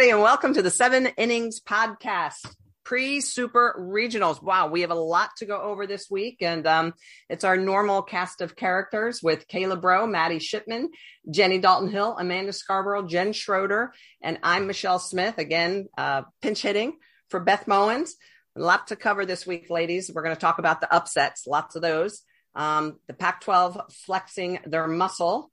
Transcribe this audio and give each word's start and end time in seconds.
everybody, 0.00 0.16
and 0.16 0.22
welcome 0.22 0.54
to 0.54 0.62
the 0.62 0.70
Seven 0.70 1.08
Innings 1.18 1.60
Podcast 1.60 2.56
pre 2.84 3.20
super 3.20 3.76
regionals. 3.78 4.42
Wow, 4.42 4.68
we 4.68 4.80
have 4.80 4.90
a 4.90 4.94
lot 4.94 5.28
to 5.36 5.44
go 5.44 5.60
over 5.60 5.86
this 5.86 6.06
week, 6.10 6.38
and 6.40 6.66
um, 6.66 6.94
it's 7.28 7.44
our 7.44 7.58
normal 7.58 8.00
cast 8.00 8.40
of 8.40 8.56
characters 8.56 9.22
with 9.22 9.46
Kayla 9.46 9.78
Braud, 9.78 10.08
Maddie 10.08 10.38
Shipman, 10.38 10.88
Jenny 11.30 11.58
Dalton 11.58 11.90
Hill, 11.90 12.16
Amanda 12.18 12.54
Scarborough, 12.54 13.06
Jen 13.06 13.34
Schroeder, 13.34 13.92
and 14.22 14.38
I'm 14.42 14.66
Michelle 14.66 14.98
Smith. 14.98 15.36
Again, 15.36 15.86
uh, 15.98 16.22
pinch 16.40 16.62
hitting 16.62 16.96
for 17.28 17.38
Beth 17.38 17.66
Mowins. 17.66 18.12
A 18.56 18.60
lot 18.60 18.86
to 18.86 18.96
cover 18.96 19.26
this 19.26 19.46
week, 19.46 19.68
ladies. 19.68 20.10
We're 20.10 20.22
going 20.22 20.34
to 20.34 20.40
talk 20.40 20.58
about 20.58 20.80
the 20.80 20.90
upsets, 20.90 21.46
lots 21.46 21.76
of 21.76 21.82
those. 21.82 22.22
Um, 22.54 22.98
the 23.06 23.12
Pac 23.12 23.42
12 23.42 23.82
flexing 24.06 24.60
their 24.64 24.86
muscle 24.86 25.49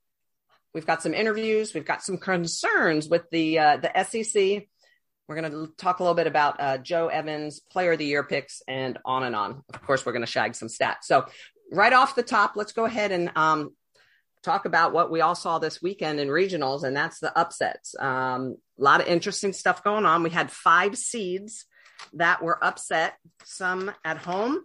We've 0.78 0.86
got 0.86 1.02
some 1.02 1.12
interviews. 1.12 1.74
We've 1.74 1.84
got 1.84 2.04
some 2.04 2.18
concerns 2.18 3.08
with 3.08 3.28
the 3.32 3.58
uh, 3.58 3.76
the 3.78 4.04
SEC. 4.04 4.62
We're 5.26 5.34
going 5.34 5.50
to 5.50 5.72
talk 5.76 5.98
a 5.98 6.04
little 6.04 6.14
bit 6.14 6.28
about 6.28 6.60
uh, 6.60 6.78
Joe 6.78 7.08
Evans, 7.08 7.58
Player 7.58 7.94
of 7.94 7.98
the 7.98 8.04
Year 8.04 8.22
picks, 8.22 8.62
and 8.68 8.96
on 9.04 9.24
and 9.24 9.34
on. 9.34 9.64
Of 9.74 9.82
course, 9.82 10.06
we're 10.06 10.12
going 10.12 10.24
to 10.24 10.30
shag 10.30 10.54
some 10.54 10.68
stats. 10.68 11.02
So, 11.02 11.26
right 11.72 11.92
off 11.92 12.14
the 12.14 12.22
top, 12.22 12.52
let's 12.54 12.70
go 12.70 12.84
ahead 12.84 13.10
and 13.10 13.32
um, 13.34 13.70
talk 14.44 14.66
about 14.66 14.92
what 14.92 15.10
we 15.10 15.20
all 15.20 15.34
saw 15.34 15.58
this 15.58 15.82
weekend 15.82 16.20
in 16.20 16.28
regionals, 16.28 16.84
and 16.84 16.96
that's 16.96 17.18
the 17.18 17.36
upsets. 17.36 17.96
Um, 17.98 18.56
a 18.78 18.82
lot 18.82 19.00
of 19.00 19.08
interesting 19.08 19.52
stuff 19.52 19.82
going 19.82 20.06
on. 20.06 20.22
We 20.22 20.30
had 20.30 20.48
five 20.48 20.96
seeds 20.96 21.64
that 22.12 22.40
were 22.40 22.64
upset, 22.64 23.14
some 23.42 23.90
at 24.04 24.18
home. 24.18 24.60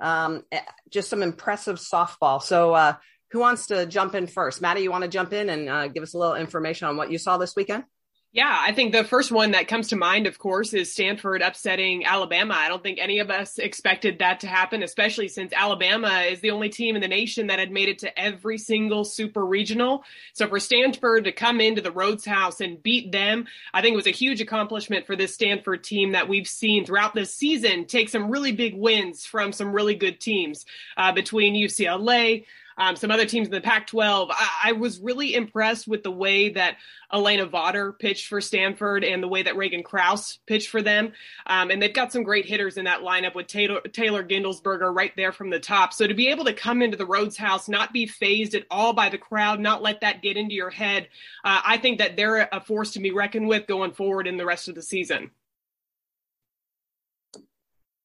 Um, 0.00 0.42
eh, 0.50 0.62
just 0.90 1.10
some 1.10 1.22
impressive 1.22 1.76
softball. 1.76 2.42
So, 2.42 2.74
uh, 2.74 2.94
who 3.34 3.40
wants 3.40 3.66
to 3.66 3.84
jump 3.84 4.14
in 4.14 4.28
first? 4.28 4.62
Maddie, 4.62 4.82
you 4.82 4.92
want 4.92 5.02
to 5.02 5.10
jump 5.10 5.32
in 5.32 5.48
and 5.48 5.68
uh, 5.68 5.88
give 5.88 6.04
us 6.04 6.14
a 6.14 6.18
little 6.18 6.36
information 6.36 6.86
on 6.86 6.96
what 6.96 7.10
you 7.10 7.18
saw 7.18 7.36
this 7.36 7.56
weekend? 7.56 7.82
Yeah, 8.30 8.56
I 8.60 8.72
think 8.72 8.92
the 8.92 9.02
first 9.02 9.32
one 9.32 9.52
that 9.52 9.66
comes 9.66 9.88
to 9.88 9.96
mind, 9.96 10.28
of 10.28 10.38
course, 10.38 10.72
is 10.72 10.92
Stanford 10.92 11.42
upsetting 11.42 12.04
Alabama. 12.04 12.54
I 12.54 12.68
don't 12.68 12.82
think 12.82 13.00
any 13.00 13.18
of 13.18 13.30
us 13.30 13.58
expected 13.58 14.20
that 14.20 14.40
to 14.40 14.46
happen, 14.46 14.84
especially 14.84 15.26
since 15.26 15.52
Alabama 15.52 16.20
is 16.28 16.40
the 16.40 16.52
only 16.52 16.68
team 16.68 16.94
in 16.94 17.02
the 17.02 17.08
nation 17.08 17.48
that 17.48 17.58
had 17.58 17.72
made 17.72 17.88
it 17.88 17.98
to 18.00 18.16
every 18.16 18.58
single 18.58 19.04
super 19.04 19.44
regional. 19.44 20.04
So 20.32 20.46
for 20.46 20.60
Stanford 20.60 21.24
to 21.24 21.32
come 21.32 21.60
into 21.60 21.80
the 21.80 21.92
Rhoads 21.92 22.26
House 22.26 22.60
and 22.60 22.80
beat 22.80 23.10
them, 23.10 23.46
I 23.72 23.82
think 23.82 23.96
was 23.96 24.06
a 24.06 24.10
huge 24.10 24.40
accomplishment 24.40 25.06
for 25.06 25.16
this 25.16 25.34
Stanford 25.34 25.82
team 25.82 26.12
that 26.12 26.28
we've 26.28 26.48
seen 26.48 26.84
throughout 26.84 27.14
this 27.14 27.34
season 27.34 27.86
take 27.86 28.08
some 28.08 28.30
really 28.30 28.52
big 28.52 28.76
wins 28.76 29.26
from 29.26 29.52
some 29.52 29.72
really 29.72 29.96
good 29.96 30.20
teams 30.20 30.66
uh, 30.96 31.12
between 31.12 31.54
UCLA, 31.54 32.46
um, 32.76 32.96
some 32.96 33.10
other 33.10 33.26
teams 33.26 33.48
in 33.48 33.52
the 33.52 33.60
Pac 33.60 33.86
12. 33.86 34.30
I, 34.30 34.48
I, 34.64 34.72
was 34.72 34.98
really 35.00 35.34
impressed 35.34 35.86
with 35.86 36.02
the 36.02 36.10
way 36.10 36.50
that 36.50 36.76
Elena 37.12 37.46
Vawter 37.46 37.96
pitched 37.98 38.26
for 38.26 38.40
Stanford 38.40 39.04
and 39.04 39.22
the 39.22 39.28
way 39.28 39.42
that 39.42 39.56
Reagan 39.56 39.82
Kraus 39.82 40.38
pitched 40.46 40.68
for 40.68 40.82
them. 40.82 41.12
Um, 41.46 41.70
and 41.70 41.80
they've 41.80 41.94
got 41.94 42.12
some 42.12 42.22
great 42.22 42.46
hitters 42.46 42.76
in 42.76 42.84
that 42.84 43.00
lineup 43.00 43.34
with 43.34 43.46
Taylor, 43.46 43.80
Taylor 43.80 44.24
Gindlesperger 44.24 44.94
right 44.94 45.12
there 45.16 45.32
from 45.32 45.50
the 45.50 45.60
top. 45.60 45.92
So 45.92 46.06
to 46.06 46.14
be 46.14 46.28
able 46.28 46.44
to 46.44 46.52
come 46.52 46.82
into 46.82 46.96
the 46.96 47.06
Rhoads 47.06 47.36
House, 47.36 47.68
not 47.68 47.92
be 47.92 48.06
phased 48.06 48.54
at 48.54 48.66
all 48.70 48.92
by 48.92 49.08
the 49.08 49.18
crowd, 49.18 49.60
not 49.60 49.82
let 49.82 50.00
that 50.00 50.22
get 50.22 50.36
into 50.36 50.54
your 50.54 50.70
head, 50.70 51.08
uh, 51.44 51.60
I 51.64 51.76
think 51.78 51.98
that 51.98 52.16
they're 52.16 52.48
a 52.50 52.60
force 52.60 52.92
to 52.92 53.00
be 53.00 53.12
reckoned 53.12 53.48
with 53.48 53.66
going 53.66 53.92
forward 53.92 54.26
in 54.26 54.36
the 54.36 54.46
rest 54.46 54.68
of 54.68 54.74
the 54.74 54.82
season. 54.82 55.30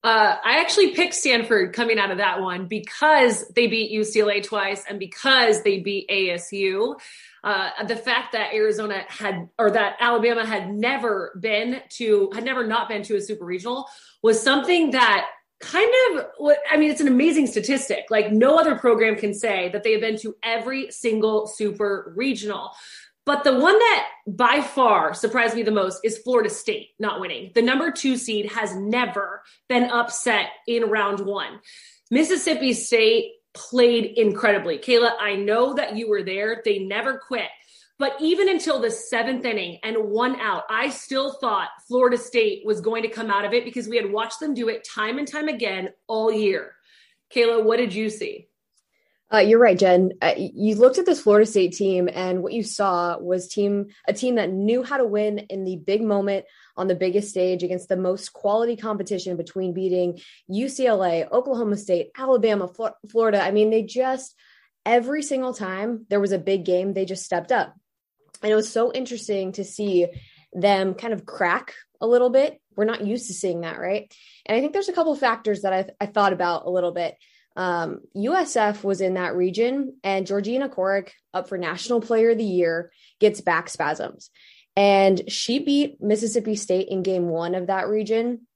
Uh, 0.02 0.38
I 0.44 0.59
actually 0.59 0.91
picked 0.91 1.13
Stanford 1.13 1.73
coming 1.73 2.00
out 2.00 2.09
of 2.09 2.19
that 2.19 2.41
one 2.41 2.68
because 2.68 3.46
they 3.50 3.68
beat 3.68 3.91
UCLA 3.91 4.41
twice 4.41 4.85
and 4.88 4.97
because 4.97 5.62
they 5.63 5.79
beat 5.79 6.09
ASU. 6.09 6.97
Uh, 7.44 7.84
the 7.85 7.97
fact 7.97 8.31
that 8.31 8.53
Arizona 8.53 9.03
had, 9.09 9.50
or 9.57 9.72
that 9.72 9.97
Alabama 10.00 10.46
had 10.46 10.73
never 10.73 11.38
been 11.41 11.81
to, 11.90 12.31
had 12.34 12.46
never 12.46 12.66
not 12.66 12.88
been 12.88 13.03
to 13.03 13.18
a 13.18 13.22
super 13.22 13.44
regional 13.44 13.90
was 14.22 14.41
something 14.41 14.91
that 14.91 15.28
kind 15.62 15.91
of 16.12 16.25
i 16.72 16.78
mean 16.78 16.90
it's 16.90 17.02
an 17.02 17.07
amazing 17.09 17.46
statistic 17.46 18.06
like 18.09 18.31
no 18.31 18.57
other 18.57 18.75
program 18.75 19.18
can 19.18 19.34
say 19.34 19.68
that 19.73 19.84
they 19.84 19.91
have 19.91 20.00
been 20.00 20.18
to 20.18 20.34
every 20.41 20.90
single 20.90 21.47
super 21.47 22.13
regional 22.16 22.72
but 23.25 23.44
the 23.44 23.53
one 23.53 23.78
that 23.78 24.07
by 24.28 24.62
far 24.62 25.13
surprised 25.13 25.56
me 25.56 25.63
the 25.63 25.72
most 25.72 26.00
is 26.03 26.18
Florida 26.19 26.50
State 26.50 26.90
not 27.00 27.19
winning. 27.19 27.52
The 27.53 27.62
number 27.62 27.91
two 27.91 28.18
seed 28.18 28.52
has 28.52 28.75
never 28.75 29.44
been 29.68 29.90
upset 29.91 30.47
in 30.68 30.84
round 30.84 31.19
one. 31.19 31.59
Mississippi 32.12 32.74
State 32.74 33.34
played 33.53 34.18
incredibly. 34.18 34.78
Kayla, 34.78 35.12
I 35.19 35.35
know 35.35 35.74
that 35.74 35.96
you 35.96 36.09
were 36.09 36.24
there. 36.24 36.62
They 36.63 36.79
never 36.79 37.18
quit. 37.18 37.50
But 37.97 38.16
even 38.22 38.47
until 38.47 38.79
the 38.79 38.90
seventh 38.90 39.44
inning 39.44 39.79
and 39.84 40.09
one 40.09 40.40
out, 40.40 40.63
I 40.69 40.90
still 40.90 41.34
thought 41.34 41.69
Florida 41.88 42.18
State 42.18 42.66
was 42.66 42.79
going 42.81 43.03
to 43.03 43.09
come 43.09 43.29
out 43.29 43.46
of 43.46 43.53
it 43.53 43.66
because 43.66 43.90
we 43.90 43.97
had 43.97 44.12
watched 44.12 44.40
them 44.40 44.53
do 44.53 44.69
it 44.69 44.88
time 44.88 45.19
and 45.19 45.28
time 45.28 45.50
again 45.50 45.90
all 46.08 46.31
year. 46.31 46.74
Kayla, 47.34 47.63
what 47.63 47.78
did 47.78 47.94
you 47.94 48.09
see? 48.09 48.48
Uh, 49.31 49.38
you're 49.38 49.59
right, 49.59 49.78
Jen. 49.78 50.13
Uh, 50.22 50.34
you 50.35 50.73
looked 50.75 50.97
at 50.97 51.06
this 51.06 51.22
Florida 51.22 51.45
State 51.45 51.73
team, 51.73 52.09
and 52.12 52.41
what 52.41 52.53
you 52.53 52.63
saw 52.63 53.17
was 53.19 53.47
team 53.47 53.88
a 54.07 54.13
team 54.13 54.35
that 54.35 54.51
knew 54.51 54.81
how 54.81 54.97
to 54.97 55.06
win 55.06 55.40
in 55.50 55.66
the 55.66 55.75
big 55.75 56.01
moment 56.01 56.45
on 56.75 56.88
the 56.88 56.95
biggest 56.95 57.29
stage 57.29 57.62
against 57.62 57.90
the 57.90 57.97
most 57.97 58.34
quality 58.34 58.75
competition 58.75 59.38
between 59.38 59.73
beating 59.73 60.19
UCLA, 60.50 61.31
Oklahoma 61.31 61.78
State, 61.78 62.09
Alabama, 62.17 62.67
Flo- 62.67 62.95
Florida. 63.12 63.40
I 63.40 63.51
mean, 63.51 63.69
they 63.69 63.84
just 63.84 64.34
every 64.84 65.22
single 65.22 65.53
time 65.53 66.07
there 66.09 66.19
was 66.19 66.31
a 66.31 66.40
big 66.40 66.66
game, 66.66 66.94
they 66.94 67.06
just 67.06 67.23
stepped 67.23 67.51
up, 67.51 67.75
and 68.41 68.51
it 68.51 68.56
was 68.56 68.72
so 68.72 68.91
interesting 68.91 69.51
to 69.53 69.63
see 69.63 70.07
them 70.53 70.96
kind 70.96 71.13
of 71.13 71.28
crack 71.28 71.75
a 72.01 72.07
little 72.07 72.31
bit. 72.31 72.59
We're 72.75 72.85
not 72.85 73.06
used 73.06 73.28
to 73.28 73.34
seeing 73.34 73.61
that, 73.61 73.79
right? 73.79 74.11
And 74.47 74.57
I 74.57 74.61
think 74.61 74.73
there's 74.73 74.90
a 74.90 74.94
couple 74.94 75.16
factors 75.16 75.61
that 75.61 75.73
I, 75.73 75.85
I 76.01 76.07
thought 76.07 76.34
about 76.34 76.66
a 76.66 76.72
little 76.72 76.94
bit 76.94 77.16
um, 77.55 78.01
USF 78.15 78.83
was 78.83 79.01
in 79.01 79.15
that 79.15 79.35
region, 79.35 79.97
and 80.03 80.27
Georgina 80.27 80.69
Corrick, 80.69 81.11
up 81.33 81.49
for 81.49 81.57
National 81.57 82.01
Player 82.01 82.31
of 82.31 82.37
the 82.37 82.43
Year, 82.43 82.91
gets 83.19 83.41
back 83.41 83.69
spasms. 83.69 84.29
And 84.75 85.29
she 85.29 85.59
beat 85.59 86.01
Mississippi 86.01 86.55
State 86.55 86.87
in 86.89 87.03
game 87.03 87.27
one 87.27 87.55
of 87.55 87.67
that 87.67 87.87
region. 87.87 88.47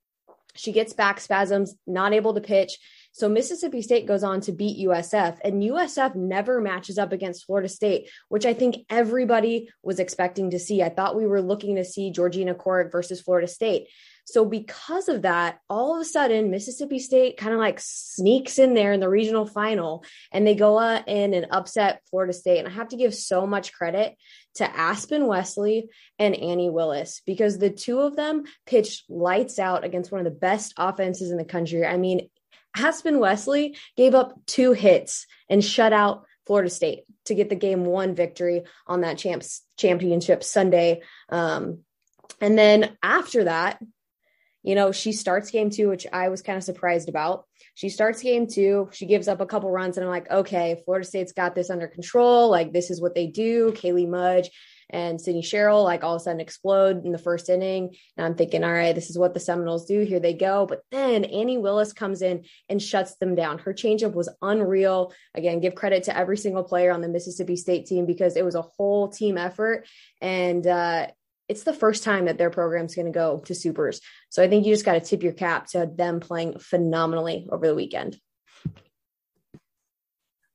She 0.55 0.71
gets 0.71 0.93
back 0.93 1.19
spasms, 1.19 1.75
not 1.85 2.13
able 2.13 2.33
to 2.33 2.41
pitch. 2.41 2.77
So 3.11 3.29
Mississippi 3.29 3.83
State 3.83 4.07
goes 4.07 4.23
on 4.23 4.41
to 4.41 4.51
beat 4.51 4.87
USF, 4.87 5.37
and 5.43 5.61
USF 5.61 6.15
never 6.15 6.59
matches 6.59 6.97
up 6.97 7.11
against 7.11 7.45
Florida 7.45 7.69
State, 7.69 8.09
which 8.29 8.45
I 8.45 8.55
think 8.55 8.85
everybody 8.89 9.69
was 9.83 9.99
expecting 9.99 10.49
to 10.49 10.59
see. 10.59 10.81
I 10.81 10.89
thought 10.89 11.15
we 11.15 11.27
were 11.27 11.41
looking 11.41 11.75
to 11.75 11.85
see 11.85 12.09
Georgina 12.09 12.55
Corrick 12.55 12.91
versus 12.91 13.21
Florida 13.21 13.47
State. 13.47 13.87
So, 14.25 14.45
because 14.45 15.09
of 15.09 15.23
that, 15.23 15.59
all 15.69 15.95
of 15.95 16.01
a 16.01 16.06
sudden, 16.06 16.50
Mississippi 16.50 17.00
State 17.00 17.38
kind 17.38 17.53
of 17.53 17.59
like 17.59 17.79
sneaks 17.79 18.57
in 18.57 18.73
there 18.73 18.94
in 18.94 19.00
the 19.00 19.09
regional 19.09 19.45
final 19.45 20.06
and 20.31 20.47
they 20.47 20.56
go 20.56 20.79
in 20.79 21.34
and 21.34 21.47
upset 21.51 22.01
Florida 22.09 22.34
State. 22.34 22.59
And 22.59 22.67
I 22.67 22.72
have 22.72 22.89
to 22.89 22.97
give 22.97 23.13
so 23.13 23.45
much 23.45 23.73
credit 23.73 24.16
to 24.56 24.78
Aspen 24.78 25.28
Wesley 25.28 25.89
and 26.19 26.35
Annie 26.35 26.69
Willis 26.69 27.22
because 27.25 27.57
the 27.57 27.69
two 27.69 28.00
of 28.00 28.16
them 28.16 28.44
pitched 28.66 29.09
lights 29.09 29.59
out 29.59 29.84
against 29.84 30.11
one 30.11 30.19
of 30.19 30.25
the 30.25 30.40
best 30.40 30.73
offenses 30.78 31.31
in 31.31 31.38
the 31.38 31.45
country. 31.45 31.85
I 31.85 31.97
mean, 31.97 32.29
Aspen 32.75 33.19
Wesley 33.19 33.78
gave 33.97 34.16
up 34.16 34.40
two 34.45 34.73
hits 34.73 35.28
and 35.50 35.63
shut 35.63 35.94
out 35.94 36.25
Florida 36.45 36.69
State 36.69 37.03
to 37.25 37.35
get 37.35 37.50
the 37.50 37.55
game 37.55 37.85
one 37.85 38.16
victory 38.16 38.63
on 38.88 39.01
that 39.01 39.17
champs 39.17 39.61
championship 39.78 40.43
Sunday. 40.43 41.02
Um, 41.29 41.79
and 42.41 42.58
then 42.58 42.97
after 43.02 43.46
that, 43.46 43.81
you 44.63 44.75
know, 44.75 44.91
she 44.91 45.11
starts 45.11 45.51
game 45.51 45.69
two, 45.69 45.89
which 45.89 46.07
I 46.11 46.29
was 46.29 46.41
kind 46.41 46.57
of 46.57 46.63
surprised 46.63 47.09
about. 47.09 47.45
She 47.75 47.89
starts 47.89 48.21
game 48.21 48.47
two, 48.47 48.89
she 48.91 49.05
gives 49.05 49.27
up 49.27 49.41
a 49.41 49.45
couple 49.45 49.69
runs, 49.71 49.97
and 49.97 50.05
I'm 50.05 50.11
like, 50.11 50.29
okay, 50.31 50.81
Florida 50.85 51.05
State's 51.05 51.33
got 51.33 51.55
this 51.55 51.69
under 51.69 51.87
control. 51.87 52.49
Like, 52.49 52.71
this 52.71 52.89
is 52.89 53.01
what 53.01 53.15
they 53.15 53.27
do. 53.27 53.71
Kaley 53.71 54.07
Mudge 54.07 54.49
and 54.89 55.19
Sydney 55.19 55.41
Sherrill, 55.41 55.83
like, 55.83 56.03
all 56.03 56.15
of 56.15 56.21
a 56.21 56.23
sudden 56.23 56.39
explode 56.39 57.03
in 57.03 57.11
the 57.11 57.17
first 57.17 57.49
inning. 57.49 57.95
And 58.15 58.25
I'm 58.25 58.35
thinking, 58.35 58.63
all 58.63 58.71
right, 58.71 58.93
this 58.93 59.09
is 59.09 59.17
what 59.17 59.33
the 59.33 59.39
Seminoles 59.39 59.85
do. 59.85 60.01
Here 60.01 60.19
they 60.19 60.33
go. 60.33 60.67
But 60.67 60.81
then 60.91 61.23
Annie 61.25 61.57
Willis 61.57 61.93
comes 61.93 62.21
in 62.21 62.45
and 62.69 62.81
shuts 62.81 63.15
them 63.15 63.33
down. 63.33 63.57
Her 63.57 63.73
changeup 63.73 64.13
was 64.13 64.29
unreal. 64.41 65.11
Again, 65.33 65.61
give 65.61 65.73
credit 65.73 66.03
to 66.03 66.17
every 66.17 66.37
single 66.37 66.63
player 66.63 66.91
on 66.91 67.01
the 67.01 67.09
Mississippi 67.09 67.55
State 67.55 67.87
team 67.87 68.05
because 68.05 68.35
it 68.35 68.45
was 68.45 68.55
a 68.55 68.61
whole 68.61 69.09
team 69.09 69.37
effort. 69.37 69.87
And, 70.21 70.65
uh, 70.67 71.07
it's 71.47 71.63
the 71.63 71.73
first 71.73 72.03
time 72.03 72.25
that 72.25 72.37
their 72.37 72.49
program's 72.49 72.95
going 72.95 73.05
to 73.05 73.11
go 73.11 73.40
to 73.45 73.55
supers. 73.55 74.01
So 74.29 74.41
I 74.41 74.47
think 74.47 74.66
you 74.66 74.73
just 74.73 74.85
got 74.85 74.93
to 74.93 74.99
tip 74.99 75.23
your 75.23 75.34
cap 75.34 75.67
to 75.67 75.90
them 75.93 76.19
playing 76.19 76.59
phenomenally 76.59 77.47
over 77.51 77.67
the 77.67 77.75
weekend. 77.75 78.17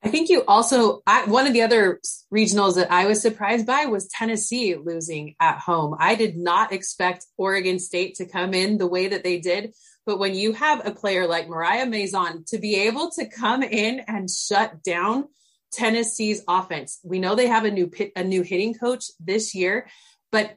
I 0.01 0.11
think 0.11 0.29
you 0.29 0.45
also, 0.47 1.03
I, 1.07 1.25
one 1.25 1.47
of 1.47 1.53
the 1.53 1.63
other 1.63 2.01
regionals 2.33 2.77
that 2.77 2.91
I 2.91 3.07
was 3.07 3.21
surprised 3.21 3.67
by 3.67 3.87
was 3.87 4.09
Tennessee 4.09 4.77
losing 4.77 5.35
at 5.41 5.59
home. 5.59 5.97
I 5.99 6.15
did 6.15 6.37
not 6.37 6.73
expect 6.73 7.27
Oregon 7.37 7.81
State 7.81 8.15
to 8.17 8.25
come 8.25 8.55
in 8.55 8.79
the 8.79 8.87
way 8.87 9.09
that 9.09 9.25
they 9.25 9.41
did. 9.41 9.75
But 10.07 10.19
when 10.19 10.35
you 10.35 10.53
have 10.53 10.87
a 10.87 10.93
player 10.93 11.27
like 11.27 11.49
Mariah 11.49 11.85
Mazon 11.85 12.45
to 12.47 12.59
be 12.59 12.77
able 12.87 13.11
to 13.11 13.27
come 13.27 13.63
in 13.63 14.01
and 14.07 14.31
shut 14.31 14.83
down 14.83 15.25
Tennessee's 15.73 16.43
offense, 16.49 17.01
we 17.03 17.19
know 17.19 17.35
they 17.35 17.49
have 17.49 17.65
a 17.65 17.71
new 17.71 17.89
pit, 17.89 18.13
a 18.15 18.25
new 18.25 18.43
hitting 18.43 18.75
coach 18.75 19.07
this 19.21 19.55
year, 19.55 19.89
but 20.31 20.55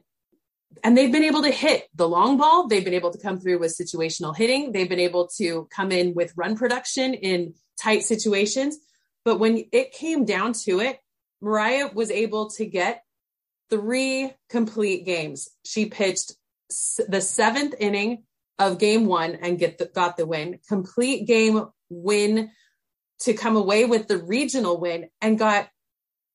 and 0.84 0.96
they've 0.96 1.12
been 1.12 1.24
able 1.24 1.42
to 1.42 1.50
hit 1.50 1.88
the 1.94 2.08
long 2.08 2.36
ball. 2.36 2.68
They've 2.68 2.84
been 2.84 2.94
able 2.94 3.12
to 3.12 3.18
come 3.18 3.38
through 3.38 3.58
with 3.58 3.76
situational 3.76 4.36
hitting. 4.36 4.72
They've 4.72 4.88
been 4.88 5.00
able 5.00 5.28
to 5.38 5.68
come 5.70 5.92
in 5.92 6.14
with 6.14 6.32
run 6.36 6.56
production 6.56 7.14
in 7.14 7.54
tight 7.80 8.02
situations. 8.02 8.78
But 9.24 9.38
when 9.38 9.64
it 9.72 9.92
came 9.92 10.24
down 10.24 10.52
to 10.64 10.80
it, 10.80 10.98
Mariah 11.40 11.90
was 11.92 12.10
able 12.10 12.50
to 12.50 12.66
get 12.66 13.04
three 13.70 14.32
complete 14.48 15.04
games. 15.04 15.48
She 15.64 15.86
pitched 15.86 16.34
the 17.08 17.20
seventh 17.20 17.74
inning 17.78 18.24
of 18.58 18.78
game 18.78 19.06
one 19.06 19.36
and 19.36 19.58
get 19.58 19.78
the, 19.78 19.86
got 19.86 20.16
the 20.16 20.26
win, 20.26 20.58
complete 20.68 21.26
game 21.26 21.66
win 21.88 22.50
to 23.20 23.34
come 23.34 23.56
away 23.56 23.84
with 23.84 24.08
the 24.08 24.18
regional 24.18 24.78
win 24.78 25.08
and 25.20 25.38
got 25.38 25.68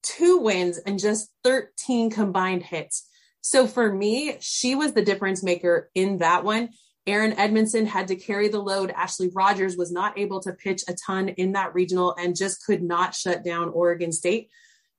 two 0.04 0.40
wins 0.40 0.78
and 0.78 1.00
just 1.00 1.30
13 1.44 2.10
combined 2.10 2.64
hits. 2.64 3.07
So 3.48 3.66
for 3.66 3.90
me, 3.90 4.36
she 4.42 4.76
was 4.76 4.92
the 4.92 5.02
difference 5.02 5.42
maker 5.42 5.90
in 5.96 6.18
that 6.18 6.44
one. 6.44 6.72
Erin 7.06 7.32
Edmondson 7.32 7.86
had 7.86 8.10
to 8.10 8.18
carry 8.18 8.50
the 8.50 8.60
load. 8.60 8.92
Ashley 8.92 9.30
Rogers 9.34 9.78
was 9.78 9.90
not 9.90 10.20
able 10.20 10.42
to 10.42 10.52
pitch 10.52 10.84
a 10.90 10.96
ton 11.06 11.30
in 11.30 11.54
that 11.54 11.74
regional 11.74 12.14
and 12.20 12.36
just 12.36 12.66
could 12.66 12.84
not 12.84 13.16
shut 13.16 13.46
down 13.46 13.70
Oregon 13.70 14.12
State. 14.12 14.50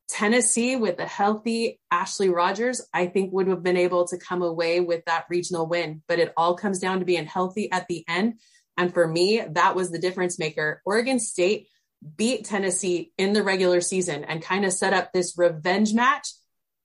Tennessee 0.09 0.77
with 0.77 0.99
a 0.99 1.05
healthy 1.05 1.79
Ashley 1.91 2.31
Rogers, 2.31 2.81
I 2.95 3.09
think 3.09 3.35
would 3.35 3.49
have 3.49 3.63
been 3.63 3.77
able 3.77 4.07
to 4.07 4.17
come 4.17 4.41
away 4.41 4.81
with 4.81 5.05
that 5.05 5.27
regional 5.29 5.67
win. 5.67 6.03
But 6.09 6.19
it 6.19 6.33
all 6.35 6.57
comes 6.57 6.79
down 6.79 7.01
to 7.01 7.05
being 7.05 7.27
healthy 7.27 7.71
at 7.71 7.87
the 7.87 8.03
end. 8.09 8.41
And 8.79 8.95
for 8.95 9.07
me, 9.07 9.43
that 9.47 9.77
was 9.77 9.91
the 9.91 9.99
difference 9.99 10.39
maker. 10.39 10.81
Oregon 10.87 11.21
State 11.21 11.69
beat 12.17 12.47
Tennessee 12.47 13.13
in 13.19 13.35
the 13.35 13.43
regular 13.43 13.83
season 13.83 14.25
and 14.25 14.41
kind 14.41 14.65
of 14.65 14.73
set 14.73 14.95
up 14.95 15.13
this 15.13 15.37
revenge 15.37 15.93
match, 15.93 16.33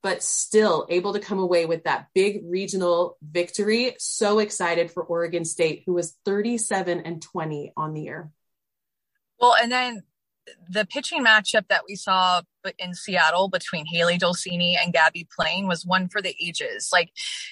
but 0.04 0.22
still 0.22 0.86
able 0.90 1.14
to 1.14 1.20
come 1.20 1.40
away 1.40 1.66
with 1.66 1.86
that 1.86 2.08
big 2.14 2.42
regional 2.44 3.18
victory. 3.24 3.96
So 3.98 4.40
excited 4.40 4.92
for 4.92 5.02
Oregon 5.02 5.46
State, 5.46 5.84
who 5.86 5.94
was 5.94 6.16
37 6.26 7.00
and 7.00 7.22
20 7.22 7.72
on 7.78 7.94
the 7.94 8.02
year. 8.02 8.30
Well, 9.40 9.56
and 9.56 9.72
then 9.72 10.04
the 10.70 10.86
pitching 10.86 11.24
matchup 11.24 11.70
that 11.70 11.84
we 11.88 11.96
saw 11.96 12.42
in 12.78 12.94
Seattle 12.94 13.50
between 13.50 13.86
Hailey 13.86 14.18
Dolcini 14.18 14.76
and 14.82 14.94
Gabbie 14.94 15.28
Plain 15.36 15.68
was 15.68 15.86
one 15.86 16.10
for 16.10 16.22
the 16.22 16.36
ages. 16.42 16.90
Like, 16.92 17.12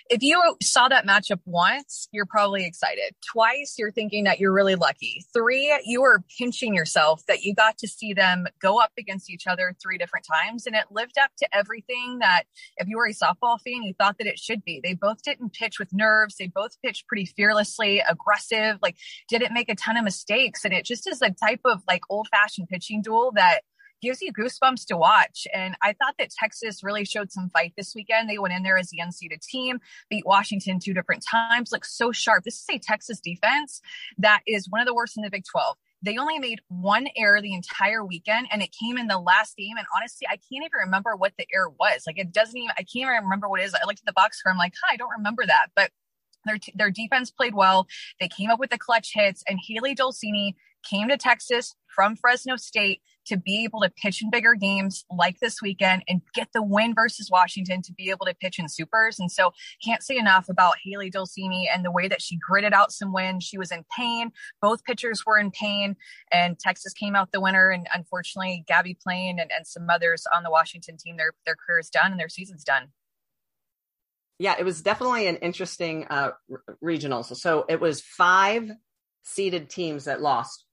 if 0.10 0.22
you 0.22 0.42
saw 0.62 0.88
that 0.88 1.06
matchup 1.06 1.40
once, 1.46 2.08
you're 2.12 2.26
probably 2.26 2.66
excited. 2.66 3.16
Twice, 3.32 3.76
you're 3.78 3.92
thinking 3.92 4.26
that 4.26 4.40
you're 4.40 4.54
really 4.54 4.76
lucky. 4.76 5.26
Three, 5.34 5.78
you 5.86 6.02
were 6.02 6.24
pinching 6.38 6.74
yourself 6.74 7.24
that 7.28 7.44
you 7.44 7.54
got 7.54 7.78
to 7.80 7.88
see 7.88 8.14
them 8.14 8.46
go 8.62 8.80
up 8.80 8.92
against 8.98 9.30
each 9.30 9.48
other 9.48 9.76
three 9.82 9.98
different 9.98 10.26
times. 10.26 10.66
And 10.66 10.76
it 10.76 10.86
lived 10.92 11.18
up 11.18 11.32
to 11.40 11.48
everything 11.56 12.20
that, 12.20 12.44
if 12.78 12.88
you 12.88 12.98
were 12.98 13.08
a 13.08 13.14
softball 13.14 13.60
fan, 13.60 13.84
you 13.84 13.94
thought 13.94 14.18
that 14.18 14.28
it 14.28 14.40
should 14.40 14.64
be. 14.64 14.82
They 14.84 14.94
both 14.94 15.22
didn't 15.24 15.54
pitch 15.54 15.80
with 15.80 15.94
nerves. 15.94 16.36
They 16.38 16.48
both 16.48 16.82
pitched 16.84 17.08
pretty 17.08 17.26
fearlessly, 17.26 18.00
aggressive, 18.00 18.78
like, 18.82 18.98
didn't 19.30 19.54
make 19.54 19.70
a 19.70 19.76
ton 19.76 19.98
of 19.98 20.04
mistakes. 20.04 20.66
And 20.66 20.74
it 20.74 20.86
just 20.86 21.08
is 21.08 21.22
a 21.22 21.32
type 21.32 21.62
of 21.66 21.82
like 21.88 22.02
old 22.10 22.28
fashioned 22.30 22.68
pitching 22.68 23.02
duel 23.02 23.32
that 23.36 23.62
gives 24.02 24.22
you 24.22 24.34
goosebumps 24.34 24.86
to 24.88 24.98
watch. 24.98 25.48
And 25.54 25.76
I 25.82 25.94
thought 25.94 26.16
that 26.20 26.32
Texas 26.32 26.84
really 26.84 27.06
showed 27.06 27.32
some 27.32 27.50
fight 27.50 27.74
this 27.78 27.94
weekend. 27.96 28.30
They 28.30 28.40
went 28.40 28.54
in 28.54 28.64
there 28.64 28.78
as 28.78 28.90
the 28.90 29.00
unseeded 29.00 29.42
team, 29.42 29.80
beat 30.10 30.26
Washington 30.26 30.80
two 30.80 30.94
different 30.94 31.24
times, 31.30 31.72
looked 31.72 31.88
so 31.88 32.12
sharp. 32.12 32.44
This 32.44 32.56
is 32.56 32.66
a 32.70 32.80
Texas 32.80 33.20
defense 33.20 33.82
that 34.18 34.42
is 34.48 34.70
one 34.70 34.82
of 34.82 34.88
the 34.88 34.94
worst 34.94 35.18
in 35.18 35.24
the 35.24 35.30
Big 35.30 35.44
12. 35.50 35.76
They 36.04 36.18
only 36.18 36.40
made 36.40 36.62
one 36.68 37.08
error 37.16 37.42
the 37.42 37.54
entire 37.54 38.04
weekend, 38.04 38.48
and 38.52 38.64
it 38.64 38.72
came 38.72 38.98
in 38.98 39.08
the 39.08 39.20
last 39.20 39.56
game. 39.56 39.78
And 39.78 39.86
honestly, 39.96 40.26
I 40.28 40.38
can't 40.38 40.66
even 40.66 40.72
remember 40.86 41.16
what 41.16 41.34
the 41.38 41.46
error 41.54 41.70
was. 41.70 42.04
Like, 42.08 42.18
it 42.18 42.32
doesn't 42.32 42.58
even, 42.58 42.72
I 42.72 42.82
can't 42.82 43.04
even 43.04 43.24
remember 43.24 43.48
what 43.48 43.62
it 43.62 43.66
is. 43.66 43.76
I 43.76 43.86
looked 43.86 44.00
at 44.00 44.06
the 44.06 44.14
box 44.14 44.40
score. 44.40 44.52
I'm 44.52 44.58
like, 44.58 44.74
huh, 44.82 44.94
I 44.94 44.98
don't 44.98 45.12
remember 45.16 45.46
that. 45.46 45.68
But 45.76 45.92
their, 46.46 46.58
their 46.74 46.90
defense 46.90 47.30
played 47.30 47.54
well. 47.54 47.88
They 48.20 48.28
came 48.28 48.50
up 48.50 48.60
with 48.60 48.72
the 48.72 48.80
clutch 48.80 49.12
hits, 49.14 49.44
and 49.48 49.60
Hailey 49.68 49.94
Dolcini 49.94 50.56
came 50.84 51.10
to 51.10 51.18
Texas 51.18 51.76
from 51.88 52.16
Fresno 52.16 52.56
State 52.56 53.02
to 53.28 53.38
be 53.38 53.64
able 53.64 53.82
to 53.82 53.90
pitch 53.90 54.22
in 54.22 54.30
bigger 54.30 54.56
games 54.56 55.06
like 55.16 55.40
this 55.40 55.62
weekend 55.62 56.04
and 56.08 56.22
get 56.34 56.50
the 56.54 56.64
win 56.64 56.94
versus 56.94 57.30
Washington 57.32 57.82
to 57.84 57.94
be 57.94 58.10
able 58.10 58.26
to 58.26 58.34
pitch 58.34 58.60
in 58.60 58.68
supers. 58.68 59.20
And 59.20 59.32
so 59.32 59.52
can't 59.84 60.04
say 60.04 60.18
enough 60.18 60.50
about 60.50 60.76
Hailey 60.84 61.12
Dolcini 61.12 61.66
and 61.74 61.86
the 61.86 61.92
way 61.92 62.08
that 62.08 62.22
she 62.22 62.38
gritted 62.38 62.74
out 62.74 62.92
some 62.92 63.14
wins. 63.14 63.44
She 63.44 63.58
was 63.58 63.72
in 63.72 63.86
pain. 63.96 64.32
Both 64.62 64.84
pitchers 64.84 65.24
were 65.26 65.38
in 65.38 65.52
pain 65.52 65.96
and 66.32 66.60
Texas 66.60 66.94
came 66.94 67.16
out 67.16 67.32
the 67.32 67.42
winner. 67.42 67.70
And 67.70 67.88
unfortunately, 67.94 68.66
Gabbie 68.70 68.98
Plain 69.02 69.40
and, 69.40 69.52
and 69.56 69.66
some 69.68 69.90
others 69.90 70.24
on 70.34 70.44
the 70.44 70.52
Washington 70.52 70.98
team, 70.98 71.18
their, 71.18 71.34
their 71.46 71.56
career 71.56 71.80
is 71.80 71.90
done 71.90 72.12
and 72.12 72.20
their 72.20 72.30
season's 72.30 72.64
done. 72.64 72.90
Yeah, 74.40 74.56
it 74.58 74.66
was 74.66 74.82
definitely 74.82 75.28
an 75.28 75.36
interesting 75.38 76.08
uh, 76.10 76.32
regional. 76.82 77.22
So, 77.22 77.36
so 77.36 77.66
it 77.70 77.80
was 77.80 78.02
five 78.02 78.72
seeded 79.24 79.70
teams 79.70 80.06
that 80.06 80.20
lost 80.20 80.66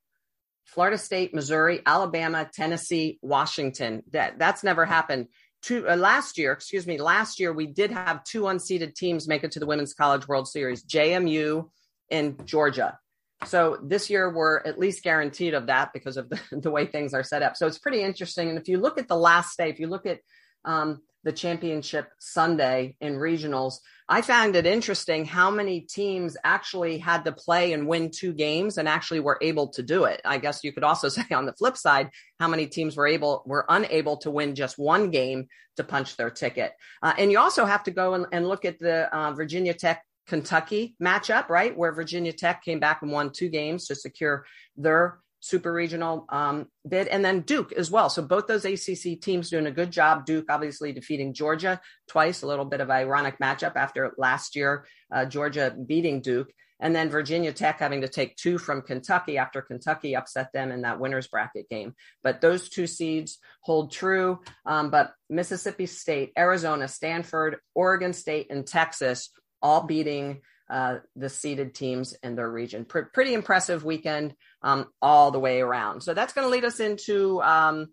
Florida 0.68 0.98
State, 0.98 1.34
Missouri, 1.34 1.80
Alabama, 1.84 2.48
Tennessee, 2.52 3.18
Washington. 3.22 4.02
That 4.12 4.38
that's 4.38 4.62
never 4.62 4.84
happened. 4.84 5.28
Two, 5.62 5.88
uh, 5.88 5.96
last 5.96 6.38
year, 6.38 6.52
excuse 6.52 6.86
me, 6.86 7.00
last 7.00 7.40
year 7.40 7.52
we 7.52 7.66
did 7.66 7.90
have 7.90 8.22
two 8.22 8.42
unseeded 8.42 8.94
teams 8.94 9.26
make 9.26 9.42
it 9.42 9.52
to 9.52 9.60
the 9.60 9.66
Women's 9.66 9.94
College 9.94 10.28
World 10.28 10.46
Series, 10.46 10.84
JMU 10.84 11.68
and 12.10 12.46
Georgia. 12.46 12.98
So 13.46 13.78
this 13.82 14.10
year 14.10 14.32
we're 14.32 14.58
at 14.58 14.78
least 14.78 15.02
guaranteed 15.02 15.54
of 15.54 15.66
that 15.66 15.92
because 15.92 16.16
of 16.16 16.28
the, 16.28 16.40
the 16.52 16.70
way 16.70 16.86
things 16.86 17.14
are 17.14 17.24
set 17.24 17.42
up. 17.42 17.56
So 17.56 17.66
it's 17.66 17.78
pretty 17.78 18.02
interesting. 18.02 18.48
And 18.48 18.58
if 18.58 18.68
you 18.68 18.78
look 18.78 18.98
at 18.98 19.08
the 19.08 19.16
last 19.16 19.56
day, 19.56 19.70
if 19.70 19.80
you 19.80 19.88
look 19.88 20.06
at 20.06 20.20
um, 20.64 21.00
the 21.24 21.32
championship 21.32 22.08
Sunday 22.18 22.96
in 23.00 23.14
regionals, 23.14 23.74
I 24.08 24.22
found 24.22 24.56
it 24.56 24.64
interesting 24.64 25.26
how 25.26 25.50
many 25.50 25.80
teams 25.80 26.36
actually 26.42 26.98
had 26.98 27.24
to 27.24 27.32
play 27.32 27.74
and 27.74 27.86
win 27.86 28.10
two 28.10 28.32
games 28.32 28.78
and 28.78 28.88
actually 28.88 29.20
were 29.20 29.38
able 29.42 29.68
to 29.68 29.82
do 29.82 30.04
it. 30.04 30.20
I 30.24 30.38
guess 30.38 30.64
you 30.64 30.72
could 30.72 30.84
also 30.84 31.08
say 31.10 31.24
on 31.30 31.46
the 31.46 31.52
flip 31.52 31.76
side, 31.76 32.10
how 32.40 32.48
many 32.48 32.66
teams 32.66 32.96
were 32.96 33.06
able, 33.06 33.42
were 33.46 33.66
unable 33.68 34.16
to 34.18 34.30
win 34.30 34.54
just 34.54 34.78
one 34.78 35.10
game 35.10 35.48
to 35.76 35.84
punch 35.84 36.16
their 36.16 36.30
ticket. 36.30 36.72
Uh, 37.02 37.12
and 37.18 37.30
you 37.30 37.38
also 37.38 37.64
have 37.66 37.84
to 37.84 37.90
go 37.90 38.14
and, 38.14 38.26
and 38.32 38.48
look 38.48 38.64
at 38.64 38.78
the 38.78 39.14
uh, 39.14 39.32
Virginia 39.32 39.74
Tech 39.74 40.02
Kentucky 40.26 40.94
matchup, 41.02 41.48
right? 41.48 41.76
Where 41.76 41.92
Virginia 41.92 42.32
Tech 42.32 42.62
came 42.62 42.80
back 42.80 43.02
and 43.02 43.10
won 43.10 43.30
two 43.30 43.48
games 43.48 43.86
to 43.86 43.94
secure 43.94 44.44
their 44.76 45.20
super 45.40 45.72
regional 45.72 46.26
um, 46.28 46.66
bid, 46.88 47.08
and 47.08 47.24
then 47.24 47.40
Duke 47.40 47.72
as 47.72 47.90
well. 47.90 48.10
So 48.10 48.22
both 48.22 48.46
those 48.46 48.64
ACC 48.64 49.20
teams 49.20 49.50
doing 49.50 49.66
a 49.66 49.72
good 49.72 49.90
job. 49.90 50.26
Duke 50.26 50.46
obviously 50.50 50.92
defeating 50.92 51.34
Georgia 51.34 51.80
twice, 52.08 52.42
a 52.42 52.46
little 52.46 52.64
bit 52.64 52.80
of 52.80 52.90
ironic 52.90 53.38
matchup 53.38 53.76
after 53.76 54.12
last 54.18 54.56
year, 54.56 54.86
uh, 55.12 55.24
Georgia 55.24 55.74
beating 55.86 56.20
Duke. 56.20 56.52
And 56.80 56.94
then 56.94 57.10
Virginia 57.10 57.52
Tech 57.52 57.80
having 57.80 58.02
to 58.02 58.08
take 58.08 58.36
two 58.36 58.56
from 58.56 58.82
Kentucky 58.82 59.36
after 59.36 59.62
Kentucky 59.62 60.14
upset 60.14 60.52
them 60.52 60.70
in 60.70 60.82
that 60.82 61.00
winner's 61.00 61.26
bracket 61.26 61.68
game. 61.68 61.94
But 62.22 62.40
those 62.40 62.68
two 62.68 62.86
seeds 62.86 63.38
hold 63.62 63.90
true. 63.90 64.40
Um, 64.64 64.90
but 64.90 65.12
Mississippi 65.28 65.86
State, 65.86 66.32
Arizona, 66.38 66.86
Stanford, 66.86 67.56
Oregon 67.74 68.12
State, 68.12 68.48
and 68.50 68.64
Texas 68.64 69.30
all 69.60 69.82
beating 69.86 70.42
uh, 70.70 70.98
the 71.16 71.28
seeded 71.28 71.74
teams 71.74 72.14
in 72.22 72.34
their 72.34 72.50
region. 72.50 72.84
Pr- 72.84 73.10
pretty 73.12 73.34
impressive 73.34 73.84
weekend 73.84 74.34
um, 74.62 74.86
all 75.00 75.30
the 75.30 75.38
way 75.38 75.60
around. 75.60 76.02
So 76.02 76.14
that's 76.14 76.32
going 76.32 76.46
to 76.46 76.50
lead 76.50 76.64
us 76.64 76.80
into 76.80 77.40
um, 77.42 77.88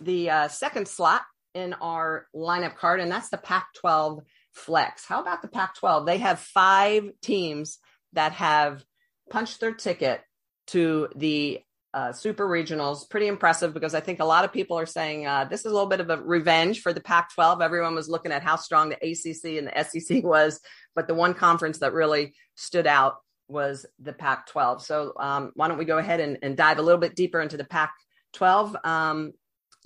the 0.00 0.30
uh, 0.30 0.48
second 0.48 0.88
slot 0.88 1.22
in 1.54 1.74
our 1.74 2.26
lineup 2.34 2.76
card, 2.76 3.00
and 3.00 3.10
that's 3.10 3.30
the 3.30 3.38
Pac 3.38 3.68
12 3.80 4.20
flex. 4.52 5.04
How 5.06 5.20
about 5.20 5.42
the 5.42 5.48
Pac 5.48 5.76
12? 5.76 6.06
They 6.06 6.18
have 6.18 6.38
five 6.38 7.10
teams 7.22 7.78
that 8.12 8.32
have 8.32 8.84
punched 9.30 9.60
their 9.60 9.72
ticket 9.72 10.20
to 10.68 11.08
the 11.14 11.60
uh, 11.96 12.12
super 12.12 12.46
regionals. 12.46 13.08
Pretty 13.08 13.26
impressive 13.26 13.72
because 13.72 13.94
I 13.94 14.00
think 14.00 14.20
a 14.20 14.24
lot 14.24 14.44
of 14.44 14.52
people 14.52 14.78
are 14.78 14.84
saying 14.84 15.26
uh, 15.26 15.46
this 15.46 15.60
is 15.60 15.66
a 15.66 15.70
little 15.70 15.88
bit 15.88 16.00
of 16.00 16.10
a 16.10 16.18
revenge 16.18 16.82
for 16.82 16.92
the 16.92 17.00
Pac 17.00 17.32
12. 17.34 17.62
Everyone 17.62 17.94
was 17.94 18.06
looking 18.06 18.32
at 18.32 18.42
how 18.42 18.56
strong 18.56 18.90
the 18.90 18.96
ACC 18.96 19.56
and 19.56 19.66
the 19.66 19.82
SEC 19.82 20.22
was, 20.22 20.60
but 20.94 21.08
the 21.08 21.14
one 21.14 21.32
conference 21.32 21.78
that 21.78 21.94
really 21.94 22.34
stood 22.54 22.86
out 22.86 23.14
was 23.48 23.86
the 23.98 24.12
Pac 24.12 24.46
12. 24.48 24.84
So 24.84 25.14
um, 25.18 25.52
why 25.54 25.68
don't 25.68 25.78
we 25.78 25.86
go 25.86 25.96
ahead 25.96 26.20
and, 26.20 26.36
and, 26.42 26.54
dive 26.54 26.78
a 26.78 26.82
little 26.82 27.00
bit 27.00 27.16
deeper 27.16 27.40
into 27.40 27.56
the 27.56 27.64
Pac 27.64 27.94
12? 28.34 28.76
Um, 28.84 29.32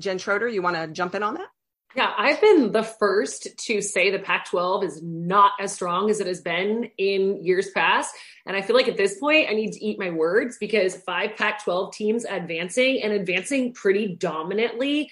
Jen 0.00 0.18
Schroeder, 0.18 0.48
you 0.48 0.62
want 0.62 0.76
to 0.76 0.88
jump 0.88 1.14
in 1.14 1.22
on 1.22 1.34
that? 1.34 1.48
Yeah, 1.97 2.12
I've 2.16 2.40
been 2.40 2.70
the 2.70 2.85
first 2.85 3.49
to 3.66 3.82
say 3.82 4.11
the 4.11 4.20
Pac 4.20 4.44
12 4.47 4.85
is 4.85 5.02
not 5.02 5.52
as 5.59 5.73
strong 5.73 6.09
as 6.09 6.20
it 6.20 6.28
has 6.28 6.40
been 6.40 6.88
in 6.99 7.44
years 7.44 7.70
past. 7.70 8.14
And 8.47 8.56
I 8.56 8.62
feel 8.62 8.76
like 8.76 8.87
at 8.87 8.97
this 8.97 9.18
point, 9.18 9.49
I 9.50 9.54
need 9.54 9.73
to 9.73 9.85
eat 9.85 9.99
my 9.99 10.11
words 10.11 10.56
because 10.59 10.94
five 10.94 11.37
Pac 11.37 11.64
12 11.64 11.92
teams 11.92 12.25
advancing 12.25 13.02
and 13.02 13.12
advancing 13.12 13.73
pretty 13.73 14.14
dominantly 14.14 15.11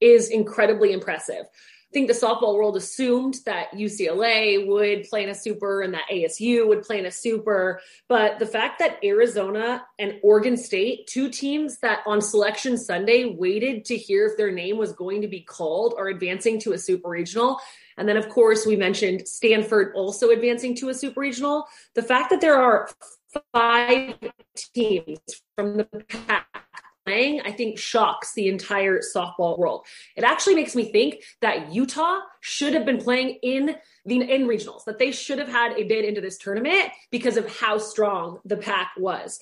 is 0.00 0.28
incredibly 0.28 0.92
impressive. 0.92 1.46
I 1.90 1.92
think 1.92 2.08
the 2.08 2.14
softball 2.14 2.56
world 2.56 2.76
assumed 2.76 3.36
that 3.46 3.72
UCLA 3.72 4.66
would 4.66 5.04
play 5.04 5.22
in 5.22 5.28
a 5.28 5.34
super 5.34 5.82
and 5.82 5.94
that 5.94 6.08
ASU 6.12 6.66
would 6.66 6.82
play 6.82 6.98
in 6.98 7.06
a 7.06 7.12
super. 7.12 7.80
But 8.08 8.40
the 8.40 8.46
fact 8.46 8.80
that 8.80 8.98
Arizona 9.04 9.86
and 9.98 10.18
Oregon 10.22 10.56
State, 10.56 11.06
two 11.06 11.30
teams 11.30 11.78
that 11.78 12.00
on 12.04 12.20
selection 12.20 12.76
Sunday 12.76 13.24
waited 13.24 13.84
to 13.86 13.96
hear 13.96 14.26
if 14.26 14.36
their 14.36 14.50
name 14.50 14.78
was 14.78 14.92
going 14.92 15.22
to 15.22 15.28
be 15.28 15.40
called, 15.40 15.94
are 15.96 16.08
advancing 16.08 16.58
to 16.60 16.72
a 16.72 16.78
super 16.78 17.08
regional. 17.08 17.60
And 17.96 18.08
then, 18.08 18.16
of 18.16 18.28
course, 18.28 18.66
we 18.66 18.76
mentioned 18.76 19.26
Stanford 19.26 19.92
also 19.94 20.30
advancing 20.30 20.74
to 20.76 20.88
a 20.88 20.94
super 20.94 21.20
regional. 21.20 21.66
The 21.94 22.02
fact 22.02 22.30
that 22.30 22.40
there 22.40 22.60
are 22.60 22.90
five 23.52 24.16
teams 24.74 25.20
from 25.54 25.78
the 25.78 25.88
playing, 27.06 27.40
I 27.42 27.52
think 27.52 27.78
shocks 27.78 28.34
the 28.34 28.48
entire 28.48 29.00
softball 29.00 29.58
world. 29.58 29.86
It 30.16 30.24
actually 30.24 30.56
makes 30.56 30.74
me 30.74 30.90
think 30.90 31.22
that 31.40 31.72
Utah 31.72 32.20
should 32.40 32.74
have 32.74 32.84
been 32.84 32.98
playing 32.98 33.38
in 33.42 33.76
the 34.04 34.20
in 34.20 34.46
regionals, 34.46 34.84
that 34.84 34.98
they 34.98 35.12
should 35.12 35.38
have 35.38 35.48
had 35.48 35.72
a 35.76 35.84
bid 35.84 36.04
into 36.04 36.20
this 36.20 36.36
tournament 36.36 36.90
because 37.10 37.36
of 37.36 37.48
how 37.58 37.78
strong 37.78 38.40
the 38.44 38.56
pack 38.56 38.90
was. 38.96 39.38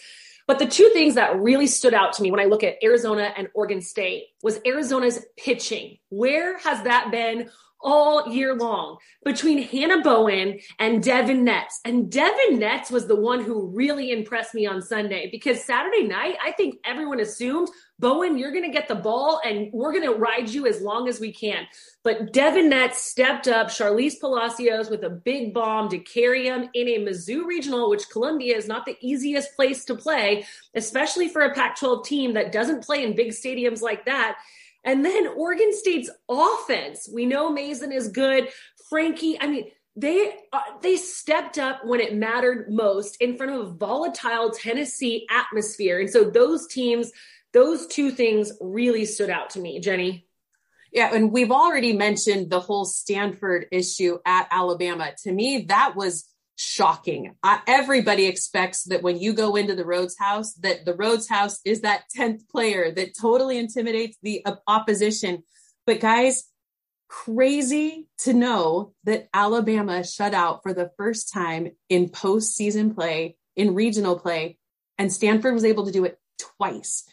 But 0.46 0.58
the 0.58 0.66
two 0.66 0.90
things 0.92 1.14
that 1.14 1.40
really 1.40 1.66
stood 1.66 1.94
out 1.94 2.12
to 2.14 2.22
me 2.22 2.30
when 2.30 2.40
I 2.40 2.44
look 2.44 2.62
at 2.62 2.76
Arizona 2.82 3.32
and 3.34 3.48
Oregon 3.54 3.80
State 3.80 4.24
was 4.42 4.60
Arizona's 4.66 5.24
pitching. 5.38 5.96
Where 6.10 6.58
has 6.58 6.82
that 6.82 7.10
been 7.10 7.48
all 7.84 8.26
year 8.28 8.54
long 8.54 8.96
between 9.24 9.62
Hannah 9.62 10.02
Bowen 10.02 10.58
and 10.78 11.04
Devyn 11.04 11.46
Netz. 11.46 11.74
And 11.84 12.10
Devyn 12.10 12.58
Netz 12.58 12.90
was 12.90 13.06
the 13.06 13.14
one 13.14 13.44
who 13.44 13.68
really 13.68 14.10
impressed 14.10 14.54
me 14.54 14.66
on 14.66 14.82
Sunday 14.82 15.28
because 15.30 15.62
Saturday 15.62 16.02
night, 16.02 16.36
I 16.44 16.52
think 16.52 16.76
everyone 16.84 17.20
assumed 17.20 17.68
Bowen, 18.00 18.36
you're 18.36 18.50
going 18.50 18.64
to 18.64 18.72
get 18.72 18.88
the 18.88 18.94
ball 18.94 19.40
and 19.44 19.70
we're 19.72 19.92
going 19.92 20.04
to 20.04 20.18
ride 20.18 20.48
you 20.48 20.66
as 20.66 20.80
long 20.80 21.08
as 21.08 21.20
we 21.20 21.32
can. 21.32 21.64
But 22.02 22.32
Devyn 22.32 22.72
Netz 22.72 22.94
stepped 22.94 23.46
up, 23.46 23.68
Sharlize 23.68 24.18
Palacios 24.18 24.90
with 24.90 25.04
a 25.04 25.10
big 25.10 25.54
bomb 25.54 25.88
to 25.90 25.98
carry 25.98 26.46
him 26.48 26.68
in 26.74 26.88
a 26.88 26.98
Mizzou 26.98 27.44
regional, 27.44 27.88
which 27.88 28.10
Columbia 28.10 28.56
is 28.56 28.66
not 28.66 28.84
the 28.84 28.96
easiest 29.00 29.54
place 29.54 29.84
to 29.84 29.94
play, 29.94 30.44
especially 30.74 31.28
for 31.28 31.42
a 31.42 31.54
Pac 31.54 31.78
12 31.78 32.04
team 32.04 32.34
that 32.34 32.50
doesn't 32.50 32.82
play 32.82 33.04
in 33.04 33.14
big 33.14 33.30
stadiums 33.30 33.80
like 33.80 34.04
that. 34.06 34.38
And 34.84 35.04
then 35.04 35.26
Oregon 35.26 35.72
State's 35.72 36.10
offense. 36.28 37.08
We 37.12 37.26
know 37.26 37.50
Mazon 37.50 37.92
is 37.92 38.08
good. 38.08 38.48
Frankie, 38.88 39.40
I 39.40 39.46
mean, 39.46 39.70
they 39.96 40.34
uh, 40.52 40.60
they 40.82 40.96
stepped 40.96 41.56
up 41.58 41.84
when 41.84 42.00
it 42.00 42.14
mattered 42.14 42.70
most 42.70 43.16
in 43.20 43.36
front 43.36 43.52
of 43.52 43.60
a 43.60 43.70
volatile 43.70 44.50
Tennessee 44.50 45.26
atmosphere. 45.30 46.00
And 46.00 46.10
so 46.10 46.24
those 46.24 46.66
teams, 46.66 47.12
those 47.52 47.86
two 47.86 48.10
things 48.10 48.52
really 48.60 49.04
stood 49.04 49.30
out 49.30 49.50
to 49.50 49.60
me, 49.60 49.80
Jenny. 49.80 50.26
Yeah, 50.92 51.12
and 51.12 51.32
we've 51.32 51.50
already 51.50 51.92
mentioned 51.92 52.50
the 52.50 52.60
whole 52.60 52.84
Stanford 52.84 53.66
issue 53.72 54.18
at 54.24 54.48
Alabama. 54.50 55.10
To 55.24 55.32
me, 55.32 55.66
that 55.68 55.94
was 55.96 56.28
shocking. 56.56 57.34
Uh, 57.42 57.58
everybody 57.66 58.26
expects 58.26 58.84
that 58.84 59.02
when 59.02 59.18
you 59.18 59.32
go 59.32 59.56
into 59.56 59.74
the 59.74 59.84
Rhoads 59.84 60.14
house, 60.18 60.54
that 60.54 60.84
the 60.84 60.94
Rhoads 60.94 61.28
house 61.28 61.60
is 61.64 61.80
that 61.80 62.04
10th 62.16 62.48
player 62.48 62.92
that 62.92 63.18
totally 63.20 63.58
intimidates 63.58 64.16
the 64.22 64.44
opposition. 64.66 65.42
But 65.86 66.00
guys, 66.00 66.44
crazy 67.08 68.08
to 68.18 68.32
know 68.32 68.92
that 69.04 69.28
Alabama 69.34 70.04
shut 70.04 70.34
out 70.34 70.62
for 70.62 70.72
the 70.72 70.90
first 70.96 71.32
time 71.32 71.72
in 71.88 72.08
postseason 72.08 72.94
play, 72.94 73.36
in 73.56 73.74
regional 73.74 74.18
play, 74.18 74.58
and 74.98 75.12
Stanford 75.12 75.54
was 75.54 75.64
able 75.64 75.86
to 75.86 75.92
do 75.92 76.04
it 76.04 76.18
twice. 76.38 77.04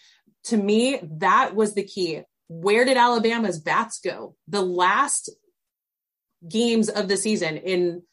To 0.46 0.58
me, 0.58 1.00
that 1.20 1.56
was 1.56 1.74
the 1.74 1.84
key. 1.84 2.22
Where 2.48 2.86
did 2.86 2.98
Alabama's 2.98 3.60
bats 3.60 4.00
go? 4.00 4.36
The 4.48 4.62
last 4.62 5.30
games 6.48 6.90
of 6.90 7.08
the 7.08 7.18
season 7.18 7.58
in 7.58 8.04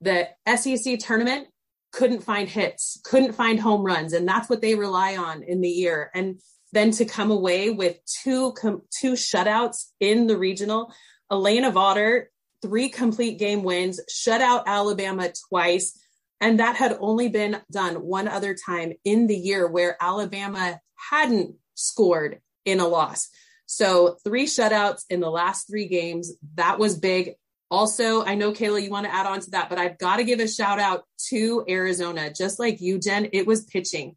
the 0.00 0.28
SEC 0.56 0.98
tournament 0.98 1.48
couldn't 1.92 2.22
find 2.22 2.48
hits, 2.48 3.00
couldn't 3.04 3.32
find 3.32 3.58
home 3.58 3.82
runs, 3.82 4.12
and 4.12 4.28
that's 4.28 4.48
what 4.48 4.60
they 4.60 4.74
rely 4.74 5.16
on 5.16 5.42
in 5.42 5.60
the 5.60 5.68
year. 5.68 6.10
And 6.14 6.40
then 6.72 6.90
to 6.92 7.04
come 7.04 7.30
away 7.30 7.70
with 7.70 7.98
two 8.22 8.52
com- 8.52 8.82
two 8.90 9.12
shutouts 9.12 9.86
in 10.00 10.26
the 10.26 10.36
regional, 10.36 10.92
Elena 11.30 11.72
Vawter, 11.72 12.24
three 12.62 12.88
complete 12.88 13.38
game 13.38 13.62
wins, 13.62 14.00
shut 14.08 14.40
out 14.40 14.64
Alabama 14.66 15.32
twice, 15.48 15.98
and 16.40 16.60
that 16.60 16.76
had 16.76 16.96
only 17.00 17.28
been 17.28 17.60
done 17.70 17.96
one 17.96 18.28
other 18.28 18.54
time 18.54 18.92
in 19.04 19.26
the 19.26 19.36
year 19.36 19.66
where 19.66 19.96
Alabama 20.00 20.80
hadn't 21.10 21.54
scored 21.74 22.40
in 22.64 22.80
a 22.80 22.86
loss. 22.86 23.28
So 23.66 24.16
three 24.24 24.46
shutouts 24.46 25.02
in 25.10 25.20
the 25.20 25.30
last 25.30 25.68
three 25.68 25.88
games. 25.88 26.32
That 26.54 26.78
was 26.78 26.98
big. 26.98 27.34
Also, 27.70 28.24
I 28.24 28.34
know 28.34 28.52
Kayla, 28.52 28.82
you 28.82 28.90
want 28.90 29.06
to 29.06 29.14
add 29.14 29.26
on 29.26 29.40
to 29.40 29.50
that, 29.50 29.68
but 29.68 29.78
I've 29.78 29.98
got 29.98 30.16
to 30.16 30.24
give 30.24 30.40
a 30.40 30.48
shout 30.48 30.78
out 30.78 31.04
to 31.28 31.64
Arizona. 31.68 32.32
Just 32.32 32.58
like 32.58 32.80
you, 32.80 32.98
Jen, 32.98 33.28
it 33.32 33.46
was 33.46 33.64
pitching. 33.64 34.16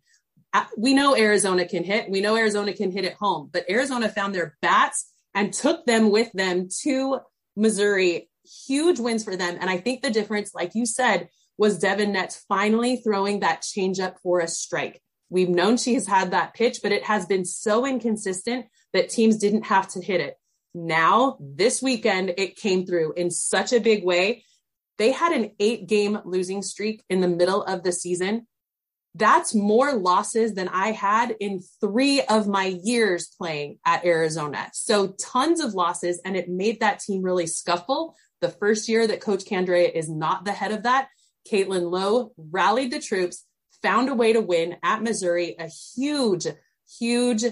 Uh, 0.53 0.65
we 0.77 0.93
know 0.93 1.15
Arizona 1.15 1.65
can 1.65 1.83
hit. 1.83 2.09
We 2.09 2.21
know 2.21 2.35
Arizona 2.37 2.73
can 2.73 2.91
hit 2.91 3.05
at 3.05 3.13
home, 3.13 3.49
but 3.51 3.69
Arizona 3.69 4.09
found 4.09 4.33
their 4.33 4.57
bats 4.61 5.11
and 5.33 5.53
took 5.53 5.85
them 5.85 6.11
with 6.11 6.31
them 6.33 6.69
to 6.83 7.19
Missouri. 7.55 8.29
Huge 8.67 8.99
wins 8.99 9.23
for 9.23 9.35
them. 9.35 9.57
And 9.59 9.69
I 9.69 9.77
think 9.77 10.01
the 10.01 10.09
difference, 10.09 10.53
like 10.53 10.75
you 10.75 10.85
said, 10.85 11.29
was 11.57 11.79
Devyn 11.79 12.15
Netz 12.15 12.41
finally 12.47 12.97
throwing 12.97 13.41
that 13.41 13.61
changeup 13.61 14.15
for 14.23 14.39
a 14.39 14.47
strike. 14.47 15.01
We've 15.29 15.49
known 15.49 15.77
she 15.77 15.93
has 15.93 16.07
had 16.07 16.31
that 16.31 16.53
pitch, 16.53 16.79
but 16.83 16.91
it 16.91 17.03
has 17.03 17.25
been 17.25 17.45
so 17.45 17.85
inconsistent 17.85 18.65
that 18.93 19.09
teams 19.09 19.37
didn't 19.37 19.63
have 19.63 19.87
to 19.89 20.01
hit 20.01 20.19
it. 20.19 20.35
Now, 20.73 21.37
this 21.39 21.81
weekend, 21.81 22.33
it 22.37 22.55
came 22.55 22.85
through 22.85 23.13
in 23.13 23.29
such 23.29 23.73
a 23.73 23.79
big 23.79 24.03
way. 24.03 24.45
They 24.97 25.11
had 25.11 25.31
an 25.31 25.51
eight 25.59 25.87
game 25.87 26.19
losing 26.25 26.61
streak 26.61 27.03
in 27.09 27.21
the 27.21 27.27
middle 27.27 27.63
of 27.63 27.83
the 27.83 27.91
season. 27.91 28.47
That's 29.13 29.53
more 29.53 29.93
losses 29.93 30.53
than 30.53 30.69
I 30.69 30.91
had 30.91 31.35
in 31.39 31.59
three 31.81 32.21
of 32.21 32.47
my 32.47 32.79
years 32.83 33.27
playing 33.37 33.79
at 33.85 34.05
Arizona. 34.05 34.69
So 34.73 35.13
tons 35.19 35.59
of 35.59 35.73
losses, 35.73 36.21
and 36.23 36.37
it 36.37 36.47
made 36.47 36.79
that 36.79 36.99
team 36.99 37.21
really 37.21 37.47
scuffle. 37.47 38.15
The 38.39 38.49
first 38.49 38.87
year 38.87 39.05
that 39.05 39.19
Coach 39.19 39.43
Candrea 39.43 39.91
is 39.93 40.09
not 40.09 40.45
the 40.45 40.53
head 40.53 40.71
of 40.71 40.83
that, 40.83 41.09
Caitlin 41.51 41.91
Lowe 41.91 42.31
rallied 42.37 42.91
the 42.91 42.99
troops, 42.99 43.45
found 43.81 44.09
a 44.09 44.15
way 44.15 44.33
to 44.33 44.41
win 44.41 44.77
at 44.83 45.03
Missouri, 45.03 45.55
a 45.59 45.67
huge, 45.67 46.47
huge 46.99 47.43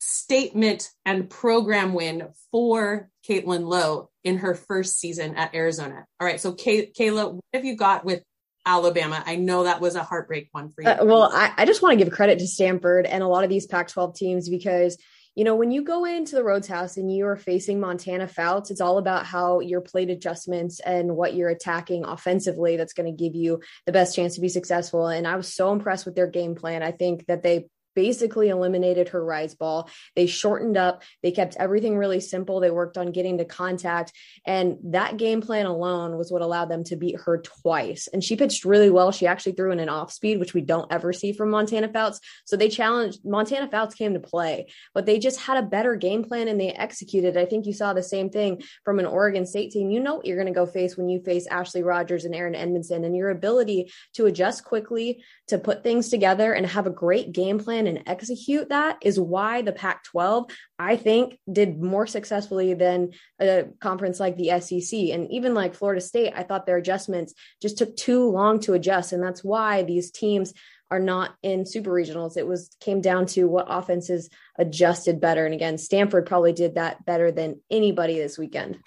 statement 0.00 0.90
and 1.04 1.28
program 1.28 1.92
win 1.92 2.28
for 2.50 3.10
Caitlin 3.28 3.66
Lowe 3.66 4.10
in 4.24 4.38
her 4.38 4.54
first 4.54 4.98
season 4.98 5.36
at 5.36 5.54
Arizona. 5.54 6.06
All 6.18 6.26
right, 6.26 6.40
so 6.40 6.52
Kay- 6.52 6.90
Kayla, 6.90 7.34
what 7.34 7.44
have 7.54 7.64
you 7.64 7.76
got 7.76 8.04
with 8.04 8.22
Alabama? 8.64 9.22
I 9.24 9.36
know 9.36 9.64
that 9.64 9.80
was 9.80 9.94
a 9.96 10.02
heartbreak 10.02 10.48
one 10.52 10.72
for 10.72 10.82
you. 10.82 10.88
Uh, 10.88 11.04
well, 11.04 11.30
I, 11.32 11.52
I 11.56 11.66
just 11.66 11.82
want 11.82 11.98
to 11.98 12.04
give 12.04 12.12
credit 12.12 12.38
to 12.38 12.46
Stanford 12.46 13.06
and 13.06 13.22
a 13.22 13.28
lot 13.28 13.44
of 13.44 13.50
these 13.50 13.66
Pac 13.66 13.88
12 13.88 14.16
teams 14.16 14.48
because 14.48 14.96
you 15.36 15.44
know, 15.44 15.54
when 15.54 15.70
you 15.70 15.84
go 15.84 16.04
into 16.04 16.34
the 16.34 16.42
Rhoads 16.42 16.66
House 16.66 16.96
and 16.96 17.10
you 17.10 17.24
are 17.26 17.36
facing 17.36 17.78
Montana 17.78 18.26
Fouts, 18.26 18.70
it's 18.70 18.80
all 18.80 18.98
about 18.98 19.26
how 19.26 19.60
your 19.60 19.80
plate 19.80 20.10
adjustments 20.10 20.80
and 20.80 21.16
what 21.16 21.34
you're 21.34 21.48
attacking 21.48 22.04
offensively 22.04 22.76
that's 22.76 22.94
going 22.94 23.06
to 23.06 23.24
give 23.24 23.36
you 23.36 23.60
the 23.86 23.92
best 23.92 24.16
chance 24.16 24.34
to 24.34 24.40
be 24.40 24.48
successful. 24.48 25.06
And 25.06 25.28
I 25.28 25.36
was 25.36 25.54
so 25.54 25.72
impressed 25.72 26.04
with 26.04 26.16
their 26.16 26.26
game 26.26 26.56
plan. 26.56 26.82
I 26.82 26.90
think 26.90 27.26
that 27.26 27.44
they 27.44 27.68
basically 27.94 28.48
eliminated 28.48 29.10
her 29.10 29.24
rise 29.24 29.54
ball. 29.54 29.88
They 30.16 30.26
shortened 30.26 30.76
up, 30.76 31.02
they 31.22 31.30
kept 31.30 31.56
everything 31.56 31.96
really 31.96 32.20
simple. 32.20 32.60
They 32.60 32.70
worked 32.70 32.98
on 32.98 33.12
getting 33.12 33.38
to 33.38 33.44
contact. 33.44 34.12
And 34.46 34.76
that 34.84 35.16
game 35.16 35.40
plan 35.40 35.66
alone 35.66 36.16
was 36.16 36.32
what 36.32 36.42
allowed 36.42 36.70
them 36.70 36.84
to 36.84 36.96
beat 36.96 37.20
her 37.24 37.38
twice. 37.38 38.08
And 38.12 38.22
she 38.22 38.36
pitched 38.36 38.64
really 38.64 38.90
well. 38.90 39.12
She 39.12 39.26
actually 39.26 39.52
threw 39.52 39.72
in 39.72 39.80
an 39.80 39.88
off 39.88 40.12
speed, 40.12 40.38
which 40.38 40.54
we 40.54 40.60
don't 40.60 40.92
ever 40.92 41.12
see 41.12 41.32
from 41.32 41.50
Montana 41.50 41.88
Fouts. 41.88 42.20
So 42.44 42.56
they 42.56 42.68
challenged 42.68 43.20
Montana 43.24 43.68
Fouts 43.68 43.94
came 43.94 44.14
to 44.14 44.20
play, 44.20 44.68
but 44.94 45.06
they 45.06 45.18
just 45.18 45.40
had 45.40 45.56
a 45.56 45.66
better 45.66 45.96
game 45.96 46.24
plan 46.24 46.48
and 46.48 46.60
they 46.60 46.70
executed. 46.70 47.36
I 47.36 47.44
think 47.44 47.66
you 47.66 47.72
saw 47.72 47.92
the 47.92 48.02
same 48.02 48.30
thing 48.30 48.62
from 48.84 48.98
an 48.98 49.06
Oregon 49.06 49.46
State 49.46 49.70
team. 49.72 49.90
You 49.90 50.00
know 50.00 50.16
what 50.16 50.26
you're 50.26 50.36
going 50.36 50.46
to 50.46 50.52
go 50.52 50.66
face 50.66 50.96
when 50.96 51.08
you 51.08 51.20
face 51.20 51.46
Ashley 51.46 51.82
Rogers 51.82 52.24
and 52.24 52.34
Erin 52.34 52.54
Edmondson 52.54 53.04
and 53.04 53.16
your 53.16 53.30
ability 53.30 53.92
to 54.14 54.26
adjust 54.26 54.64
quickly, 54.64 55.22
to 55.48 55.58
put 55.58 55.82
things 55.82 56.08
together 56.08 56.52
and 56.52 56.66
have 56.66 56.86
a 56.86 56.90
great 56.90 57.32
game 57.32 57.58
plan 57.58 57.79
and 57.86 58.02
execute 58.06 58.68
that 58.68 58.98
is 59.02 59.18
why 59.18 59.62
the 59.62 59.72
Pac 59.72 60.04
12, 60.04 60.50
I 60.78 60.96
think, 60.96 61.38
did 61.50 61.80
more 61.80 62.06
successfully 62.06 62.74
than 62.74 63.10
a 63.40 63.64
conference 63.80 64.20
like 64.20 64.36
the 64.36 64.60
SEC. 64.60 64.98
And 65.10 65.30
even 65.30 65.54
like 65.54 65.74
Florida 65.74 66.00
State, 66.00 66.32
I 66.34 66.42
thought 66.42 66.66
their 66.66 66.76
adjustments 66.76 67.34
just 67.60 67.78
took 67.78 67.96
too 67.96 68.30
long 68.30 68.60
to 68.60 68.74
adjust. 68.74 69.12
And 69.12 69.22
that's 69.22 69.44
why 69.44 69.82
these 69.82 70.10
teams 70.10 70.52
are 70.90 71.00
not 71.00 71.34
in 71.42 71.66
super 71.66 71.90
regionals. 71.90 72.36
It 72.36 72.46
was 72.46 72.74
came 72.80 73.00
down 73.00 73.26
to 73.26 73.44
what 73.44 73.66
offenses 73.68 74.28
adjusted 74.58 75.20
better. 75.20 75.44
And 75.44 75.54
again, 75.54 75.78
Stanford 75.78 76.26
probably 76.26 76.52
did 76.52 76.74
that 76.74 77.04
better 77.04 77.30
than 77.30 77.60
anybody 77.70 78.18
this 78.18 78.36
weekend. 78.36 78.78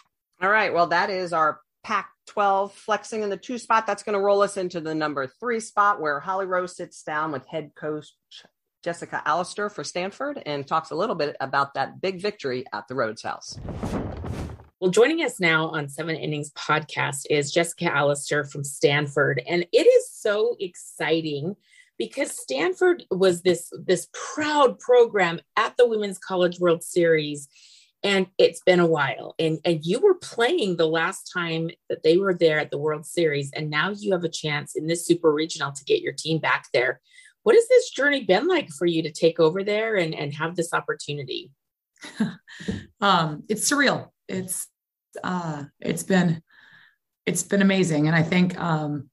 All 0.41 0.49
right. 0.49 0.73
Well, 0.73 0.87
that 0.87 1.09
is 1.09 1.31
our 1.31 1.61
Pac 1.83 2.09
12 2.27 2.73
flexing 2.73 3.23
in 3.23 3.29
the 3.29 3.37
two 3.37 3.57
spot. 3.57 3.85
That's 3.85 4.03
going 4.03 4.13
to 4.13 4.23
roll 4.23 4.41
us 4.41 4.57
into 4.57 4.81
the 4.81 4.95
number 4.95 5.27
three 5.39 5.59
spot 5.59 6.01
where 6.01 6.19
Holly 6.19 6.45
Rowe 6.45 6.65
sits 6.65 7.03
down 7.03 7.31
with 7.31 7.47
head 7.47 7.71
coach 7.75 8.13
Jessica 8.83 9.21
Allister 9.25 9.69
for 9.69 9.83
Stanford 9.83 10.43
and 10.45 10.67
talks 10.67 10.91
a 10.91 10.95
little 10.95 11.15
bit 11.15 11.37
about 11.39 11.73
that 11.73 12.01
big 12.01 12.21
victory 12.21 12.65
at 12.73 12.87
the 12.87 12.93
Rhoads 12.93 13.23
House. 13.23 13.57
Well, 14.81 14.91
joining 14.91 15.19
us 15.23 15.39
now 15.39 15.69
on 15.69 15.87
Seven 15.87 16.17
Innings 16.17 16.51
podcast 16.51 17.25
is 17.29 17.53
Jessica 17.53 17.85
Allister 17.85 18.43
from 18.43 18.65
Stanford. 18.65 19.41
And 19.47 19.65
it 19.71 19.87
is 19.87 20.11
so 20.11 20.57
exciting 20.59 21.55
because 21.97 22.37
Stanford 22.37 23.05
was 23.09 23.43
this, 23.43 23.71
this 23.85 24.09
proud 24.11 24.77
program 24.79 25.39
at 25.55 25.77
the 25.77 25.87
Women's 25.87 26.17
College 26.17 26.59
World 26.59 26.83
Series. 26.83 27.47
And 28.03 28.27
it's 28.37 28.61
been 28.65 28.81
a 28.81 28.85
while. 28.85 29.35
And, 29.39 29.59
and 29.63 29.79
you 29.85 30.01
were 30.01 30.15
playing 30.15 30.75
the 30.75 30.87
last 30.87 31.31
time 31.33 31.69
that 31.87 32.03
they 32.03 32.17
were 32.17 32.33
there 32.33 32.59
at 32.59 32.69
the 32.69 32.77
World 32.77 33.05
Series. 33.05 33.49
And 33.55 33.69
now 33.69 33.91
you 33.91 34.11
have 34.11 34.25
a 34.25 34.29
chance 34.29 34.75
in 34.75 34.87
this 34.87 35.07
super 35.07 35.31
regional 35.31 35.71
to 35.71 35.85
get 35.85 36.01
your 36.01 36.11
team 36.11 36.39
back 36.39 36.65
there. 36.73 36.99
What 37.43 37.55
has 37.55 37.67
this 37.67 37.89
journey 37.91 38.23
been 38.23 38.47
like 38.47 38.69
for 38.69 38.85
you 38.85 39.03
to 39.03 39.11
take 39.11 39.39
over 39.39 39.63
there 39.63 39.95
and, 39.95 40.15
and 40.15 40.33
have 40.33 40.55
this 40.55 40.73
opportunity? 40.73 41.51
um, 43.01 43.43
it's 43.47 43.69
surreal. 43.69 44.09
It's 44.27 44.67
uh, 45.23 45.63
it's 45.79 46.03
been 46.03 46.41
it's 47.25 47.43
been 47.43 47.61
amazing, 47.61 48.07
and 48.07 48.15
I 48.15 48.23
think 48.23 48.59
um, 48.59 49.09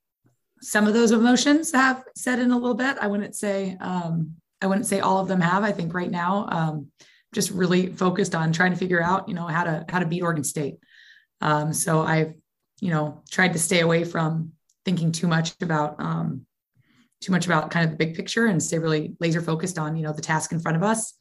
some 0.62 0.86
of 0.86 0.94
those 0.94 1.12
emotions 1.12 1.72
have 1.72 2.04
set 2.16 2.38
in 2.38 2.50
a 2.50 2.58
little 2.58 2.74
bit. 2.74 2.96
I 3.00 3.06
wouldn't 3.06 3.34
say 3.34 3.76
um, 3.80 4.34
I 4.60 4.66
wouldn't 4.66 4.86
say 4.86 5.00
all 5.00 5.18
of 5.18 5.28
them 5.28 5.40
have. 5.40 5.64
I 5.64 5.72
think 5.72 5.94
right 5.94 6.10
now, 6.10 6.46
um, 6.50 6.88
just 7.32 7.50
really 7.50 7.88
focused 7.88 8.34
on 8.34 8.52
trying 8.52 8.72
to 8.72 8.78
figure 8.78 9.02
out, 9.02 9.28
you 9.28 9.34
know, 9.34 9.46
how 9.46 9.64
to 9.64 9.84
how 9.88 9.98
to 9.98 10.06
beat 10.06 10.22
Oregon 10.22 10.44
State. 10.44 10.78
Um, 11.40 11.72
so 11.72 12.02
I've, 12.02 12.34
you 12.80 12.90
know, 12.90 13.22
tried 13.30 13.54
to 13.54 13.58
stay 13.58 13.80
away 13.80 14.04
from 14.04 14.52
thinking 14.84 15.12
too 15.12 15.28
much 15.28 15.54
about 15.62 15.96
um, 15.98 16.46
too 17.20 17.32
much 17.32 17.46
about 17.46 17.70
kind 17.70 17.84
of 17.84 17.90
the 17.90 17.96
big 17.96 18.14
picture 18.14 18.46
and 18.46 18.62
stay 18.62 18.78
really 18.78 19.14
laser 19.20 19.40
focused 19.40 19.78
on, 19.78 19.96
you 19.96 20.02
know, 20.02 20.12
the 20.12 20.22
task 20.22 20.52
in 20.52 20.60
front 20.60 20.76
of 20.76 20.82
us. 20.82 21.14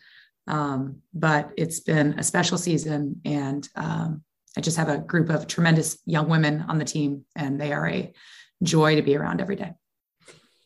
Um, 0.47 1.01
but 1.13 1.51
it's 1.57 1.79
been 1.79 2.17
a 2.17 2.23
special 2.23 2.57
season, 2.57 3.21
and 3.23 3.67
um, 3.75 4.23
I 4.57 4.61
just 4.61 4.77
have 4.77 4.89
a 4.89 4.97
group 4.97 5.29
of 5.29 5.45
tremendous 5.45 5.99
young 6.05 6.27
women 6.27 6.65
on 6.67 6.79
the 6.79 6.85
team, 6.85 7.25
and 7.35 7.61
they 7.61 7.71
are 7.71 7.87
a 7.87 8.11
joy 8.63 8.95
to 8.95 9.01
be 9.01 9.15
around 9.15 9.41
every 9.41 9.55
day. 9.55 9.73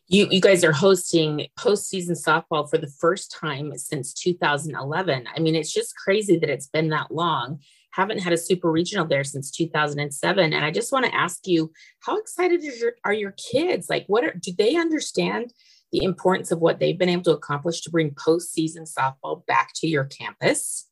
You, 0.08 0.28
you 0.30 0.42
guys 0.42 0.64
are 0.64 0.72
hosting 0.72 1.48
postseason 1.58 2.12
softball 2.12 2.70
for 2.70 2.78
the 2.78 2.92
first 3.00 3.32
time 3.32 3.78
since 3.78 4.14
2011. 4.14 5.28
I 5.34 5.40
mean, 5.40 5.56
it's 5.56 5.74
just 5.74 5.96
crazy 5.96 6.38
that 6.38 6.50
it's 6.50 6.68
been 6.68 6.90
that 6.90 7.12
long. 7.12 7.60
Haven't 7.94 8.20
had 8.20 8.34
a 8.34 8.38
super 8.38 8.72
regional 8.72 9.06
there 9.06 9.24
since 9.24 9.52
2007. 9.52 10.54
And 10.54 10.66
I 10.66 10.72
just 10.72 10.92
want 10.92 11.06
to 11.06 11.16
ask 11.16 11.46
you, 11.46 11.72
how 12.00 12.18
excited 12.18 12.64
your, 12.64 12.94
are 13.06 13.14
your 13.14 13.36
kids? 13.52 13.90
Like, 13.90 14.06
what 14.08 14.24
are, 14.24 14.34
do 14.34 14.52
they 14.58 14.76
understand 14.76 15.54
the 15.92 16.04
importance 16.04 16.52
of 16.52 16.60
what 16.60 16.80
they've 16.80 16.98
been 16.98 17.10
able 17.10 17.24
to 17.24 17.32
accomplish 17.32 17.82
to 17.82 17.92
bring 17.92 18.12
postseason 18.12 18.92
softball 18.92 19.46
back 19.46 19.74
to 19.76 19.88
your 19.88 20.06
campus? 20.06 20.90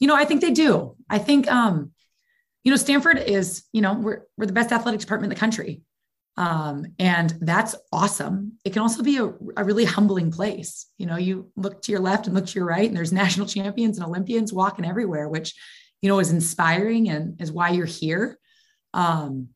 You 0.00 0.08
know, 0.08 0.16
I 0.16 0.24
think 0.24 0.40
they 0.40 0.52
do. 0.52 0.96
I 1.10 1.18
think, 1.18 1.50
um, 1.52 1.92
you 2.64 2.70
know, 2.70 2.76
Stanford 2.76 3.18
is, 3.18 3.64
you 3.72 3.82
know, 3.82 3.94
we're, 3.94 4.22
we're 4.36 4.46
the 4.46 4.52
best 4.52 4.72
athletic 4.72 5.00
department 5.00 5.30
in 5.30 5.36
the 5.36 5.40
country. 5.40 5.82
Um, 6.38 6.86
and 7.00 7.36
that's 7.40 7.74
awesome. 7.92 8.52
It 8.64 8.72
can 8.72 8.80
also 8.82 9.02
be 9.02 9.18
a, 9.18 9.26
a, 9.56 9.64
really 9.64 9.84
humbling 9.84 10.30
place. 10.30 10.86
You 10.96 11.06
know, 11.06 11.16
you 11.16 11.50
look 11.56 11.82
to 11.82 11.90
your 11.90 12.00
left 12.00 12.26
and 12.26 12.34
look 12.34 12.46
to 12.46 12.54
your 12.54 12.64
right, 12.64 12.86
and 12.86 12.96
there's 12.96 13.12
national 13.12 13.46
champions 13.56 13.98
and 13.98 14.06
Olympians 14.06 14.52
walking 14.52 14.84
everywhere, 14.84 15.28
which, 15.28 15.52
you 16.00 16.08
know, 16.08 16.20
is 16.20 16.30
inspiring 16.30 17.08
and 17.10 17.40
is 17.40 17.52
why 17.52 17.70
you're 17.70 17.86
here. 17.86 18.38
Um, 18.94 19.48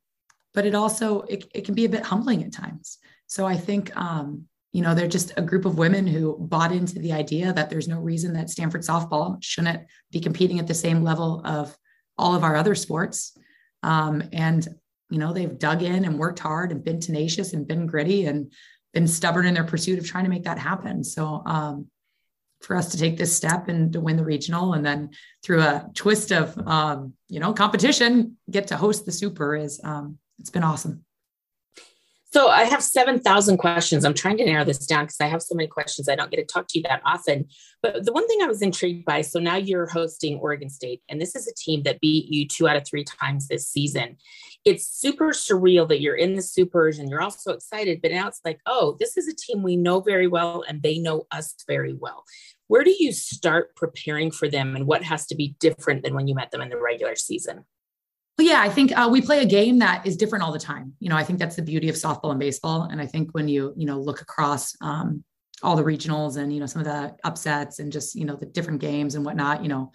but 0.55 0.67
it 0.67 0.75
also, 0.75 1.23
it, 1.23 1.45
it 1.55 1.65
can 1.65 1.75
be 1.75 1.85
a 1.85 1.89
bit 1.89 2.05
humbling 2.05 2.43
at 2.45 2.53
times. 2.53 2.99
So 3.27 3.47
I 3.47 3.57
think, 3.57 3.97
um, 3.97 4.45
you 4.73 4.83
know, 4.83 4.95
they're 4.95 5.09
just 5.09 5.33
a 5.37 5.43
group 5.43 5.65
of 5.65 5.79
women 5.79 6.07
who 6.07 6.37
bought 6.39 6.73
into 6.73 6.99
the 6.99 7.13
idea 7.13 7.53
that 7.53 7.71
there's 7.71 7.89
no 7.89 8.01
reason 8.01 8.33
that 8.35 8.51
Stanford 8.51 8.83
softball 8.83 9.37
shouldn't 9.43 9.83
be 10.11 10.21
competing 10.21 10.59
at 10.59 10.67
the 10.67 10.75
same 10.75 11.03
level 11.03 11.43
of 11.45 11.77
all 12.19 12.35
of 12.35 12.45
our 12.45 12.57
other 12.57 12.75
sports. 12.75 13.37
Um, 13.83 14.23
and, 14.33 14.67
you 15.11 15.19
know, 15.19 15.33
they've 15.33 15.59
dug 15.59 15.83
in 15.83 16.05
and 16.05 16.19
worked 16.19 16.39
hard 16.39 16.73
and 16.73 16.85
been 16.85 17.01
tenacious 17.01 17.53
and 17.53 17.69
been 17.69 17.87
gritty 17.87 18.27
and 18.27 18.53
been 18.95 19.09
stubborn 19.09 19.47
in 19.47 19.55
their 19.55 19.65
pursuit 19.65 19.99
of 19.99 20.07
trying 20.07 20.25
to 20.25 20.31
make 20.31 20.45
that 20.45 20.59
happen. 20.59 21.05
So, 21.05 21.43
um, 21.47 21.89
for 22.63 22.77
us 22.77 22.91
to 22.91 22.99
take 22.99 23.17
this 23.17 23.35
step 23.35 23.69
and 23.69 23.93
to 23.93 24.01
win 24.01 24.17
the 24.17 24.25
regional 24.25 24.75
and 24.75 24.85
then 24.85 25.11
through 25.43 25.61
a 25.61 25.91
twist 25.95 26.31
of, 26.33 26.57
um, 26.67 27.15
you 27.29 27.41
know, 27.41 27.53
competition, 27.53 28.37
get 28.51 28.69
to 28.69 28.77
host 28.77 29.05
the 29.05 29.13
super 29.13 29.57
is, 29.57 29.81
um, 29.85 30.19
it's 30.39 30.51
been 30.51 30.63
awesome. 30.63 31.05
So 32.33 32.49
I 32.49 32.65
have 32.65 32.83
7,000 32.83 33.59
questions. 33.59 34.07
I'm 34.07 34.15
trying 34.15 34.39
to 34.39 34.47
narrow 34.47 34.65
this 34.65 34.87
down 34.87 35.05
because 35.05 35.21
I 35.21 35.27
have 35.27 35.43
so 35.43 35.55
many 35.55 35.69
questions. 35.69 36.09
I 36.09 36.17
don't 36.17 36.31
get 36.31 36.39
to 36.39 36.45
talk 36.45 36.67
to 36.69 36.79
you 36.79 36.83
that 36.85 37.03
often. 37.05 37.47
But 37.83 38.07
the 38.07 38.13
one 38.13 38.27
thing 38.27 38.39
I 38.43 38.47
was 38.47 38.63
intrigued 38.63 39.05
by 39.05 39.21
so 39.21 39.39
now 39.39 39.57
you're 39.57 39.87
hosting 39.87 40.39
Oregon 40.39 40.71
State, 40.71 41.03
and 41.11 41.21
this 41.21 41.37
is 41.37 41.47
a 41.47 41.53
team 41.55 41.83
that 41.83 42.01
beat 42.01 42.33
you 42.33 42.49
two 42.49 42.67
out 42.67 42.77
of 42.77 42.87
three 42.87 43.05
times 43.05 43.49
this 43.49 43.69
season. 43.69 44.17
It's 44.65 44.87
super 44.87 45.33
surreal 45.33 45.87
that 45.91 46.01
you're 46.01 46.17
in 46.17 46.35
the 46.35 46.41
supers 46.41 46.99
and 46.99 47.11
you're 47.11 47.21
also 47.21 47.53
excited, 47.53 48.01
but 48.01 48.13
now 48.13 48.29
it's 48.29 48.41
like, 48.47 48.61
oh, 48.65 48.97
this 48.99 49.19
is 49.19 49.29
a 49.29 49.35
team 49.35 49.63
we 49.63 49.77
know 49.77 50.01
very 50.01 50.27
well 50.27 50.65
and 50.67 50.83
they 50.83 50.99
know 50.99 51.27
us 51.33 51.55
very 51.67 51.93
well. 51.93 52.25
Where 52.69 52.85
do 52.85 52.95
you 52.99 53.13
start 53.13 53.77
preparing 53.77 54.31
for 54.31 54.49
them 54.49 54.75
and 54.75 54.87
what 54.87 55.03
has 55.03 55.27
to 55.27 55.35
be 55.35 55.55
different 55.61 56.03
than 56.03 56.15
when 56.15 56.29
you 56.29 56.35
met 56.35 56.51
them 56.51 56.63
in 56.63 56.71
the 56.71 56.81
regular 56.81 57.15
season? 57.15 57.67
Yeah, 58.39 58.61
I 58.61 58.71
think 58.71 58.97
uh, 58.97 59.09
we 59.11 59.21
play 59.21 59.41
a 59.41 59.47
game 59.47 59.79
that 59.81 60.07
is 60.07 60.17
different 60.17 60.43
all 60.43 60.53
the 60.53 60.59
time. 60.59 60.95
You 61.01 61.11
know, 61.11 61.17
I 61.17 61.25
think 61.25 61.39
that's 61.39 61.57
the 61.57 61.63
beauty 61.63 61.89
of 61.89 61.97
softball 61.97 62.31
and 62.31 62.41
baseball. 62.41 62.85
And 62.91 63.01
I 63.01 63.07
think 63.07 63.33
when 63.33 63.47
you, 63.47 63.75
you 63.77 63.87
know, 63.87 64.01
look 64.01 64.21
across 64.21 64.75
um, 64.81 65.23
all 65.63 65.77
the 65.77 65.85
regionals 65.85 66.39
and, 66.39 66.53
you 66.53 66.59
know, 66.59 66.67
some 66.67 66.81
of 66.81 66.87
the 66.87 67.15
upsets 67.25 67.79
and 67.79 67.93
just, 67.93 68.15
you 68.15 68.25
know, 68.25 68.35
the 68.35 68.47
different 68.47 68.81
games 68.81 69.15
and 69.15 69.25
whatnot, 69.25 69.63
you 69.63 69.69
know, 69.69 69.93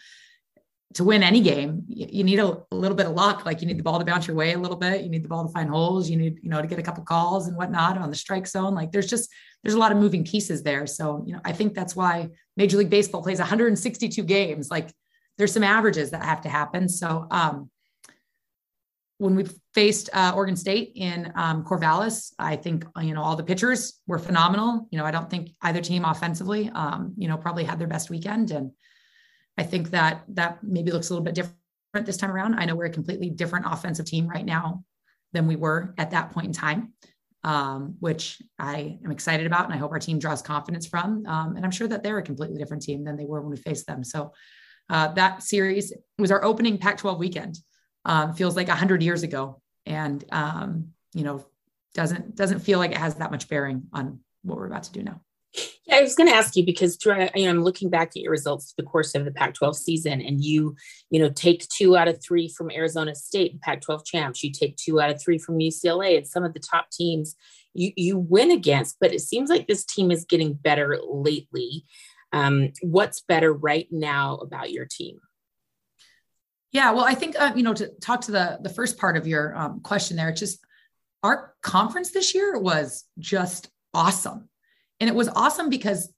to 0.93 1.03
win 1.03 1.23
any 1.23 1.41
game, 1.41 1.83
you, 1.87 2.07
you 2.09 2.23
need 2.23 2.39
a, 2.39 2.63
a, 2.71 2.75
little 2.75 2.95
bit 2.95 3.07
of 3.07 3.13
luck. 3.13 3.45
Like 3.45 3.61
you 3.61 3.67
need 3.67 3.77
the 3.79 3.83
ball 3.83 3.99
to 3.99 4.05
bounce 4.05 4.27
your 4.27 4.35
way 4.35 4.53
a 4.53 4.57
little 4.57 4.77
bit. 4.77 5.03
You 5.03 5.09
need 5.09 5.23
the 5.23 5.27
ball 5.27 5.45
to 5.45 5.51
find 5.51 5.69
holes. 5.69 6.09
You 6.09 6.17
need, 6.17 6.39
you 6.41 6.49
know, 6.49 6.61
to 6.61 6.67
get 6.67 6.79
a 6.79 6.83
couple 6.83 7.03
calls 7.03 7.47
and 7.47 7.57
whatnot 7.57 7.97
on 7.97 8.09
the 8.09 8.15
strike 8.15 8.47
zone. 8.47 8.75
Like 8.75 8.91
there's 8.91 9.07
just, 9.07 9.29
there's 9.63 9.75
a 9.75 9.79
lot 9.79 9.91
of 9.91 9.97
moving 9.97 10.23
pieces 10.23 10.63
there. 10.63 10.85
So, 10.85 11.23
you 11.25 11.33
know, 11.33 11.41
I 11.43 11.51
think 11.51 11.73
that's 11.73 11.95
why 11.95 12.29
Major 12.55 12.77
League 12.77 12.89
Baseball 12.89 13.23
plays 13.23 13.39
162 13.39 14.23
games. 14.23 14.69
Like 14.69 14.93
there's 15.37 15.51
some 15.51 15.63
averages 15.63 16.11
that 16.11 16.23
have 16.23 16.41
to 16.41 16.49
happen. 16.49 16.87
So, 16.87 17.27
um, 17.31 17.69
when 19.19 19.35
we 19.35 19.45
faced 19.73 20.09
uh, 20.13 20.33
Oregon 20.35 20.55
State 20.55 20.91
in 20.95 21.31
um, 21.35 21.63
Corvallis, 21.63 22.33
I 22.37 22.55
think 22.55 22.85
you 23.01 23.13
know 23.13 23.23
all 23.23 23.35
the 23.35 23.43
pitchers 23.43 23.99
were 24.05 24.19
phenomenal. 24.19 24.87
You 24.91 24.99
know, 24.99 25.05
I 25.05 25.11
don't 25.11 25.29
think 25.29 25.51
either 25.61 25.81
team 25.81 26.05
offensively, 26.05 26.69
um, 26.73 27.13
you 27.17 27.27
know, 27.27 27.37
probably 27.37 27.63
had 27.63 27.79
their 27.79 27.87
best 27.87 28.09
weekend, 28.09 28.51
and 28.51 28.71
I 29.57 29.63
think 29.63 29.89
that 29.91 30.23
that 30.29 30.63
maybe 30.63 30.91
looks 30.91 31.09
a 31.09 31.13
little 31.13 31.25
bit 31.25 31.35
different 31.35 31.55
this 32.05 32.17
time 32.17 32.31
around. 32.31 32.55
I 32.55 32.65
know 32.65 32.75
we're 32.75 32.85
a 32.85 32.91
completely 32.91 33.29
different 33.29 33.65
offensive 33.67 34.05
team 34.05 34.27
right 34.27 34.45
now 34.45 34.83
than 35.33 35.47
we 35.47 35.55
were 35.55 35.95
at 35.97 36.11
that 36.11 36.31
point 36.31 36.47
in 36.47 36.53
time, 36.53 36.93
um, 37.43 37.95
which 37.99 38.39
I 38.59 38.99
am 39.03 39.11
excited 39.11 39.47
about, 39.47 39.65
and 39.65 39.73
I 39.73 39.77
hope 39.77 39.91
our 39.91 39.99
team 39.99 40.19
draws 40.19 40.43
confidence 40.43 40.85
from. 40.85 41.25
Um, 41.25 41.55
and 41.55 41.65
I'm 41.65 41.71
sure 41.71 41.87
that 41.87 42.03
they're 42.03 42.19
a 42.19 42.23
completely 42.23 42.57
different 42.57 42.83
team 42.83 43.03
than 43.03 43.17
they 43.17 43.25
were 43.25 43.41
when 43.41 43.49
we 43.49 43.57
faced 43.57 43.87
them. 43.87 44.03
So 44.03 44.31
uh, 44.89 45.09
that 45.13 45.41
series 45.41 45.91
was 46.19 46.31
our 46.31 46.43
opening 46.43 46.77
Pac-12 46.77 47.17
weekend 47.17 47.57
um, 48.07 48.33
feels 48.33 48.55
like 48.55 48.69
a 48.69 48.75
hundred 48.75 49.03
years 49.03 49.21
ago, 49.21 49.61
and 49.85 50.23
um, 50.31 50.87
you 51.13 51.23
know 51.23 51.45
doesn't 51.93 52.35
doesn't 52.35 52.59
feel 52.59 52.79
like 52.79 52.91
it 52.91 52.97
has 52.97 53.15
that 53.15 53.29
much 53.29 53.47
bearing 53.47 53.83
on 53.93 54.19
what 54.41 54.57
we're 54.57 54.65
about 54.65 54.83
to 54.83 54.91
do 54.91 55.03
now. 55.03 55.21
Yeah, 55.85 55.97
I 55.97 56.01
was 56.01 56.15
going 56.15 56.29
to 56.29 56.35
ask 56.35 56.55
you 56.55 56.65
because 56.65 56.97
you 57.05 57.13
know, 57.13 57.29
I'm 57.35 57.63
looking 57.63 57.89
back 57.89 58.09
at 58.09 58.17
your 58.17 58.31
results 58.31 58.73
the 58.77 58.83
course 58.83 59.15
of 59.15 59.25
the 59.25 59.31
Pac-12 59.31 59.75
season, 59.75 60.21
and 60.21 60.43
you, 60.43 60.75
you 61.09 61.19
know, 61.19 61.29
take 61.29 61.67
two 61.69 61.97
out 61.97 62.07
of 62.07 62.21
three 62.21 62.49
from 62.49 62.71
Arizona 62.71 63.15
State, 63.15 63.59
Pac-12 63.61 64.05
champs. 64.05 64.43
You 64.43 64.51
take 64.51 64.75
two 64.77 64.99
out 65.01 65.09
of 65.09 65.21
three 65.21 65.37
from 65.37 65.59
UCLA, 65.59 66.17
and 66.17 66.27
some 66.27 66.43
of 66.43 66.53
the 66.53 66.59
top 66.59 66.89
teams 66.91 67.35
you 67.73 67.91
you 67.95 68.17
win 68.17 68.51
against. 68.51 68.97
But 69.01 69.13
it 69.13 69.21
seems 69.21 69.49
like 69.49 69.67
this 69.67 69.85
team 69.85 70.11
is 70.11 70.25
getting 70.25 70.53
better 70.53 70.97
lately. 71.05 71.83
Um, 72.31 72.73
what's 72.81 73.21
better 73.21 73.53
right 73.53 73.87
now 73.91 74.35
about 74.35 74.71
your 74.71 74.85
team? 74.85 75.19
Yeah, 76.71 76.91
well, 76.91 77.05
I 77.05 77.15
think 77.15 77.39
uh, 77.39 77.53
you 77.55 77.63
know 77.63 77.73
to 77.73 77.87
talk 78.01 78.21
to 78.21 78.31
the 78.31 78.59
the 78.61 78.69
first 78.69 78.97
part 78.97 79.17
of 79.17 79.27
your 79.27 79.55
um, 79.57 79.79
question 79.81 80.17
there, 80.17 80.29
it's 80.29 80.39
just 80.39 80.59
our 81.23 81.53
conference 81.61 82.11
this 82.11 82.35
year 82.35 82.57
was 82.59 83.05
just 83.19 83.69
awesome, 83.93 84.49
and 84.99 85.09
it 85.09 85.15
was 85.15 85.29
awesome 85.29 85.69
because 85.69 86.11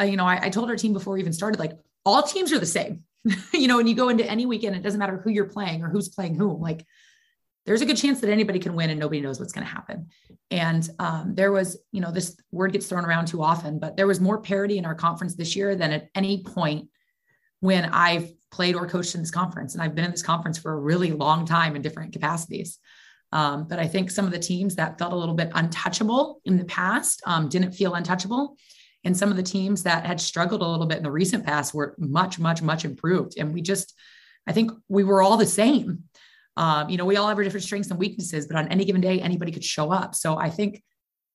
uh, 0.00 0.04
you 0.04 0.16
know 0.16 0.26
I, 0.26 0.46
I 0.46 0.50
told 0.50 0.70
our 0.70 0.76
team 0.76 0.92
before 0.92 1.14
we 1.14 1.20
even 1.20 1.32
started 1.32 1.58
like 1.58 1.72
all 2.04 2.22
teams 2.22 2.52
are 2.52 2.58
the 2.58 2.66
same, 2.66 3.04
you 3.52 3.68
know, 3.68 3.78
and 3.78 3.88
you 3.88 3.94
go 3.94 4.08
into 4.08 4.24
any 4.24 4.46
weekend, 4.46 4.76
it 4.76 4.82
doesn't 4.82 4.98
matter 4.98 5.18
who 5.18 5.30
you're 5.30 5.46
playing 5.46 5.82
or 5.82 5.88
who's 5.88 6.08
playing 6.08 6.34
whom, 6.34 6.60
like 6.60 6.86
there's 7.66 7.82
a 7.82 7.86
good 7.86 7.96
chance 7.96 8.20
that 8.20 8.30
anybody 8.30 8.58
can 8.58 8.74
win 8.74 8.90
and 8.90 8.98
nobody 8.98 9.20
knows 9.20 9.38
what's 9.38 9.52
going 9.52 9.66
to 9.66 9.72
happen. 9.72 10.08
And 10.50 10.88
um, 10.98 11.34
there 11.34 11.52
was, 11.52 11.78
you 11.92 12.00
know, 12.00 12.10
this 12.10 12.36
word 12.50 12.72
gets 12.72 12.86
thrown 12.86 13.04
around 13.04 13.26
too 13.26 13.42
often, 13.42 13.78
but 13.78 13.96
there 13.96 14.06
was 14.06 14.20
more 14.20 14.40
parity 14.40 14.78
in 14.78 14.86
our 14.86 14.94
conference 14.94 15.34
this 15.36 15.54
year 15.54 15.76
than 15.76 15.92
at 15.92 16.08
any 16.14 16.42
point 16.42 16.88
when 17.60 17.84
I've 17.84 18.32
played 18.50 18.74
or 18.74 18.86
coached 18.86 19.14
in 19.14 19.20
this 19.20 19.30
conference. 19.30 19.74
And 19.74 19.82
I've 19.82 19.94
been 19.94 20.04
in 20.04 20.10
this 20.10 20.22
conference 20.22 20.58
for 20.58 20.72
a 20.72 20.80
really 20.80 21.12
long 21.12 21.46
time 21.46 21.76
in 21.76 21.82
different 21.82 22.12
capacities. 22.12 22.78
Um, 23.32 23.68
but 23.68 23.78
I 23.78 23.86
think 23.86 24.10
some 24.10 24.24
of 24.24 24.32
the 24.32 24.38
teams 24.38 24.74
that 24.76 24.98
felt 24.98 25.12
a 25.12 25.16
little 25.16 25.36
bit 25.36 25.50
untouchable 25.54 26.40
in 26.44 26.56
the 26.56 26.64
past 26.64 27.22
um, 27.26 27.48
didn't 27.48 27.72
feel 27.72 27.94
untouchable. 27.94 28.56
And 29.04 29.16
some 29.16 29.30
of 29.30 29.36
the 29.36 29.42
teams 29.42 29.84
that 29.84 30.04
had 30.04 30.20
struggled 30.20 30.62
a 30.62 30.66
little 30.66 30.86
bit 30.86 30.98
in 30.98 31.04
the 31.04 31.10
recent 31.10 31.46
past 31.46 31.72
were 31.72 31.94
much, 31.98 32.38
much, 32.38 32.60
much 32.60 32.84
improved. 32.84 33.34
And 33.38 33.54
we 33.54 33.62
just, 33.62 33.94
I 34.46 34.52
think 34.52 34.72
we 34.88 35.04
were 35.04 35.22
all 35.22 35.36
the 35.36 35.46
same. 35.46 36.04
Um, 36.56 36.90
you 36.90 36.98
know, 36.98 37.06
we 37.06 37.16
all 37.16 37.28
have 37.28 37.38
our 37.38 37.44
different 37.44 37.64
strengths 37.64 37.90
and 37.90 37.98
weaknesses, 37.98 38.46
but 38.46 38.56
on 38.56 38.68
any 38.68 38.84
given 38.84 39.00
day, 39.00 39.20
anybody 39.20 39.52
could 39.52 39.64
show 39.64 39.92
up. 39.92 40.14
So 40.14 40.36
I 40.36 40.50
think, 40.50 40.82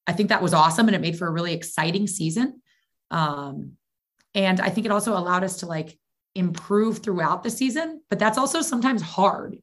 I 0.06 0.14
think 0.14 0.30
that 0.30 0.44
was 0.44 0.54
awesome, 0.54 0.88
and 0.88 0.96
it 0.96 1.02
made 1.02 1.18
for 1.18 1.28
a 1.28 1.32
really 1.32 1.54
exciting 1.54 2.06
season. 2.06 2.62
Um, 3.10 3.72
and 4.36 4.60
I 4.60 4.70
think 4.70 4.86
it 4.86 4.92
also 4.92 5.18
allowed 5.18 5.44
us 5.44 5.58
to 5.58 5.66
like 5.66 5.98
improve 6.36 7.00
throughout 7.00 7.44
the 7.44 7.50
season, 7.50 8.02
but 8.10 8.20
that's 8.20 8.38
also 8.38 8.62
sometimes 8.62 9.02
hard. 9.02 9.58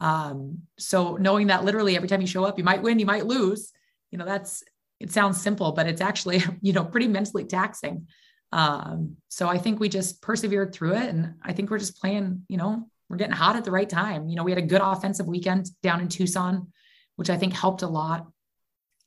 Um, 0.00 0.62
so 0.78 1.16
knowing 1.16 1.46
that 1.48 1.64
literally 1.64 1.96
every 1.96 2.08
time 2.08 2.20
you 2.20 2.26
show 2.26 2.44
up, 2.44 2.58
you 2.58 2.64
might 2.64 2.82
win, 2.82 2.98
you 2.98 3.06
might 3.06 3.26
lose, 3.26 3.72
you 4.10 4.18
know, 4.18 4.24
that's, 4.24 4.62
it 5.00 5.12
sounds 5.12 5.40
simple, 5.40 5.72
but 5.72 5.86
it's 5.86 6.00
actually, 6.00 6.42
you 6.60 6.72
know, 6.72 6.84
pretty 6.84 7.08
mentally 7.08 7.44
taxing. 7.44 8.08
Um, 8.50 9.16
so 9.28 9.48
I 9.48 9.58
think 9.58 9.78
we 9.78 9.88
just 9.88 10.22
persevered 10.22 10.72
through 10.72 10.94
it. 10.94 11.08
And 11.08 11.34
I 11.42 11.52
think 11.52 11.70
we're 11.70 11.78
just 11.78 12.00
playing, 12.00 12.44
you 12.48 12.56
know, 12.56 12.88
we're 13.08 13.16
getting 13.16 13.34
hot 13.34 13.56
at 13.56 13.64
the 13.64 13.70
right 13.70 13.88
time. 13.88 14.28
You 14.28 14.36
know, 14.36 14.44
we 14.44 14.50
had 14.50 14.58
a 14.58 14.62
good 14.66 14.80
offensive 14.80 15.26
weekend 15.26 15.68
down 15.82 16.00
in 16.00 16.08
Tucson, 16.08 16.72
which 17.16 17.30
I 17.30 17.36
think 17.36 17.52
helped 17.52 17.82
a 17.82 17.88
lot. 17.88 18.26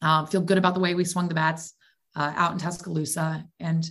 Um, 0.01 0.27
feel 0.27 0.41
good 0.41 0.57
about 0.57 0.73
the 0.73 0.79
way 0.79 0.95
we 0.95 1.05
swung 1.05 1.27
the 1.27 1.35
bats 1.35 1.73
uh, 2.15 2.33
out 2.35 2.53
in 2.53 2.57
Tuscaloosa. 2.57 3.45
And 3.59 3.89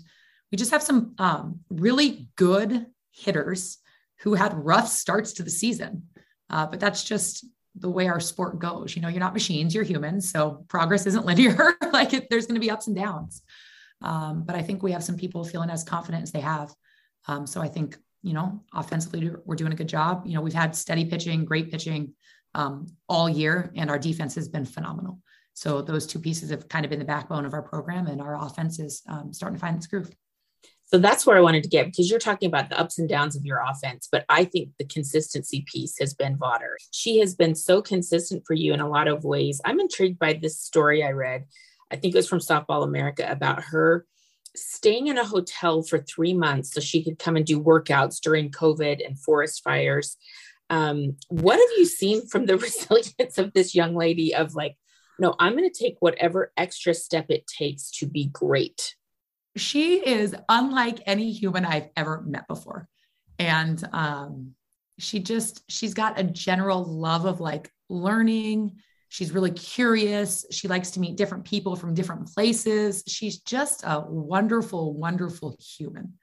we 0.51 0.57
just 0.59 0.73
have 0.73 0.83
some 0.83 1.15
um, 1.19 1.61
really 1.69 2.29
good 2.37 2.87
hitters 3.13 3.79
who 4.21 4.35
had 4.35 4.55
rough 4.55 4.89
starts 4.89 5.35
to 5.35 5.43
the 5.43 5.51
season. 5.51 6.05
Uh, 6.49 6.67
but 6.67 6.81
that's 6.81 7.05
just 7.05 7.45
the 7.77 7.91
way 7.91 8.09
our 8.09 8.21
sport 8.21 8.59
goes. 8.59 8.97
You 8.97 9.03
know, 9.03 9.09
you're 9.09 9.21
not 9.21 9.33
machines, 9.33 9.75
you're 9.75 9.85
humans. 9.85 10.31
So 10.31 10.65
progress 10.69 11.07
isn't 11.07 11.27
linear. 11.27 11.75
like 11.93 12.13
it, 12.13 12.29
there's 12.31 12.47
going 12.47 12.61
to 12.61 12.61
be 12.61 12.71
ups 12.71 12.87
and 12.87 12.97
downs. 12.97 13.43
Um, 14.03 14.45
but 14.45 14.57
I 14.57 14.63
think 14.63 14.83
we 14.83 14.93
have 14.93 15.05
some 15.05 15.17
people 15.17 15.45
feeling 15.45 15.71
as 15.71 15.85
confident 15.85 16.23
as 16.23 16.33
they 16.33 16.41
have. 16.41 16.75
Um, 17.29 17.47
so 17.47 17.61
I 17.61 17.69
think, 17.69 17.99
you 18.23 18.33
know, 18.33 18.63
offensively, 18.75 19.31
we're 19.45 19.57
doing 19.57 19.73
a 19.73 19.77
good 19.77 19.89
job. 19.89 20.23
You 20.27 20.35
know, 20.35 20.41
we've 20.41 20.55
had 20.55 20.75
steady 20.75 21.05
pitching, 21.05 21.45
great 21.45 21.71
pitching 21.71 22.15
um, 22.55 22.87
all 23.09 23.29
year, 23.29 23.73
and 23.77 23.91
our 23.91 23.99
defense 23.99 24.35
has 24.35 24.49
been 24.49 24.65
phenomenal. 24.65 25.21
So 25.55 25.83
those 25.83 26.07
two 26.07 26.19
pieces 26.19 26.51
have 26.51 26.69
kind 26.69 26.85
of 26.85 26.91
been 26.91 26.99
the 26.99 27.05
backbone 27.05 27.45
of 27.45 27.53
our 27.53 27.63
program, 27.63 28.07
and 28.07 28.21
our 28.21 28.43
offense 28.43 28.79
is 28.79 29.03
um, 29.09 29.33
starting 29.33 29.57
to 29.57 29.61
find 29.61 29.77
its 29.77 29.87
groove. 29.87 30.11
So 30.91 30.99
that's 30.99 31.25
where 31.25 31.37
I 31.37 31.41
wanted 31.41 31.63
to 31.63 31.69
get 31.69 31.87
because 31.87 32.11
you're 32.11 32.19
talking 32.19 32.49
about 32.49 32.69
the 32.69 32.79
ups 32.79 32.99
and 32.99 33.09
downs 33.09 33.37
of 33.37 33.47
your 33.47 33.63
offense, 33.65 34.09
but 34.11 34.25
I 34.29 34.45
think 34.45 34.71
the 34.77 34.87
consistency 34.87 35.65
piece 35.73 35.97
has 36.01 36.15
been 36.15 36.37
Vawter. 36.37 36.75
She 36.91 37.21
has 37.21 37.37
been 37.37 37.55
so 37.55 37.81
consistent 37.81 38.43
for 38.45 38.55
you 38.55 38.73
in 38.73 38.81
a 38.81 38.89
lot 38.89 39.07
of 39.07 39.23
ways. 39.23 39.61
I'm 39.65 39.79
intrigued 39.79 40.19
by 40.19 40.33
this 40.33 40.59
story 40.59 41.05
I 41.05 41.13
read. 41.13 41.45
I 41.93 41.97
think 41.97 42.15
it 42.15 42.19
was 42.19 42.29
from 42.29 42.41
Softball 42.41 42.83
America 42.83 43.25
about 43.31 43.63
her 43.63 44.05
staying 44.57 45.07
in 45.07 45.17
a 45.17 45.25
hotel 45.25 45.83
for 45.85 46.01
three 46.01 46.35
months 46.35 46.73
so 46.73 46.81
she 46.81 47.05
could 47.05 47.21
come 47.21 47.37
and 47.37 47.47
do 47.47 47.63
workouts 47.63 48.21
during 48.21 48.51
COVID 48.51 49.07
and 49.07 49.17
forest 49.17 49.63
fires. 49.63 50.17
Um, 50.71 51.17
what 51.29 51.61
have 51.61 51.79
you 51.79 51.87
seen 51.87 52.27
from 52.27 52.47
the 52.47 52.59
resilience 52.59 53.39
of 53.39 53.53
this 53.53 53.77
young 53.77 53.95
lady 53.95 54.35
of 54.35 54.57
like, 54.57 54.77
no, 55.21 55.37
I'm 55.39 55.57
going 55.57 55.71
to 55.71 55.85
take 55.85 55.97
whatever 56.01 56.53
extra 56.57 56.95
step 56.95 57.27
it 57.29 57.47
takes 57.47 57.93
to 57.99 58.07
be 58.07 58.27
great? 58.27 58.97
She 59.57 60.07
is 60.07 60.35
unlike 60.49 61.01
any 61.07 61.33
human 61.33 61.65
I've 61.65 61.89
ever 61.97 62.23
met 62.27 62.47
before. 62.47 62.89
And 63.39 63.83
um, 63.93 64.55
she 64.99 65.21
just, 65.21 65.63
she's 65.71 65.95
got 65.95 66.21
a 66.21 66.25
general 66.25 66.85
love 66.85 67.25
of 67.25 67.41
like 67.41 67.71
learning. 67.89 68.77
She's 69.09 69.33
really 69.33 69.51
curious. 69.51 70.47
She 70.51 70.69
likes 70.69 70.93
to 70.93 71.01
meet 71.01 71.17
different 71.17 71.45
people 71.45 71.75
from 71.75 71.95
different 71.95 72.33
places. 72.33 73.03
She's 73.09 73.41
just 73.41 73.83
a 73.83 74.05
wonderful, 74.07 74.95
wonderful 74.95 75.57
human. 75.59 76.15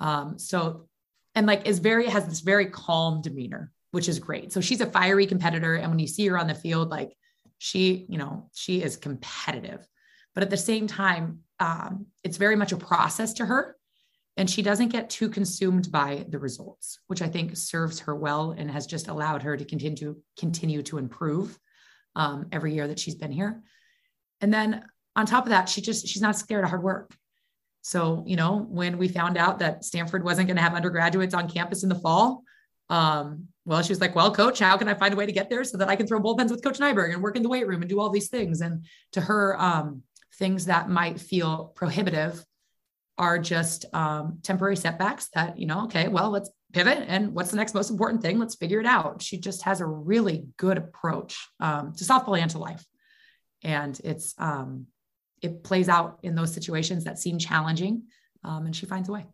Um, 0.00 0.38
so, 0.38 0.88
and 1.34 1.46
like 1.46 1.66
is 1.66 1.78
very, 1.78 2.06
has 2.08 2.26
this 2.26 2.40
very 2.40 2.66
calm 2.66 3.22
demeanor, 3.22 3.70
which 3.92 4.08
is 4.08 4.18
great. 4.18 4.52
So 4.52 4.60
she's 4.60 4.80
a 4.80 4.86
fiery 4.86 5.26
competitor. 5.26 5.76
And 5.76 5.90
when 5.90 5.98
you 5.98 6.08
see 6.08 6.26
her 6.26 6.38
on 6.38 6.46
the 6.46 6.54
field, 6.54 6.90
like 6.90 7.16
she, 7.58 8.06
you 8.08 8.18
know, 8.18 8.50
she 8.54 8.82
is 8.82 8.96
competitive. 8.96 9.86
But 10.34 10.44
at 10.44 10.50
the 10.50 10.56
same 10.56 10.86
time, 10.86 11.40
um, 11.58 12.06
it's 12.24 12.36
very 12.36 12.56
much 12.56 12.72
a 12.72 12.76
process 12.76 13.34
to 13.34 13.46
her 13.46 13.76
and 14.36 14.48
she 14.48 14.62
doesn't 14.62 14.88
get 14.88 15.10
too 15.10 15.28
consumed 15.28 15.90
by 15.90 16.24
the 16.28 16.38
results 16.38 17.00
which 17.08 17.20
i 17.20 17.28
think 17.28 17.56
serves 17.56 17.98
her 17.98 18.14
well 18.14 18.52
and 18.52 18.70
has 18.70 18.86
just 18.86 19.08
allowed 19.08 19.42
her 19.42 19.56
to 19.56 19.64
continue 19.64 20.16
continue 20.38 20.82
to 20.82 20.98
improve 20.98 21.58
um, 22.16 22.46
every 22.52 22.74
year 22.74 22.88
that 22.88 22.98
she's 22.98 23.14
been 23.14 23.32
here. 23.32 23.62
And 24.40 24.52
then 24.52 24.84
on 25.16 25.26
top 25.26 25.44
of 25.44 25.50
that 25.50 25.68
she 25.68 25.80
just 25.80 26.06
she's 26.06 26.22
not 26.22 26.36
scared 26.36 26.64
of 26.64 26.70
hard 26.70 26.82
work. 26.82 27.14
So 27.82 28.24
you 28.26 28.36
know 28.36 28.66
when 28.68 28.98
we 28.98 29.08
found 29.08 29.38
out 29.38 29.58
that 29.60 29.84
stanford 29.84 30.22
wasn't 30.22 30.48
going 30.48 30.56
to 30.56 30.62
have 30.62 30.74
undergraduates 30.74 31.34
on 31.34 31.48
campus 31.48 31.82
in 31.82 31.88
the 31.88 31.94
fall 31.94 32.42
um, 32.90 33.46
well 33.64 33.82
she 33.82 33.92
was 33.92 34.00
like 34.00 34.14
well 34.14 34.34
coach 34.34 34.58
how 34.58 34.76
can 34.76 34.88
i 34.88 34.94
find 34.94 35.14
a 35.14 35.16
way 35.16 35.24
to 35.24 35.32
get 35.32 35.48
there 35.48 35.64
so 35.64 35.78
that 35.78 35.88
i 35.88 35.96
can 35.96 36.06
throw 36.06 36.20
bullpens 36.20 36.50
with 36.50 36.62
coach 36.62 36.78
nyberg 36.78 37.14
and 37.14 37.22
work 37.22 37.36
in 37.36 37.42
the 37.42 37.48
weight 37.48 37.66
room 37.66 37.80
and 37.80 37.88
do 37.88 38.00
all 38.00 38.10
these 38.10 38.28
things? 38.28 38.60
And 38.60 38.84
to 39.12 39.20
her 39.22 39.58
um, 39.60 40.02
things 40.40 40.66
that 40.66 40.88
might 40.88 41.20
feel 41.20 41.72
prohibitive 41.76 42.44
are 43.18 43.38
just 43.38 43.84
um, 43.94 44.38
temporary 44.42 44.76
setbacks 44.76 45.28
that, 45.34 45.58
you 45.58 45.66
know, 45.66 45.84
okay, 45.84 46.08
well, 46.08 46.30
let's 46.30 46.50
pivot 46.72 47.04
and 47.06 47.34
what's 47.34 47.50
the 47.50 47.56
next 47.56 47.74
most 47.74 47.90
important 47.90 48.22
thing? 48.22 48.38
Let's 48.38 48.54
figure 48.54 48.80
it 48.80 48.86
out. 48.86 49.20
She 49.20 49.36
just 49.36 49.62
has 49.62 49.82
a 49.82 49.86
really 49.86 50.46
good 50.56 50.78
approach 50.78 51.38
um, 51.60 51.92
to 51.92 52.04
softball 52.04 52.40
and 52.40 52.50
to 52.52 52.58
life. 52.58 52.84
And 53.62 54.00
it's, 54.02 54.34
um, 54.38 54.86
it 55.42 55.62
plays 55.62 55.90
out 55.90 56.18
in 56.22 56.34
those 56.34 56.54
situations 56.54 57.04
that 57.04 57.18
seem 57.18 57.38
challenging 57.38 58.04
um, 58.42 58.64
and 58.64 58.74
she 58.74 58.86
finds 58.86 59.10
a 59.10 59.12
way. 59.12 59.26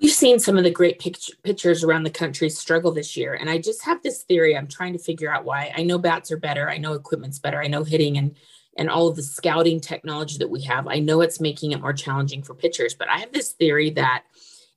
We've 0.00 0.12
seen 0.12 0.38
some 0.38 0.56
of 0.56 0.64
the 0.64 0.70
great 0.70 1.00
pitch- 1.00 1.32
pitchers 1.42 1.82
around 1.84 2.04
the 2.04 2.10
country 2.10 2.48
struggle 2.48 2.92
this 2.92 3.16
year. 3.16 3.34
And 3.34 3.50
I 3.50 3.58
just 3.58 3.84
have 3.84 4.02
this 4.02 4.22
theory. 4.22 4.56
I'm 4.56 4.68
trying 4.68 4.92
to 4.94 4.98
figure 4.98 5.32
out 5.32 5.44
why. 5.44 5.72
I 5.76 5.82
know 5.82 5.98
bats 5.98 6.30
are 6.30 6.38
better. 6.38 6.70
I 6.70 6.78
know 6.78 6.94
equipment's 6.94 7.40
better. 7.40 7.60
I 7.60 7.66
know 7.66 7.82
hitting 7.82 8.16
and 8.16 8.36
and 8.76 8.88
all 8.88 9.08
of 9.08 9.16
the 9.16 9.22
scouting 9.22 9.80
technology 9.80 10.38
that 10.38 10.50
we 10.50 10.62
have. 10.62 10.86
I 10.86 10.98
know 11.00 11.20
it's 11.20 11.40
making 11.40 11.72
it 11.72 11.80
more 11.80 11.92
challenging 11.92 12.42
for 12.42 12.54
pitchers, 12.54 12.94
but 12.94 13.08
I 13.08 13.18
have 13.18 13.32
this 13.32 13.52
theory 13.52 13.90
that 13.90 14.24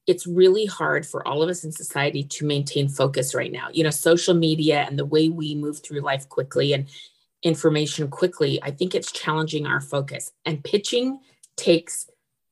it's 0.06 0.28
really 0.28 0.66
hard 0.66 1.06
for 1.06 1.26
all 1.28 1.42
of 1.42 1.50
us 1.50 1.64
in 1.64 1.72
society 1.72 2.24
to 2.24 2.46
maintain 2.46 2.90
focus 2.90 3.34
right 3.34 3.52
now. 3.52 3.68
You 3.72 3.84
know, 3.84 3.90
social 3.90 4.34
media 4.34 4.86
and 4.88 5.00
the 5.00 5.06
way 5.06 5.30
we 5.30 5.56
move 5.56 5.82
through 5.82 6.02
life 6.02 6.28
quickly 6.28 6.74
and 6.74 6.90
information 7.42 8.10
quickly, 8.10 8.62
I 8.62 8.72
think 8.72 8.96
it's 8.96 9.12
challenging 9.12 9.66
our 9.66 9.80
focus. 9.80 10.32
And 10.46 10.64
pitching 10.64 11.20
takes 11.56 12.10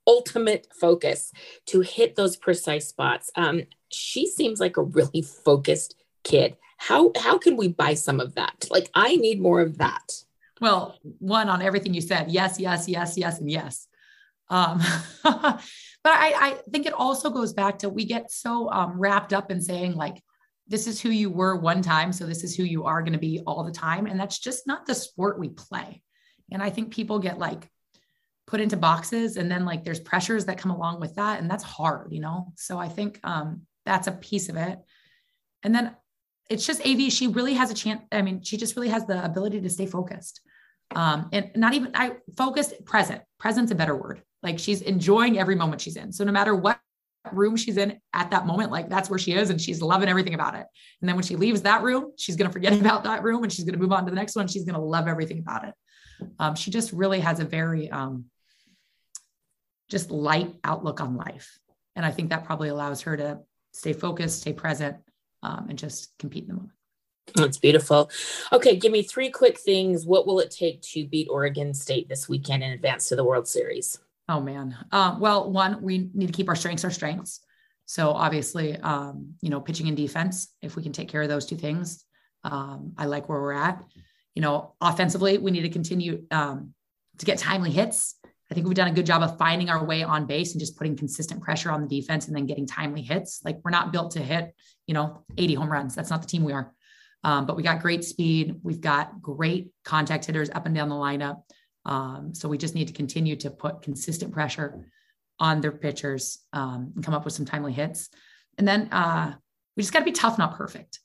ultimate 0.07 0.67
focus 0.79 1.31
to 1.67 1.81
hit 1.81 2.15
those 2.15 2.37
precise 2.37 2.87
spots. 2.87 3.31
Um, 3.35 3.63
she 3.89 4.27
seems 4.27 4.59
like 4.59 4.77
a 4.77 4.83
really 4.83 5.21
focused 5.21 5.95
kid. 6.23 6.57
How 6.77 7.11
how 7.15 7.37
can 7.37 7.57
we 7.57 7.67
buy 7.67 7.93
some 7.93 8.19
of 8.19 8.35
that? 8.35 8.65
Like 8.69 8.89
I 8.95 9.15
need 9.15 9.41
more 9.41 9.61
of 9.61 9.77
that. 9.77 10.23
Well, 10.61 10.99
one 11.17 11.49
on 11.49 11.63
everything 11.63 11.95
you 11.95 12.01
said. 12.01 12.31
Yes, 12.31 12.59
yes, 12.59 12.87
yes, 12.87 13.17
yes, 13.17 13.39
and 13.39 13.49
yes. 13.49 13.87
Um, 14.47 14.79
but 15.23 15.59
I, 16.05 16.33
I, 16.39 16.57
think 16.71 16.85
it 16.85 16.93
also 16.93 17.31
goes 17.31 17.53
back 17.53 17.79
to 17.79 17.89
we 17.89 18.05
get 18.05 18.29
so 18.29 18.69
um, 18.69 18.99
wrapped 18.99 19.33
up 19.33 19.49
in 19.49 19.61
saying 19.61 19.95
like, 19.95 20.21
this 20.67 20.87
is 20.87 21.01
who 21.01 21.09
you 21.09 21.29
were 21.29 21.55
one 21.55 21.81
time, 21.81 22.13
so 22.13 22.25
this 22.25 22.43
is 22.43 22.55
who 22.55 22.63
you 22.63 22.83
are 22.83 23.01
going 23.01 23.13
to 23.13 23.19
be 23.19 23.41
all 23.47 23.63
the 23.63 23.71
time, 23.71 24.05
and 24.05 24.19
that's 24.19 24.39
just 24.39 24.67
not 24.67 24.85
the 24.85 24.93
sport 24.93 25.39
we 25.39 25.49
play. 25.49 26.01
And 26.51 26.61
I 26.61 26.69
think 26.69 26.93
people 26.93 27.19
get 27.19 27.39
like 27.39 27.67
put 28.45 28.61
into 28.61 28.77
boxes, 28.77 29.37
and 29.37 29.49
then 29.49 29.65
like 29.65 29.83
there's 29.83 29.99
pressures 29.99 30.45
that 30.45 30.59
come 30.59 30.71
along 30.71 30.99
with 30.99 31.15
that, 31.15 31.39
and 31.39 31.49
that's 31.49 31.63
hard, 31.63 32.13
you 32.13 32.19
know. 32.19 32.53
So 32.55 32.77
I 32.77 32.87
think 32.87 33.19
um, 33.23 33.63
that's 33.85 34.07
a 34.07 34.11
piece 34.11 34.47
of 34.47 34.57
it. 34.57 34.79
And 35.63 35.73
then 35.73 35.95
it's 36.49 36.67
just 36.67 36.85
AV. 36.85 37.11
She 37.11 37.27
really 37.27 37.55
has 37.55 37.71
a 37.71 37.75
chance. 37.75 38.03
I 38.11 38.21
mean, 38.21 38.43
she 38.43 38.57
just 38.57 38.75
really 38.75 38.89
has 38.89 39.07
the 39.07 39.23
ability 39.25 39.61
to 39.61 39.69
stay 39.69 39.87
focused 39.87 40.41
um, 40.95 41.29
and 41.31 41.51
not 41.55 41.73
even 41.73 41.91
I 41.95 42.17
focused 42.37 42.85
present. 42.85 43.21
Present's 43.39 43.71
a 43.71 43.75
better 43.75 43.95
word. 43.95 44.21
Like 44.43 44.59
she's 44.59 44.81
enjoying 44.81 45.39
every 45.39 45.55
moment 45.55 45.81
she's 45.81 45.95
in. 45.95 46.11
So 46.11 46.23
no 46.23 46.31
matter 46.31 46.55
what 46.55 46.79
room 47.31 47.55
she's 47.55 47.77
in 47.77 47.99
at 48.13 48.31
that 48.31 48.47
moment, 48.47 48.71
like 48.71 48.89
that's 48.89 49.09
where 49.09 49.19
she 49.19 49.33
is, 49.33 49.49
and 49.49 49.61
she's 49.61 49.81
loving 49.81 50.09
everything 50.09 50.33
about 50.33 50.55
it. 50.55 50.65
And 51.01 51.07
then 51.07 51.15
when 51.15 51.23
she 51.23 51.35
leaves 51.35 51.61
that 51.61 51.83
room, 51.83 52.11
she's 52.17 52.35
gonna 52.35 52.51
forget 52.51 52.73
about 52.79 53.03
that 53.03 53.23
room, 53.23 53.43
and 53.43 53.51
she's 53.51 53.65
gonna 53.65 53.77
move 53.77 53.91
on 53.91 54.05
to 54.05 54.09
the 54.09 54.15
next 54.15 54.35
one. 54.35 54.47
She's 54.47 54.65
gonna 54.65 54.83
love 54.83 55.07
everything 55.07 55.39
about 55.39 55.67
it. 55.67 55.73
Um, 56.39 56.55
she 56.55 56.71
just 56.71 56.91
really 56.91 57.19
has 57.19 57.39
a 57.39 57.45
very 57.45 57.89
um, 57.89 58.25
just 59.89 60.11
light 60.11 60.53
outlook 60.63 61.01
on 61.01 61.15
life, 61.15 61.57
and 61.95 62.05
I 62.05 62.11
think 62.11 62.29
that 62.29 62.45
probably 62.45 62.69
allows 62.69 63.01
her 63.01 63.17
to 63.17 63.39
stay 63.73 63.93
focused, 63.93 64.41
stay 64.41 64.53
present, 64.53 64.97
um, 65.43 65.67
and 65.69 65.77
just 65.77 66.17
compete 66.19 66.43
in 66.43 66.49
the 66.49 66.55
moment. 66.55 66.73
That's 67.35 67.57
beautiful. 67.57 68.09
Okay, 68.51 68.75
give 68.75 68.91
me 68.91 69.03
three 69.03 69.29
quick 69.29 69.59
things. 69.59 70.05
What 70.05 70.27
will 70.27 70.39
it 70.39 70.51
take 70.51 70.81
to 70.81 71.05
beat 71.05 71.27
Oregon 71.29 71.73
State 71.73 72.09
this 72.09 72.27
weekend 72.27 72.63
and 72.63 72.73
advance 72.73 73.09
to 73.09 73.15
the 73.15 73.23
World 73.23 73.47
Series? 73.47 73.99
Oh 74.27 74.39
man. 74.39 74.75
Uh, 74.91 75.17
well, 75.19 75.51
one, 75.51 75.81
we 75.81 76.09
need 76.13 76.27
to 76.27 76.33
keep 76.33 76.49
our 76.49 76.55
strengths 76.55 76.83
our 76.83 76.91
strengths. 76.91 77.41
So 77.85 78.11
obviously, 78.11 78.77
um, 78.77 79.33
you 79.41 79.49
know, 79.49 79.59
pitching 79.59 79.87
and 79.87 79.97
defense. 79.97 80.47
If 80.61 80.75
we 80.75 80.83
can 80.83 80.93
take 80.93 81.09
care 81.09 81.21
of 81.21 81.29
those 81.29 81.45
two 81.45 81.57
things, 81.57 82.05
um, 82.43 82.93
I 82.97 83.05
like 83.05 83.27
where 83.27 83.41
we're 83.41 83.51
at. 83.51 83.83
You 84.35 84.41
know, 84.41 84.75
offensively, 84.79 85.37
we 85.37 85.51
need 85.51 85.63
to 85.63 85.69
continue 85.69 86.25
um, 86.31 86.73
to 87.17 87.25
get 87.25 87.37
timely 87.37 87.71
hits. 87.71 88.15
I 88.49 88.53
think 88.53 88.67
we've 88.67 88.75
done 88.75 88.89
a 88.89 88.93
good 88.93 89.05
job 89.05 89.23
of 89.23 89.37
finding 89.37 89.69
our 89.69 89.83
way 89.83 90.03
on 90.03 90.25
base 90.25 90.51
and 90.51 90.59
just 90.59 90.77
putting 90.77 90.97
consistent 90.97 91.41
pressure 91.41 91.71
on 91.71 91.85
the 91.85 92.01
defense 92.01 92.27
and 92.27 92.35
then 92.35 92.45
getting 92.45 92.65
timely 92.65 93.01
hits. 93.01 93.41
Like 93.45 93.59
we're 93.63 93.71
not 93.71 93.93
built 93.93 94.11
to 94.11 94.19
hit, 94.19 94.53
you 94.87 94.93
know, 94.93 95.23
80 95.37 95.53
home 95.55 95.71
runs. 95.71 95.95
That's 95.95 96.09
not 96.09 96.21
the 96.21 96.27
team 96.27 96.43
we 96.43 96.51
are. 96.51 96.73
Um, 97.23 97.45
but 97.45 97.55
we 97.55 97.63
got 97.63 97.81
great 97.81 98.03
speed. 98.03 98.55
We've 98.63 98.81
got 98.81 99.21
great 99.21 99.71
contact 99.85 100.25
hitters 100.25 100.49
up 100.49 100.65
and 100.65 100.73
down 100.73 100.89
the 100.89 100.95
lineup. 100.95 101.43
Um, 101.85 102.33
so 102.33 102.49
we 102.49 102.57
just 102.57 102.75
need 102.75 102.87
to 102.87 102.93
continue 102.93 103.35
to 103.37 103.49
put 103.49 103.81
consistent 103.81 104.31
pressure 104.31 104.85
on 105.39 105.61
their 105.61 105.71
pitchers 105.71 106.39
um, 106.53 106.91
and 106.95 107.03
come 107.03 107.13
up 107.13 107.25
with 107.25 107.33
some 107.33 107.45
timely 107.45 107.73
hits. 107.73 108.09
And 108.57 108.67
then 108.67 108.89
uh, 108.91 109.33
we 109.75 109.81
just 109.81 109.93
got 109.93 109.99
to 109.99 110.05
be 110.05 110.11
tough, 110.11 110.37
not 110.37 110.55
perfect. 110.55 110.99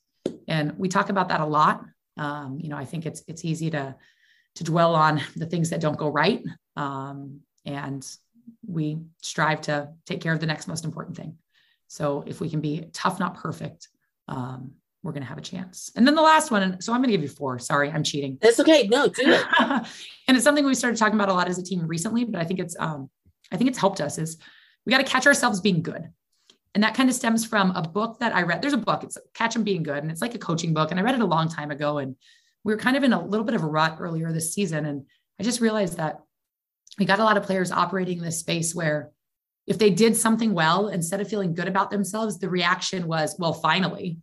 And 0.47 0.77
we 0.77 0.89
talk 0.89 1.09
about 1.09 1.29
that 1.29 1.41
a 1.41 1.45
lot. 1.45 1.83
Um, 2.17 2.59
you 2.59 2.69
know, 2.69 2.77
I 2.77 2.85
think 2.85 3.05
it's 3.05 3.23
it's 3.27 3.45
easy 3.45 3.69
to 3.71 3.95
to 4.55 4.63
dwell 4.63 4.95
on 4.95 5.21
the 5.35 5.45
things 5.45 5.69
that 5.69 5.81
don't 5.81 5.97
go 5.97 6.09
right, 6.09 6.43
um, 6.75 7.41
and 7.65 8.05
we 8.65 8.97
strive 9.21 9.61
to 9.61 9.89
take 10.05 10.21
care 10.21 10.33
of 10.33 10.39
the 10.39 10.47
next 10.47 10.67
most 10.67 10.83
important 10.85 11.15
thing. 11.15 11.37
So 11.87 12.23
if 12.25 12.41
we 12.41 12.49
can 12.49 12.59
be 12.59 12.89
tough, 12.91 13.19
not 13.19 13.35
perfect, 13.35 13.87
um, 14.27 14.71
we're 15.03 15.11
going 15.11 15.23
to 15.23 15.29
have 15.29 15.37
a 15.37 15.41
chance. 15.41 15.91
And 15.95 16.05
then 16.05 16.15
the 16.15 16.21
last 16.21 16.51
one, 16.51 16.63
and 16.63 16.83
so 16.83 16.91
I'm 16.91 16.99
going 16.99 17.09
to 17.09 17.13
give 17.13 17.21
you 17.21 17.29
four. 17.29 17.59
Sorry, 17.59 17.89
I'm 17.89 18.03
cheating. 18.03 18.37
That's 18.41 18.59
okay. 18.59 18.87
No, 18.87 19.07
do 19.07 19.21
it. 19.25 19.45
and 19.59 19.85
it's 20.35 20.43
something 20.43 20.65
we 20.65 20.75
started 20.75 20.97
talking 20.97 21.15
about 21.15 21.29
a 21.29 21.33
lot 21.33 21.47
as 21.47 21.57
a 21.57 21.63
team 21.63 21.85
recently, 21.87 22.25
but 22.25 22.41
I 22.41 22.43
think 22.43 22.59
it's 22.59 22.75
um, 22.79 23.09
I 23.51 23.57
think 23.57 23.69
it's 23.69 23.79
helped 23.79 24.01
us 24.01 24.17
is 24.17 24.37
we 24.85 24.91
got 24.91 24.97
to 24.97 25.03
catch 25.03 25.27
ourselves 25.27 25.61
being 25.61 25.81
good. 25.81 26.09
And 26.73 26.83
that 26.83 26.93
kind 26.93 27.09
of 27.09 27.15
stems 27.15 27.45
from 27.45 27.71
a 27.71 27.81
book 27.81 28.19
that 28.19 28.35
I 28.35 28.43
read. 28.43 28.61
There's 28.61 28.73
a 28.73 28.77
book, 28.77 29.03
it's 29.03 29.17
Catch 29.33 29.53
Them 29.53 29.63
Being 29.63 29.83
Good, 29.83 29.97
and 29.97 30.11
it's 30.11 30.21
like 30.21 30.35
a 30.35 30.39
coaching 30.39 30.73
book. 30.73 30.91
And 30.91 30.99
I 30.99 31.03
read 31.03 31.15
it 31.15 31.21
a 31.21 31.25
long 31.25 31.49
time 31.49 31.71
ago. 31.71 31.97
And 31.97 32.15
we 32.63 32.73
were 32.73 32.79
kind 32.79 32.95
of 32.95 33.03
in 33.03 33.13
a 33.13 33.25
little 33.25 33.45
bit 33.45 33.55
of 33.55 33.63
a 33.63 33.67
rut 33.67 33.97
earlier 33.99 34.31
this 34.31 34.53
season. 34.53 34.85
And 34.85 35.05
I 35.39 35.43
just 35.43 35.59
realized 35.59 35.97
that 35.97 36.19
we 36.99 37.05
got 37.05 37.19
a 37.19 37.23
lot 37.23 37.37
of 37.37 37.43
players 37.43 37.71
operating 37.71 38.19
in 38.19 38.23
this 38.23 38.39
space 38.39 38.75
where 38.75 39.11
if 39.65 39.77
they 39.77 39.89
did 39.89 40.15
something 40.15 40.53
well, 40.53 40.87
instead 40.89 41.19
of 41.19 41.27
feeling 41.27 41.53
good 41.53 41.67
about 41.67 41.89
themselves, 41.89 42.39
the 42.39 42.49
reaction 42.49 43.07
was, 43.07 43.35
well, 43.37 43.53
finally. 43.53 44.19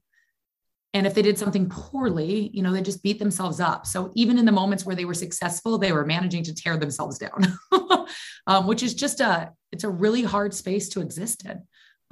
And 0.94 1.08
if 1.08 1.14
they 1.14 1.22
did 1.22 1.36
something 1.36 1.68
poorly, 1.68 2.50
you 2.54 2.62
know, 2.62 2.72
they 2.72 2.80
just 2.80 3.02
beat 3.02 3.18
themselves 3.18 3.58
up. 3.58 3.84
So 3.84 4.12
even 4.14 4.38
in 4.38 4.44
the 4.44 4.52
moments 4.52 4.86
where 4.86 4.94
they 4.94 5.04
were 5.04 5.12
successful, 5.12 5.76
they 5.76 5.90
were 5.90 6.06
managing 6.06 6.44
to 6.44 6.54
tear 6.54 6.76
themselves 6.76 7.18
down, 7.18 7.58
um, 8.46 8.68
which 8.68 8.84
is 8.84 8.94
just 8.94 9.20
a, 9.20 9.50
it's 9.72 9.82
a 9.82 9.90
really 9.90 10.22
hard 10.22 10.54
space 10.54 10.88
to 10.90 11.00
exist 11.00 11.44
in. 11.44 11.62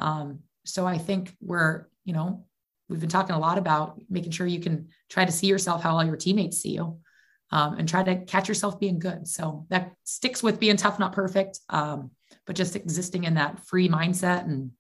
Um, 0.01 0.41
so 0.67 0.85
I 0.85 0.99
think 0.99 1.37
we're, 1.41 1.87
you 2.05 2.13
know, 2.13 2.45
we've 2.89 3.01
been 3.01 3.09
talking 3.09 3.37
a 3.37 3.39
lot 3.39 3.57
about 3.57 4.01
making 4.11 4.33
sure 4.33 4.49
you 4.49 4.61
can 4.61 4.89
try 5.09 5.25
to 5.25 5.33
see 5.33 5.47
yourself 5.47 5.81
how 5.83 5.97
all 5.97 6.05
your 6.05 6.17
teammates 6.17 6.59
see 6.59 6.71
you 6.71 6.99
um, 7.53 7.79
and 7.79 7.89
try 7.89 8.03
to 8.03 8.25
catch 8.25 8.49
yourself 8.49 8.81
being 8.81 8.99
good. 8.99 9.29
So 9.29 9.65
that 9.71 9.93
sticks 10.03 10.43
with 10.43 10.59
being 10.59 10.77
tough, 10.77 10.99
not 10.99 11.13
perfect, 11.13 11.61
um, 11.69 12.11
but 12.47 12.57
just 12.57 12.75
existing 12.75 13.25
in 13.25 13.35
that 13.35 13.65
free 13.65 13.89
mindset 13.89 14.43
and 14.45 14.73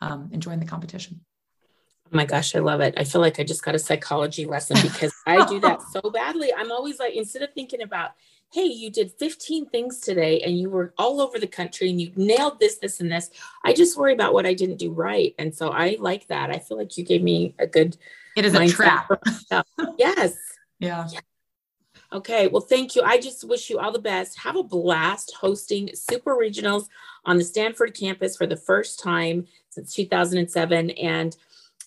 um, 0.00 0.30
enjoying 0.32 0.60
the 0.60 0.66
competition. 0.66 1.20
Oh 2.12 2.16
my 2.16 2.24
gosh, 2.24 2.56
I 2.56 2.58
love 2.58 2.80
it. 2.80 2.94
I 2.96 3.04
feel 3.04 3.20
like 3.20 3.38
I 3.38 3.44
just 3.44 3.62
got 3.62 3.76
a 3.76 3.78
psychology 3.78 4.44
lesson 4.44 4.76
because 4.82 5.14
I 5.26 5.46
do 5.46 5.60
that 5.60 5.80
so 5.82 6.00
badly. 6.10 6.52
I'm 6.56 6.72
always 6.72 6.98
like, 6.98 7.14
instead 7.14 7.42
of 7.42 7.52
thinking 7.54 7.82
about, 7.82 8.12
hey, 8.52 8.64
you 8.64 8.90
did 8.90 9.12
15 9.12 9.66
things 9.66 10.00
today 10.00 10.40
and 10.40 10.58
you 10.58 10.70
were 10.70 10.92
all 10.98 11.20
over 11.20 11.38
the 11.38 11.46
country 11.46 11.88
and 11.88 12.00
you 12.00 12.10
nailed 12.16 12.58
this, 12.58 12.78
this, 12.78 12.98
and 12.98 13.12
this, 13.12 13.30
I 13.64 13.72
just 13.72 13.96
worry 13.96 14.12
about 14.12 14.34
what 14.34 14.44
I 14.44 14.54
didn't 14.54 14.78
do 14.78 14.90
right. 14.90 15.34
And 15.38 15.54
so 15.54 15.68
I 15.68 15.96
like 16.00 16.26
that. 16.26 16.50
I 16.50 16.58
feel 16.58 16.76
like 16.76 16.98
you 16.98 17.04
gave 17.04 17.22
me 17.22 17.54
a 17.60 17.66
good. 17.66 17.96
It 18.36 18.44
is 18.44 18.54
a 18.54 18.66
trap. 18.66 19.08
yes. 19.98 20.36
Yeah. 20.80 21.06
yeah. 21.12 21.20
Okay. 22.12 22.48
Well, 22.48 22.62
thank 22.62 22.96
you. 22.96 23.02
I 23.02 23.20
just 23.20 23.44
wish 23.44 23.70
you 23.70 23.78
all 23.78 23.92
the 23.92 24.00
best. 24.00 24.40
Have 24.40 24.56
a 24.56 24.64
blast 24.64 25.32
hosting 25.40 25.90
Super 25.94 26.34
Regionals 26.34 26.86
on 27.24 27.38
the 27.38 27.44
Stanford 27.44 27.94
campus 27.94 28.36
for 28.36 28.46
the 28.46 28.56
first 28.56 28.98
time 28.98 29.46
since 29.68 29.94
2007. 29.94 30.90
And 30.90 31.36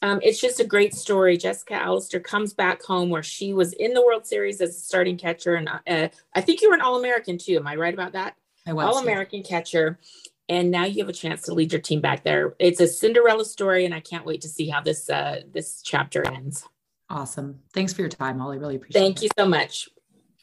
um, 0.04 0.20
it's 0.22 0.40
just 0.40 0.60
a 0.60 0.66
great 0.66 0.94
story. 0.94 1.38
Jessica 1.38 1.76
Allister 1.76 2.20
comes 2.20 2.54
back 2.54 2.84
home 2.84 3.10
where 3.10 3.24
she 3.24 3.54
was 3.54 3.72
in 3.72 3.94
the 3.94 4.06
World 4.06 4.28
Series 4.28 4.60
as 4.60 4.72
a 4.72 4.80
starting 4.80 5.18
catcher, 5.18 5.56
and 5.56 5.70
uh, 5.70 6.10
I 6.36 6.42
think 6.42 6.62
you 6.62 6.70
were 6.70 6.76
an 6.76 6.82
All 6.82 7.00
American 7.00 7.38
too. 7.38 7.56
Am 7.56 7.66
I 7.66 7.78
right 7.78 7.94
about 7.94 8.12
that? 8.12 8.36
I 8.68 8.74
was 8.74 8.86
All 8.86 9.02
American 9.02 9.40
yeah. 9.40 9.48
catcher, 9.48 10.00
and 10.50 10.70
now 10.70 10.84
you 10.84 11.02
have 11.02 11.08
a 11.08 11.14
chance 11.14 11.44
to 11.44 11.54
lead 11.54 11.72
your 11.72 11.80
team 11.80 12.02
back 12.02 12.26
there. 12.26 12.54
It's 12.60 12.82
a 12.82 12.88
Cinderella 12.88 13.46
story, 13.46 13.86
and 13.86 13.96
I 13.96 14.02
can't 14.02 14.26
wait 14.26 14.42
to 14.42 14.50
see 14.50 14.68
how 14.68 14.82
this 14.82 15.10
uh, 15.10 15.44
this 15.54 15.82
chapter 15.82 16.28
ends. 16.28 16.68
Awesome. 17.10 17.62
Thanks 17.74 17.94
for 17.94 18.02
your 18.02 18.10
time, 18.10 18.40
Holly. 18.40 18.58
Really 18.58 18.76
appreciate 18.76 19.00
Thank 19.00 19.18
it. 19.18 19.20
Thank 19.20 19.24
you 19.24 19.44
so 19.44 19.48
much. 19.48 19.88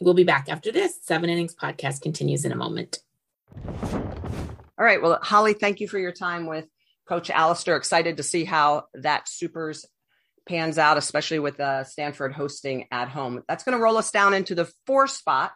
We'll 0.00 0.14
be 0.14 0.24
back 0.24 0.48
after 0.48 0.72
this. 0.72 0.98
Seven 1.02 1.28
Innings 1.28 1.54
podcast 1.54 2.00
continues 2.00 2.46
in 2.46 2.52
a 2.52 2.56
moment. 2.56 3.00
All 3.66 4.86
right. 4.86 5.02
Well, 5.02 5.18
Holly, 5.20 5.52
thank 5.52 5.80
you 5.80 5.88
for 5.88 5.98
your 5.98 6.12
time 6.12 6.46
with 6.46 6.66
Coach 7.10 7.28
Allister. 7.28 7.74
Excited 7.74 8.18
to 8.18 8.22
see 8.22 8.44
how 8.44 8.84
that 8.94 9.28
supers 9.28 9.84
pans 10.48 10.78
out, 10.78 10.96
especially 10.96 11.40
with 11.40 11.58
uh, 11.58 11.82
Stanford 11.82 12.32
hosting 12.32 12.86
at 12.92 13.08
home. 13.08 13.42
That's 13.48 13.64
going 13.64 13.76
to 13.76 13.82
roll 13.82 13.96
us 13.96 14.12
down 14.12 14.32
into 14.32 14.54
the 14.54 14.70
four 14.86 15.08
spot 15.08 15.50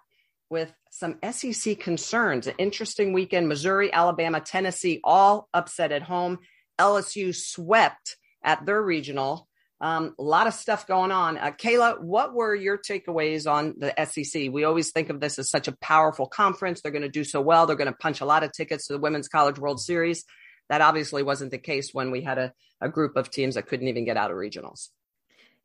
with 0.50 0.74
some 0.90 1.20
SEC 1.30 1.78
concerns. 1.78 2.48
An 2.48 2.54
interesting 2.58 3.12
weekend. 3.12 3.48
Missouri, 3.48 3.92
Alabama, 3.92 4.40
Tennessee 4.40 5.00
all 5.04 5.48
upset 5.54 5.92
at 5.92 6.02
home. 6.02 6.38
LSU 6.76 7.32
swept 7.32 8.16
at 8.42 8.66
their 8.66 8.82
regional. 8.82 9.46
Um, 9.80 10.12
a 10.18 10.22
lot 10.24 10.48
of 10.48 10.54
stuff 10.54 10.88
going 10.88 11.12
on. 11.12 11.38
Uh, 11.38 11.52
Kayla, 11.52 12.00
what 12.00 12.34
were 12.34 12.54
your 12.56 12.78
takeaways 12.78 13.48
on 13.48 13.74
the 13.78 13.94
SEC? 14.06 14.50
We 14.50 14.64
always 14.64 14.90
think 14.90 15.08
of 15.08 15.20
this 15.20 15.38
as 15.38 15.50
such 15.50 15.68
a 15.68 15.76
powerful 15.80 16.26
conference. 16.26 16.80
They're 16.80 16.90
going 16.90 17.02
to 17.02 17.08
do 17.08 17.22
so 17.22 17.40
well. 17.40 17.66
They're 17.66 17.76
going 17.76 17.92
to 17.92 17.96
punch 17.96 18.20
a 18.20 18.26
lot 18.26 18.42
of 18.42 18.50
tickets 18.50 18.88
to 18.88 18.94
the 18.94 18.98
Women's 18.98 19.28
College 19.28 19.60
World 19.60 19.80
Series. 19.80 20.24
That 20.68 20.80
obviously 20.80 21.22
wasn't 21.22 21.50
the 21.50 21.58
case 21.58 21.92
when 21.92 22.10
we 22.10 22.22
had 22.22 22.38
a, 22.38 22.52
a 22.80 22.88
group 22.88 23.16
of 23.16 23.30
teams 23.30 23.54
that 23.54 23.66
couldn't 23.66 23.88
even 23.88 24.04
get 24.04 24.16
out 24.16 24.30
of 24.30 24.36
regionals. 24.36 24.88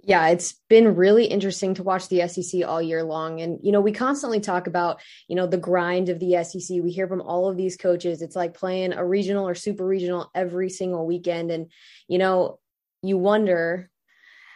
Yeah, 0.02 0.30
it's 0.30 0.54
been 0.70 0.96
really 0.96 1.26
interesting 1.26 1.74
to 1.74 1.84
watch 1.84 2.08
the 2.08 2.26
SEC 2.30 2.64
all 2.66 2.82
year 2.82 3.04
long. 3.04 3.42
And, 3.42 3.60
you 3.62 3.74
know, 3.74 3.82
we 3.82 3.92
constantly 3.92 4.40
talk 4.40 4.68
about, 4.68 5.02
you 5.28 5.36
know, 5.36 5.46
the 5.46 5.58
grind 5.58 6.08
of 6.08 6.20
the 6.20 6.42
SEC. 6.44 6.82
We 6.82 6.92
hear 6.92 7.08
from 7.08 7.22
all 7.22 7.50
of 7.50 7.58
these 7.58 7.76
coaches. 7.76 8.22
It's 8.22 8.36
like 8.36 8.54
playing 8.54 8.94
a 8.94 9.06
regional 9.06 9.46
or 9.46 9.56
super 9.56 9.86
regional 9.86 10.32
every 10.34 10.70
single 10.70 11.06
weekend. 11.06 11.52
And, 11.52 11.70
you 12.08 12.18
know, 12.18 12.60
you 13.02 13.18
wonder 13.18 13.90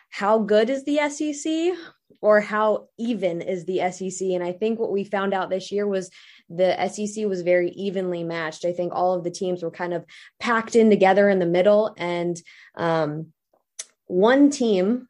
how 0.09 0.39
good 0.39 0.69
is 0.69 0.85
the 0.85 1.09
SEC 1.09 1.77
or 2.21 2.39
how 2.39 2.87
even 2.97 3.41
is 3.41 3.65
the 3.65 3.81
SEC? 3.91 4.29
And 4.29 4.43
I 4.43 4.53
think 4.53 4.79
what 4.79 4.93
we 4.93 5.03
found 5.03 5.33
out 5.33 5.49
this 5.49 5.73
year 5.73 5.85
was 5.85 6.09
the 6.49 6.87
SEC 6.87 7.25
was 7.25 7.41
very 7.41 7.69
evenly 7.71 8.23
matched. 8.23 8.65
I 8.65 8.73
think 8.73 8.93
all 8.93 9.13
of 9.13 9.23
the 9.23 9.31
teams 9.31 9.63
were 9.63 9.71
kind 9.71 9.93
of 9.93 10.05
packed 10.39 10.75
in 10.75 10.89
together 10.89 11.29
in 11.29 11.39
the 11.39 11.45
middle. 11.45 11.93
And 11.97 12.39
um, 12.75 13.33
one 14.07 14.49
team 14.49 15.07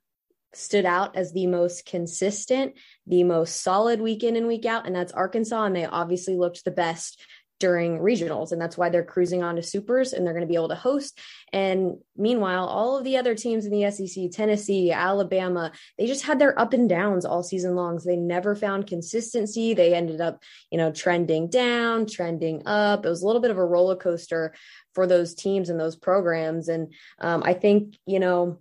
stood 0.53 0.85
out 0.85 1.15
as 1.15 1.33
the 1.33 1.47
most 1.47 1.85
consistent, 1.85 2.73
the 3.07 3.23
most 3.23 3.61
solid 3.61 3.99
week 3.99 4.23
in 4.23 4.35
and 4.35 4.47
week 4.47 4.65
out, 4.65 4.85
and 4.85 4.95
that's 4.95 5.11
Arkansas. 5.11 5.65
And 5.65 5.75
they 5.75 5.85
obviously 5.85 6.37
looked 6.37 6.63
the 6.63 6.71
best 6.71 7.21
during 7.59 7.99
regionals 7.99 8.51
and 8.51 8.61
that's 8.61 8.77
why 8.77 8.89
they're 8.89 9.03
cruising 9.03 9.41
on 9.43 9.55
to 9.55 9.63
supers 9.63 10.13
and 10.13 10.25
they're 10.25 10.33
going 10.33 10.45
to 10.45 10.51
be 10.51 10.55
able 10.55 10.69
to 10.69 10.75
host. 10.75 11.19
And 11.51 11.97
meanwhile 12.17 12.65
all 12.65 12.97
of 12.97 13.03
the 13.03 13.17
other 13.17 13.35
teams 13.35 13.65
in 13.65 13.71
the 13.71 13.89
SEC 13.89 14.31
Tennessee 14.31 14.91
Alabama 14.91 15.71
they 15.97 16.05
just 16.05 16.23
had 16.23 16.39
their 16.39 16.59
up 16.59 16.73
and 16.73 16.89
downs 16.89 17.25
all 17.25 17.43
season 17.43 17.75
long. 17.75 17.99
So 17.99 18.09
they 18.09 18.17
never 18.17 18.55
found 18.55 18.87
consistency. 18.87 19.73
They 19.73 19.93
ended 19.93 20.21
up 20.21 20.41
you 20.71 20.77
know 20.77 20.91
trending 20.91 21.49
down 21.49 22.05
trending 22.05 22.63
up. 22.65 23.05
It 23.05 23.09
was 23.09 23.21
a 23.21 23.25
little 23.25 23.41
bit 23.41 23.51
of 23.51 23.57
a 23.57 23.65
roller 23.65 23.95
coaster 23.95 24.53
for 24.93 25.07
those 25.07 25.33
teams 25.33 25.69
and 25.69 25.79
those 25.79 25.95
programs. 25.95 26.67
And 26.67 26.93
um, 27.19 27.43
I 27.45 27.53
think 27.53 27.97
you 28.05 28.19
know 28.19 28.59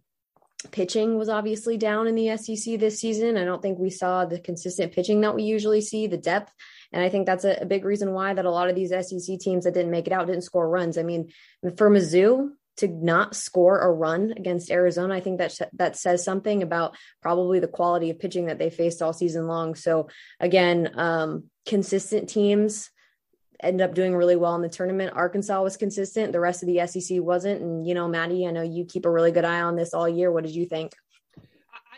pitching 0.70 1.18
was 1.18 1.28
obviously 1.28 1.76
down 1.76 2.06
in 2.06 2.14
the 2.14 2.36
SEC 2.36 2.78
this 2.78 3.00
season. 3.00 3.36
I 3.36 3.44
don't 3.44 3.60
think 3.60 3.78
we 3.78 3.90
saw 3.90 4.24
the 4.24 4.38
consistent 4.38 4.92
pitching 4.92 5.20
that 5.22 5.34
we 5.34 5.42
usually 5.42 5.80
see, 5.80 6.06
the 6.06 6.16
depth. 6.16 6.52
And 6.92 7.02
I 7.02 7.08
think 7.08 7.26
that's 7.26 7.44
a, 7.44 7.58
a, 7.62 7.66
big 7.66 7.84
reason 7.84 8.12
why 8.12 8.34
that 8.34 8.44
a 8.44 8.50
lot 8.50 8.68
of 8.68 8.74
these 8.74 8.90
SEC 8.90 9.38
teams 9.38 9.64
that 9.64 9.74
didn't 9.74 9.90
make 9.90 10.06
it 10.06 10.12
out 10.12 10.26
didn't 10.26 10.42
score 10.42 10.68
runs. 10.68 10.98
I 10.98 11.02
mean, 11.02 11.30
for 11.76 11.90
Mizzou 11.90 12.50
to 12.78 12.88
not 12.88 13.34
score 13.34 13.80
a 13.80 13.90
run 13.90 14.32
against 14.36 14.70
Arizona, 14.70 15.14
I 15.14 15.20
think 15.20 15.38
that 15.38 15.58
that 15.74 15.96
says 15.96 16.24
something 16.24 16.62
about 16.62 16.96
probably 17.20 17.60
the 17.60 17.68
quality 17.68 18.10
of 18.10 18.18
pitching 18.18 18.46
that 18.46 18.58
they 18.58 18.70
faced 18.70 19.02
all 19.02 19.12
season 19.12 19.46
long. 19.46 19.74
So 19.74 20.08
again, 20.40 20.92
um, 20.98 21.44
consistent 21.66 22.28
teams 22.28 22.90
ended 23.62 23.88
up 23.88 23.94
doing 23.94 24.14
really 24.14 24.36
well 24.36 24.54
in 24.54 24.62
the 24.62 24.68
tournament. 24.68 25.12
Arkansas 25.14 25.62
was 25.62 25.76
consistent. 25.76 26.32
The 26.32 26.40
rest 26.40 26.62
of 26.62 26.66
the 26.66 26.86
SEC 26.86 27.18
wasn't. 27.20 27.60
And, 27.60 27.86
you 27.86 27.94
know, 27.94 28.08
Maddie, 28.08 28.46
I 28.46 28.50
know 28.50 28.62
you 28.62 28.84
keep 28.84 29.06
a 29.06 29.10
really 29.10 29.32
good 29.32 29.44
eye 29.44 29.60
on 29.60 29.76
this 29.76 29.94
all 29.94 30.08
year. 30.08 30.32
What 30.32 30.44
did 30.44 30.54
you 30.54 30.66
think? 30.66 30.92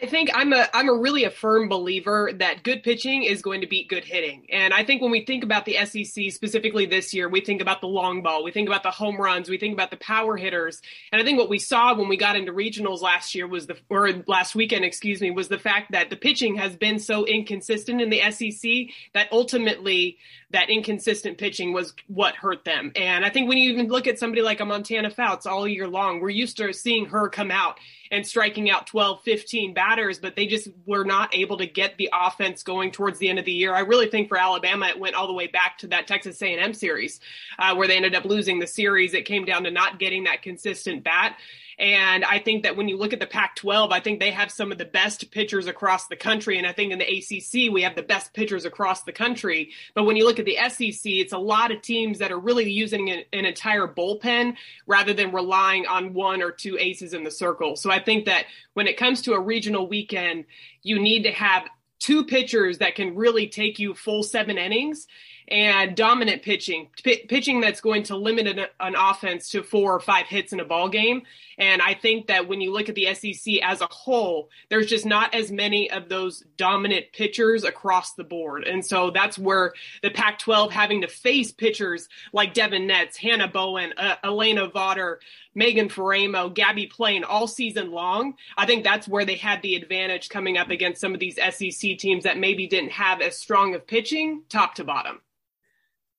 I 0.04 0.06
think 0.06 0.28
I'm 0.34 0.52
a 0.52 0.68
I'm 0.74 0.90
a 0.90 0.94
really 0.94 1.24
a 1.24 1.30
firm 1.30 1.66
believer 1.66 2.30
that 2.34 2.62
good 2.62 2.82
pitching 2.82 3.22
is 3.22 3.40
going 3.40 3.62
to 3.62 3.66
beat 3.66 3.88
good 3.88 4.04
hitting. 4.04 4.46
And 4.52 4.74
I 4.74 4.84
think 4.84 5.00
when 5.00 5.10
we 5.10 5.24
think 5.24 5.42
about 5.42 5.64
the 5.64 5.78
SEC 5.86 6.30
specifically 6.30 6.84
this 6.84 7.14
year, 7.14 7.26
we 7.26 7.40
think 7.40 7.62
about 7.62 7.80
the 7.80 7.86
long 7.86 8.20
ball, 8.22 8.44
we 8.44 8.50
think 8.50 8.68
about 8.68 8.82
the 8.82 8.90
home 8.90 9.16
runs, 9.16 9.48
we 9.48 9.56
think 9.56 9.72
about 9.72 9.90
the 9.90 9.96
power 9.96 10.36
hitters. 10.36 10.82
And 11.10 11.22
I 11.22 11.24
think 11.24 11.38
what 11.38 11.48
we 11.48 11.58
saw 11.58 11.94
when 11.94 12.08
we 12.08 12.18
got 12.18 12.36
into 12.36 12.52
regionals 12.52 13.00
last 13.00 13.34
year 13.34 13.46
was 13.46 13.66
the 13.66 13.78
or 13.88 14.12
last 14.26 14.54
weekend, 14.54 14.84
excuse 14.84 15.22
me, 15.22 15.30
was 15.30 15.48
the 15.48 15.58
fact 15.58 15.92
that 15.92 16.10
the 16.10 16.16
pitching 16.16 16.56
has 16.56 16.76
been 16.76 16.98
so 16.98 17.24
inconsistent 17.24 18.02
in 18.02 18.10
the 18.10 18.30
SEC 18.30 18.94
that 19.14 19.32
ultimately 19.32 20.18
that 20.50 20.68
inconsistent 20.68 21.38
pitching 21.38 21.72
was 21.72 21.94
what 22.08 22.36
hurt 22.36 22.66
them. 22.66 22.92
And 22.94 23.24
I 23.24 23.30
think 23.30 23.48
when 23.48 23.56
you 23.56 23.70
even 23.70 23.88
look 23.88 24.06
at 24.06 24.18
somebody 24.18 24.42
like 24.42 24.60
a 24.60 24.66
Montana 24.66 25.08
Fouts 25.08 25.46
all 25.46 25.66
year 25.66 25.88
long, 25.88 26.20
we're 26.20 26.28
used 26.28 26.58
to 26.58 26.74
seeing 26.74 27.06
her 27.06 27.30
come 27.30 27.50
out 27.50 27.78
and 28.14 28.24
striking 28.24 28.70
out 28.70 28.86
12, 28.86 29.22
15 29.22 29.74
batters, 29.74 30.18
but 30.20 30.36
they 30.36 30.46
just 30.46 30.68
were 30.86 31.04
not 31.04 31.34
able 31.34 31.56
to 31.56 31.66
get 31.66 31.96
the 31.98 32.08
offense 32.12 32.62
going 32.62 32.92
towards 32.92 33.18
the 33.18 33.28
end 33.28 33.40
of 33.40 33.44
the 33.44 33.52
year. 33.52 33.74
I 33.74 33.80
really 33.80 34.08
think 34.08 34.28
for 34.28 34.38
Alabama, 34.38 34.86
it 34.86 34.98
went 34.98 35.16
all 35.16 35.26
the 35.26 35.32
way 35.32 35.48
back 35.48 35.78
to 35.78 35.88
that 35.88 36.06
Texas 36.06 36.40
A&M 36.40 36.72
series 36.74 37.20
uh, 37.58 37.74
where 37.74 37.88
they 37.88 37.96
ended 37.96 38.14
up 38.14 38.24
losing 38.24 38.60
the 38.60 38.66
series. 38.68 39.14
It 39.14 39.24
came 39.24 39.44
down 39.44 39.64
to 39.64 39.70
not 39.72 39.98
getting 39.98 40.24
that 40.24 40.42
consistent 40.42 41.02
bat. 41.02 41.36
And 41.78 42.24
I 42.24 42.38
think 42.38 42.62
that 42.62 42.76
when 42.76 42.88
you 42.88 42.96
look 42.96 43.12
at 43.12 43.20
the 43.20 43.26
Pac 43.26 43.56
12, 43.56 43.90
I 43.90 44.00
think 44.00 44.20
they 44.20 44.30
have 44.30 44.50
some 44.50 44.70
of 44.70 44.78
the 44.78 44.84
best 44.84 45.30
pitchers 45.30 45.66
across 45.66 46.06
the 46.06 46.16
country. 46.16 46.58
And 46.58 46.66
I 46.66 46.72
think 46.72 46.92
in 46.92 46.98
the 46.98 47.04
ACC, 47.04 47.72
we 47.72 47.82
have 47.82 47.96
the 47.96 48.02
best 48.02 48.32
pitchers 48.32 48.64
across 48.64 49.02
the 49.02 49.12
country. 49.12 49.70
But 49.94 50.04
when 50.04 50.16
you 50.16 50.24
look 50.24 50.38
at 50.38 50.44
the 50.44 50.58
SEC, 50.68 51.00
it's 51.04 51.32
a 51.32 51.38
lot 51.38 51.72
of 51.72 51.82
teams 51.82 52.18
that 52.20 52.30
are 52.30 52.38
really 52.38 52.70
using 52.70 53.10
an, 53.10 53.24
an 53.32 53.44
entire 53.44 53.88
bullpen 53.88 54.56
rather 54.86 55.12
than 55.12 55.32
relying 55.32 55.86
on 55.86 56.14
one 56.14 56.42
or 56.42 56.50
two 56.50 56.78
aces 56.78 57.14
in 57.14 57.24
the 57.24 57.30
circle. 57.30 57.76
So 57.76 57.90
I 57.90 57.98
think 57.98 58.26
that 58.26 58.46
when 58.74 58.86
it 58.86 58.96
comes 58.96 59.22
to 59.22 59.32
a 59.32 59.40
regional 59.40 59.88
weekend, 59.88 60.44
you 60.82 61.00
need 61.00 61.24
to 61.24 61.32
have 61.32 61.64
two 61.98 62.24
pitchers 62.24 62.78
that 62.78 62.94
can 62.94 63.14
really 63.16 63.48
take 63.48 63.78
you 63.78 63.94
full 63.94 64.22
seven 64.22 64.58
innings 64.58 65.06
and 65.48 65.96
dominant 65.96 66.42
pitching, 66.42 66.88
P- 67.02 67.24
pitching 67.28 67.60
that's 67.60 67.80
going 67.80 68.04
to 68.04 68.16
limit 68.16 68.46
an, 68.46 68.66
an, 68.80 68.94
offense 68.96 69.50
to 69.50 69.62
four 69.62 69.94
or 69.94 70.00
five 70.00 70.26
hits 70.26 70.52
in 70.52 70.60
a 70.60 70.64
ball 70.64 70.88
game. 70.88 71.22
And 71.58 71.82
I 71.82 71.94
think 71.94 72.28
that 72.28 72.48
when 72.48 72.60
you 72.60 72.72
look 72.72 72.88
at 72.88 72.94
the 72.94 73.14
SEC 73.14 73.54
as 73.62 73.80
a 73.80 73.88
whole, 73.90 74.48
there's 74.70 74.86
just 74.86 75.04
not 75.04 75.34
as 75.34 75.52
many 75.52 75.90
of 75.90 76.08
those 76.08 76.42
dominant 76.56 77.06
pitchers 77.12 77.64
across 77.64 78.14
the 78.14 78.24
board. 78.24 78.64
And 78.64 78.84
so 78.84 79.10
that's 79.10 79.38
where 79.38 79.74
the 80.02 80.10
Pac 80.10 80.38
12 80.38 80.72
having 80.72 81.02
to 81.02 81.08
face 81.08 81.52
pitchers 81.52 82.08
like 82.32 82.54
Devyn 82.54 82.90
Netz, 82.90 83.16
Hannah 83.16 83.48
Bowen, 83.48 83.92
uh, 83.96 84.16
Alana 84.24 84.72
Vawter, 84.72 85.18
Megan 85.54 85.88
Faraimo, 85.88 86.52
Gabbie 86.54 86.90
Plain 86.90 87.24
all 87.24 87.46
season 87.46 87.92
long. 87.92 88.34
I 88.56 88.66
think 88.66 88.82
that's 88.82 89.06
where 89.06 89.24
they 89.24 89.36
had 89.36 89.62
the 89.62 89.76
advantage 89.76 90.28
coming 90.28 90.56
up 90.56 90.70
against 90.70 91.00
some 91.00 91.14
of 91.14 91.20
these 91.20 91.36
SEC 91.36 91.98
teams 91.98 92.24
that 92.24 92.38
maybe 92.38 92.66
didn't 92.66 92.92
have 92.92 93.20
as 93.20 93.38
strong 93.38 93.74
of 93.74 93.86
pitching 93.86 94.42
top 94.48 94.74
to 94.76 94.84
bottom. 94.84 95.20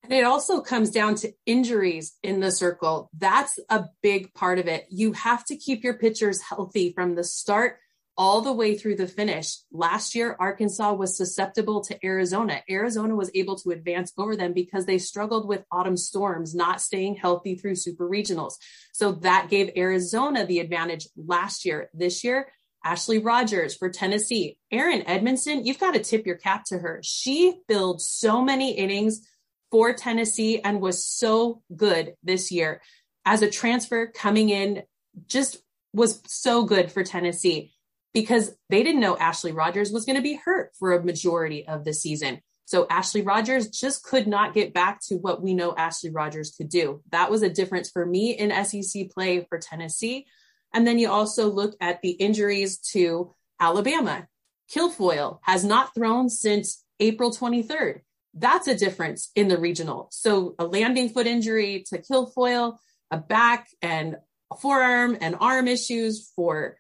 And 0.10 0.20
it 0.20 0.24
also 0.24 0.62
comes 0.62 0.92
down 0.92 1.16
to 1.16 1.34
injuries 1.46 2.18
in 2.24 2.40
the 2.40 2.52
circle. 2.52 3.10
That's 3.18 3.60
a 3.70 3.86
big 4.02 4.34
part 4.34 4.60
of 4.60 4.68
it. 4.68 4.86
You 4.90 5.14
have 5.14 5.46
to 5.46 5.58
keep 5.58 5.84
your 5.84 5.98
pitchers 5.98 6.42
healthy 6.42 6.94
from 6.94 7.16
the 7.16 7.24
start 7.24 7.78
all 8.18 8.42
the 8.42 8.54
way 8.54 8.78
through 8.78 8.96
the 8.96 9.08
finish. 9.08 9.58
Last 9.72 10.16
year, 10.16 10.38
Arkansas 10.40 10.94
was 10.94 11.18
susceptible 11.18 11.84
to 11.86 12.06
Arizona. 12.06 12.62
Arizona 12.70 13.16
was 13.16 13.30
able 13.36 13.58
to 13.58 13.72
advance 13.72 14.14
over 14.18 14.36
them 14.36 14.54
because 14.54 14.86
they 14.86 14.98
struggled 14.98 15.48
with 15.48 15.66
Autumn 15.72 15.98
Storms, 15.98 16.56
not 16.56 16.82
staying 16.82 17.16
healthy 17.16 17.56
through 17.56 17.76
super 17.76 18.10
regionals. 18.10 18.54
So 18.94 19.14
that 19.14 19.50
gave 19.50 19.72
Arizona 19.76 20.46
the 20.46 20.60
advantage 20.60 21.08
last 21.18 21.66
year. 21.66 21.90
This 21.94 22.24
year, 22.24 22.48
Ashley 22.86 23.18
Rogers 23.18 23.76
for 23.76 23.90
Tennessee. 23.90 24.58
Erin 24.72 25.04
Edmondson, 25.08 25.66
you've 25.66 25.80
got 25.80 25.96
to 25.96 26.04
tip 26.04 26.26
your 26.26 26.38
cap 26.38 26.64
to 26.68 26.78
her. 26.78 27.02
She 27.04 27.60
filled 27.68 28.00
so 28.00 28.42
many 28.42 28.74
innings 28.74 29.28
for 29.72 29.94
Tennessee 29.94 30.60
and 30.60 30.82
was 30.82 31.06
so 31.06 31.62
good 31.76 32.16
this 32.24 32.52
year. 32.52 32.82
As 33.26 33.42
a 33.42 33.50
transfer 33.50 34.08
coming 34.08 34.50
in, 34.50 34.84
just 35.28 35.58
was 35.94 36.22
so 36.28 36.64
good 36.64 36.92
for 36.92 37.04
Tennessee 37.04 37.74
because 38.14 38.56
they 38.70 38.84
didn't 38.84 39.02
know 39.02 39.18
Ashley 39.18 39.52
Rogers 39.52 39.92
was 39.92 40.06
going 40.06 40.16
to 40.16 40.22
be 40.22 40.40
hurt 40.44 40.72
for 40.78 40.94
a 40.94 41.04
majority 41.04 41.68
of 41.68 41.84
the 41.84 41.94
season. 41.94 42.42
So 42.66 42.88
Ashley 42.90 43.22
Rogers 43.22 43.70
just 43.70 44.04
could 44.04 44.28
not 44.28 44.54
get 44.54 44.74
back 44.74 45.00
to 45.08 45.16
what 45.16 45.42
we 45.42 45.54
know 45.54 45.76
Ashley 45.76 46.10
Rogers 46.10 46.54
could 46.58 46.70
do. 46.70 47.02
That 47.12 47.30
was 47.30 47.44
a 47.44 47.50
difference 47.50 47.92
for 47.92 48.06
me 48.06 48.32
in 48.32 48.66
SEC 48.66 49.10
play 49.12 49.46
for 49.48 49.60
Tennessee. 49.60 50.26
And 50.74 50.86
then 50.86 50.98
you 50.98 51.10
also 51.10 51.50
look 51.50 51.76
at 51.80 52.02
the 52.02 52.12
injuries 52.12 52.80
to 52.92 53.34
Alabama. 53.60 54.28
Kilfoyle 54.74 55.40
has 55.44 55.64
not 55.64 55.94
thrown 55.94 56.28
since 56.30 56.84
April 57.00 57.32
23rd 57.32 58.02
that's 58.36 58.68
a 58.68 58.76
difference 58.76 59.32
in 59.36 59.48
the 59.48 59.58
regional. 59.58 60.10
So 60.12 60.56
a 60.60 60.66
landing 60.66 61.10
foot 61.10 61.26
injury 61.26 61.86
to 61.88 62.02
Kilfoyle, 62.02 62.78
a 63.10 63.18
back 63.18 63.68
and 63.82 64.18
forearm 64.62 65.18
and 65.22 65.38
arm 65.40 65.68
issues 65.68 66.32
for 66.36 66.78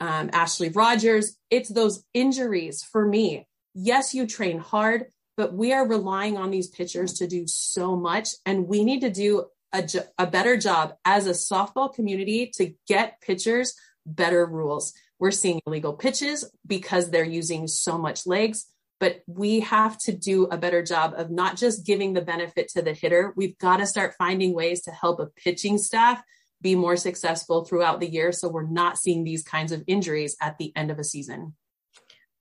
um, 0.00 0.30
Ashley 0.32 0.68
Rogers. 0.68 1.36
It's 1.50 1.70
those 1.70 2.04
injuries 2.12 2.82
for 2.82 3.06
me. 3.06 3.48
Yes, 3.74 4.14
you 4.14 4.26
train 4.26 4.58
hard, 4.58 5.06
but 5.36 5.54
we 5.54 5.72
are 5.72 5.88
relying 5.88 6.36
on 6.36 6.50
these 6.50 6.68
pitchers 6.68 7.14
to 7.14 7.26
do 7.26 7.46
so 7.46 7.96
much, 7.96 8.30
and 8.44 8.68
we 8.68 8.84
need 8.84 9.00
to 9.00 9.10
do 9.10 9.46
a, 9.72 9.88
a 10.18 10.26
better 10.26 10.58
job 10.58 10.94
as 11.04 11.26
a 11.26 11.30
softball 11.30 11.92
community 11.92 12.52
to 12.56 12.74
get 12.86 13.20
pitchers 13.22 13.74
better 14.04 14.44
rules. 14.44 14.92
We're 15.18 15.30
seeing 15.30 15.60
illegal 15.66 15.94
pitches 15.94 16.50
because 16.66 17.10
they're 17.10 17.24
using 17.24 17.68
so 17.68 17.96
much 17.96 18.26
legs 18.26 18.66
but 19.02 19.20
we 19.26 19.58
have 19.58 19.98
to 19.98 20.12
do 20.12 20.44
a 20.44 20.56
better 20.56 20.80
job 20.80 21.14
of 21.16 21.28
not 21.28 21.56
just 21.56 21.84
giving 21.84 22.12
the 22.12 22.20
benefit 22.20 22.68
to 22.68 22.82
the 22.82 22.92
hitter. 22.92 23.32
We've 23.36 23.58
got 23.58 23.78
to 23.78 23.86
start 23.86 24.14
finding 24.16 24.54
ways 24.54 24.82
to 24.82 24.92
help 24.92 25.18
a 25.18 25.26
pitching 25.26 25.76
staff 25.76 26.22
be 26.60 26.76
more 26.76 26.94
successful 26.94 27.64
throughout 27.64 27.98
the 27.98 28.08
year 28.08 28.30
so 28.30 28.48
we're 28.48 28.62
not 28.62 28.96
seeing 28.96 29.24
these 29.24 29.42
kinds 29.42 29.72
of 29.72 29.82
injuries 29.88 30.36
at 30.40 30.56
the 30.58 30.70
end 30.76 30.92
of 30.92 31.00
a 31.00 31.04
season. 31.04 31.56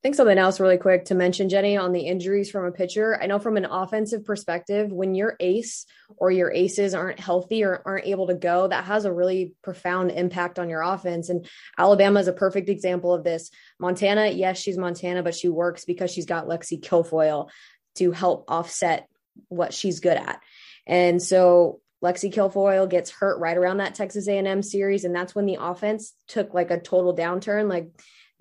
Think 0.04 0.16
something 0.16 0.40
else 0.40 0.60
really 0.60 0.80
quick 0.80 1.06
to 1.06 1.16
mention, 1.16 1.48
Jenny, 1.48 1.78
on 1.78 1.92
the 1.92 2.08
injuries 2.08 2.50
from 2.50 2.66
a 2.66 2.72
pitcher. 2.72 3.22
I 3.22 3.28
know 3.28 3.38
from 3.38 3.56
an 3.56 3.66
offensive 3.66 4.26
perspective, 4.26 4.92
when 4.92 5.14
your 5.14 5.36
ace 5.40 5.86
or 6.18 6.32
your 6.32 6.52
aces 6.52 6.96
aren't 6.96 7.20
healthy 7.20 7.64
or 7.64 7.84
aren't 7.86 8.08
able 8.08 8.26
to 8.28 8.34
go, 8.34 8.68
that 8.68 8.86
has 8.86 9.06
a 9.06 9.14
really 9.14 9.54
profound 9.62 10.10
impact 10.10 10.58
on 10.58 10.70
your 10.70 10.82
offense. 10.82 11.30
And 11.30 11.48
Alabama 11.78 12.20
is 12.20 12.28
a 12.28 12.34
perfect 12.34 12.68
example 12.68 13.14
of 13.14 13.24
this. 13.24 13.52
Montana, 13.80 14.30
yes, 14.30 14.60
she's 14.60 14.78
Montana, 14.78 15.22
but 15.22 15.36
she 15.36 15.50
works 15.50 15.86
because 15.86 16.10
she's 16.10 16.26
got 16.26 16.48
Lexi 16.48 16.82
Kilfoyle 16.82 17.50
to 17.96 18.12
help 18.12 18.46
offset 18.48 19.08
what 19.50 19.72
she's 19.72 20.00
good 20.00 20.18
at. 20.18 20.42
And 20.88 21.22
so 21.22 21.80
Lexi 22.04 22.34
Kilfoyle 22.34 22.90
gets 22.90 23.12
hurt 23.12 23.40
right 23.40 23.56
around 23.56 23.78
that 23.78 23.94
Texas 23.94 24.28
A&M 24.28 24.64
series, 24.64 25.04
and 25.06 25.14
that's 25.14 25.36
when 25.36 25.46
the 25.46 25.60
offense 25.62 26.14
took 26.28 26.56
like 26.56 26.72
a 26.72 26.80
total 26.80 27.16
downturn. 27.16 27.70
Like 27.70 27.92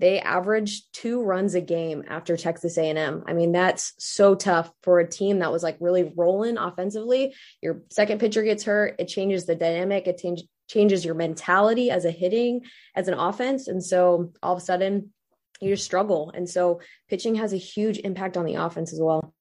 they 0.00 0.18
averaged 0.18 0.92
two 0.94 1.22
runs 1.22 1.54
a 1.54 1.60
game 1.60 2.04
after 2.08 2.36
Texas 2.36 2.78
A&M. 2.78 3.22
I 3.26 3.32
mean, 3.34 3.52
that's 3.52 3.92
so 3.98 4.34
tough 4.34 4.72
for 4.82 4.98
a 4.98 5.08
team 5.08 5.40
that 5.40 5.52
was 5.52 5.62
like 5.62 5.76
really 5.78 6.10
rolling 6.16 6.56
offensively. 6.56 7.34
Your 7.60 7.82
second 7.90 8.18
pitcher 8.18 8.42
gets 8.42 8.64
hurt, 8.64 8.96
it 8.98 9.08
changes 9.08 9.44
the 9.44 9.54
dynamic, 9.54 10.06
it 10.06 10.18
change, 10.18 10.42
changes 10.68 11.04
your 11.04 11.14
mentality 11.14 11.90
as 11.90 12.06
a 12.06 12.10
hitting, 12.10 12.62
as 12.96 13.08
an 13.08 13.14
offense, 13.14 13.68
and 13.68 13.84
so 13.84 14.32
all 14.42 14.54
of 14.54 14.62
a 14.62 14.64
sudden 14.64 15.12
you 15.60 15.74
just 15.74 15.84
struggle. 15.84 16.32
And 16.34 16.48
so 16.48 16.80
pitching 17.08 17.34
has 17.34 17.52
a 17.52 17.58
huge 17.58 17.98
impact 17.98 18.38
on 18.38 18.46
the 18.46 18.54
offense 18.54 18.94
as 18.94 19.00
well. 19.00 19.34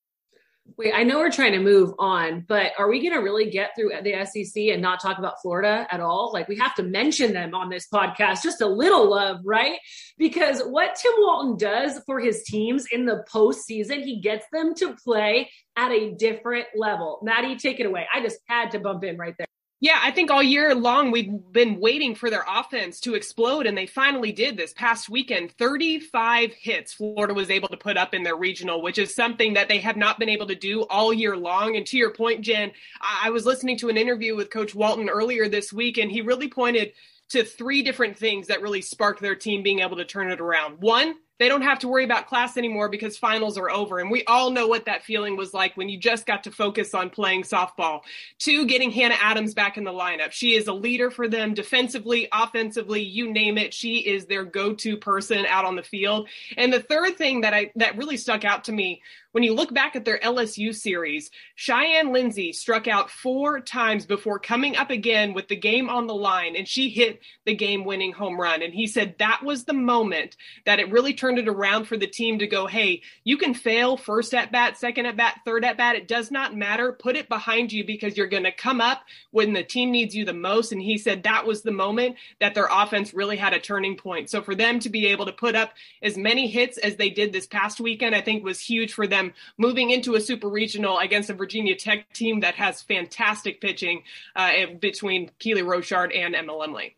Wait, 0.78 0.94
I 0.94 1.04
know 1.04 1.20
we're 1.20 1.32
trying 1.32 1.54
to 1.54 1.60
move 1.60 1.94
on, 2.00 2.46
but 2.48 2.72
are 2.78 2.90
we 2.90 3.02
going 3.02 3.14
to 3.14 3.20
really 3.20 3.50
get 3.50 3.72
through 3.76 3.92
the 4.04 4.26
SEC 4.26 4.64
and 4.64 4.82
not 4.82 5.02
talk 5.02 5.18
about 5.18 5.42
Florida 5.42 5.88
at 5.92 6.00
all? 6.00 6.32
Like, 6.34 6.48
we 6.48 6.58
have 6.58 6.76
to 6.76 6.84
mention 6.84 7.34
them 7.34 7.56
on 7.56 7.70
this 7.70 7.88
podcast, 7.94 8.44
just 8.44 8.62
a 8.62 8.68
little 8.68 9.10
love, 9.10 9.40
right? 9.46 9.78
Because 10.18 10.62
what 10.62 10.96
Tim 10.96 11.14
Walton 11.18 11.58
does 11.58 12.02
for 12.06 12.20
his 12.20 12.44
teams 12.44 12.86
in 12.92 13.06
the 13.06 13.24
postseason, 13.32 14.04
he 14.04 14.20
gets 14.20 14.46
them 14.52 14.74
to 14.76 14.96
play 14.96 15.50
at 15.76 15.92
a 15.92 16.12
different 16.16 16.66
level. 16.76 17.20
Maddie, 17.24 17.56
take 17.56 17.80
it 17.80 17.86
away. 17.86 18.08
I 18.14 18.22
just 18.22 18.40
had 18.46 18.72
to 18.72 18.80
bump 18.80 19.04
in 19.04 19.18
right 19.18 19.36
there. 19.38 19.48
Yeah, 19.82 19.98
I 20.04 20.12
think 20.12 20.30
all 20.30 20.44
year 20.44 20.76
long 20.76 21.10
we've 21.10 21.32
been 21.54 21.80
waiting 21.80 22.14
for 22.14 22.30
their 22.30 22.44
offense 22.46 23.00
to 23.02 23.16
explode, 23.16 23.66
and 23.66 23.78
they 23.78 23.86
finally 23.86 24.34
did 24.34 24.58
this 24.58 24.74
past 24.74 25.08
weekend. 25.08 25.54
35 25.58 26.52
hits 26.54 26.94
Florida 26.94 27.34
was 27.34 27.50
able 27.50 27.70
to 27.70 27.78
put 27.78 27.96
up 27.96 28.14
in 28.14 28.24
their 28.24 28.36
regional, 28.36 28.82
which 28.82 28.98
is 28.98 29.16
something 29.16 29.54
that 29.54 29.70
they 29.70 29.78
have 29.78 29.96
not 29.96 30.20
been 30.20 30.28
able 30.28 30.48
to 30.48 30.56
do 30.56 30.82
all 30.90 31.14
year 31.14 31.38
long. 31.38 31.78
And 31.78 31.86
to 31.86 31.98
your 31.98 32.12
point, 32.12 32.42
Jen, 32.42 32.74
I 33.02 33.30
was 33.30 33.46
listening 33.46 33.78
to 33.78 33.88
an 33.88 33.96
interview 33.96 34.36
with 34.36 34.50
Coach 34.50 34.76
Walton 34.76 35.08
earlier 35.08 35.48
this 35.48 35.72
week, 35.72 35.98
and 35.98 36.12
he 36.12 36.20
really 36.20 36.50
pointed 36.50 36.92
to 37.30 37.46
three 37.46 37.82
different 37.82 38.18
things 38.18 38.48
that 38.48 38.62
really 38.62 38.82
sparked 38.82 39.22
their 39.22 39.36
team 39.36 39.64
being 39.64 39.80
able 39.80 39.96
to 39.96 40.06
turn 40.06 40.30
it 40.30 40.42
around. 40.42 40.82
One, 40.82 41.16
they 41.40 41.48
don't 41.48 41.62
have 41.62 41.80
to 41.80 41.88
worry 41.88 42.04
about 42.04 42.28
class 42.28 42.58
anymore 42.58 42.90
because 42.90 43.18
finals 43.18 43.58
are 43.58 43.70
over. 43.70 44.00
And 44.00 44.12
we 44.12 44.24
all 44.26 44.52
know 44.52 44.68
what 44.68 44.86
that 44.86 45.04
feeling 45.04 45.38
was 45.38 45.54
like 45.54 45.76
when 45.76 45.90
you 45.90 45.98
just 45.98 46.26
got 46.26 46.44
to 46.44 46.52
focus 46.52 46.94
on 46.94 47.10
playing 47.10 47.44
softball. 47.44 48.02
Two, 48.38 48.66
getting 48.68 48.92
Hannah 48.92 49.18
Adams 49.20 49.54
back 49.54 49.78
in 49.78 49.86
the 49.86 49.92
lineup. 49.92 50.32
She 50.32 50.56
is 50.56 50.68
a 50.68 50.74
leader 50.74 51.10
for 51.10 51.28
them 51.28 51.54
defensively, 51.54 52.28
offensively, 52.32 53.02
you 53.02 53.32
name 53.32 53.58
it. 53.58 53.74
She 53.74 53.98
is 54.00 54.26
their 54.26 54.44
go-to 54.44 54.98
person 54.98 55.46
out 55.46 55.66
on 55.66 55.76
the 55.76 55.84
field. 55.84 56.28
And 56.58 56.72
the 56.72 56.82
third 56.82 57.18
thing 57.18 57.42
that 57.42 57.54
I 57.54 57.72
that 57.76 57.98
really 57.98 58.18
stuck 58.18 58.44
out 58.44 58.66
to 58.66 58.72
me 58.72 59.02
when 59.32 59.44
you 59.44 59.54
look 59.54 59.74
back 59.74 59.96
at 59.96 60.06
their 60.06 60.20
LSU 60.20 60.76
series, 60.76 61.32
Cheyenne 61.56 62.12
Lindsey 62.12 62.52
struck 62.52 62.88
out 62.88 63.10
four 63.10 63.62
times 63.62 64.06
before 64.06 64.40
coming 64.40 64.76
up 64.76 64.90
again 64.90 65.34
with 65.34 65.48
the 65.48 65.56
game 65.56 65.90
on 65.90 66.08
the 66.08 66.16
line, 66.16 66.56
and 66.56 66.68
she 66.68 66.90
hit 66.90 67.22
the 67.46 67.56
game 67.56 67.86
winning 67.86 68.12
home 68.12 68.40
run. 68.40 68.62
And 68.62 68.74
he 68.74 68.88
said 68.88 69.16
that 69.20 69.42
was 69.44 69.64
the 69.64 69.74
moment 69.74 70.36
that 70.66 70.80
it 70.80 70.92
really 70.92 71.14
turned 71.14 71.30
turned 71.30 71.48
it 71.48 71.48
around 71.48 71.86
for 71.86 71.96
the 71.96 72.08
team 72.08 72.40
to 72.40 72.48
go, 72.48 72.66
hey, 72.66 73.02
you 73.24 73.38
can 73.38 73.54
fail 73.54 73.98
first 73.98 74.34
at 74.34 74.52
bat, 74.52 74.78
second 74.78 75.06
at 75.06 75.16
bat, 75.16 75.40
third 75.46 75.64
at 75.64 75.78
bat. 75.78 75.96
It 75.96 76.08
does 76.08 76.32
not 76.32 76.56
matter. 76.56 76.92
Put 76.92 77.16
it 77.16 77.30
behind 77.30 77.72
you 77.72 77.86
because 77.86 78.18
you're 78.18 78.26
going 78.26 78.46
to 78.46 78.52
come 78.52 78.82
up 78.82 79.04
when 79.30 79.54
the 79.54 79.64
team 79.64 79.92
needs 79.92 80.16
you 80.16 80.26
the 80.26 80.34
most. 80.34 80.72
And 80.72 80.82
he 80.82 80.98
said 80.98 81.22
that 81.24 81.46
was 81.46 81.62
the 81.62 81.72
moment 81.72 82.16
that 82.40 82.56
their 82.56 82.68
offense 82.72 83.14
really 83.14 83.38
had 83.38 83.54
a 83.54 83.60
turning 83.60 83.96
point. 83.96 84.30
So 84.32 84.42
for 84.42 84.56
them 84.56 84.80
to 84.80 84.90
be 84.90 85.08
able 85.08 85.28
to 85.28 85.32
put 85.32 85.56
up 85.56 85.74
as 86.02 86.18
many 86.18 86.48
hits 86.48 86.80
as 86.80 86.96
they 86.96 87.12
did 87.12 87.32
this 87.32 87.46
past 87.46 87.80
weekend, 87.80 88.16
I 88.16 88.22
think 88.22 88.44
was 88.44 88.60
huge 88.60 88.94
for 88.94 89.06
them 89.06 89.19
moving 89.58 89.92
into 89.92 90.16
a 90.16 90.22
super 90.22 90.50
regional 90.50 91.00
against 91.00 91.30
a 91.30 91.34
Virginia 91.34 91.76
Tech 91.76 92.12
team 92.14 92.42
that 92.42 92.56
has 92.56 92.82
fantastic 92.82 93.62
pitching 93.62 94.04
uh, 94.36 94.52
between 94.80 95.32
Keely 95.40 95.62
Rochard 95.62 96.16
and 96.16 96.36
Emma 96.36 96.54
Lemley. 96.54 96.94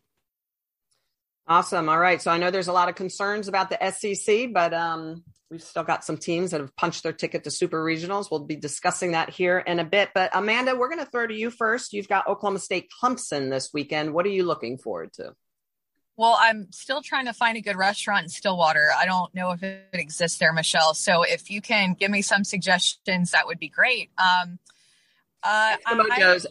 Awesome. 1.47 1.89
All 1.89 1.99
right. 1.99 2.21
So 2.21 2.31
I 2.31 2.37
know 2.37 2.51
there's 2.51 2.67
a 2.67 2.73
lot 2.73 2.87
of 2.87 2.95
concerns 2.95 3.47
about 3.47 3.69
the 3.69 3.91
SEC, 3.91 4.53
but 4.53 4.73
um, 4.73 5.23
we've 5.49 5.61
still 5.61 5.83
got 5.83 6.05
some 6.05 6.17
teams 6.17 6.51
that 6.51 6.61
have 6.61 6.75
punched 6.75 7.03
their 7.03 7.11
ticket 7.11 7.43
to 7.43 7.51
super 7.51 7.83
regionals. 7.83 8.31
We'll 8.31 8.45
be 8.45 8.55
discussing 8.55 9.11
that 9.11 9.29
here 9.29 9.59
in 9.59 9.79
a 9.79 9.83
bit. 9.83 10.09
But 10.15 10.31
Amanda, 10.33 10.75
we're 10.75 10.89
going 10.89 11.03
to 11.03 11.11
throw 11.11 11.27
to 11.27 11.33
you 11.33 11.49
first. 11.49 11.93
You've 11.93 12.07
got 12.07 12.27
Oklahoma 12.27 12.59
State 12.59 12.89
Clemson 13.01 13.49
this 13.49 13.71
weekend. 13.73 14.13
What 14.13 14.25
are 14.25 14.29
you 14.29 14.45
looking 14.45 14.77
forward 14.77 15.11
to? 15.13 15.33
Well, 16.21 16.37
I'm 16.39 16.71
still 16.71 17.01
trying 17.01 17.25
to 17.25 17.33
find 17.33 17.57
a 17.57 17.61
good 17.61 17.75
restaurant 17.75 18.21
in 18.21 18.29
Stillwater. 18.29 18.89
I 18.95 19.07
don't 19.07 19.33
know 19.33 19.53
if 19.53 19.63
it 19.63 19.87
exists 19.91 20.37
there, 20.37 20.53
Michelle. 20.53 20.93
So 20.93 21.23
if 21.23 21.49
you 21.49 21.61
can 21.61 21.95
give 21.95 22.11
me 22.11 22.21
some 22.21 22.43
suggestions, 22.43 23.31
that 23.31 23.47
would 23.47 23.57
be 23.57 23.69
great. 23.69 24.11
Um, 24.19 24.59
uh, 25.41 25.77
Eskimo 25.77 26.05
I, 26.11 26.19
Joe's. 26.19 26.45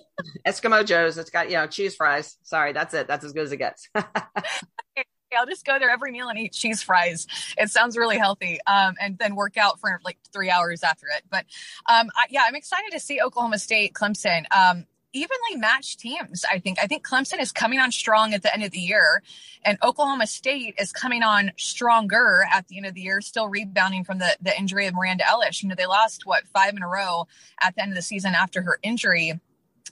Eskimo 0.45 0.85
Joe's. 0.85 1.19
It's 1.19 1.31
got 1.31 1.51
you 1.51 1.55
know 1.55 1.69
cheese 1.69 1.95
fries. 1.95 2.37
Sorry, 2.43 2.73
that's 2.73 2.95
it. 2.95 3.07
That's 3.07 3.25
as 3.25 3.33
good 3.33 3.45
as 3.45 3.53
it 3.53 3.59
gets. 3.59 3.89
I'll 3.95 5.47
just 5.47 5.65
go 5.65 5.79
there 5.79 5.91
every 5.91 6.11
meal 6.11 6.29
and 6.29 6.37
eat 6.37 6.53
cheese 6.53 6.83
fries. 6.83 7.29
It 7.57 7.71
sounds 7.71 7.97
really 7.97 8.19
healthy. 8.19 8.59
Um, 8.67 8.97
and 9.01 9.19
then 9.19 9.37
work 9.37 9.57
out 9.57 9.79
for 9.79 10.01
like 10.05 10.19
three 10.33 10.51
hours 10.51 10.83
after 10.83 11.07
it. 11.17 11.23
But 11.31 11.47
um, 11.89 12.11
I, 12.17 12.27
yeah, 12.31 12.43
I'm 12.45 12.57
excited 12.57 12.91
to 12.91 12.99
see 12.99 13.21
Oklahoma 13.21 13.61
State, 13.61 13.95
Clemson. 13.95 14.47
Um, 14.51 14.87
evenly 15.13 15.57
matched 15.57 16.01
teams. 16.01 16.45
I 16.51 16.59
think. 16.59 16.79
I 16.83 16.87
think 16.87 17.07
Clemson 17.07 17.41
is 17.41 17.53
coming 17.53 17.79
on 17.79 17.93
strong 17.93 18.35
at 18.35 18.43
the 18.43 18.53
end 18.53 18.63
of 18.63 18.71
the 18.71 18.79
year, 18.79 19.23
and 19.65 19.79
Oklahoma 19.83 20.27
State 20.27 20.75
is 20.79 20.93
coming 20.93 21.23
on 21.23 21.53
stronger 21.57 22.47
at 22.53 22.69
the 22.69 22.77
end 22.77 22.87
of 22.87 22.95
the 22.95 23.01
year, 23.03 23.21
still 23.21 23.49
rebounding 23.49 24.05
from 24.05 24.19
the 24.19 24.37
the 24.41 24.57
injury 24.59 24.87
of 24.87 24.95
Miranda 24.95 25.25
Elish. 25.25 25.63
You 25.63 25.69
know, 25.69 25.75
they 25.75 25.87
lost 25.87 26.27
what 26.27 26.47
five 26.49 26.75
in 26.75 26.83
a 26.83 26.89
row 26.89 27.27
at 27.61 27.75
the 27.75 27.83
end 27.83 27.93
of 27.93 27.97
the 27.97 28.03
season 28.03 28.35
after 28.35 28.63
her 28.63 28.79
injury. 28.83 29.41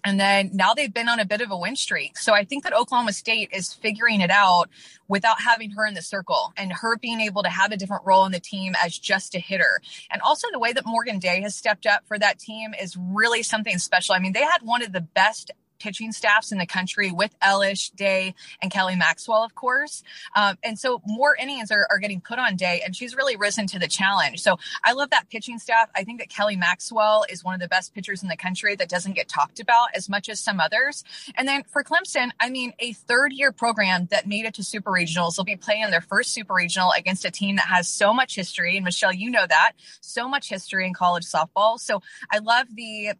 And 0.05 0.18
then 0.18 0.51
now 0.55 0.74
they've 0.74 0.93
been 0.93 1.09
on 1.09 1.20
a 1.20 1.24
bit 1.24 1.41
of 1.41 1.51
a 1.51 1.57
win 1.57 1.76
streak. 1.76 2.18
So 2.18 2.32
I 2.32 2.45
think 2.45 2.64
that 2.64 2.72
Oklahoma 2.72 3.12
State 3.12 3.51
is 3.53 3.72
figuring 3.72 4.20
it 4.20 4.30
out 4.30 4.68
without 5.09 5.41
having 5.41 5.70
her 5.72 5.86
in 5.86 5.95
the 5.95 6.03
circle 6.03 6.53
and 6.57 6.72
her 6.72 6.97
being 6.97 7.20
able 7.20 7.43
to 7.43 7.49
have 7.49 7.72
a 7.72 7.76
different 7.76 8.05
role 8.05 8.24
in 8.24 8.32
the 8.32 8.41
team 8.41 8.74
as 8.82 8.97
just 8.99 9.34
a 9.34 9.39
hitter. 9.39 9.80
And 10.11 10.22
also 10.22 10.49
the 10.53 10.59
way 10.59 10.72
that 10.72 10.86
Morgan 10.86 11.18
Day 11.18 11.41
has 11.43 11.55
stepped 11.55 11.86
up 11.86 12.07
for 12.07 12.18
that 12.18 12.39
team 12.39 12.74
is 12.80 12.97
really 12.97 13.43
something 13.43 13.78
special. 13.78 14.14
I 14.14 14.18
mean, 14.18 14.32
they 14.32 14.45
had 14.45 14.62
one 14.62 14.82
of 14.82 14.93
the 14.93 15.01
best 15.01 15.51
pitching 15.79 16.12
staffs 16.12 16.53
in 16.53 16.59
the 16.59 16.66
country 16.66 17.11
with 17.11 17.39
Elish, 17.41 17.95
Day, 17.95 18.35
and 18.62 18.70
Kelly 18.70 18.97
Maxwell, 18.97 19.45
of 19.45 19.55
course. 19.55 20.03
Um, 20.35 20.57
and 20.62 20.79
so 20.79 21.01
more 21.07 21.37
innings 21.37 21.70
are, 21.70 21.87
are 21.91 21.99
getting 21.99 22.20
put 22.20 22.39
on 22.39 22.57
Day, 22.57 22.83
and 22.85 22.95
she's 22.95 23.16
really 23.16 23.37
risen 23.37 23.66
to 23.68 23.79
the 23.79 23.89
challenge. 23.89 24.41
So 24.41 24.57
I 24.85 24.93
love 24.93 25.11
that 25.11 25.29
pitching 25.31 25.59
staff. 25.59 25.89
I 25.95 26.05
think 26.05 26.20
that 26.20 26.29
Kelly 26.29 26.57
Maxwell 26.57 27.24
is 27.29 27.45
one 27.45 27.55
of 27.55 27.61
the 27.61 27.68
best 27.68 27.95
pitchers 27.95 28.22
in 28.22 28.29
the 28.29 28.37
country 28.37 28.76
that 28.76 28.89
doesn't 28.89 29.14
get 29.14 29.29
talked 29.29 29.61
about 29.61 29.89
as 29.95 30.09
much 30.09 30.29
as 30.29 30.41
some 30.41 30.61
others. 30.61 31.05
And 31.37 31.47
then 31.47 31.64
for 31.64 31.83
Clemson, 31.83 32.31
I 32.41 32.51
mean, 32.51 32.72
a 32.79 32.93
third 32.93 33.33
year 33.33 33.53
program 33.53 34.07
that 34.11 34.26
made 34.26 34.45
it 34.45 34.55
to 34.55 34.64
super 34.64 34.91
regionals 34.91 35.37
will 35.37 35.45
be 35.45 35.57
playing 35.57 35.91
their 35.91 36.01
first 36.01 36.33
super 36.33 36.55
regional 36.55 36.93
against 36.93 37.24
a 37.24 37.31
team 37.31 37.57
that 37.57 37.66
has 37.66 37.89
so 37.89 38.12
much 38.12 38.35
history. 38.35 38.76
And 38.76 38.85
Michelle, 38.85 39.12
you 39.12 39.31
know 39.31 39.47
that 39.47 39.72
so 40.01 40.29
much 40.29 40.49
history 40.49 40.87
in 40.87 40.95
college 40.95 41.24
softball. 41.24 41.79
So 41.79 42.03
I 42.31 42.39
love 42.39 42.66
the 42.74 43.12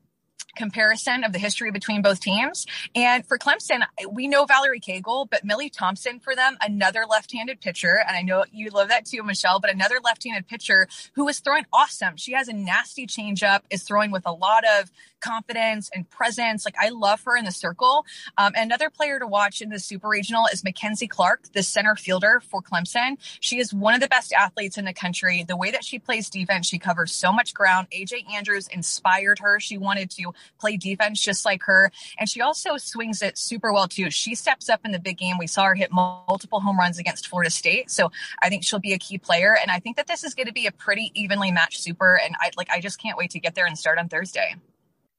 comparison 0.59 1.24
of 1.24 1.32
the 1.32 1.38
history 1.38 1.70
between 1.70 2.02
both 2.02 2.20
teams. 2.20 2.66
And 2.94 3.24
for 3.24 3.38
Clemson, 3.38 3.82
we 4.11 4.28
know 4.28 4.44
Valerie 4.44 4.80
Cagle, 4.80 5.30
but 5.30 5.44
Millie 5.44 5.70
Thompson 5.70 6.18
for 6.18 6.34
them, 6.34 6.59
another 6.61 7.06
left-handed 7.09 7.61
pitcher. 7.61 8.02
And 8.06 8.16
I 8.16 8.22
know 8.22 8.44
you 8.52 8.68
love 8.70 8.88
that 8.88 9.06
too, 9.06 9.22
Michelle, 9.22 9.61
but 9.61 9.72
another 9.72 9.96
left-handed 10.02 10.48
pitcher 10.48 10.88
who 11.14 11.28
is 11.28 11.38
throwing 11.38 11.64
awesome. 11.72 12.16
She 12.16 12.32
has 12.32 12.48
a 12.48 12.52
nasty 12.52 13.06
changeup, 13.06 13.61
is 13.70 13.84
throwing 13.84 14.11
with 14.11 14.26
a 14.26 14.32
lot 14.32 14.64
of 14.80 14.90
confidence 15.20 15.90
and 15.94 16.09
presence. 16.11 16.64
Like 16.64 16.76
I 16.80 16.90
love 16.90 17.22
her 17.24 17.36
in 17.36 17.44
the 17.44 17.52
circle. 17.52 18.04
Um, 18.36 18.52
another 18.56 18.90
player 18.90 19.18
to 19.18 19.26
watch 19.26 19.61
in 19.61 19.68
the 19.68 19.78
super 19.78 20.09
regional 20.09 20.46
is 20.52 20.64
Mackenzie 20.64 21.09
Clark, 21.09 21.52
the 21.52 21.62
center 21.62 21.96
fielder 21.96 22.40
for 22.40 22.62
Clemson. 22.62 23.16
She 23.40 23.59
is 23.59 23.72
one 23.72 23.94
of 23.94 24.00
the 24.00 24.09
best 24.09 24.32
athletes 24.32 24.78
in 24.78 24.84
the 24.84 24.92
country. 24.92 25.44
The 25.46 25.56
way 25.56 25.70
that 25.70 25.84
she 25.84 25.98
plays 25.98 26.30
defense, 26.30 26.66
she 26.66 26.78
covers 26.78 27.12
so 27.12 27.32
much 27.32 27.54
ground. 27.54 27.88
AJ 27.92 28.32
Andrews 28.32 28.68
inspired 28.68 29.38
her. 29.40 29.61
She 29.61 29.78
wanted 29.78 30.11
to 30.12 30.32
play 30.59 30.76
defense 30.76 31.20
just 31.20 31.44
like 31.44 31.62
her. 31.64 31.90
And 32.18 32.28
she 32.28 32.40
also 32.40 32.76
swings 32.76 33.22
it 33.22 33.38
super 33.38 33.72
well 33.72 33.88
too. 33.88 34.11
She 34.11 34.34
steps 34.34 34.68
up 34.68 34.80
in 34.84 34.92
the 34.92 34.99
big 34.99 35.18
game. 35.18 35.38
We 35.38 35.46
saw 35.46 35.64
her 35.64 35.74
hit 35.74 35.90
multiple 35.92 36.61
home 36.61 36.78
runs 36.78 36.99
against 36.99 37.28
Florida 37.28 37.51
State. 37.51 37.90
So 37.90 38.11
I 38.42 38.49
think 38.49 38.64
she'll 38.64 38.78
be 38.78 38.92
a 38.92 38.99
key 38.99 39.18
player. 39.18 39.57
And 39.61 39.70
I 39.70 39.78
think 39.78 39.96
that 39.96 40.07
this 40.07 40.24
is 40.24 40.34
going 40.34 40.46
to 40.46 40.53
be 40.53 40.66
a 40.66 40.72
pretty 40.72 41.12
evenly 41.14 41.53
matched 41.53 41.82
super. 41.82 42.18
And 42.22 42.34
I 42.40 42.51
like, 42.57 42.70
I 42.70 42.80
just 42.80 43.01
can't 43.01 43.18
wait 43.18 43.30
to 43.30 43.40
get 43.40 43.55
there 43.55 43.66
and 43.66 43.78
start 43.78 43.99
on 43.99 44.09
Thursday 44.09 44.57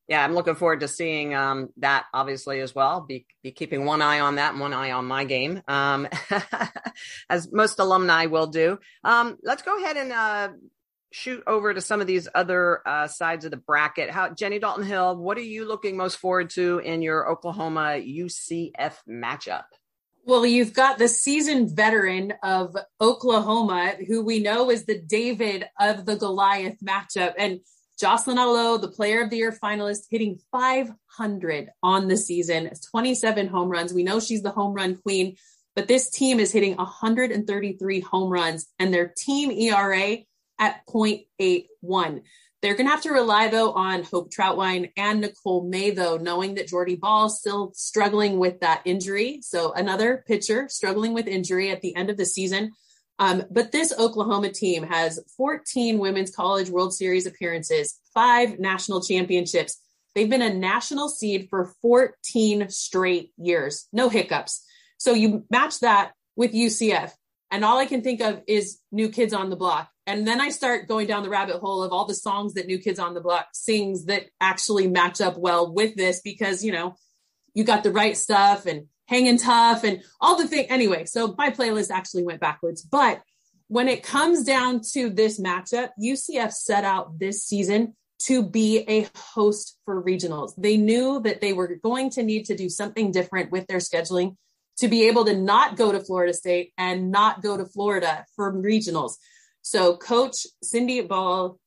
yeah, 0.10 0.24
I'm 0.24 0.34
looking 0.34 0.56
forward 0.56 0.80
to 0.80 0.88
seeing 0.88 1.36
um, 1.36 1.70
that 1.78 2.08
obviously 2.16 2.62
as 2.62 2.74
well. 2.74 3.02
Be, 3.02 3.28
be 3.44 3.52
keeping 3.52 3.86
one 3.86 4.02
eye 4.02 4.20
on 4.20 4.36
that 4.36 4.54
and 4.54 4.60
one 4.60 4.74
eye 4.74 4.92
on 4.92 5.06
my 5.06 5.24
game, 5.24 5.62
um, 5.68 6.08
as 7.30 7.52
most 7.54 7.80
alumni 7.80 8.26
will 8.26 8.48
do. 8.48 8.80
Um, 9.04 9.38
let's 9.44 9.62
go 9.62 9.78
ahead 9.78 9.98
and 9.98 10.12
uh, 10.12 10.50
shoot 11.12 11.44
over 11.48 11.74
to 11.74 11.82
some 11.82 12.02
of 12.02 12.08
these 12.08 12.28
other 12.36 12.88
uh, 12.88 13.08
sides 13.08 13.46
of 13.46 13.52
the 13.52 13.58
bracket. 13.58 14.10
How 14.10 14.30
Jenny 14.30 14.60
Dalton 14.60 14.86
Hill, 14.86 15.16
what 15.16 15.38
are 15.38 15.42
you 15.42 15.66
looking 15.66 15.98
most 15.98 16.18
forward 16.18 16.50
to 16.52 16.80
in 16.80 17.02
your 17.02 17.30
Oklahoma 17.30 18.00
UCF 18.00 18.94
matchup? 19.08 19.64
Well, 20.26 20.46
you've 20.46 20.74
got 20.74 21.00
the 21.00 21.08
seasoned 21.08 21.76
veteran 21.76 22.34
of 22.44 22.76
Oklahoma, 23.02 23.96
who 24.08 24.24
we 24.24 24.40
know 24.40 24.70
is 24.70 24.86
the 24.86 25.00
David 25.00 25.66
of 25.80 26.06
the 26.06 26.18
Goliath 26.18 26.78
matchup, 26.84 27.34
and 27.38 27.62
Jocelyn 28.00 28.38
Alo, 28.38 28.78
the 28.78 28.90
player 28.90 29.24
of 29.24 29.30
the 29.30 29.38
year 29.38 29.52
finalist, 29.52 30.04
hitting 30.10 30.40
500 30.52 31.70
on 31.84 32.08
the 32.08 32.16
season, 32.16 32.70
27 32.92 33.48
home 33.48 33.70
runs. 33.70 33.94
We 33.94 34.04
know 34.04 34.20
she's 34.20 34.44
the 34.44 34.52
home 34.52 34.74
run 34.74 34.98
queen, 34.98 35.36
but 35.76 35.88
this 35.88 36.10
team 36.10 36.40
is 36.40 36.52
hitting 36.52 36.76
133 36.76 38.00
home 38.02 38.30
runs 38.30 38.68
and 38.78 38.94
their 38.94 39.14
team 39.18 39.52
ERA 39.52 40.20
at 40.60 40.86
0.81. 40.88 42.22
They're 42.62 42.76
going 42.76 42.88
to 42.88 42.92
have 42.92 43.04
to 43.04 43.12
rely, 43.12 43.48
though, 43.48 43.72
on 43.72 44.04
Hope 44.04 44.32
Trautwein 44.32 44.92
and 44.98 45.22
Nicole 45.22 45.64
May, 45.68 45.92
though, 45.92 46.18
knowing 46.18 46.56
that 46.56 46.68
Jordy 46.68 46.98
Bahl 46.98 47.30
still 47.30 47.72
struggling 47.74 48.38
with 48.38 48.60
that 48.60 48.82
injury. 48.84 49.40
So 49.42 49.72
another 49.72 50.24
pitcher 50.28 50.68
struggling 50.68 51.14
with 51.14 51.28
injury 51.28 51.72
at 51.72 51.82
the 51.82 51.96
end 51.96 52.10
of 52.10 52.18
the 52.18 52.26
season. 52.26 52.72
Um, 53.18 53.44
but 53.50 53.72
this 53.72 53.94
Oklahoma 53.98 54.52
team 54.52 54.84
has 54.84 55.20
14 55.38 56.00
Women's 56.00 56.32
College 56.32 56.70
World 56.70 56.94
Series 56.94 57.26
appearances, 57.26 58.00
five 58.14 58.60
national 58.60 59.02
championships. 59.02 59.80
They've 60.16 60.30
been 60.30 60.42
a 60.42 60.54
national 60.54 61.10
seed 61.10 61.48
for 61.50 61.74
14 61.82 62.70
straight 62.70 63.32
years, 63.38 63.88
no 63.94 64.10
hiccups. 64.10 64.66
So 64.98 65.14
you 65.14 65.46
match 65.50 65.80
that 65.80 66.14
with 66.36 66.54
UCF, 66.54 67.12
and 67.52 67.66
all 67.66 67.78
I 67.78 67.86
can 67.86 68.02
think 68.02 68.22
of 68.22 68.42
is 68.48 68.80
New 68.92 69.10
Kids 69.10 69.34
on 69.34 69.50
the 69.50 69.56
Block. 69.56 69.90
And 70.10 70.28
then 70.28 70.42
I 70.42 70.50
start 70.50 70.88
going 70.88 71.06
down 71.06 71.22
the 71.22 71.30
rabbit 71.30 71.58
hole 71.58 71.84
of 71.84 71.94
all 71.94 72.06
the 72.06 72.16
songs 72.16 72.56
that 72.56 72.66
New 72.66 72.80
Kids 72.80 72.98
on 72.98 73.14
the 73.14 73.22
Block 73.22 73.50
sings 73.54 74.06
that 74.06 74.26
actually 74.42 74.88
match 74.88 75.22
up 75.22 75.38
well 75.38 75.72
with 75.72 75.96
this 75.96 76.20
because, 76.22 76.64
you 76.64 76.72
know, 76.72 76.96
you 77.54 77.64
got 77.64 77.84
the 77.84 77.92
right 77.92 78.18
stuff 78.18 78.66
and 78.66 78.88
hanging 79.06 79.38
tough 79.38 79.84
and 79.84 80.02
all 80.20 80.36
the 80.36 80.48
thing. 80.48 80.66
Anyway, 80.72 81.06
so 81.06 81.36
my 81.38 81.52
playlist 81.52 81.92
actually 81.92 82.24
went 82.24 82.40
backwards. 82.42 82.82
But 82.82 83.22
when 83.68 83.88
it 83.88 84.02
comes 84.02 84.44
down 84.44 84.82
to 84.94 85.12
this 85.12 85.40
matchup, 85.40 85.90
UCF 86.04 86.54
set 86.54 86.84
out 86.84 87.20
this 87.20 87.46
season 87.46 87.94
to 88.24 88.42
be 88.42 88.80
a 88.88 89.08
host 89.16 89.78
for 89.86 90.04
regionals. 90.04 90.54
They 90.58 90.76
knew 90.76 91.20
that 91.20 91.40
they 91.40 91.54
were 91.54 91.68
going 91.76 92.10
to 92.12 92.24
need 92.24 92.46
to 92.46 92.56
do 92.56 92.68
something 92.68 93.12
different 93.12 93.52
with 93.52 93.68
their 93.68 93.78
scheduling 93.78 94.38
to 94.78 94.88
be 94.88 95.08
able 95.08 95.26
to 95.26 95.38
not 95.38 95.78
go 95.78 95.92
to 95.92 96.00
Florida 96.00 96.34
State 96.34 96.74
and 96.80 97.12
not 97.12 97.44
go 97.44 97.58
to 97.58 97.66
Florida 97.66 98.26
for 98.36 98.52
regionals. 98.52 99.14
So 99.62 99.98
Coach 99.98 100.48
Cindy 100.64 101.02
Ball 101.02 101.60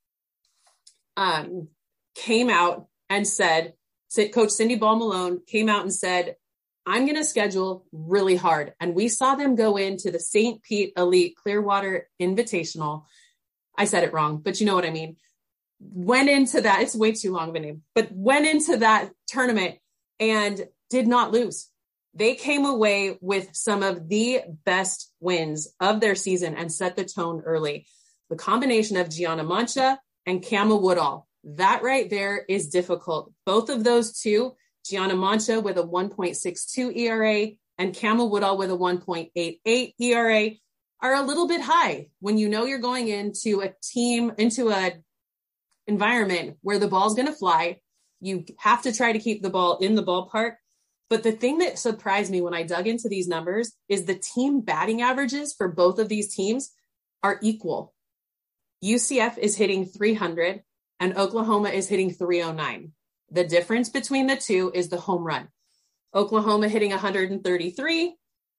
um, 1.17 1.69
came 2.15 2.51
out 2.51 2.87
and 3.09 3.27
said, 3.27 3.75
Coach 4.33 4.51
Cindy 4.51 4.75
Ball 4.77 4.97
Malone 4.97 5.41
came 5.47 5.69
out 5.69 5.83
and 5.83 5.93
said, 5.93 6.37
I'm 6.85 7.07
going 7.07 7.17
to 7.17 7.25
schedule 7.25 7.87
really 7.93 8.37
hard. 8.37 8.75
And 8.81 8.95
we 8.95 9.09
saw 9.09 9.35
them 9.35 9.55
go 9.55 9.77
into 9.77 10.11
the 10.11 10.19
St. 10.19 10.63
Pete 10.63 10.93
Elite 10.97 11.37
Clearwater 11.37 12.09
Invitational. 12.21 13.05
I 13.79 13.85
said 13.85 14.05
it 14.05 14.13
wrong, 14.13 14.39
but 14.39 14.61
you 14.61 14.67
know 14.67 14.75
what 14.75 14.85
I 14.85 14.91
mean. 14.91 15.17
Went 15.81 16.29
into 16.29 16.61
that, 16.61 16.83
it's 16.83 16.95
way 16.95 17.13
too 17.13 17.33
long 17.33 17.51
of 17.51 17.55
a 17.55 17.61
name, 17.61 17.83
but 17.95 18.09
went 18.13 18.47
into 18.47 18.79
that 18.79 19.11
tournament 19.27 19.79
and 20.21 20.67
did 20.91 21.07
not 21.07 21.33
lose. 21.33 21.69
They 22.15 22.35
came 22.35 22.67
away 22.67 23.17
with 23.21 23.55
some 23.55 23.83
of 23.83 24.09
the 24.09 24.43
best 24.65 25.13
wins 25.21 25.69
of 25.81 26.01
their 26.01 26.15
season 26.15 26.55
and 26.55 26.71
set 26.71 26.97
the 26.97 27.05
tone 27.05 27.41
early. 27.45 27.87
The 28.29 28.37
combination 28.37 28.97
of 28.97 29.11
Gianna 29.11 29.45
Mancha 29.45 29.99
and 30.27 30.47
Kama 30.47 30.77
Woodall, 30.77 31.27
that 31.45 31.83
right 31.83 32.09
there 32.09 32.45
is 32.49 32.69
difficult. 32.69 33.33
Both 33.47 33.71
of 33.71 33.83
those 33.83 34.21
two, 34.21 34.55
Gianna 34.85 35.17
Mancha 35.17 35.61
with 35.61 35.79
a 35.79 35.83
1.62 35.83 36.97
ERA 36.97 37.49
and 37.79 37.99
Kama 37.99 38.27
Woodall 38.27 38.59
with 38.59 38.71
a 38.71 38.77
1.88 38.77 39.95
ERA, 39.99 40.51
are 41.01 41.15
a 41.15 41.23
little 41.23 41.49
bit 41.49 41.61
high 41.61 42.09
when 42.21 42.39
you 42.39 42.49
know 42.49 42.65
you're 42.65 42.79
going 42.79 43.09
into 43.09 43.61
a 43.61 43.73
team, 43.83 44.33
into 44.39 44.71
a 44.71 44.93
environment 45.87 46.59
where 46.63 46.79
the 46.79 46.89
ball's 46.89 47.15
going 47.15 47.27
to 47.27 47.35
fly. 47.35 47.81
You 48.21 48.45
have 48.59 48.83
to 48.83 48.93
try 48.93 49.13
to 49.13 49.19
keep 49.19 49.43
the 49.43 49.51
ball 49.51 49.79
in 49.79 49.95
the 49.95 50.05
ballpark. 50.05 50.55
But 51.13 51.25
the 51.25 51.33
thing 51.33 51.59
that 51.59 51.79
surprised 51.79 52.33
me 52.33 52.41
when 52.41 52.55
I 52.55 52.63
dug 52.63 52.87
into 52.87 53.07
these 53.07 53.29
numbers 53.29 53.71
is 53.87 54.07
the 54.07 54.15
team 54.15 54.63
batting 54.63 55.03
averages 55.03 55.53
for 55.53 55.69
both 55.69 55.99
of 55.99 56.09
these 56.09 56.35
teams 56.35 56.71
are 57.23 57.39
equal. 57.43 57.93
UCF 58.83 59.37
is 59.37 59.55
hitting 59.55 59.85
300 59.85 60.63
and 61.01 61.19
Oklahoma 61.19 61.69
is 61.69 61.87
hitting 61.87 62.13
309. 62.13 62.93
The 63.31 63.45
difference 63.45 63.91
between 63.91 64.27
the 64.27 64.37
two 64.37 64.73
is 64.75 64.89
the 64.89 64.97
home 64.97 65.23
run. 65.23 65.49
Oklahoma 66.15 66.69
hitting 66.69 66.93
133. 66.93 68.17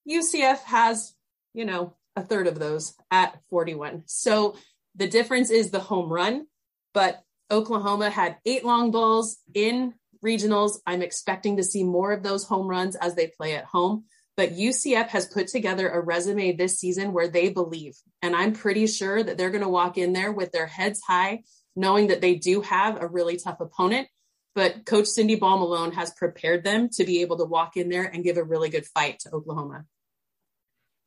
UCF 0.08 0.58
has, 0.62 1.12
you 1.54 1.64
know, 1.64 1.96
a 2.14 2.22
third 2.22 2.46
of 2.46 2.60
those 2.60 2.94
at 3.10 3.36
41. 3.50 4.04
So 4.06 4.54
the 4.94 5.08
difference 5.08 5.50
is 5.50 5.72
the 5.72 5.80
home 5.80 6.08
run, 6.08 6.46
but 6.92 7.20
Oklahoma 7.50 8.10
had 8.10 8.36
eight 8.46 8.64
long 8.64 8.92
balls 8.92 9.38
in 9.54 9.94
regionals. 10.24 10.78
I'm 10.86 11.02
expecting 11.02 11.58
to 11.58 11.62
see 11.62 11.84
more 11.84 12.12
of 12.12 12.22
those 12.22 12.44
home 12.44 12.66
runs 12.66 12.96
as 12.96 13.14
they 13.14 13.28
play 13.28 13.54
at 13.54 13.64
home. 13.64 14.04
But 14.36 14.56
UCF 14.56 15.08
has 15.08 15.26
put 15.26 15.46
together 15.46 15.88
a 15.88 16.00
resume 16.00 16.52
this 16.52 16.80
season 16.80 17.12
where 17.12 17.28
they 17.28 17.50
believe. 17.50 17.94
And 18.20 18.34
I'm 18.34 18.52
pretty 18.52 18.88
sure 18.88 19.22
that 19.22 19.38
they're 19.38 19.50
going 19.50 19.62
to 19.62 19.68
walk 19.68 19.96
in 19.96 20.12
there 20.12 20.32
with 20.32 20.50
their 20.50 20.66
heads 20.66 21.00
high, 21.06 21.44
knowing 21.76 22.08
that 22.08 22.20
they 22.20 22.34
do 22.34 22.60
have 22.62 23.00
a 23.00 23.06
really 23.06 23.36
tough 23.36 23.60
opponent. 23.60 24.08
But 24.56 24.86
Coach 24.86 25.06
Cindy 25.06 25.36
Ball 25.36 25.90
has 25.92 26.12
prepared 26.14 26.64
them 26.64 26.88
to 26.94 27.04
be 27.04 27.20
able 27.20 27.38
to 27.38 27.44
walk 27.44 27.76
in 27.76 27.88
there 27.88 28.04
and 28.04 28.24
give 28.24 28.36
a 28.36 28.44
really 28.44 28.70
good 28.70 28.86
fight 28.86 29.20
to 29.20 29.30
Oklahoma. 29.32 29.84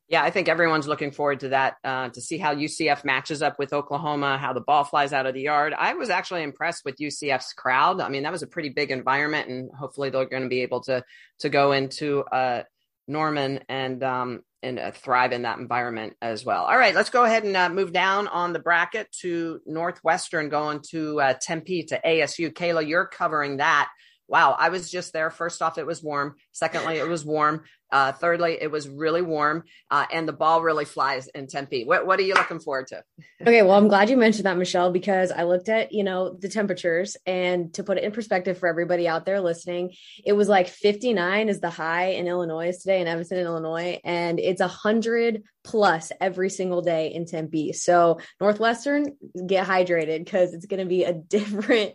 Yeah, 0.08 0.22
I 0.22 0.30
think 0.30 0.48
everyone's 0.48 0.88
looking 0.88 1.10
forward 1.10 1.40
to 1.40 1.50
that 1.50 1.76
uh, 1.84 2.08
to 2.08 2.20
see 2.22 2.38
how 2.38 2.54
UCF 2.54 3.04
matches 3.04 3.42
up 3.42 3.58
with 3.58 3.74
Oklahoma, 3.74 4.38
how 4.38 4.54
the 4.54 4.60
ball 4.60 4.84
flies 4.84 5.12
out 5.12 5.26
of 5.26 5.34
the 5.34 5.42
yard. 5.42 5.74
I 5.76 5.94
was 5.94 6.08
actually 6.08 6.42
impressed 6.42 6.82
with 6.86 6.96
UCF's 6.96 7.52
crowd. 7.52 8.00
I 8.00 8.08
mean, 8.08 8.22
that 8.22 8.32
was 8.32 8.42
a 8.42 8.46
pretty 8.46 8.70
big 8.70 8.90
environment, 8.90 9.48
and 9.48 9.70
hopefully 9.70 10.08
they're 10.08 10.24
going 10.24 10.44
to 10.44 10.48
be 10.48 10.62
able 10.62 10.80
to 10.84 11.04
to 11.40 11.48
go 11.50 11.72
into 11.72 12.24
uh, 12.24 12.62
Norman 13.06 13.60
and 13.68 14.02
um, 14.02 14.42
and 14.62 14.78
uh, 14.78 14.90
thrive 14.92 15.32
in 15.32 15.42
that 15.42 15.58
environment 15.58 16.16
as 16.20 16.44
well. 16.44 16.64
All 16.64 16.78
right, 16.78 16.94
let's 16.94 17.10
go 17.10 17.24
ahead 17.24 17.44
and 17.44 17.56
uh, 17.56 17.68
move 17.68 17.92
down 17.92 18.28
on 18.28 18.52
the 18.52 18.58
bracket 18.58 19.12
to 19.20 19.60
Northwestern, 19.66 20.48
going 20.48 20.80
to 20.90 21.20
uh, 21.20 21.34
Tempe 21.40 21.84
to 21.84 22.00
ASU. 22.04 22.52
Kayla, 22.52 22.86
you're 22.86 23.06
covering 23.06 23.58
that. 23.58 23.88
Wow, 24.28 24.54
I 24.58 24.68
was 24.68 24.90
just 24.90 25.14
there. 25.14 25.30
First 25.30 25.62
off, 25.62 25.78
it 25.78 25.86
was 25.86 26.02
warm. 26.02 26.36
Secondly, 26.52 26.98
it 26.98 27.08
was 27.08 27.24
warm. 27.24 27.64
Uh, 27.90 28.12
thirdly, 28.12 28.58
it 28.60 28.70
was 28.70 28.86
really 28.86 29.22
warm, 29.22 29.64
uh, 29.90 30.04
and 30.12 30.28
the 30.28 30.32
ball 30.32 30.60
really 30.60 30.84
flies 30.84 31.26
in 31.28 31.46
Tempe. 31.46 31.86
What, 31.86 32.06
what 32.06 32.18
are 32.18 32.22
you 32.22 32.34
looking 32.34 32.60
forward 32.60 32.88
to? 32.88 33.02
okay, 33.40 33.62
well, 33.62 33.78
I'm 33.78 33.88
glad 33.88 34.10
you 34.10 34.18
mentioned 34.18 34.44
that, 34.44 34.58
Michelle, 34.58 34.92
because 34.92 35.32
I 35.32 35.44
looked 35.44 35.70
at 35.70 35.92
you 35.92 36.04
know 36.04 36.36
the 36.38 36.50
temperatures, 36.50 37.16
and 37.24 37.72
to 37.74 37.84
put 37.84 37.96
it 37.96 38.04
in 38.04 38.12
perspective 38.12 38.58
for 38.58 38.68
everybody 38.68 39.08
out 39.08 39.24
there 39.24 39.40
listening, 39.40 39.94
it 40.22 40.34
was 40.34 40.50
like 40.50 40.68
59 40.68 41.48
is 41.48 41.60
the 41.60 41.70
high 41.70 42.08
in 42.08 42.26
Illinois 42.26 42.76
today, 42.76 43.00
in 43.00 43.06
Evanston, 43.06 43.38
Illinois, 43.38 43.98
and 44.04 44.38
it's 44.38 44.60
a 44.60 44.68
hundred 44.68 45.44
plus 45.64 46.12
every 46.20 46.50
single 46.50 46.82
day 46.82 47.12
in 47.12 47.26
Tempe. 47.26 47.72
So 47.72 48.20
Northwestern, 48.40 49.16
get 49.46 49.66
hydrated 49.66 50.24
because 50.24 50.54
it's 50.54 50.66
going 50.66 50.80
to 50.80 50.86
be 50.86 51.04
a 51.04 51.12
different 51.28 51.94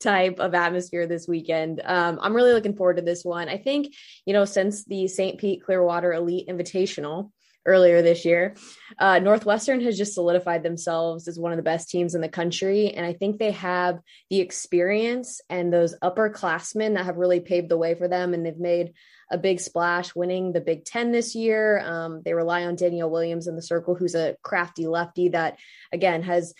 type 0.00 0.38
of 0.38 0.54
atmosphere 0.54 1.06
this 1.06 1.26
weekend. 1.26 1.80
Um, 1.84 2.18
I'm 2.20 2.34
really 2.34 2.52
looking 2.52 2.76
forward 2.76 2.96
to 2.96 3.02
this 3.02 3.24
one. 3.24 3.48
I 3.48 3.58
think 3.58 3.94
you 4.26 4.32
know 4.32 4.44
since 4.44 4.84
the 4.84 5.08
St. 5.08 5.38
Pete 5.38 5.62
Clearwater 5.64 6.12
Elite 6.12 6.48
Invitational 6.48 7.30
earlier 7.66 8.02
this 8.02 8.24
year. 8.24 8.56
Uh, 8.98 9.18
Northwestern 9.18 9.80
has 9.80 9.96
just 9.96 10.14
solidified 10.14 10.62
themselves 10.62 11.28
as 11.28 11.38
one 11.38 11.52
of 11.52 11.56
the 11.56 11.62
best 11.62 11.88
teams 11.88 12.14
in 12.14 12.20
the 12.20 12.28
country. 12.28 12.90
And 12.90 13.06
I 13.06 13.14
think 13.14 13.38
they 13.38 13.52
have 13.52 14.00
the 14.30 14.40
experience 14.40 15.40
and 15.48 15.72
those 15.72 15.96
upperclassmen 16.02 16.94
that 16.94 17.06
have 17.06 17.16
really 17.16 17.40
paved 17.40 17.68
the 17.68 17.78
way 17.78 17.94
for 17.94 18.08
them. 18.08 18.34
And 18.34 18.44
they've 18.44 18.56
made 18.56 18.92
a 19.30 19.38
big 19.38 19.60
splash 19.60 20.14
winning 20.14 20.52
the 20.52 20.60
Big 20.60 20.84
Ten 20.84 21.10
this 21.10 21.34
year. 21.34 21.80
Um, 21.80 22.20
they 22.24 22.34
rely 22.34 22.64
on 22.64 22.76
Danielle 22.76 23.10
Williams 23.10 23.46
in 23.46 23.56
the 23.56 23.62
circle, 23.62 23.94
who's 23.94 24.14
a 24.14 24.36
crafty 24.42 24.86
lefty 24.86 25.30
that, 25.30 25.58
again, 25.92 26.22
has 26.22 26.54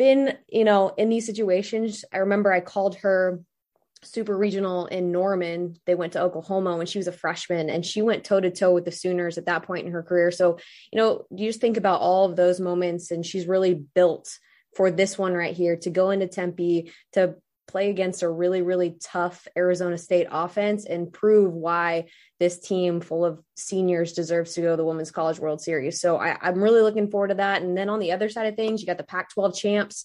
been, 0.00 0.34
you 0.48 0.64
know, 0.64 0.94
in 0.96 1.10
these 1.10 1.26
situations. 1.26 2.06
I 2.10 2.18
remember 2.18 2.50
I 2.50 2.60
called 2.60 2.96
her 2.96 3.38
super 4.02 4.34
regional 4.34 4.86
in 4.86 5.12
Norman. 5.12 5.76
They 5.84 5.94
went 5.94 6.14
to 6.14 6.22
Oklahoma 6.22 6.78
when 6.78 6.86
she 6.86 6.96
was 6.96 7.06
a 7.06 7.12
freshman 7.12 7.68
and 7.68 7.84
she 7.84 8.00
went 8.00 8.24
toe 8.24 8.40
to 8.40 8.50
toe 8.50 8.72
with 8.72 8.86
the 8.86 8.92
Sooners 8.92 9.36
at 9.36 9.44
that 9.44 9.64
point 9.64 9.84
in 9.84 9.92
her 9.92 10.02
career. 10.02 10.30
So, 10.30 10.58
you 10.90 10.96
know, 10.96 11.26
you 11.30 11.50
just 11.50 11.60
think 11.60 11.76
about 11.76 12.00
all 12.00 12.24
of 12.24 12.34
those 12.34 12.60
moments 12.60 13.10
and 13.10 13.26
she's 13.26 13.46
really 13.46 13.74
built 13.74 14.38
for 14.74 14.90
this 14.90 15.18
one 15.18 15.34
right 15.34 15.54
here 15.54 15.76
to 15.76 15.90
go 15.90 16.08
into 16.08 16.28
Tempe 16.28 16.90
to 17.12 17.34
play 17.70 17.90
against 17.90 18.22
a 18.22 18.28
really, 18.28 18.62
really 18.62 18.96
tough 19.00 19.46
Arizona 19.56 19.96
State 19.98 20.26
offense 20.30 20.84
and 20.86 21.12
prove 21.12 21.52
why 21.52 22.06
this 22.38 22.58
team 22.58 23.00
full 23.00 23.24
of 23.24 23.40
seniors 23.56 24.12
deserves 24.12 24.54
to 24.54 24.62
go 24.62 24.70
to 24.70 24.76
the 24.76 24.84
Women's 24.84 25.10
College 25.10 25.38
World 25.38 25.60
Series. 25.60 26.00
So 26.00 26.16
I, 26.16 26.36
am 26.48 26.62
really 26.62 26.82
looking 26.82 27.10
forward 27.10 27.28
to 27.28 27.34
that. 27.34 27.62
And 27.62 27.76
then 27.76 27.88
on 27.88 27.98
the 27.98 28.12
other 28.12 28.28
side 28.28 28.46
of 28.46 28.56
things, 28.56 28.80
you 28.80 28.86
got 28.86 28.98
the 28.98 29.04
Pac 29.04 29.30
12 29.34 29.56
champs 29.56 30.04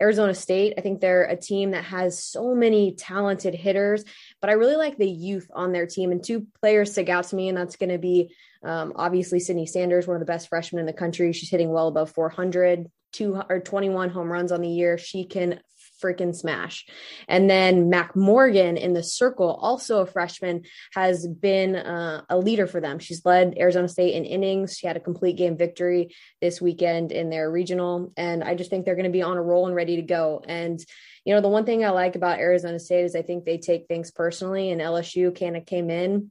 Arizona 0.00 0.34
State, 0.34 0.74
I 0.76 0.80
think 0.80 1.00
they're 1.00 1.24
a 1.24 1.36
team 1.36 1.70
that 1.70 1.84
has 1.84 2.22
so 2.22 2.54
many 2.54 2.92
talented 2.92 3.54
hitters, 3.54 4.04
but 4.40 4.50
I 4.50 4.54
really 4.54 4.76
like 4.76 4.96
the 4.96 5.08
youth 5.08 5.50
on 5.54 5.72
their 5.72 5.86
team. 5.86 6.12
And 6.12 6.22
two 6.22 6.46
players 6.60 6.92
stick 6.92 7.08
out 7.08 7.24
to 7.24 7.36
me, 7.36 7.48
and 7.48 7.56
that's 7.56 7.76
going 7.76 7.90
to 7.90 7.98
be 7.98 8.34
um, 8.62 8.94
obviously 8.96 9.40
Sydney 9.40 9.66
Sanders, 9.66 10.06
one 10.06 10.16
of 10.16 10.20
the 10.20 10.26
best 10.26 10.48
freshmen 10.48 10.80
in 10.80 10.86
the 10.86 10.92
country. 10.92 11.32
She's 11.32 11.50
hitting 11.50 11.70
well 11.70 11.88
above 11.88 12.10
400, 12.10 12.90
two 13.12 13.40
or 13.48 13.60
21 13.60 14.10
home 14.10 14.30
runs 14.30 14.52
on 14.52 14.60
the 14.60 14.68
year. 14.68 14.98
She 14.98 15.24
can 15.24 15.60
freaking 16.04 16.34
smash. 16.34 16.84
And 17.28 17.48
then 17.48 17.88
Mac 17.88 18.14
Morgan 18.14 18.76
in 18.76 18.92
the 18.92 19.02
circle, 19.02 19.58
also 19.60 20.00
a 20.00 20.06
freshman, 20.06 20.64
has 20.92 21.26
been 21.26 21.76
uh, 21.76 22.22
a 22.28 22.36
leader 22.36 22.66
for 22.66 22.80
them. 22.80 22.98
She's 22.98 23.24
led 23.24 23.56
Arizona 23.58 23.88
State 23.88 24.14
in 24.14 24.24
innings. 24.24 24.76
She 24.76 24.86
had 24.86 24.96
a 24.96 25.00
complete 25.00 25.36
game 25.36 25.56
victory 25.56 26.14
this 26.40 26.60
weekend 26.60 27.12
in 27.12 27.30
their 27.30 27.50
regional. 27.50 28.12
And 28.16 28.44
I 28.44 28.54
just 28.54 28.70
think 28.70 28.84
they're 28.84 28.96
going 28.96 29.04
to 29.04 29.10
be 29.10 29.22
on 29.22 29.36
a 29.36 29.42
roll 29.42 29.66
and 29.66 29.74
ready 29.74 29.96
to 29.96 30.02
go. 30.02 30.42
And 30.46 30.78
you 31.24 31.34
know, 31.34 31.40
the 31.40 31.48
one 31.48 31.64
thing 31.64 31.84
I 31.84 31.90
like 31.90 32.16
about 32.16 32.38
Arizona 32.38 32.78
State 32.78 33.04
is 33.04 33.16
I 33.16 33.22
think 33.22 33.44
they 33.44 33.56
take 33.56 33.86
things 33.86 34.10
personally, 34.10 34.70
and 34.70 34.80
LSU 34.80 35.38
kind 35.38 35.56
of 35.56 35.64
came 35.64 35.88
in 35.88 36.30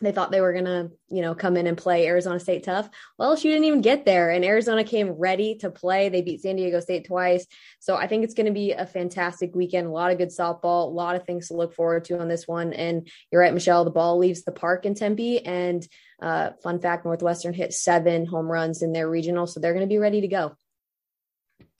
they 0.00 0.12
thought 0.12 0.30
they 0.30 0.40
were 0.40 0.52
going 0.52 0.64
to, 0.64 0.90
you 1.08 1.22
know, 1.22 1.34
come 1.34 1.56
in 1.56 1.66
and 1.66 1.76
play 1.76 2.06
Arizona 2.06 2.38
State 2.38 2.62
tough. 2.62 2.88
Well, 3.18 3.34
she 3.36 3.48
didn't 3.48 3.64
even 3.64 3.80
get 3.80 4.04
there, 4.04 4.30
and 4.30 4.44
Arizona 4.44 4.84
came 4.84 5.10
ready 5.10 5.56
to 5.56 5.70
play. 5.70 6.08
They 6.08 6.22
beat 6.22 6.40
San 6.40 6.56
Diego 6.56 6.80
State 6.80 7.06
twice. 7.06 7.46
So 7.80 7.96
I 7.96 8.06
think 8.06 8.24
it's 8.24 8.34
going 8.34 8.46
to 8.46 8.52
be 8.52 8.72
a 8.72 8.86
fantastic 8.86 9.54
weekend. 9.54 9.88
A 9.88 9.90
lot 9.90 10.12
of 10.12 10.18
good 10.18 10.28
softball, 10.28 10.86
a 10.86 10.94
lot 10.94 11.16
of 11.16 11.24
things 11.24 11.48
to 11.48 11.54
look 11.54 11.74
forward 11.74 12.04
to 12.06 12.20
on 12.20 12.28
this 12.28 12.46
one. 12.46 12.72
And 12.72 13.08
you're 13.32 13.40
right, 13.40 13.54
Michelle, 13.54 13.84
the 13.84 13.90
ball 13.90 14.18
leaves 14.18 14.44
the 14.44 14.52
park 14.52 14.86
in 14.86 14.94
Tempe. 14.94 15.44
And 15.44 15.86
uh, 16.20 16.50
fun 16.62 16.80
fact 16.80 17.04
Northwestern 17.04 17.54
hit 17.54 17.72
seven 17.72 18.26
home 18.26 18.50
runs 18.50 18.82
in 18.82 18.92
their 18.92 19.08
regional. 19.08 19.46
So 19.46 19.60
they're 19.60 19.74
going 19.74 19.86
to 19.86 19.92
be 19.92 19.98
ready 19.98 20.20
to 20.20 20.28
go. 20.28 20.56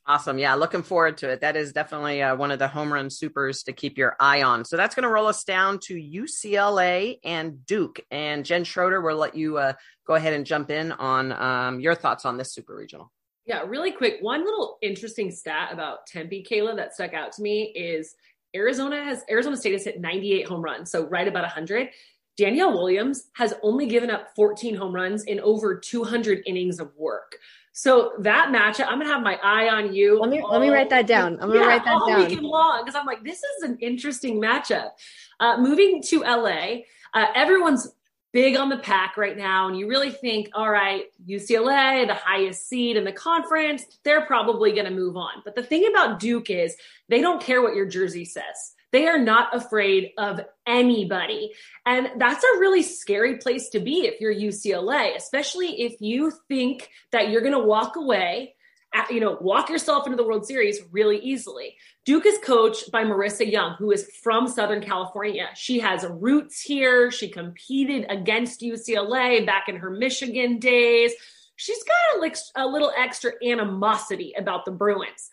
Awesome. 0.08 0.38
Yeah, 0.38 0.54
looking 0.54 0.82
forward 0.82 1.18
to 1.18 1.28
it. 1.28 1.42
That 1.42 1.54
is 1.54 1.74
definitely 1.74 2.22
uh, 2.22 2.34
one 2.34 2.50
of 2.50 2.58
the 2.58 2.66
home 2.66 2.90
run 2.90 3.10
supers 3.10 3.62
to 3.64 3.74
keep 3.74 3.98
your 3.98 4.16
eye 4.18 4.42
on. 4.42 4.64
So 4.64 4.78
that's 4.78 4.94
going 4.94 5.02
to 5.02 5.10
roll 5.10 5.26
us 5.26 5.44
down 5.44 5.80
to 5.80 5.94
UCLA 5.94 7.18
and 7.24 7.66
Duke. 7.66 8.00
And 8.10 8.42
Jen 8.42 8.64
Schroeder, 8.64 9.02
we'll 9.02 9.18
let 9.18 9.34
you 9.34 9.58
uh, 9.58 9.74
go 10.06 10.14
ahead 10.14 10.32
and 10.32 10.46
jump 10.46 10.70
in 10.70 10.92
on 10.92 11.32
um, 11.32 11.78
your 11.78 11.94
thoughts 11.94 12.24
on 12.24 12.38
this 12.38 12.54
super 12.54 12.74
regional. 12.74 13.12
Yeah, 13.44 13.64
really 13.66 13.92
quick. 13.92 14.16
One 14.22 14.46
little 14.46 14.78
interesting 14.80 15.30
stat 15.30 15.72
about 15.72 16.06
Tempe, 16.06 16.42
Kayla, 16.50 16.74
that 16.76 16.94
stuck 16.94 17.12
out 17.12 17.32
to 17.32 17.42
me 17.42 17.64
is 17.76 18.14
Arizona 18.56 19.04
has 19.04 19.24
Arizona 19.30 19.58
State 19.58 19.74
has 19.74 19.84
hit 19.84 20.00
98 20.00 20.46
home 20.48 20.62
runs, 20.62 20.90
so 20.90 21.06
right 21.06 21.28
about 21.28 21.42
100. 21.42 21.90
Danielle 22.38 22.72
Williams 22.72 23.24
has 23.34 23.52
only 23.62 23.86
given 23.86 24.10
up 24.10 24.28
14 24.36 24.74
home 24.74 24.94
runs 24.94 25.24
in 25.24 25.40
over 25.40 25.76
200 25.76 26.44
innings 26.46 26.78
of 26.78 26.92
work. 26.96 27.36
So 27.78 28.14
that 28.18 28.48
matchup, 28.48 28.88
I'm 28.88 28.98
gonna 28.98 29.12
have 29.12 29.22
my 29.22 29.38
eye 29.40 29.68
on 29.68 29.94
you. 29.94 30.18
Let 30.18 30.30
me 30.30 30.40
all, 30.40 30.50
let 30.50 30.60
me 30.60 30.68
write 30.68 30.90
that 30.90 31.06
down. 31.06 31.34
I'm 31.34 31.46
gonna 31.46 31.60
yeah, 31.60 31.66
write 31.66 31.84
that 31.84 31.94
all 31.94 32.08
down. 32.08 32.22
weekend 32.22 32.44
long 32.44 32.84
because 32.84 32.96
I'm 32.98 33.06
like, 33.06 33.22
this 33.22 33.40
is 33.40 33.62
an 33.62 33.78
interesting 33.78 34.42
matchup. 34.42 34.90
Uh, 35.38 35.58
moving 35.60 36.02
to 36.02 36.22
LA, 36.22 36.78
uh, 37.14 37.26
everyone's 37.36 37.92
big 38.32 38.56
on 38.56 38.68
the 38.68 38.78
pack 38.78 39.16
right 39.16 39.36
now, 39.36 39.68
and 39.68 39.78
you 39.78 39.86
really 39.88 40.10
think, 40.10 40.48
all 40.54 40.68
right, 40.68 41.04
UCLA, 41.24 42.04
the 42.04 42.14
highest 42.14 42.68
seed 42.68 42.96
in 42.96 43.04
the 43.04 43.12
conference, 43.12 43.84
they're 44.02 44.26
probably 44.26 44.72
gonna 44.72 44.90
move 44.90 45.16
on. 45.16 45.34
But 45.44 45.54
the 45.54 45.62
thing 45.62 45.86
about 45.88 46.18
Duke 46.18 46.50
is 46.50 46.74
they 47.08 47.20
don't 47.20 47.40
care 47.40 47.62
what 47.62 47.76
your 47.76 47.86
jersey 47.86 48.24
says 48.24 48.74
They 48.90 49.06
are 49.06 49.18
not 49.18 49.54
afraid 49.54 50.12
of 50.16 50.40
anybody. 50.66 51.52
And 51.84 52.08
that's 52.16 52.44
a 52.44 52.58
really 52.58 52.82
scary 52.82 53.36
place 53.36 53.68
to 53.70 53.80
be 53.80 54.06
if 54.06 54.20
you're 54.20 54.34
UCLA, 54.34 55.16
especially 55.16 55.82
if 55.82 56.00
you 56.00 56.32
think 56.48 56.88
that 57.12 57.28
you're 57.30 57.42
going 57.42 57.52
to 57.52 57.58
walk 57.58 57.96
away 57.96 58.54
uh, 58.94 59.02
you 59.10 59.20
know, 59.20 59.36
walk 59.40 59.68
yourself 59.68 60.06
into 60.06 60.16
the 60.16 60.24
World 60.24 60.46
Series 60.46 60.80
really 60.90 61.18
easily. 61.18 61.76
Duke 62.06 62.24
is 62.24 62.38
coached 62.42 62.90
by 62.90 63.04
Marissa 63.04 63.50
Young, 63.50 63.74
who 63.78 63.90
is 63.90 64.10
from 64.22 64.48
Southern 64.48 64.80
California. 64.80 65.48
She 65.54 65.78
has 65.80 66.06
roots 66.08 66.60
here. 66.60 67.10
She 67.10 67.28
competed 67.28 68.06
against 68.08 68.62
UCLA 68.62 69.44
back 69.44 69.68
in 69.68 69.76
her 69.76 69.90
Michigan 69.90 70.58
days. 70.58 71.12
She's 71.56 71.82
got 71.84 72.24
a, 72.24 72.64
a 72.64 72.66
little 72.66 72.92
extra 72.96 73.32
animosity 73.44 74.32
about 74.38 74.64
the 74.64 74.70
Bruins. 74.70 75.28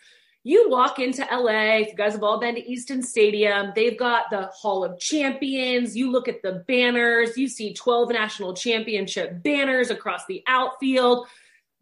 You 0.45 0.69
walk 0.69 0.99
into 0.99 1.27
LA, 1.29 1.79
if 1.79 1.87
you 1.89 1.95
guys 1.95 2.13
have 2.13 2.23
all 2.23 2.39
been 2.39 2.55
to 2.55 2.71
Easton 2.71 3.01
Stadium, 3.01 3.73
they've 3.75 3.97
got 3.97 4.29
the 4.29 4.43
Hall 4.53 4.85
of 4.85 4.97
Champions. 4.99 5.97
You 5.97 6.09
look 6.11 6.29
at 6.29 6.41
the 6.41 6.63
banners, 6.67 7.35
you 7.35 7.49
see 7.49 7.73
12 7.73 8.11
national 8.11 8.53
championship 8.53 9.43
banners 9.43 9.89
across 9.89 10.25
the 10.27 10.43
outfield 10.47 11.27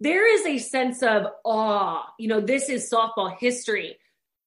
there 0.03 0.27
is 0.27 0.45
a 0.45 0.57
sense 0.57 1.01
of 1.01 1.27
awe. 1.45 2.03
You 2.19 2.27
know, 2.27 2.41
this 2.41 2.67
is 2.67 2.91
softball 2.91 3.37
history. 3.37 3.97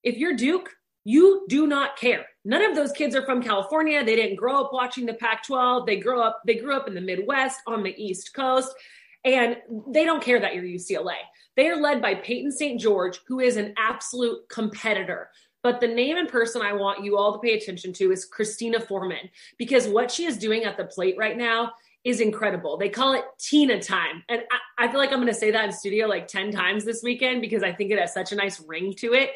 If 0.03 0.19
you're 0.19 0.37
Duke, 0.37 0.71
you 1.03 1.47
do 1.49 1.67
not 1.67 1.97
care. 1.97 2.27
None 2.45 2.63
of 2.63 2.77
those 2.77 2.93
kids 2.93 3.17
are 3.17 3.25
from 3.25 3.43
California. 3.43 4.05
They 4.05 4.17
didn't 4.17 4.37
grow 4.37 4.61
up 4.61 4.73
watching 4.75 5.07
the 5.07 5.15
Pac-12. 5.15 5.87
They 5.87 5.97
grew 5.97 6.21
up 6.21 6.43
they 6.45 6.57
grew 6.57 6.77
up 6.77 6.89
in 6.89 6.95
the 6.95 7.01
Midwest 7.01 7.61
on 7.67 7.83
the 7.83 7.95
East 7.97 8.35
Coast 8.35 8.75
and 9.25 9.57
they 9.89 10.05
don't 10.05 10.23
care 10.23 10.39
that 10.39 10.55
you're 10.55 10.65
UCLA. 10.65 11.17
They 11.57 11.69
are 11.69 11.81
led 11.81 12.03
by 12.03 12.15
Peyton 12.15 12.53
St. 12.53 12.81
George, 12.81 13.21
who 13.27 13.41
is 13.41 13.57
an 13.57 13.75
absolute 13.79 14.49
competitor. 14.49 15.31
But 15.63 15.81
the 15.81 15.89
name 15.89 16.17
and 16.17 16.29
person 16.29 16.63
I 16.63 16.75
want 16.75 17.03
you 17.03 17.17
all 17.17 17.33
to 17.33 17.39
pay 17.39 17.55
attention 17.55 17.93
to 17.95 18.13
is 18.13 18.25
Christina 18.25 18.79
Foreman, 18.79 19.31
because 19.59 19.89
what 19.89 20.11
she 20.11 20.27
is 20.27 20.37
doing 20.37 20.65
at 20.65 20.77
the 20.77 20.85
plate 20.85 21.17
right 21.19 21.37
now 21.37 21.73
is 22.05 22.21
incredible. 22.21 22.77
They 22.77 22.89
call 22.89 23.15
it 23.15 23.25
Tina 23.41 23.83
time. 23.83 24.23
And 24.29 24.43
I, 24.79 24.85
I 24.85 24.89
feel 24.89 25.01
like 25.01 25.11
I'm 25.11 25.19
going 25.19 25.27
to 25.27 25.35
say 25.35 25.51
that 25.51 25.65
in 25.65 25.73
studio 25.73 26.07
like 26.07 26.29
10 26.29 26.53
times 26.53 26.85
this 26.85 27.03
weekend 27.03 27.41
because 27.41 27.65
I 27.65 27.73
think 27.73 27.91
it 27.91 27.99
has 27.99 28.15
such 28.15 28.31
a 28.31 28.37
nice 28.37 28.61
ring 28.61 28.95
to 28.99 29.15
it. 29.15 29.31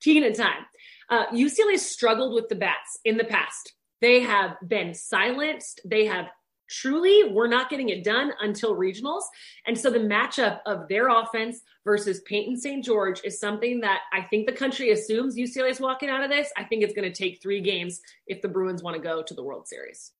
Tina 0.00 0.34
time. 0.34 0.66
Uh, 1.08 1.26
UCLA 1.26 1.78
struggled 1.78 2.34
with 2.34 2.48
the 2.48 2.56
bats 2.56 2.98
in 3.04 3.16
the 3.16 3.24
past. 3.24 3.74
They 4.00 4.20
have 4.20 4.56
been 4.66 4.92
silenced. 4.92 5.82
They 5.84 6.06
have 6.06 6.26
truly, 6.68 7.24
we're 7.30 7.48
not 7.48 7.70
getting 7.70 7.88
it 7.88 8.04
done 8.04 8.32
until 8.40 8.76
regionals. 8.76 9.22
And 9.66 9.78
so 9.78 9.90
the 9.90 9.98
matchup 9.98 10.60
of 10.66 10.88
their 10.88 11.08
offense 11.08 11.60
versus 11.84 12.20
Peyton 12.22 12.56
St. 12.56 12.84
George 12.84 13.20
is 13.24 13.38
something 13.38 13.80
that 13.80 14.00
I 14.12 14.22
think 14.22 14.46
the 14.46 14.52
country 14.52 14.90
assumes 14.90 15.36
UCLA 15.36 15.70
is 15.70 15.80
walking 15.80 16.08
out 16.08 16.22
of 16.22 16.30
this. 16.30 16.50
I 16.56 16.64
think 16.64 16.82
it's 16.82 16.94
going 16.94 17.10
to 17.10 17.16
take 17.16 17.40
three 17.42 17.60
games 17.60 18.00
if 18.26 18.42
the 18.42 18.48
Bruins 18.48 18.82
want 18.82 18.96
to 18.96 19.02
go 19.02 19.22
to 19.22 19.34
the 19.34 19.42
World 19.44 19.68
Series. 19.68 20.12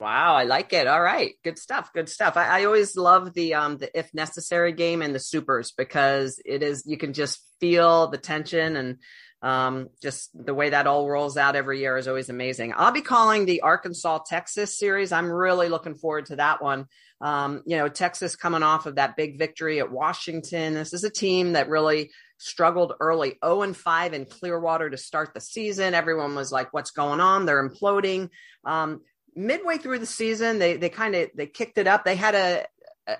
Wow, 0.00 0.36
I 0.36 0.44
like 0.44 0.72
it. 0.72 0.86
All 0.86 1.02
right, 1.02 1.34
good 1.42 1.58
stuff. 1.58 1.92
Good 1.92 2.08
stuff. 2.08 2.36
I, 2.36 2.60
I, 2.60 2.64
always 2.66 2.96
love 2.96 3.34
the 3.34 3.54
um 3.54 3.78
the 3.78 3.98
if 3.98 4.14
necessary 4.14 4.72
game 4.72 5.02
and 5.02 5.12
the 5.12 5.18
supers 5.18 5.72
because 5.72 6.40
it 6.44 6.62
is 6.62 6.84
you 6.86 6.96
can 6.96 7.12
just 7.12 7.40
feel 7.58 8.06
the 8.06 8.16
tension 8.16 8.76
and 8.76 8.98
um 9.40 9.88
just 10.02 10.30
the 10.34 10.54
way 10.54 10.70
that 10.70 10.86
all 10.86 11.08
rolls 11.08 11.36
out 11.36 11.54
every 11.54 11.80
year 11.80 11.96
is 11.96 12.08
always 12.08 12.28
amazing. 12.28 12.74
I'll 12.76 12.92
be 12.92 13.00
calling 13.00 13.44
the 13.44 13.60
Arkansas 13.60 14.20
Texas 14.26 14.76
series. 14.76 15.12
I'm 15.12 15.30
really 15.30 15.68
looking 15.68 15.94
forward 15.94 16.26
to 16.26 16.36
that 16.36 16.62
one. 16.62 16.86
Um, 17.20 17.62
you 17.66 17.76
know, 17.76 17.88
Texas 17.88 18.36
coming 18.36 18.62
off 18.62 18.86
of 18.86 18.96
that 18.96 19.16
big 19.16 19.38
victory 19.38 19.80
at 19.80 19.90
Washington. 19.90 20.74
This 20.74 20.92
is 20.92 21.04
a 21.04 21.10
team 21.10 21.52
that 21.52 21.68
really 21.68 22.10
struggled 22.38 22.94
early 23.00 23.36
0 23.44 23.62
and 23.62 23.76
5 23.76 24.14
in 24.14 24.24
Clearwater 24.24 24.90
to 24.90 24.96
start 24.96 25.34
the 25.34 25.40
season. 25.40 25.94
Everyone 25.94 26.34
was 26.34 26.52
like, 26.52 26.72
what's 26.72 26.92
going 26.92 27.20
on? 27.20 27.46
They're 27.46 27.68
imploding. 27.68 28.30
Um, 28.64 29.02
midway 29.34 29.78
through 29.78 29.98
the 30.00 30.06
season, 30.06 30.58
they 30.58 30.76
they 30.76 30.88
kind 30.88 31.14
of 31.14 31.30
they 31.34 31.46
kicked 31.46 31.78
it 31.78 31.86
up. 31.86 32.04
They 32.04 32.16
had 32.16 32.34
a 32.34 32.66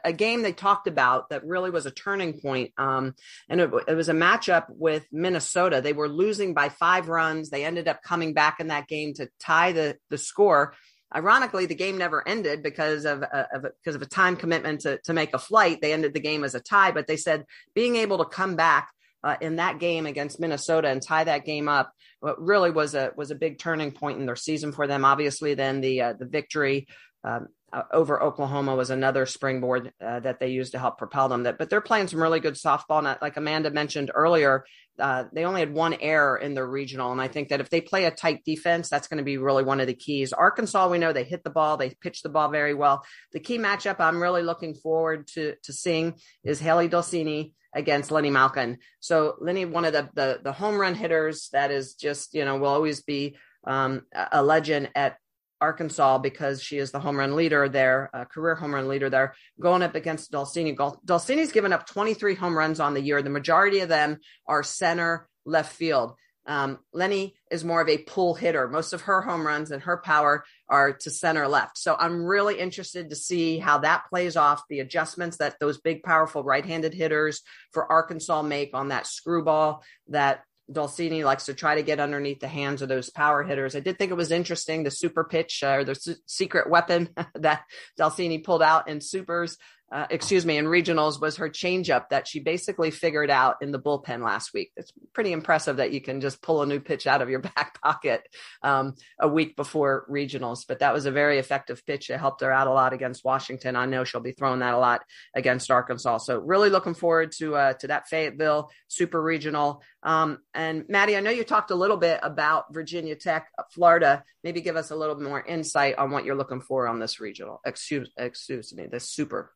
a 0.05 0.13
game 0.13 0.43
they 0.43 0.53
talked 0.53 0.87
about 0.87 1.31
that 1.31 1.45
really 1.45 1.71
was 1.71 1.87
a 1.87 1.91
turning 1.91 2.41
point. 2.41 2.73
Um, 2.77 3.15
and 3.49 3.61
it, 3.61 3.71
it, 3.87 3.95
was 3.95 4.09
a 4.09 4.15
matchup 4.15 4.67
with 4.69 5.07
Minnesota. 5.11 5.81
They 5.81 5.93
were 5.93 6.09
losing 6.09 6.55
by 6.55 6.69
five 6.69 7.09
runs. 7.09 7.51
They 7.51 7.65
ended 7.65 7.89
up 7.89 8.03
coming 8.03 8.35
back 8.35 8.61
in 8.61 8.69
that 8.69 8.89
game 8.89 9.15
to 9.15 9.29
tie 9.41 9.73
the 9.73 9.97
the 10.11 10.19
score. 10.19 10.75
Ironically, 11.15 11.65
the 11.65 11.75
game 11.75 11.97
never 11.97 12.27
ended 12.27 12.63
because 12.63 13.07
of, 13.07 13.23
uh, 13.23 13.45
of 13.53 13.63
because 13.63 13.95
of 13.95 14.03
a 14.03 14.07
time 14.07 14.37
commitment 14.37 14.83
to 14.83 14.99
to 15.05 15.13
make 15.13 15.33
a 15.33 15.39
flight. 15.39 15.81
They 15.81 15.93
ended 15.93 16.13
the 16.13 16.21
game 16.21 16.45
as 16.45 16.55
a 16.55 16.61
tie, 16.61 16.93
but 16.93 17.07
they 17.07 17.17
said 17.17 17.45
being 17.75 17.97
able 17.97 18.19
to 18.19 18.25
come 18.27 18.57
back 18.57 18.91
uh, 19.25 19.37
in 19.41 19.57
that 19.57 19.79
game 19.79 20.07
against 20.07 20.41
Minnesota 20.41 20.89
and 20.89 21.03
tie 21.03 21.25
that 21.25 21.45
game 21.45 21.69
up 21.69 21.93
what 22.21 22.41
really 22.41 22.71
was 22.71 22.95
a 22.95 23.13
was 23.17 23.31
a 23.31 23.37
big 23.37 23.59
turning 23.59 23.93
point 23.93 24.19
in 24.19 24.27
their 24.27 24.37
season 24.37 24.73
for 24.73 24.87
them. 24.87 25.05
Obviously, 25.05 25.55
then 25.55 25.81
the 25.81 26.03
uh, 26.03 26.13
the 26.13 26.27
victory 26.27 26.87
um, 27.25 27.49
uh, 27.73 27.83
over 27.93 28.23
Oklahoma 28.23 28.75
was 28.75 28.91
another 28.91 29.27
springboard 29.27 29.93
uh, 30.01 30.21
that 30.21 30.41
they 30.41 30.49
used 30.49 30.73
to 30.73 30.79
help 30.79 30.99
propel 30.99 31.29
them. 31.29 31.43
That, 31.43 31.59
but 31.59 31.69
they're 31.69 31.81
playing 31.81 32.09
some 32.09 32.23
really 32.23 32.41
good 32.41 32.55
softball. 32.55 33.03
Not 33.03 33.21
like 33.21 33.37
Amanda 33.37 33.71
mentioned 33.71 34.11
earlier, 34.15 34.65
uh, 34.99 35.25
they 35.33 35.45
only 35.45 35.61
had 35.61 35.73
one 35.73 35.95
error 36.01 36.37
in 36.37 36.55
their 36.55 36.67
regional, 36.67 37.13
and 37.13 37.21
I 37.21 37.29
think 37.29 37.49
that 37.49 37.61
if 37.61 37.71
they 37.71 37.81
play 37.81 38.07
a 38.07 38.11
tight 38.11 38.45
defense, 38.45 38.89
that's 38.89 39.09
going 39.09 39.19
to 39.19 39.25
be 39.25 39.37
really 39.37 39.65
one 39.65 39.81
of 39.81 39.87
the 39.87 39.95
keys. 39.95 40.33
Arkansas, 40.33 40.89
we 40.89 40.99
know 40.99 41.13
they 41.13 41.25
hit 41.25 41.45
the 41.45 41.51
ball, 41.51 41.77
they 41.77 41.91
pitch 42.01 42.23
the 42.23 42.29
ball 42.29 42.49
very 42.49 42.75
well. 42.75 43.05
The 43.33 43.41
key 43.41 43.59
matchup 43.59 43.97
I'm 44.01 44.21
really 44.21 44.43
looking 44.43 44.75
forward 44.75 45.29
to 45.35 45.55
to 45.65 45.73
seeing 45.73 46.15
is 46.45 46.61
Hailey 46.61 46.89
Dolcini 46.89 47.53
against 47.75 48.11
Linnie 48.11 48.33
Malkin. 48.33 48.79
So 49.01 49.37
Linnie, 49.43 49.71
one 49.71 49.85
of 49.85 49.93
the, 49.93 50.09
the, 50.15 50.41
the 50.43 50.53
home 50.53 50.79
run 50.81 50.95
hitters 50.95 51.51
that 51.53 51.71
is 51.71 51.95
just 51.95 52.35
you 52.35 52.45
know 52.45 52.57
will 52.57 52.69
always 52.69 53.03
be 53.03 53.37
um, 53.65 54.03
a 54.33 54.43
legend 54.43 54.91
at 54.95 55.19
Arkansas 55.61 56.19
because 56.19 56.63
she 56.63 56.79
is 56.79 56.91
the 56.91 57.01
home 57.01 57.17
run 57.17 57.37
leader 57.37 57.69
there, 57.69 58.11
career 58.31 58.55
home 58.55 58.75
run 58.75 58.89
leader 58.89 59.11
there, 59.11 59.35
going 59.61 59.83
up 59.83 59.95
against 59.95 60.33
Dolcini. 60.33 60.77
Dolcini's 60.77 61.53
given 61.53 61.73
up 61.73 61.87
23 61.87 62.35
home 62.35 62.57
runs 62.57 62.81
on 62.81 62.95
the 62.95 63.01
year. 63.01 63.23
The 63.23 63.31
majority 63.31 63.81
of 63.81 63.89
them 63.89 64.19
are 64.47 64.63
center 64.63 65.29
left 65.45 65.75
field. 65.75 66.15
Um, 66.49 66.79
Linnie 66.95 67.35
is 67.51 67.63
more 67.63 67.83
of 67.83 67.91
a 67.91 67.99
pull 67.99 68.33
hitter. 68.33 68.69
Most 68.69 68.95
of 68.95 69.03
her 69.03 69.21
home 69.21 69.47
runs 69.47 69.71
and 69.71 69.83
her 69.83 69.99
power 69.99 70.45
are 70.67 70.95
to 70.95 71.11
center 71.11 71.47
left. 71.47 71.77
So 71.77 71.95
I'm 71.99 72.25
really 72.25 72.59
interested 72.59 73.11
to 73.11 73.17
see 73.17 73.59
how 73.59 73.79
that 73.79 74.05
plays 74.09 74.35
off 74.35 74.63
the 74.71 74.81
adjustments 74.81 75.37
that 75.37 75.57
those 75.61 75.79
big, 75.79 76.03
powerful 76.03 76.43
right 76.43 76.65
handed 76.65 76.95
hitters 76.95 77.43
for 77.73 77.91
Arkansas 77.93 78.41
make 78.41 78.71
on 78.73 78.89
that 78.89 79.07
screwball 79.07 79.85
that 80.09 80.41
Dolcini 80.71 81.25
likes 81.25 81.47
to 81.47 81.55
try 81.55 81.77
to 81.77 81.83
get 81.83 82.01
underneath 82.01 82.41
the 82.41 82.49
hands 82.49 82.83
of 82.83 82.89
those 82.89 83.11
power 83.11 83.43
hitters. 83.43 83.75
I 83.75 83.81
did 83.81 83.99
think 83.99 84.11
it 84.11 84.17
was 84.17 84.31
interesting 84.31 84.83
the 84.83 84.91
super 84.91 85.25
pitch 85.25 85.63
uh, 85.63 85.71
or 85.71 85.85
the 85.85 85.95
su- 85.95 86.17
secret 86.27 86.69
weapon 86.69 87.09
that 87.35 87.63
Dolcini 87.99 88.45
pulled 88.45 88.63
out 88.63 88.89
in 88.89 89.01
supers 89.01 89.57
uh, 89.91 90.07
excuse 90.11 90.45
me, 90.45 90.59
in 90.59 90.67
regionals 90.67 91.21
was 91.21 91.37
her 91.37 91.49
changeup 91.49 92.11
that 92.11 92.29
she 92.29 92.41
basically 92.41 92.91
figured 92.91 93.31
out 93.31 93.57
in 93.63 93.73
the 93.73 93.79
bullpen 93.79 94.23
last 94.23 94.53
week. 94.53 94.71
It's 94.77 94.93
pretty 95.15 95.33
impressive 95.33 95.79
that 95.79 95.93
you 95.93 96.01
can 96.03 96.21
just 96.21 96.43
pull 96.43 96.61
a 96.63 96.67
new 96.67 96.79
pitch 96.79 97.07
out 97.07 97.23
of 97.23 97.31
your 97.31 97.39
back 97.57 97.81
pocket 97.81 98.29
um, 98.63 98.97
a 99.19 99.27
week 99.27 99.57
before 99.57 100.07
regionals. 100.11 100.67
But 100.69 100.81
that 100.81 100.93
was 100.93 101.07
a 101.07 101.11
very 101.11 101.39
effective 101.39 101.87
pitch. 101.87 102.11
It 102.11 102.19
helped 102.19 102.43
her 102.43 102.53
out 102.53 102.67
a 102.67 102.73
lot 102.73 102.93
against 102.93 103.25
Washington. 103.25 103.77
I 103.77 103.87
know 103.87 104.05
she'll 104.05 104.21
be 104.21 104.33
throwing 104.33 104.61
that 104.61 104.75
a 104.75 104.79
lot 104.79 105.03
against 105.35 105.71
Arkansas. 105.71 106.19
So 106.19 106.39
really 106.39 106.69
looking 106.69 106.95
forward 106.95 107.33
to 107.39 107.57
uh, 107.57 107.73
to 107.75 107.87
that 107.87 108.09
Fayetteville 108.09 108.71
Super 108.89 109.23
Regional. 109.23 109.83
Um, 110.03 110.39
and 110.55 110.85
Maddie, 110.89 111.17
I 111.17 111.21
know 111.21 111.31
you 111.31 111.45
talked 111.45 111.71
a 111.71 111.75
little 111.75 111.97
bit 111.97 112.21
about 112.23 112.73
Virginia 112.75 113.17
Tech, 113.17 113.49
Florida. 113.71 114.23
Maybe 114.45 114.61
give 114.61 114.77
us 114.77 114.91
a 114.91 114.97
little 114.97 115.21
more 115.21 115.45
insight 115.45 115.99
on 115.99 116.11
what 116.11 116.25
you're 116.25 116.37
looking 116.37 116.61
for 116.61 116.87
on 116.87 116.99
this 116.99 117.21
regional. 117.21 117.61
Excuse, 117.65 118.11
excuse 118.17 118.73
me, 118.75 118.87
this 118.87 119.09
Super. 119.09 119.53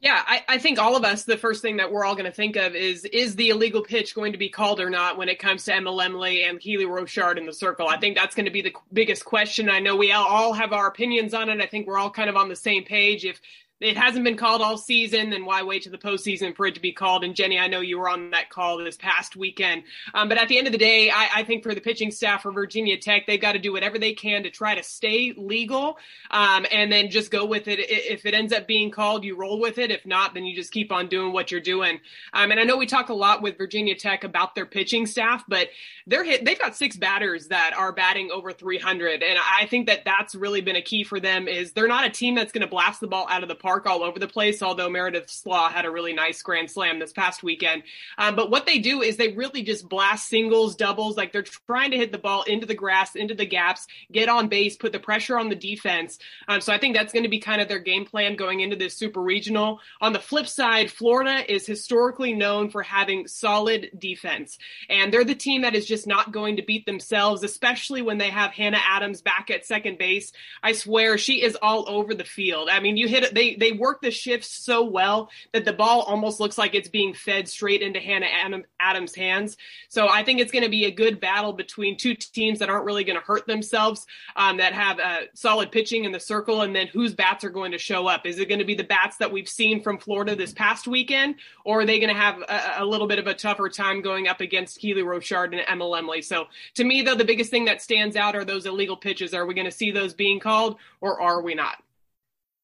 Yeah, 0.00 0.22
I, 0.26 0.44
I 0.48 0.58
think 0.58 0.78
all 0.78 0.96
of 0.96 1.04
us, 1.04 1.24
the 1.24 1.36
first 1.36 1.62
thing 1.62 1.76
that 1.76 1.90
we're 1.90 2.04
all 2.04 2.14
going 2.14 2.26
to 2.26 2.32
think 2.32 2.56
of 2.56 2.74
is 2.74 3.04
is 3.04 3.36
the 3.36 3.50
illegal 3.50 3.82
pitch 3.82 4.14
going 4.14 4.32
to 4.32 4.38
be 4.38 4.48
called 4.48 4.80
or 4.80 4.90
not 4.90 5.18
when 5.18 5.28
it 5.28 5.38
comes 5.38 5.64
to 5.64 5.74
Emma 5.74 5.90
Lemley 5.90 6.48
and 6.48 6.60
Keely 6.60 6.86
Rochard 6.86 7.38
in 7.38 7.46
the 7.46 7.52
circle? 7.52 7.88
I 7.88 7.98
think 7.98 8.16
that's 8.16 8.34
going 8.34 8.46
to 8.46 8.52
be 8.52 8.62
the 8.62 8.74
biggest 8.92 9.24
question. 9.24 9.68
I 9.68 9.80
know 9.80 9.96
we 9.96 10.12
all 10.12 10.52
have 10.52 10.72
our 10.72 10.86
opinions 10.86 11.34
on 11.34 11.48
it. 11.48 11.60
I 11.60 11.66
think 11.66 11.86
we're 11.86 11.98
all 11.98 12.10
kind 12.10 12.30
of 12.30 12.36
on 12.36 12.48
the 12.48 12.56
same 12.56 12.84
page. 12.84 13.24
If 13.24 13.40
it 13.78 13.96
hasn't 13.96 14.24
been 14.24 14.36
called 14.36 14.62
all 14.62 14.78
season, 14.78 15.28
then 15.30 15.44
why 15.44 15.62
wait 15.62 15.82
to 15.82 15.90
the 15.90 15.98
postseason 15.98 16.56
for 16.56 16.66
it 16.66 16.74
to 16.76 16.80
be 16.80 16.92
called? 16.92 17.24
And 17.24 17.36
Jenny, 17.36 17.58
I 17.58 17.66
know 17.66 17.80
you 17.80 17.98
were 17.98 18.08
on 18.08 18.30
that 18.30 18.48
call 18.48 18.78
this 18.78 18.96
past 18.96 19.36
weekend. 19.36 19.82
Um, 20.14 20.30
but 20.30 20.38
at 20.38 20.48
the 20.48 20.56
end 20.56 20.66
of 20.66 20.72
the 20.72 20.78
day, 20.78 21.10
I, 21.10 21.28
I, 21.36 21.44
think 21.44 21.62
for 21.62 21.74
the 21.74 21.80
pitching 21.82 22.10
staff 22.10 22.42
for 22.42 22.52
Virginia 22.52 22.96
Tech, 22.96 23.26
they've 23.26 23.40
got 23.40 23.52
to 23.52 23.58
do 23.58 23.72
whatever 23.72 23.98
they 23.98 24.14
can 24.14 24.44
to 24.44 24.50
try 24.50 24.74
to 24.74 24.82
stay 24.82 25.34
legal 25.36 25.98
um, 26.30 26.64
and 26.72 26.90
then 26.90 27.10
just 27.10 27.30
go 27.30 27.44
with 27.44 27.68
it. 27.68 27.78
If 27.78 28.24
it 28.24 28.32
ends 28.32 28.52
up 28.54 28.66
being 28.66 28.90
called, 28.90 29.24
you 29.24 29.36
roll 29.36 29.60
with 29.60 29.76
it. 29.76 29.90
If 29.90 30.06
not, 30.06 30.32
then 30.32 30.46
you 30.46 30.56
just 30.56 30.72
keep 30.72 30.90
on 30.90 31.08
doing 31.08 31.34
what 31.34 31.50
you're 31.50 31.60
doing. 31.60 32.00
Um, 32.32 32.50
and 32.52 32.58
I 32.58 32.64
know 32.64 32.78
we 32.78 32.86
talk 32.86 33.10
a 33.10 33.14
lot 33.14 33.42
with 33.42 33.58
Virginia 33.58 33.94
Tech 33.94 34.24
about 34.24 34.54
their 34.54 34.66
pitching 34.66 35.04
staff, 35.04 35.44
but 35.46 35.68
they're 36.06 36.24
hit, 36.24 36.46
they've 36.46 36.58
got 36.58 36.76
six 36.76 36.96
batters 36.96 37.48
that 37.48 37.74
are 37.76 37.92
batting 37.92 38.30
over 38.32 38.52
300. 38.52 39.22
And 39.22 39.38
I 39.38 39.66
think 39.66 39.86
that 39.88 40.06
that's 40.06 40.34
really 40.34 40.62
been 40.62 40.76
a 40.76 40.82
key 40.82 41.04
for 41.04 41.20
them 41.20 41.46
is 41.46 41.72
they're 41.72 41.88
not 41.88 42.06
a 42.06 42.10
team 42.10 42.34
that's 42.34 42.52
going 42.52 42.62
to 42.62 42.70
blast 42.70 43.02
the 43.02 43.06
ball 43.06 43.26
out 43.28 43.42
of 43.42 43.48
the 43.50 43.54
park 43.54 43.65
park 43.66 43.84
all 43.84 44.04
over 44.04 44.20
the 44.20 44.28
place, 44.28 44.62
although 44.62 44.88
Meredith 44.88 45.28
Slaw 45.28 45.68
had 45.68 45.86
a 45.86 45.90
really 45.90 46.12
nice 46.12 46.40
grand 46.40 46.70
slam 46.70 47.00
this 47.00 47.12
past 47.12 47.42
weekend. 47.42 47.82
Um, 48.16 48.36
but 48.36 48.48
what 48.48 48.64
they 48.64 48.78
do 48.78 49.02
is 49.02 49.16
they 49.16 49.32
really 49.32 49.64
just 49.64 49.88
blast 49.88 50.28
singles, 50.28 50.76
doubles, 50.76 51.16
like 51.16 51.32
they're 51.32 51.42
trying 51.42 51.90
to 51.90 51.96
hit 51.96 52.12
the 52.12 52.18
ball 52.18 52.44
into 52.44 52.64
the 52.64 52.76
grass, 52.76 53.16
into 53.16 53.34
the 53.34 53.44
gaps, 53.44 53.88
get 54.12 54.28
on 54.28 54.46
base, 54.46 54.76
put 54.76 54.92
the 54.92 55.00
pressure 55.00 55.36
on 55.36 55.48
the 55.48 55.56
defense. 55.56 56.20
Um, 56.46 56.60
so 56.60 56.72
I 56.72 56.78
think 56.78 56.94
that's 56.94 57.12
going 57.12 57.24
to 57.24 57.28
be 57.28 57.40
kind 57.40 57.60
of 57.60 57.66
their 57.66 57.80
game 57.80 58.04
plan 58.04 58.36
going 58.36 58.60
into 58.60 58.76
this 58.76 58.96
super 58.96 59.20
regional. 59.20 59.80
On 60.00 60.12
the 60.12 60.20
flip 60.20 60.46
side, 60.46 60.88
Florida 60.88 61.52
is 61.52 61.66
historically 61.66 62.34
known 62.34 62.70
for 62.70 62.84
having 62.84 63.26
solid 63.26 63.90
defense, 63.98 64.58
and 64.88 65.12
they're 65.12 65.24
the 65.24 65.34
team 65.34 65.62
that 65.62 65.74
is 65.74 65.86
just 65.86 66.06
not 66.06 66.30
going 66.30 66.58
to 66.58 66.62
beat 66.62 66.86
themselves, 66.86 67.42
especially 67.42 68.00
when 68.00 68.18
they 68.18 68.30
have 68.30 68.52
Hannah 68.52 68.80
Adams 68.88 69.22
back 69.22 69.50
at 69.50 69.66
second 69.66 69.98
base. 69.98 70.30
I 70.62 70.70
swear 70.70 71.18
she 71.18 71.42
is 71.42 71.56
all 71.60 71.88
over 71.88 72.14
the 72.14 72.22
field. 72.22 72.68
I 72.70 72.78
mean, 72.78 72.96
you 72.96 73.08
hit 73.08 73.24
it, 73.24 73.34
they, 73.34 73.55
they 73.58 73.72
work 73.72 74.00
the 74.00 74.10
shifts 74.10 74.48
so 74.48 74.84
well 74.84 75.30
that 75.52 75.64
the 75.64 75.72
ball 75.72 76.02
almost 76.02 76.40
looks 76.40 76.58
like 76.58 76.74
it's 76.74 76.88
being 76.88 77.14
fed 77.14 77.48
straight 77.48 77.82
into 77.82 78.00
Hannah 78.00 78.62
Adams' 78.80 79.14
hands. 79.14 79.56
So 79.88 80.08
I 80.08 80.22
think 80.22 80.40
it's 80.40 80.52
going 80.52 80.64
to 80.64 80.70
be 80.70 80.84
a 80.84 80.90
good 80.90 81.20
battle 81.20 81.52
between 81.52 81.96
two 81.96 82.14
teams 82.14 82.58
that 82.58 82.68
aren't 82.68 82.84
really 82.84 83.04
going 83.04 83.18
to 83.18 83.24
hurt 83.24 83.46
themselves, 83.46 84.06
um, 84.36 84.58
that 84.58 84.72
have 84.72 85.00
solid 85.34 85.72
pitching 85.72 86.04
in 86.04 86.12
the 86.12 86.20
circle, 86.20 86.62
and 86.62 86.74
then 86.74 86.86
whose 86.86 87.14
bats 87.14 87.44
are 87.44 87.50
going 87.50 87.72
to 87.72 87.78
show 87.78 88.06
up. 88.06 88.26
Is 88.26 88.38
it 88.38 88.48
going 88.48 88.58
to 88.58 88.64
be 88.64 88.74
the 88.74 88.84
bats 88.84 89.16
that 89.18 89.32
we've 89.32 89.48
seen 89.48 89.82
from 89.82 89.98
Florida 89.98 90.36
this 90.36 90.52
past 90.52 90.86
weekend, 90.86 91.36
or 91.64 91.80
are 91.80 91.84
they 91.86 91.98
going 91.98 92.14
to 92.14 92.20
have 92.20 92.42
a, 92.42 92.82
a 92.82 92.84
little 92.84 93.06
bit 93.06 93.18
of 93.18 93.26
a 93.26 93.34
tougher 93.34 93.68
time 93.68 94.02
going 94.02 94.28
up 94.28 94.40
against 94.40 94.78
Keely 94.78 95.02
Rochard 95.02 95.52
and 95.52 95.62
Emma 95.66 95.84
Lemley? 95.84 96.24
So 96.24 96.46
to 96.74 96.84
me, 96.84 97.02
though, 97.02 97.14
the 97.14 97.24
biggest 97.24 97.50
thing 97.50 97.64
that 97.66 97.82
stands 97.82 98.16
out 98.16 98.36
are 98.36 98.44
those 98.44 98.66
illegal 98.66 98.96
pitches. 98.96 99.34
Are 99.34 99.46
we 99.46 99.54
going 99.54 99.66
to 99.66 99.70
see 99.70 99.90
those 99.90 100.14
being 100.14 100.40
called, 100.40 100.76
or 101.00 101.20
are 101.20 101.42
we 101.42 101.54
not? 101.54 101.82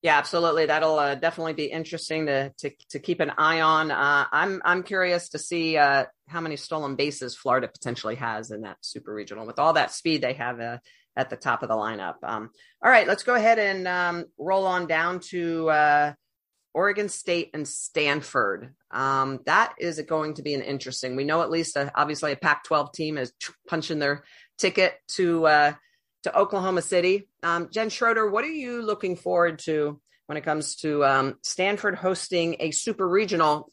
Yeah, 0.03 0.19
absolutely. 0.19 0.67
That'll 0.67 0.99
uh, 0.99 1.15
definitely 1.15 1.53
be 1.53 1.67
interesting 1.67 2.27
to, 2.27 2.53
to 2.59 2.71
to 2.91 2.99
keep 2.99 3.21
an 3.21 3.31
eye 3.39 3.61
on. 3.61 3.93
Uh, 3.93 4.27
I'm 4.33 4.61
I'm 4.65 4.83
curious 4.83 5.29
to 5.31 5.39
see 5.39 5.77
uh, 5.77 6.07
how 6.27 6.41
many 6.41 6.57
stolen 6.57 6.97
bases 6.97 7.37
Florida 7.37 7.69
potentially 7.69 8.17
has 8.17 8.51
in 8.51 8.63
that 8.63 8.79
super 8.81 9.15
regional 9.15 9.47
with 9.47 9.61
all 9.61 9.75
that 9.75 9.93
speed 9.93 10.21
they 10.21 10.33
have 10.33 10.61
uh, 10.61 10.79
at 11.15 11.31
the 11.31 11.37
top 11.37 11.63
of 11.63 11.69
the 11.69 11.77
lineup. 11.77 12.17
Um, 12.25 12.51
all 12.83 12.91
right, 12.91 13.07
let's 13.07 13.23
go 13.23 13.35
ahead 13.37 13.61
and 13.61 13.87
um, 13.87 14.25
roll 14.39 14.67
on 14.67 14.89
down 14.89 15.21
to 15.31 15.71
uh, 15.71 16.13
Oregon 16.75 17.09
State 17.09 17.51
and 17.55 17.67
Stanford. 17.69 18.75
Um, 18.91 19.39
that 19.47 19.75
is 19.79 20.01
going 20.01 20.35
to 20.35 20.43
be 20.43 20.55
an 20.55 20.63
interesting. 20.63 21.15
We 21.15 21.25
know 21.25 21.43
at 21.43 21.51
least 21.51 21.77
uh, 21.77 21.91
obviously 21.95 22.33
a 22.33 22.37
Pac-12 22.37 22.93
team 22.93 23.19
is 23.19 23.33
punching 23.69 24.01
their 24.01 24.25
ticket 24.59 24.95
to 25.13 25.47
to 26.23 26.37
Oklahoma 26.37 26.83
City. 26.83 27.29
Um, 27.43 27.69
Jen 27.71 27.91
Schroeder, 27.91 28.31
what 28.31 28.45
are 28.45 28.51
you 28.51 28.83
looking 28.83 29.17
forward 29.17 29.59
to 29.61 30.01
when 30.27 30.37
it 30.37 30.45
comes 30.45 30.77
to 30.77 31.05
um, 31.05 31.39
Stanford 31.43 31.95
hosting 31.95 32.57
a 32.61 32.71
super 32.71 33.09
regional 33.09 33.71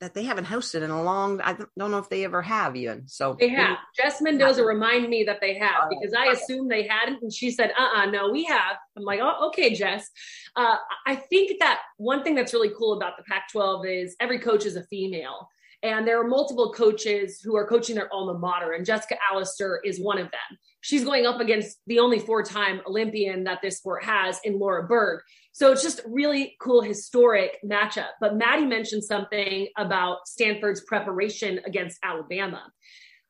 that 0.00 0.14
they 0.14 0.22
haven't 0.22 0.44
hosted 0.44 0.82
in 0.82 0.90
a 0.90 1.02
long 1.02 1.40
I 1.40 1.54
don't 1.54 1.90
know 1.90 1.98
if 1.98 2.08
they 2.08 2.24
ever 2.24 2.40
have 2.42 2.76
even. 2.76 3.08
So 3.08 3.36
they 3.38 3.48
have. 3.48 3.78
Jess 3.96 4.20
Mendoza 4.20 4.64
remind 4.64 5.08
me 5.08 5.24
that 5.24 5.40
they 5.40 5.58
have 5.58 5.88
because 5.88 6.14
I 6.14 6.26
assumed 6.26 6.70
they 6.70 6.86
hadn't 6.86 7.22
and 7.22 7.32
she 7.32 7.50
said, 7.50 7.72
uh-uh, 7.76 8.06
no, 8.06 8.30
we 8.30 8.44
have. 8.44 8.76
I'm 8.96 9.02
like, 9.02 9.20
oh, 9.20 9.48
okay, 9.48 9.74
Jess. 9.74 10.08
Uh, 10.54 10.76
I 11.06 11.16
think 11.16 11.58
that 11.60 11.80
one 11.96 12.22
thing 12.22 12.34
that's 12.34 12.52
really 12.52 12.70
cool 12.78 12.92
about 12.92 13.16
the 13.16 13.24
Pac-12 13.24 14.04
is 14.04 14.16
every 14.20 14.38
coach 14.38 14.66
is 14.66 14.76
a 14.76 14.84
female. 14.84 15.48
And 15.82 16.06
there 16.06 16.20
are 16.20 16.28
multiple 16.28 16.72
coaches 16.72 17.40
who 17.42 17.56
are 17.56 17.66
coaching 17.66 17.96
their 17.96 18.12
alma 18.12 18.38
mater, 18.38 18.72
and 18.72 18.86
Jessica 18.86 19.16
Allister 19.32 19.80
is 19.84 20.00
one 20.00 20.18
of 20.18 20.30
them. 20.30 20.58
She's 20.82 21.04
going 21.04 21.26
up 21.26 21.40
against 21.40 21.78
the 21.86 22.00
only 22.00 22.18
four 22.18 22.42
time 22.42 22.80
Olympian 22.86 23.44
that 23.44 23.60
this 23.62 23.78
sport 23.78 24.04
has 24.04 24.38
in 24.44 24.58
Laura 24.58 24.86
Berg. 24.86 25.20
So 25.52 25.70
it's 25.70 25.82
just 25.82 26.00
really 26.06 26.56
cool, 26.60 26.82
historic 26.82 27.58
matchup. 27.64 28.10
But 28.20 28.36
Maddie 28.36 28.66
mentioned 28.66 29.04
something 29.04 29.68
about 29.78 30.26
Stanford's 30.26 30.82
preparation 30.82 31.60
against 31.64 31.98
Alabama. 32.02 32.64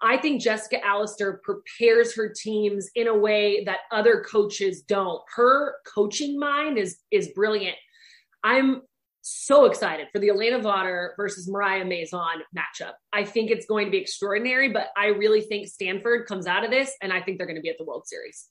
I 0.00 0.16
think 0.16 0.42
Jessica 0.42 0.84
Allister 0.84 1.40
prepares 1.44 2.14
her 2.16 2.34
teams 2.34 2.90
in 2.94 3.06
a 3.06 3.16
way 3.16 3.64
that 3.64 3.80
other 3.92 4.24
coaches 4.28 4.82
don't. 4.82 5.20
Her 5.36 5.74
coaching 5.94 6.38
mind 6.38 6.78
is 6.78 6.98
is 7.10 7.28
brilliant. 7.28 7.76
I'm 8.42 8.82
so 9.22 9.64
excited 9.64 10.08
for 10.12 10.18
the 10.18 10.28
Alana 10.28 10.60
Vawter 10.62 11.10
versus 11.16 11.48
Mariah 11.48 11.84
Mazon 11.84 12.42
matchup. 12.56 12.92
I 13.12 13.24
think 13.24 13.50
it's 13.50 13.66
going 13.66 13.86
to 13.86 13.90
be 13.90 13.98
extraordinary, 13.98 14.68
but 14.68 14.88
I 14.96 15.06
really 15.06 15.40
think 15.40 15.68
Stanford 15.68 16.26
comes 16.26 16.46
out 16.46 16.64
of 16.64 16.70
this, 16.70 16.94
and 17.00 17.12
I 17.12 17.22
think 17.22 17.38
they're 17.38 17.46
going 17.46 17.56
to 17.56 17.62
be 17.62 17.70
at 17.70 17.78
the 17.78 17.84
World 17.84 18.06
Series. 18.06 18.48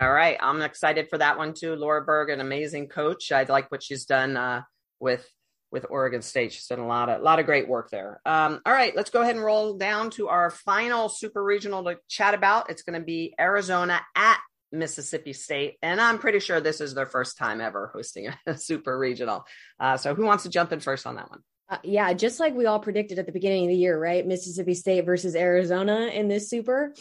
All 0.00 0.10
right, 0.12 0.36
I'm 0.40 0.60
excited 0.62 1.08
for 1.08 1.18
that 1.18 1.38
one 1.38 1.54
too. 1.54 1.76
Laura 1.76 2.02
Berg, 2.02 2.30
an 2.30 2.40
amazing 2.40 2.88
coach. 2.88 3.30
I 3.30 3.44
like 3.44 3.70
what 3.70 3.82
she's 3.82 4.06
done 4.06 4.36
uh, 4.36 4.62
with 4.98 5.28
with 5.70 5.86
Oregon 5.90 6.22
State. 6.22 6.52
She's 6.52 6.66
done 6.66 6.80
a 6.80 6.86
lot 6.86 7.08
of 7.08 7.20
a 7.20 7.24
lot 7.24 7.38
of 7.38 7.46
great 7.46 7.68
work 7.68 7.90
there. 7.90 8.20
Um, 8.24 8.60
all 8.66 8.72
right, 8.72 8.94
let's 8.96 9.10
go 9.10 9.22
ahead 9.22 9.36
and 9.36 9.44
roll 9.44 9.76
down 9.76 10.10
to 10.10 10.28
our 10.28 10.50
final 10.50 11.08
super 11.08 11.44
regional 11.44 11.84
to 11.84 11.98
chat 12.08 12.34
about. 12.34 12.70
It's 12.70 12.82
going 12.82 12.98
to 12.98 13.04
be 13.04 13.34
Arizona 13.38 14.00
at 14.16 14.40
Mississippi 14.74 15.32
State, 15.32 15.76
and 15.82 16.00
I'm 16.00 16.18
pretty 16.18 16.40
sure 16.40 16.60
this 16.60 16.80
is 16.80 16.94
their 16.94 17.06
first 17.06 17.38
time 17.38 17.60
ever 17.60 17.90
hosting 17.94 18.28
a 18.46 18.56
super 18.58 18.98
regional. 18.98 19.46
Uh, 19.78 19.96
so, 19.96 20.14
who 20.14 20.24
wants 20.24 20.42
to 20.44 20.50
jump 20.50 20.72
in 20.72 20.80
first 20.80 21.06
on 21.06 21.16
that 21.16 21.30
one? 21.30 21.40
Uh, 21.66 21.78
yeah, 21.82 22.12
just 22.12 22.40
like 22.40 22.54
we 22.54 22.66
all 22.66 22.78
predicted 22.78 23.18
at 23.18 23.24
the 23.24 23.32
beginning 23.32 23.64
of 23.64 23.68
the 23.70 23.76
year, 23.76 23.98
right? 23.98 24.26
Mississippi 24.26 24.74
State 24.74 25.06
versus 25.06 25.34
Arizona 25.34 26.10
in 26.12 26.28
this 26.28 26.50
super. 26.50 26.94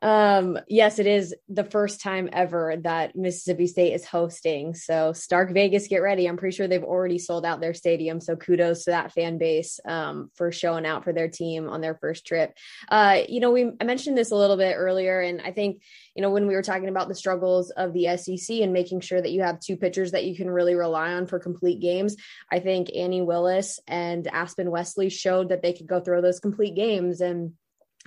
Um, 0.00 0.60
yes, 0.68 1.00
it 1.00 1.08
is 1.08 1.34
the 1.48 1.64
first 1.64 2.00
time 2.00 2.28
ever 2.32 2.76
that 2.84 3.16
Mississippi 3.16 3.66
State 3.66 3.94
is 3.94 4.04
hosting. 4.04 4.74
So, 4.74 5.12
Stark 5.12 5.52
Vegas, 5.52 5.88
get 5.88 5.98
ready. 5.98 6.28
I'm 6.28 6.36
pretty 6.36 6.54
sure 6.54 6.68
they've 6.68 6.84
already 6.84 7.18
sold 7.18 7.44
out 7.44 7.60
their 7.60 7.74
stadium. 7.74 8.20
So, 8.20 8.36
kudos 8.36 8.84
to 8.84 8.92
that 8.92 9.10
fan 9.10 9.38
base 9.38 9.80
um, 9.84 10.30
for 10.34 10.52
showing 10.52 10.86
out 10.86 11.02
for 11.02 11.12
their 11.12 11.28
team 11.28 11.68
on 11.68 11.80
their 11.80 11.96
first 11.96 12.24
trip. 12.24 12.56
Uh, 12.88 13.22
you 13.28 13.40
know, 13.40 13.50
we 13.50 13.72
I 13.80 13.84
mentioned 13.84 14.16
this 14.16 14.30
a 14.30 14.36
little 14.36 14.56
bit 14.56 14.76
earlier, 14.76 15.20
and 15.20 15.40
I 15.40 15.50
think 15.50 15.82
you 16.16 16.22
know 16.22 16.30
when 16.30 16.46
we 16.46 16.54
were 16.54 16.62
talking 16.62 16.88
about 16.88 17.08
the 17.08 17.14
struggles 17.14 17.70
of 17.70 17.92
the 17.92 18.16
SEC 18.16 18.60
and 18.60 18.72
making 18.72 19.00
sure 19.00 19.20
that 19.20 19.32
you 19.32 19.42
have 19.42 19.60
two 19.60 19.76
pitchers 19.76 20.12
that 20.12 20.24
you 20.24 20.34
can 20.34 20.50
really 20.50 20.74
rely 20.74 21.12
on 21.12 21.26
for 21.26 21.38
complete 21.38 21.78
games. 21.78 22.16
I 22.50 22.58
think 22.58 22.88
Annie 22.96 23.20
Willis 23.20 23.78
and 23.86 24.26
Aspen 24.26 24.70
Wesley 24.70 25.10
showed 25.10 25.50
that 25.50 25.60
they 25.60 25.74
could 25.74 25.86
go 25.86 26.00
throw 26.00 26.22
those 26.22 26.40
complete 26.40 26.74
games. 26.74 27.20
And 27.20 27.52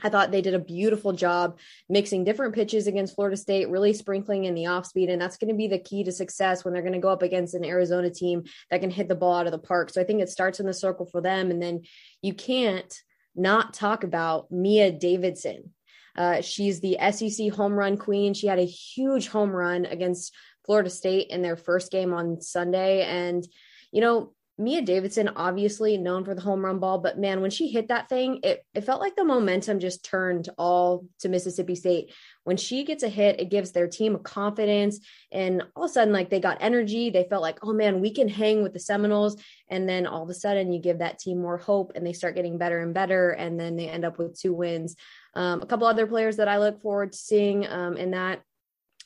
I 0.02 0.10
thought 0.10 0.32
they 0.32 0.42
did 0.42 0.56
a 0.56 0.60
beautiful 0.60 1.14
job 1.14 1.60
mixing 1.88 2.24
different 2.24 2.56
pitches 2.56 2.88
against 2.88 3.14
Florida 3.14 3.38
State, 3.38 3.70
really 3.70 3.94
sprinkling 3.94 4.46
in 4.46 4.56
the 4.56 4.66
off 4.66 4.88
speed. 4.88 5.10
And 5.10 5.22
that's 5.22 5.38
going 5.38 5.50
to 5.50 5.58
be 5.58 5.68
the 5.68 5.78
key 5.78 6.04
to 6.06 6.12
success 6.12 6.66
when 6.66 6.74
they're 6.74 6.82
going 6.82 6.94
to 6.94 7.00
go 7.00 7.10
up 7.10 7.22
against 7.22 7.54
an 7.54 7.66
Arizona 7.66 8.10
team 8.10 8.46
that 8.72 8.82
can 8.82 8.90
hit 8.90 9.08
the 9.08 9.16
ball 9.16 9.36
out 9.36 9.46
of 9.46 9.52
the 9.52 9.60
park. 9.60 9.92
So 9.92 10.02
I 10.02 10.04
think 10.04 10.22
it 10.22 10.30
starts 10.30 10.60
in 10.60 10.66
the 10.66 10.74
circle 10.74 11.06
for 11.06 11.22
them. 11.22 11.52
And 11.52 11.62
then 11.62 11.82
you 12.24 12.34
can't 12.34 12.92
not 13.36 13.76
talk 13.76 14.04
about 14.04 14.52
Mia 14.52 14.92
Davidson. 14.92 15.74
Uh, 16.16 16.42
she's 16.42 16.80
the 16.80 16.98
SEC 17.12 17.52
home 17.52 17.74
run 17.74 17.98
queen. 17.98 18.34
She 18.34 18.48
had 18.48 18.60
a 18.60 18.66
huge 18.66 19.28
home 19.28 19.52
run 19.52 19.86
against 19.86 20.34
Florida 20.66 20.90
State 20.90 21.30
in 21.30 21.42
their 21.42 21.58
first 21.58 21.92
game 21.92 22.14
on 22.14 22.42
Sunday. 22.42 23.04
And, 23.04 23.48
you 23.92 24.02
know, 24.02 24.34
Mia 24.60 24.82
Davidson, 24.82 25.30
obviously 25.38 25.98
known 25.98 26.26
for 26.26 26.36
the 26.36 26.42
home 26.42 26.66
run 26.66 26.80
ball, 26.80 26.98
but 26.98 27.18
man, 27.18 27.40
when 27.40 27.50
she 27.50 27.70
hit 27.70 27.88
that 27.88 28.10
thing, 28.10 28.42
it, 28.44 28.66
it 28.74 28.82
felt 28.82 29.00
like 29.00 29.16
the 29.16 29.24
momentum 29.24 29.80
just 29.80 30.04
turned 30.04 30.50
all 30.58 31.06
to 31.20 31.30
Mississippi 31.30 31.76
State. 31.76 32.14
When 32.44 32.58
she 32.58 32.84
gets 32.84 33.04
a 33.04 33.08
hit, 33.08 33.40
it 33.40 33.50
gives 33.50 33.72
their 33.72 33.88
team 33.88 34.16
a 34.16 34.20
confidence. 34.20 35.00
And 35.32 35.64
all 35.78 35.86
of 35.86 35.92
a 35.92 35.94
sudden, 35.94 36.14
like 36.14 36.30
they 36.30 36.42
got 36.42 36.58
energy. 36.60 37.10
They 37.10 37.24
felt 37.24 37.42
like, 37.42 37.60
oh 37.64 37.72
man, 37.72 38.02
we 38.02 38.12
can 38.12 38.28
hang 38.28 38.62
with 38.62 38.74
the 38.74 38.82
Seminoles. 38.82 39.42
And 39.70 39.88
then 39.88 40.06
all 40.06 40.24
of 40.24 40.30
a 40.30 40.34
sudden, 40.34 40.74
you 40.74 40.82
give 40.82 41.00
that 41.00 41.20
team 41.20 41.42
more 41.42 41.58
hope 41.58 41.94
and 41.96 42.06
they 42.06 42.14
start 42.14 42.36
getting 42.36 42.58
better 42.58 42.82
and 42.82 42.94
better. 42.94 43.32
And 43.32 43.58
then 43.58 43.78
they 43.78 43.88
end 43.88 44.04
up 44.04 44.18
with 44.18 44.38
two 44.38 44.54
wins. 44.54 44.98
Um, 45.36 45.62
a 45.62 45.66
couple 45.66 45.88
other 45.88 46.08
players 46.08 46.38
that 46.38 46.48
I 46.48 46.58
look 46.58 46.82
forward 46.82 47.12
to 47.12 47.18
seeing 47.18 47.68
um, 47.68 47.98
in 47.98 48.12
that 48.12 48.42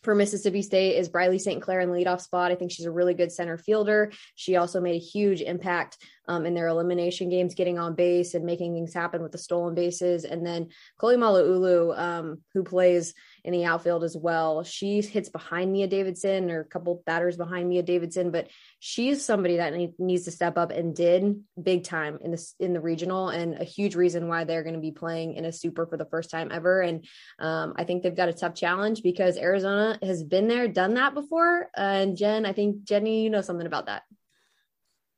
for 0.04 0.14
Mississippi 0.14 0.62
State 0.62 0.98
is 0.98 1.08
Briley 1.08 1.40
St. 1.40 1.62
Clair 1.62 1.80
in 1.80 1.90
the 1.90 1.96
leadoff 1.96 2.22
spot. 2.22 2.52
I 2.52 2.56
think 2.56 2.72
she's 2.72 2.86
a 2.86 2.92
really 2.92 3.14
good 3.14 3.32
center 3.32 3.58
fielder. 3.58 4.12
She 4.36 4.58
also 4.58 4.82
made 4.82 4.96
a 4.96 5.04
huge 5.04 5.42
impact 5.42 5.98
um, 6.28 6.46
in 6.46 6.54
their 6.54 6.68
elimination 6.68 7.30
games, 7.30 7.56
getting 7.56 7.80
on 7.80 7.96
base 7.96 8.34
and 8.34 8.46
making 8.46 8.74
things 8.74 8.94
happen 8.94 9.22
with 9.22 9.32
the 9.32 9.38
stolen 9.38 9.76
bases. 9.76 10.26
And 10.26 10.46
then 10.46 10.70
Koli 11.00 11.16
Malaulu, 11.16 11.98
um, 11.98 12.42
who 12.54 12.64
plays 12.64 13.14
in 13.44 13.52
the 13.52 13.66
outfield 13.66 14.04
as 14.04 14.16
well. 14.16 14.64
She 14.64 15.02
hits 15.02 15.30
behind 15.30 15.72
Mia 15.72 15.88
Davidson 15.88 16.50
or 16.50 16.62
a 16.62 16.66
couple 16.66 17.04
batters 17.06 17.36
behind 17.36 17.68
Mia 17.68 17.84
Davidson, 17.84 18.32
but 18.32 18.48
she's 18.80 19.24
somebody 19.24 19.58
that 19.58 19.74
needs 20.00 20.26
to 20.26 20.32
step 20.32 20.58
up 20.58 20.72
and 20.72 20.96
did 20.96 21.42
big 21.62 21.84
time 21.84 22.20
in 22.24 22.32
this 22.32 22.56
in 22.60 22.74
the 22.74 22.80
regional 22.80 23.30
and 23.30 23.60
a 23.60 23.64
huge 23.64 23.96
reason 23.96 24.28
why 24.28 24.44
they're 24.44 24.64
going 24.64 24.76
to 24.76 24.80
be 24.80 24.92
playing 24.92 25.34
in 25.36 25.46
a 25.46 25.52
super 25.52 25.86
for 25.86 25.98
the 25.98 26.06
first 26.06 26.30
time 26.30 26.50
ever. 26.52 26.82
And 26.82 27.06
um, 27.40 27.74
I 27.78 27.84
think 27.84 28.04
they've 28.04 28.16
got 28.16 28.30
a 28.30 28.34
tough 28.34 28.56
challenge 28.56 29.04
because 29.04 29.38
Arizona 29.38 30.00
has 30.02 30.24
been 30.24 30.48
there, 30.48 30.68
done 30.68 30.94
that 30.94 31.14
before. 31.14 31.70
Uh, 31.78 31.82
and 32.04 32.18
Jen, 32.18 32.46
I 32.46 32.54
think 32.54 32.84
Jenny, 32.84 33.24
you 33.24 33.30
know 33.30 33.42
something 33.42 33.68
about 33.68 33.88
that. 33.88 34.04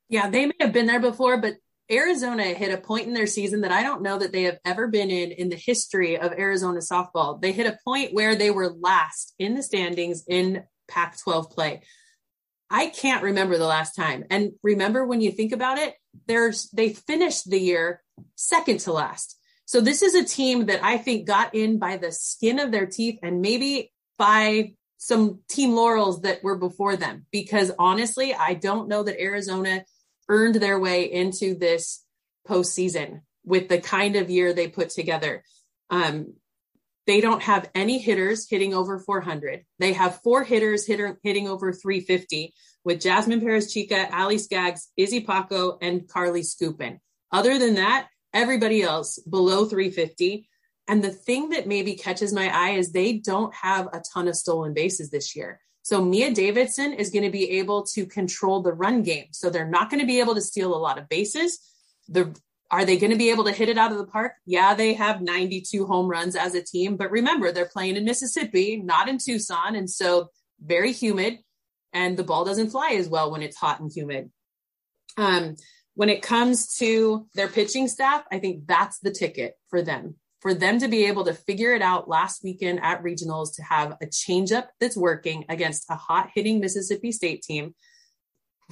Yeah, 0.10 0.30
they 0.30 0.46
may 0.46 0.54
have 0.62 0.74
been 0.74 0.86
there 0.86 1.00
before, 1.00 1.38
but 1.42 1.56
Arizona 1.92 2.44
hit 2.46 2.74
a 2.74 2.82
point 2.82 3.08
in 3.08 3.14
their 3.14 3.28
season 3.28 3.62
that 3.62 3.72
I 3.72 3.84
don't 3.84 4.02
know 4.02 4.18
that 4.18 4.32
they 4.32 4.44
have 4.44 4.58
ever 4.66 4.88
been 4.88 5.12
in 5.12 5.32
in 5.32 5.50
the 5.50 5.56
history 5.56 6.18
of 6.18 6.34
Arizona 6.34 6.80
softball. 6.80 7.40
They 7.40 7.52
hit 7.52 7.68
a 7.68 7.78
point 7.84 8.14
where 8.14 8.36
they 8.36 8.50
were 8.50 8.70
last 8.70 9.36
in 9.38 9.56
the 9.56 9.64
standings 9.64 10.24
in 10.28 10.64
Pac 10.88 11.20
12 11.20 11.52
play. 11.52 11.82
I 12.70 12.88
can't 12.88 13.24
remember 13.24 13.58
the 13.58 13.68
last 13.68 13.96
time. 13.96 14.26
And 14.32 14.54
remember 14.64 15.06
when 15.06 15.22
you 15.22 15.32
think 15.32 15.52
about 15.52 15.78
it, 15.78 15.94
there's 16.28 16.70
they 16.72 16.90
finished 16.90 17.50
the 17.50 17.60
year 17.60 18.02
second 18.36 18.80
to 18.82 18.94
last. 18.94 19.38
So 19.66 19.82
this 19.82 20.02
is 20.02 20.16
a 20.16 20.24
team 20.24 20.68
that 20.68 20.84
I 20.84 20.98
think 20.98 21.28
got 21.28 21.54
in 21.54 21.78
by 21.80 21.98
the 21.98 22.12
skin 22.12 22.60
of 22.60 22.72
their 22.72 22.86
teeth 22.86 23.20
and 23.22 23.42
maybe 23.42 23.92
by 24.18 24.74
some 24.98 25.42
team 25.48 25.76
laurels 25.76 26.22
that 26.22 26.44
were 26.44 26.58
before 26.58 26.96
them 26.96 27.26
because 27.32 27.72
honestly, 27.78 28.34
I 28.34 28.56
don't 28.56 28.88
know 28.88 29.04
that 29.04 29.22
Arizona 29.22 29.84
earned 30.30 30.56
their 30.56 30.80
way 30.80 31.12
into 31.12 31.56
this 31.56 32.04
postseason 32.48 33.22
with 33.44 33.70
the 33.70 33.80
kind 33.80 34.16
of 34.16 34.30
year 34.30 34.54
they 34.54 34.68
put 34.68 34.90
together. 34.90 35.44
Um, 35.90 36.34
they 37.08 37.22
don't 37.22 37.44
have 37.44 37.70
any 37.76 38.00
hitters 38.00 38.50
hitting 38.50 38.74
over 38.74 38.98
400. 38.98 39.64
They 39.78 39.94
have 39.94 40.22
four 40.24 40.44
hitters 40.44 40.88
hitter, 40.88 41.20
hitting 41.22 41.48
over 41.48 41.72
350 41.72 42.54
with 42.84 43.02
Jasmine 43.02 43.42
Perez 43.42 43.72
Chica, 43.72 44.12
Allie 44.12 44.40
Skaggs, 44.40 44.90
Izzy 44.98 45.22
Pacho, 45.22 45.78
and 45.82 46.08
Carlie 46.08 46.44
Scupin. 46.44 47.00
Other 47.32 47.60
than 47.60 47.76
that, 47.76 48.08
everybody 48.34 48.82
else 48.82 49.20
below 49.20 49.66
350. 49.66 50.48
And 50.88 51.04
the 51.04 51.12
thing 51.12 51.50
that 51.50 51.68
maybe 51.68 51.96
catches 51.96 52.34
my 52.34 52.50
eye 52.56 52.78
is 52.78 52.92
they 52.92 53.14
don't 53.14 53.54
have 53.54 53.88
a 53.88 54.04
ton 54.14 54.28
of 54.28 54.36
stolen 54.36 54.74
bases 54.74 55.10
this 55.10 55.36
year. 55.36 55.60
So 55.86 56.04
Mia 56.04 56.34
Davidson 56.34 56.94
is 56.94 57.12
going 57.12 57.26
to 57.26 57.30
be 57.30 57.60
able 57.60 57.84
to 57.84 58.08
control 58.08 58.64
the 58.64 58.74
run 58.74 59.04
game. 59.04 59.28
So 59.34 59.52
they're 59.52 59.70
not 59.70 59.92
going 59.92 60.00
to 60.00 60.08
be 60.08 60.20
able 60.20 60.34
to 60.34 60.42
steal 60.42 60.74
a 60.74 60.82
lot 60.82 60.98
of 60.98 61.08
bases. 61.08 61.60
The 62.10 62.36
are 62.72 62.86
they 62.86 62.98
going 62.98 63.12
to 63.12 63.18
be 63.20 63.30
able 63.30 63.44
to 63.44 63.52
hit 63.52 63.70
it 63.70 63.78
out 63.78 63.92
of 63.92 64.00
the 64.00 64.08
park? 64.08 64.32
Yeah, 64.48 64.74
they 64.74 64.96
have 64.96 65.22
92 65.22 65.86
home 65.86 66.08
runs 66.08 66.36
as 66.36 66.56
a 66.56 66.64
team, 66.64 66.98
but 66.98 67.12
remember 67.12 67.52
they're 67.52 67.68
playing 67.68 67.98
in 67.98 68.04
Mississippi, 68.04 68.78
not 68.78 69.08
in 69.08 69.20
Tucson, 69.20 69.76
and 69.76 69.88
so 69.88 70.30
very 70.60 70.92
humid, 70.92 71.38
and 71.94 72.18
the 72.18 72.24
ball 72.24 72.46
doesn't 72.46 72.72
fly 72.72 72.96
as 72.98 73.08
well 73.08 73.32
when 73.32 73.44
it's 73.44 73.56
hot 73.56 73.80
and 73.80 73.92
humid. 73.94 74.32
Um, 75.18 75.56
when 75.94 76.10
it 76.10 76.24
comes 76.24 76.76
to 76.78 77.28
their 77.36 77.48
pitching 77.48 77.88
staff, 77.88 78.24
I 78.32 78.40
think 78.40 78.66
that's 78.66 78.98
the 79.02 79.12
ticket 79.12 79.54
for 79.70 79.84
them 79.84 80.16
for 80.46 80.54
them 80.54 80.78
to 80.78 80.88
be 80.88 81.06
able 81.06 81.26
to 81.26 81.34
figure 81.34 81.74
it 81.74 81.82
out 81.82 82.08
last 82.08 82.44
weekend 82.44 82.80
at 82.84 83.02
regionals 83.02 83.56
to 83.56 83.64
have 83.64 83.94
a 83.94 84.06
changeup 84.06 84.68
that's 84.80 84.96
working 84.96 85.44
against 85.50 85.90
a 85.90 85.96
hot 85.96 86.30
hitting 86.36 86.60
Mississippi 86.60 87.12
State 87.12 87.42
team. 87.42 87.74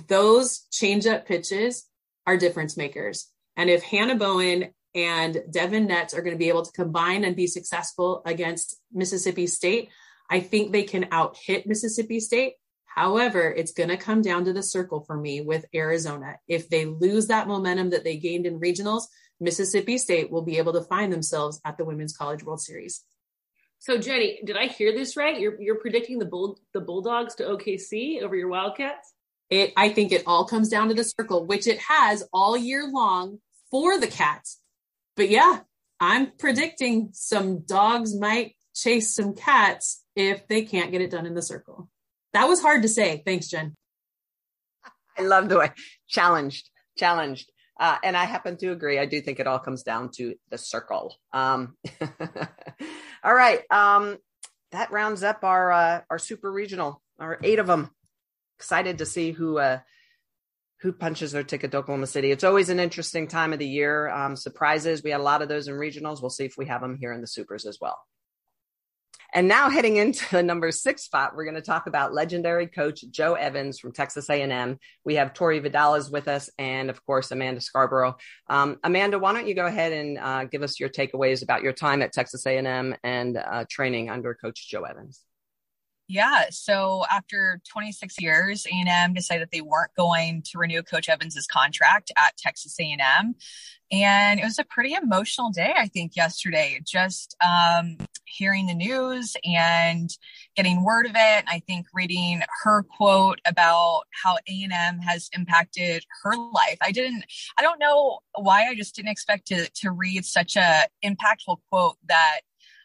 Those 0.07 0.67
changeup 0.71 1.25
pitches 1.25 1.89
are 2.27 2.37
difference 2.37 2.77
makers. 2.77 3.27
And 3.57 3.71
if 3.71 3.81
Hannah 3.81 4.17
Bowen 4.17 4.69
and 4.93 5.41
Devyn 5.49 5.89
Netz 5.89 6.15
are 6.15 6.21
going 6.21 6.35
to 6.35 6.37
be 6.37 6.49
able 6.49 6.61
to 6.61 6.71
combine 6.73 7.23
and 7.23 7.35
be 7.35 7.47
successful 7.47 8.21
against 8.23 8.79
Mississippi 8.91 9.47
State, 9.47 9.89
I 10.29 10.41
think 10.41 10.71
they 10.71 10.83
can 10.83 11.07
out 11.09 11.35
hit 11.43 11.65
Mississippi 11.65 12.19
State. 12.19 12.53
However, 12.85 13.51
it's 13.51 13.73
going 13.73 13.89
to 13.89 13.97
come 13.97 14.21
down 14.21 14.45
to 14.45 14.53
the 14.53 14.61
circle 14.61 14.99
for 15.07 15.17
me 15.17 15.41
with 15.41 15.65
Arizona. 15.73 16.35
If 16.47 16.69
they 16.69 16.85
lose 16.85 17.25
that 17.27 17.47
momentum 17.47 17.89
that 17.89 18.03
they 18.03 18.17
gained 18.17 18.45
in 18.45 18.59
regionals, 18.59 19.05
Mississippi 19.39 19.97
State 19.97 20.31
will 20.31 20.41
be 20.41 20.57
able 20.57 20.73
to 20.73 20.81
find 20.81 21.11
themselves 21.11 21.59
at 21.65 21.77
the 21.77 21.85
Women's 21.85 22.15
College 22.15 22.43
World 22.43 22.61
Series. 22.61 23.03
So 23.79 23.97
Jenny, 23.97 24.39
did 24.45 24.55
I 24.55 24.67
hear 24.67 24.93
this 24.93 25.17
right? 25.17 25.39
You're 25.39 25.61
you're 25.61 25.79
predicting 25.79 26.19
the 26.19 26.25
bull 26.25 26.59
the 26.73 26.79
Bulldogs 26.79 27.35
to 27.35 27.43
OKC 27.43 28.21
over 28.21 28.35
your 28.35 28.47
Wildcats? 28.47 29.13
It 29.49 29.73
I 29.75 29.89
think 29.89 30.11
it 30.11 30.23
all 30.25 30.45
comes 30.45 30.69
down 30.69 30.87
to 30.87 30.93
the 30.93 31.03
circle, 31.03 31.45
which 31.45 31.67
it 31.67 31.79
has 31.79 32.23
all 32.31 32.55
year 32.55 32.89
long 32.89 33.39
for 33.69 33.99
the 33.99 34.07
Cats. 34.07 34.61
But 35.17 35.29
yeah, 35.29 35.59
I'm 35.99 36.31
predicting 36.37 37.09
some 37.11 37.59
dogs 37.59 38.17
might 38.17 38.55
chase 38.73 39.13
some 39.13 39.35
cats 39.35 40.03
if 40.15 40.47
they 40.47 40.63
can't 40.63 40.91
get 40.91 41.01
it 41.01 41.11
done 41.11 41.25
in 41.25 41.33
the 41.33 41.41
circle. 41.41 41.89
That 42.33 42.47
was 42.47 42.61
hard 42.61 42.81
to 42.81 42.87
say. 42.87 43.21
Thanks, 43.25 43.47
Jen. 43.47 43.75
I 45.17 45.21
love 45.21 45.49
the 45.49 45.59
way 45.59 45.71
challenged, 46.07 46.69
challenged. 46.97 47.51
Uh, 47.83 47.97
and 48.01 48.15
I 48.15 48.23
happen 48.23 48.55
to 48.55 48.71
agree. 48.71 48.97
I 48.97 49.05
do 49.05 49.19
think 49.19 49.41
it 49.41 49.47
all 49.47 49.59
comes 49.59 49.83
down 49.83 50.09
to 50.11 50.35
the 50.49 50.57
circle. 50.57 51.17
Um, 51.33 51.75
all 53.25 53.33
right. 53.33 53.59
Um, 53.69 54.19
that 54.71 54.89
rounds 54.93 55.21
up 55.21 55.43
our 55.43 55.69
uh, 55.69 56.01
our 56.09 56.17
super 56.17 56.49
regional, 56.49 57.01
our 57.19 57.39
eight 57.43 57.59
of 57.59 57.67
them. 57.67 57.89
Excited 58.57 58.99
to 58.99 59.05
see 59.05 59.33
who 59.33 59.57
uh, 59.57 59.79
who 60.79 60.93
punches 60.93 61.33
their 61.33 61.43
ticket 61.43 61.71
to 61.71 61.79
Oklahoma 61.79 62.07
City. 62.07 62.31
It's 62.31 62.45
always 62.45 62.69
an 62.69 62.79
interesting 62.79 63.27
time 63.27 63.51
of 63.51 63.59
the 63.59 63.67
year. 63.67 64.07
Um, 64.07 64.37
surprises. 64.37 65.03
We 65.03 65.09
had 65.09 65.19
a 65.19 65.23
lot 65.23 65.41
of 65.41 65.49
those 65.49 65.67
in 65.67 65.73
regionals. 65.73 66.21
We'll 66.21 66.29
see 66.29 66.45
if 66.45 66.57
we 66.57 66.67
have 66.67 66.79
them 66.79 66.97
here 66.97 67.11
in 67.11 67.19
the 67.19 67.27
supers 67.27 67.65
as 67.65 67.79
well. 67.81 67.99
And 69.35 69.47
now 69.47 69.67
heading 69.67 69.97
into 69.97 70.29
the 70.29 70.43
number 70.43 70.71
six 70.71 71.03
spot, 71.03 71.35
we're 71.35 71.45
going 71.45 71.55
to 71.55 71.61
talk 71.61 71.87
about 71.87 72.13
legendary 72.13 72.67
coach 72.67 73.03
Jo 73.09 73.33
Evans 73.33 73.79
from 73.79 73.91
Texas 73.91 74.29
A&M. 74.29 74.77
We 75.05 75.15
have 75.15 75.33
Tori 75.33 75.59
Vidales 75.59 76.11
with 76.11 76.27
us, 76.27 76.51
and 76.59 76.91
of 76.91 77.03
course 77.03 77.31
Amanda 77.31 77.59
Scarborough. 77.59 78.15
Um, 78.47 78.77
Amanda, 78.83 79.17
why 79.17 79.33
don't 79.33 79.47
you 79.47 79.55
go 79.55 79.65
ahead 79.65 79.91
and 79.91 80.19
uh, 80.19 80.45
give 80.45 80.61
us 80.61 80.79
your 80.79 80.89
takeaways 80.89 81.41
about 81.41 81.63
your 81.63 81.73
time 81.73 82.03
at 82.03 82.13
Texas 82.13 82.45
A&M 82.45 82.95
and 83.03 83.37
uh, 83.37 83.65
training 83.67 84.11
under 84.11 84.35
Coach 84.35 84.69
Jo 84.69 84.83
Evans? 84.83 85.21
Yeah. 86.13 86.43
So 86.51 87.03
after 87.09 87.59
26 87.67 88.21
years, 88.21 88.67
A&M 88.67 89.15
decided 89.15 89.49
they 89.51 89.61
weren't 89.61 89.95
going 89.97 90.43
to 90.43 90.59
renew 90.59 90.83
Coach 90.83 91.09
Evans's 91.09 91.47
contract 91.47 92.11
at 92.15 92.37
Texas 92.37 92.77
A&M, 92.79 93.33
and 93.91 94.39
it 94.39 94.43
was 94.43 94.59
a 94.59 94.63
pretty 94.63 94.93
emotional 94.93 95.49
day, 95.49 95.73
I 95.75 95.87
think, 95.87 96.15
yesterday. 96.15 96.79
Just 96.85 97.35
um, 97.43 97.97
hearing 98.25 98.67
the 98.67 98.75
news 98.75 99.35
and 99.43 100.07
getting 100.55 100.83
word 100.83 101.07
of 101.07 101.13
it. 101.15 101.45
I 101.47 101.63
think 101.65 101.87
reading 101.95 102.43
her 102.61 102.83
quote 102.83 103.39
about 103.43 104.03
how 104.11 104.35
A&M 104.47 104.99
has 104.99 105.31
impacted 105.33 106.05
her 106.21 106.35
life. 106.35 106.77
I 106.79 106.91
didn't. 106.91 107.23
I 107.57 107.63
don't 107.63 107.79
know 107.79 108.19
why. 108.35 108.67
I 108.67 108.75
just 108.75 108.95
didn't 108.95 109.09
expect 109.09 109.47
to 109.47 109.67
to 109.81 109.89
read 109.89 110.25
such 110.25 110.57
a 110.57 110.87
impactful 111.03 111.57
quote 111.71 111.97
that 112.07 112.41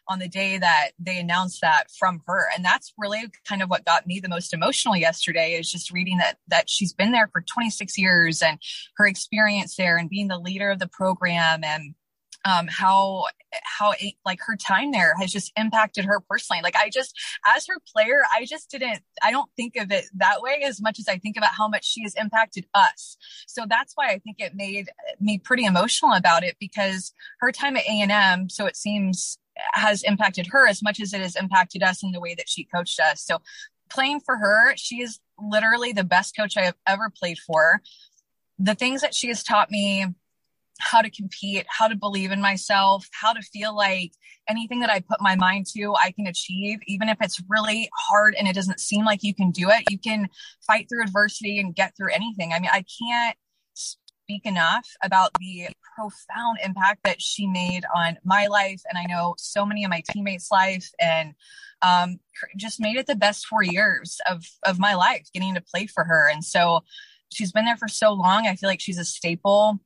on 0.09 0.19
the 0.19 0.27
day 0.27 0.57
that 0.57 0.91
they 0.99 1.19
announced 1.19 1.61
that 1.61 1.85
from 1.97 2.21
her 2.25 2.47
and 2.55 2.65
that's 2.65 2.91
really 2.97 3.25
kind 3.47 3.61
of 3.61 3.69
what 3.69 3.85
got 3.85 4.07
me 4.07 4.19
the 4.19 4.27
most 4.27 4.53
emotional 4.53 4.95
yesterday 4.95 5.53
is 5.53 5.71
just 5.71 5.91
reading 5.91 6.17
that 6.17 6.37
that 6.47 6.69
she's 6.69 6.93
been 6.93 7.11
there 7.11 7.29
for 7.31 7.41
26 7.41 7.97
years 7.97 8.41
and 8.41 8.57
her 8.97 9.05
experience 9.05 9.75
there 9.75 9.97
and 9.97 10.09
being 10.09 10.27
the 10.27 10.39
leader 10.39 10.71
of 10.71 10.79
the 10.79 10.87
program 10.87 11.63
and 11.63 11.93
um, 12.45 12.67
how 12.67 13.25
how 13.63 13.93
like 14.25 14.39
her 14.41 14.55
time 14.55 14.91
there 14.91 15.13
has 15.19 15.31
just 15.31 15.51
impacted 15.57 16.05
her 16.05 16.19
personally. 16.29 16.61
Like 16.61 16.75
I 16.75 16.89
just, 16.89 17.17
as 17.45 17.65
her 17.67 17.77
player, 17.91 18.21
I 18.33 18.45
just 18.45 18.69
didn't. 18.69 19.01
I 19.23 19.31
don't 19.31 19.49
think 19.57 19.75
of 19.75 19.91
it 19.91 20.05
that 20.15 20.41
way 20.41 20.61
as 20.63 20.81
much 20.81 20.99
as 20.99 21.07
I 21.07 21.17
think 21.17 21.37
about 21.37 21.53
how 21.53 21.67
much 21.67 21.85
she 21.85 22.03
has 22.03 22.15
impacted 22.15 22.65
us. 22.73 23.17
So 23.47 23.65
that's 23.67 23.93
why 23.95 24.07
I 24.09 24.19
think 24.19 24.37
it 24.39 24.55
made 24.55 24.89
me 25.19 25.39
pretty 25.39 25.65
emotional 25.65 26.13
about 26.13 26.43
it 26.43 26.55
because 26.59 27.13
her 27.39 27.51
time 27.51 27.75
at 27.75 27.85
A 27.85 28.01
and 28.01 28.11
M. 28.11 28.49
So 28.49 28.65
it 28.65 28.75
seems 28.75 29.37
has 29.73 30.03
impacted 30.03 30.47
her 30.47 30.67
as 30.67 30.81
much 30.81 30.99
as 30.99 31.13
it 31.13 31.21
has 31.21 31.35
impacted 31.35 31.83
us 31.83 32.03
in 32.03 32.11
the 32.11 32.19
way 32.19 32.35
that 32.35 32.49
she 32.49 32.63
coached 32.63 32.99
us. 32.99 33.21
So 33.21 33.39
playing 33.89 34.21
for 34.21 34.37
her, 34.37 34.75
she 34.75 35.01
is 35.01 35.19
literally 35.37 35.93
the 35.93 36.03
best 36.03 36.35
coach 36.35 36.57
I 36.57 36.65
have 36.65 36.77
ever 36.87 37.09
played 37.09 37.39
for. 37.39 37.81
The 38.57 38.75
things 38.75 39.01
that 39.01 39.15
she 39.15 39.27
has 39.29 39.43
taught 39.43 39.71
me 39.71 40.05
how 40.79 41.01
to 41.01 41.09
compete, 41.09 41.65
how 41.67 41.87
to 41.87 41.95
believe 41.95 42.31
in 42.31 42.41
myself, 42.41 43.07
how 43.11 43.33
to 43.33 43.41
feel 43.41 43.75
like 43.75 44.13
anything 44.47 44.79
that 44.79 44.89
I 44.89 45.01
put 45.01 45.21
my 45.21 45.35
mind 45.35 45.65
to, 45.75 45.93
I 45.95 46.11
can 46.11 46.25
achieve, 46.25 46.79
even 46.87 47.09
if 47.09 47.17
it's 47.21 47.41
really 47.49 47.89
hard 47.93 48.33
and 48.35 48.47
it 48.47 48.55
doesn't 48.55 48.79
seem 48.79 49.05
like 49.05 49.21
you 49.21 49.35
can 49.35 49.51
do 49.51 49.69
it. 49.69 49.83
You 49.89 49.99
can 49.99 50.29
fight 50.65 50.87
through 50.89 51.03
adversity 51.03 51.59
and 51.59 51.75
get 51.75 51.95
through 51.97 52.13
anything. 52.13 52.53
I 52.53 52.59
mean, 52.59 52.71
I 52.71 52.85
can't 53.01 53.35
speak 54.29 54.45
enough 54.45 54.87
about 55.01 55.31
the 55.39 55.67
profound 55.95 56.59
impact 56.63 56.99
that 57.03 57.19
she 57.19 57.47
made 57.47 57.83
on 57.95 58.15
my 58.23 58.45
life 58.45 58.81
and 58.87 58.97
I 58.97 59.05
know 59.05 59.33
so 59.39 59.65
many 59.65 59.83
of 59.83 59.89
my 59.89 60.03
teammates' 60.11 60.51
life 60.51 60.91
and 60.99 61.33
um, 61.81 62.19
just 62.55 62.79
made 62.79 62.97
it 62.97 63.07
the 63.07 63.15
best 63.15 63.47
four 63.47 63.63
years 63.63 64.21
of 64.29 64.45
of 64.63 64.77
my 64.77 64.93
life 64.93 65.27
getting 65.33 65.55
to 65.55 65.61
play 65.61 65.87
for 65.87 66.03
her. 66.03 66.29
And 66.29 66.43
so 66.43 66.81
she's 67.31 67.51
been 67.51 67.65
there 67.65 67.77
for 67.77 67.87
so 67.87 68.13
long. 68.13 68.45
I 68.45 68.55
feel 68.55 68.69
like 68.69 68.81
she's 68.81 68.99
a 68.99 69.05
staple 69.05 69.79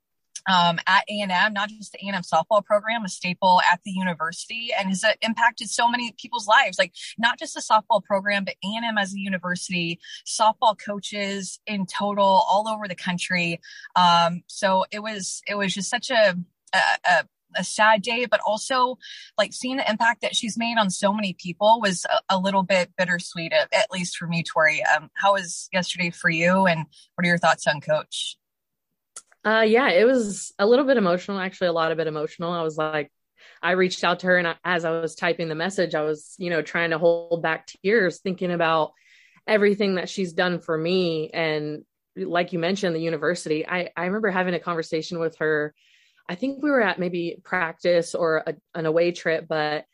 um, 0.48 0.80
at 0.88 1.04
A&M, 1.10 1.54
not 1.54 1.70
just 1.70 1.92
the 1.92 2.00
A&M 2.08 2.22
softball 2.22 2.64
program, 2.64 3.06
a 3.06 3.10
staple 3.10 3.62
at 3.72 3.80
the 3.84 3.92
university 3.92 4.70
and 4.78 4.90
has 4.90 5.04
uh, 5.04 5.14
impacted 5.22 5.70
so 5.70 5.90
many 5.90 6.14
people's 6.18 6.48
lives, 6.48 6.78
like 6.78 6.94
not 7.18 7.40
just 7.40 7.54
the 7.54 7.62
softball 7.62 8.04
program, 8.04 8.44
but 8.44 8.56
A&M 8.64 8.98
as 8.98 9.14
a 9.14 9.20
university, 9.20 10.00
softball 10.26 10.76
coaches 10.78 11.60
in 11.66 11.86
total 11.86 12.44
all 12.50 12.68
over 12.68 12.88
the 12.88 12.96
country. 12.96 13.60
Um, 13.96 14.44
so 14.48 14.86
it 14.92 15.02
was, 15.02 15.42
it 15.48 15.56
was 15.56 15.74
just 15.74 15.90
such 15.90 16.10
a, 16.12 16.38
a, 16.74 16.80
a 17.10 17.26
a 17.56 17.64
sad 17.64 18.02
day, 18.02 18.26
but 18.26 18.40
also 18.48 18.98
like 19.38 19.54
seeing 19.54 19.78
the 19.78 19.90
impact 19.90 20.22
that 20.22 20.36
she's 20.36 20.58
made 20.58 20.78
on 20.78 20.90
so 20.90 21.14
many 21.14 21.34
people 21.34 21.80
was 21.82 22.06
a, 22.06 22.36
a 22.36 22.40
little 22.40 22.64
bit 22.64 22.92
bittersweet, 22.98 23.54
at, 23.54 23.72
at, 23.74 23.92
least 23.92 24.18
for 24.18 24.28
me, 24.28 24.44
Tori. 24.44 24.84
Um, 24.84 25.10
how 25.16 25.34
was 25.34 25.70
yesterday 25.72 26.10
for 26.10 26.30
you? 26.30 26.66
And 26.66 26.86
what 27.16 27.26
are 27.26 27.28
your 27.28 27.38
thoughts 27.38 27.68
on 27.68 27.82
coach? 27.82 28.38
Uh, 29.46 29.66
yeah, 29.68 29.90
it 29.90 30.06
was 30.06 30.54
a 30.58 30.66
little 30.66 30.86
bit 30.86 30.98
emotional, 30.98 31.40
actually, 31.40 31.68
a 31.68 31.74
lot 31.74 31.92
of 31.92 31.98
bit 31.98 32.08
emotional. 32.08 32.52
I 32.52 32.64
was 32.64 32.78
like, 32.78 33.12
I 33.62 33.72
reached 33.72 34.04
out 34.04 34.20
to 34.20 34.28
her, 34.28 34.38
and 34.38 34.48
I, 34.48 34.56
as 34.64 34.86
I 34.86 34.92
was 34.92 35.16
typing 35.16 35.50
the 35.50 35.56
message, 35.56 35.96
I 35.96 36.02
was, 36.04 36.36
you 36.38 36.50
know, 36.50 36.62
trying 36.62 36.92
to 36.92 36.98
hold 36.98 37.42
back 37.42 37.68
tears, 37.68 38.20
thinking 38.20 38.52
about 38.52 38.94
everything 39.46 39.96
that 39.96 40.10
she's 40.10 40.34
done 40.34 40.60
for 40.60 40.78
me. 40.78 41.30
And 41.34 41.84
like 42.16 42.54
you 42.54 42.60
mentioned 42.60 42.96
the 42.96 43.00
university 43.00 43.68
i 43.68 43.90
i 43.98 44.06
remember 44.06 44.30
having 44.30 44.54
a 44.54 44.60
conversation 44.60 45.20
with 45.20 45.38
her. 45.38 45.74
I 46.30 46.36
think 46.36 46.64
we 46.64 46.72
were 46.72 46.82
at 46.82 47.00
maybe 47.00 47.38
practice 47.44 48.16
or 48.16 48.44
a, 48.46 48.56
an 48.76 48.86
away 48.86 49.12
trip 49.12 49.48
but 49.48 49.86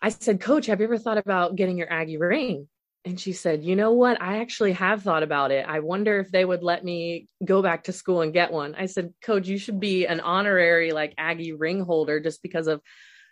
i 0.00 0.08
said 0.08 0.40
coach 0.40 0.66
have 0.66 0.80
you 0.80 0.86
ever 0.86 0.98
thought 0.98 1.18
about 1.18 1.56
getting 1.56 1.76
your 1.76 1.92
aggie 1.92 2.16
ring 2.16 2.68
and 3.04 3.20
she 3.20 3.32
said 3.32 3.62
you 3.62 3.76
know 3.76 3.92
what 3.92 4.20
i 4.20 4.40
actually 4.40 4.72
have 4.72 5.02
thought 5.02 5.22
about 5.22 5.50
it 5.50 5.64
i 5.68 5.80
wonder 5.80 6.18
if 6.18 6.30
they 6.30 6.44
would 6.44 6.62
let 6.62 6.84
me 6.84 7.26
go 7.44 7.62
back 7.62 7.84
to 7.84 7.92
school 7.92 8.20
and 8.20 8.32
get 8.32 8.52
one 8.52 8.74
i 8.74 8.86
said 8.86 9.12
coach 9.22 9.46
you 9.46 9.58
should 9.58 9.80
be 9.80 10.06
an 10.06 10.20
honorary 10.20 10.92
like 10.92 11.14
aggie 11.16 11.52
ring 11.52 11.80
holder 11.80 12.20
just 12.20 12.42
because 12.42 12.66
of 12.66 12.80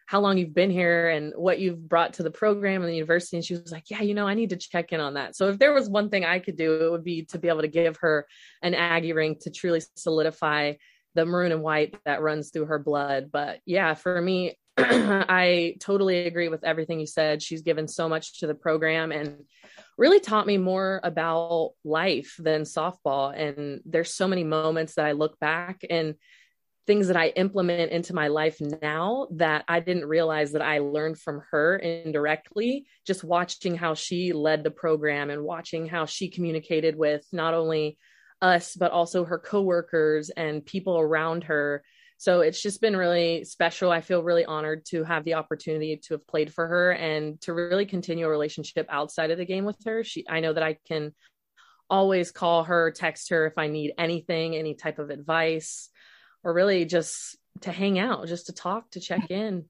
how 0.07 0.21
long 0.21 0.39
you've 0.39 0.55
been 0.55 0.71
here 0.71 1.09
and 1.09 1.33
what 1.37 1.59
you've 1.59 1.89
brought 1.89 2.15
to 2.15 2.23
the 2.23 2.31
program 2.31 2.83
and 2.83 2.91
the 2.91 2.95
university. 2.95 3.37
And 3.37 3.45
she 3.45 3.55
was 3.55 3.73
like, 3.73 3.91
Yeah, 3.91 4.03
you 4.03 4.15
know, 4.15 4.27
I 4.27 4.35
need 4.35 4.51
to 4.51 4.57
check 4.57 4.93
in 4.93 5.01
on 5.01 5.15
that. 5.15 5.37
So 5.37 5.49
if 5.49 5.59
there 5.59 5.75
was 5.75 5.91
one 5.91 6.11
thing 6.11 6.25
I 6.25 6.39
could 6.39 6.57
do, 6.57 6.87
it 6.87 6.91
would 6.91 7.05
be 7.05 7.25
to 7.27 7.39
be 7.39 7.49
able 7.49 7.63
to 7.63 7.69
give 7.69 7.97
her 7.99 8.27
an 8.63 8.75
Aggie 8.75 9.13
ring 9.13 9.37
to 9.41 9.51
truly 9.51 9.83
solidify 9.97 10.75
the 11.15 11.27
maroon 11.27 11.51
and 11.51 11.63
white 11.63 11.97
that 12.05 12.23
runs 12.23 12.51
through 12.51 12.67
her 12.67 12.79
blood. 12.79 13.31
But 13.33 13.61
yeah, 13.67 13.95
for 13.95 14.21
me, 14.21 14.57
I 14.79 15.77
totally 15.81 16.27
agree 16.27 16.49
with 16.49 16.65
everything 16.65 17.01
you 17.01 17.07
said. 17.07 17.43
She's 17.43 17.63
given 17.63 17.89
so 17.89 18.09
much 18.09 18.41
to 18.41 18.47
the 18.47 18.55
program 18.55 19.11
and 19.11 19.45
really 19.97 20.21
taught 20.21 20.47
me 20.47 20.59
more 20.59 21.01
about 21.03 21.73
life 21.85 22.35
than 22.39 22.63
softball. 22.63 23.35
And 23.35 23.81
there's 23.87 24.13
so 24.13 24.29
many 24.29 24.45
moments 24.45 24.95
that 24.95 25.07
I 25.07 25.13
look 25.13 25.39
back 25.41 25.81
and 25.89 26.17
things 26.87 27.09
that 27.09 27.17
I 27.17 27.29
implement 27.29 27.91
into 27.91 28.15
my 28.15 28.29
life 28.29 28.61
now 28.61 29.29
that 29.33 29.65
I 29.67 29.81
didn't 29.81 30.07
realize 30.07 30.53
that 30.53 30.63
I 30.63 30.79
learned 30.79 31.19
from 31.19 31.43
her 31.51 31.77
indirectly, 31.77 32.87
just 33.05 33.25
watching 33.25 33.77
how 33.77 33.95
she 33.95 34.33
led 34.33 34.63
the 34.63 34.71
program 34.71 35.31
and 35.31 35.43
watching 35.43 35.89
how 35.89 36.07
she 36.07 36.29
communicated 36.29 36.97
with 36.97 37.27
not 37.33 37.55
only 37.55 37.99
us, 38.41 38.77
but 38.77 38.93
also 38.93 39.25
her 39.25 39.39
coworkers 39.39 40.31
and 40.31 40.65
people 40.65 40.99
around 40.99 41.45
her. 41.45 41.83
So 42.19 42.41
it's 42.41 42.63
just 42.63 42.81
been 42.81 42.97
really 42.97 43.45
special. 43.45 43.91
I 43.91 44.01
feel 44.01 44.23
really 44.23 44.45
honored 44.45 44.87
to 44.87 45.05
have 45.05 45.25
the 45.25 45.35
opportunity 45.35 46.01
to 46.05 46.15
have 46.15 46.27
played 46.27 46.53
for 46.53 46.67
her 46.67 46.93
and 46.93 47.41
to 47.43 47.53
really 47.53 47.87
continue 47.87 48.27
a 48.27 48.31
relationship 48.31 48.87
outside 48.89 49.31
of 49.31 49.39
the 49.39 49.45
game 49.45 49.65
with 49.65 49.77
her. 49.85 50.03
She, 50.03 50.25
I 50.29 50.41
know 50.41 50.53
that 50.53 50.63
I 50.63 50.79
can 50.89 51.15
always 51.91 52.33
call 52.33 52.65
her, 52.65 52.91
text 52.91 53.31
her 53.31 53.47
if 53.47 53.59
I 53.59 53.69
need 53.69 53.93
anything, 53.99 54.57
any 54.57 54.75
type 54.75 54.99
of 54.99 55.11
advice 55.11 55.91
or 56.43 56.53
really 56.55 56.85
just 56.85 57.37
to 57.63 57.73
hang 57.73 57.99
out, 57.99 58.29
just 58.29 58.47
to 58.47 58.53
talk, 58.53 58.91
to 58.93 59.01
check 59.01 59.31
in. 59.31 59.67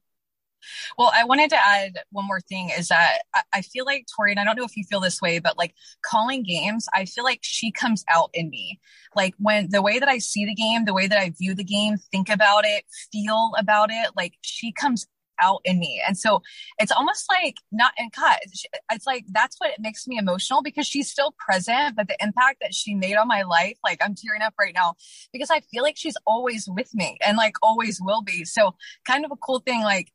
Well, 0.97 1.11
I 1.13 1.23
wanted 1.23 1.49
to 1.51 1.57
add 1.57 1.99
one 2.11 2.25
more 2.25 2.41
thing 2.41 2.69
is 2.77 2.87
that 2.89 3.19
I 3.53 3.61
feel 3.61 3.85
like 3.85 4.05
Tori, 4.15 4.31
and 4.31 4.39
I 4.39 4.43
don't 4.43 4.57
know 4.57 4.65
if 4.65 4.77
you 4.77 4.83
feel 4.83 4.99
this 4.99 5.21
way, 5.21 5.39
but 5.39 5.57
like 5.57 5.73
calling 6.03 6.43
games, 6.43 6.87
I 6.93 7.05
feel 7.05 7.23
like 7.23 7.39
she 7.43 7.71
comes 7.71 8.03
out 8.09 8.29
in 8.33 8.49
me. 8.49 8.79
Like 9.15 9.33
when 9.37 9.69
the 9.69 9.81
way 9.81 9.99
that 9.99 10.09
I 10.09 10.19
see 10.19 10.45
the 10.45 10.55
game, 10.55 10.85
the 10.85 10.93
way 10.93 11.07
that 11.07 11.19
I 11.19 11.31
view 11.37 11.55
the 11.55 11.63
game, 11.63 11.97
think 12.11 12.29
about 12.29 12.65
it, 12.65 12.83
feel 13.11 13.51
about 13.57 13.89
it, 13.91 14.11
like 14.15 14.33
she 14.41 14.71
comes 14.71 15.07
out 15.41 15.61
in 15.65 15.79
me. 15.79 16.01
And 16.07 16.17
so 16.17 16.41
it's 16.79 16.91
almost 16.91 17.25
like 17.29 17.57
not, 17.71 17.91
and 17.97 18.11
God, 18.11 18.37
it's 18.91 19.05
like 19.05 19.25
that's 19.31 19.55
what 19.59 19.71
it 19.71 19.79
makes 19.79 20.07
me 20.07 20.17
emotional 20.17 20.61
because 20.63 20.87
she's 20.87 21.09
still 21.09 21.35
present, 21.37 21.95
but 21.95 22.07
the 22.07 22.17
impact 22.21 22.57
that 22.61 22.73
she 22.73 22.95
made 22.95 23.15
on 23.15 23.27
my 23.27 23.43
life, 23.43 23.77
like 23.83 23.99
I'm 24.03 24.15
tearing 24.15 24.41
up 24.41 24.53
right 24.59 24.73
now 24.73 24.95
because 25.31 25.49
I 25.51 25.61
feel 25.71 25.83
like 25.83 25.97
she's 25.97 26.17
always 26.25 26.67
with 26.67 26.93
me 26.93 27.17
and 27.25 27.37
like 27.37 27.55
always 27.61 27.99
will 28.01 28.21
be. 28.21 28.45
So 28.45 28.75
kind 29.05 29.25
of 29.25 29.31
a 29.31 29.35
cool 29.35 29.59
thing, 29.59 29.83
like 29.83 30.11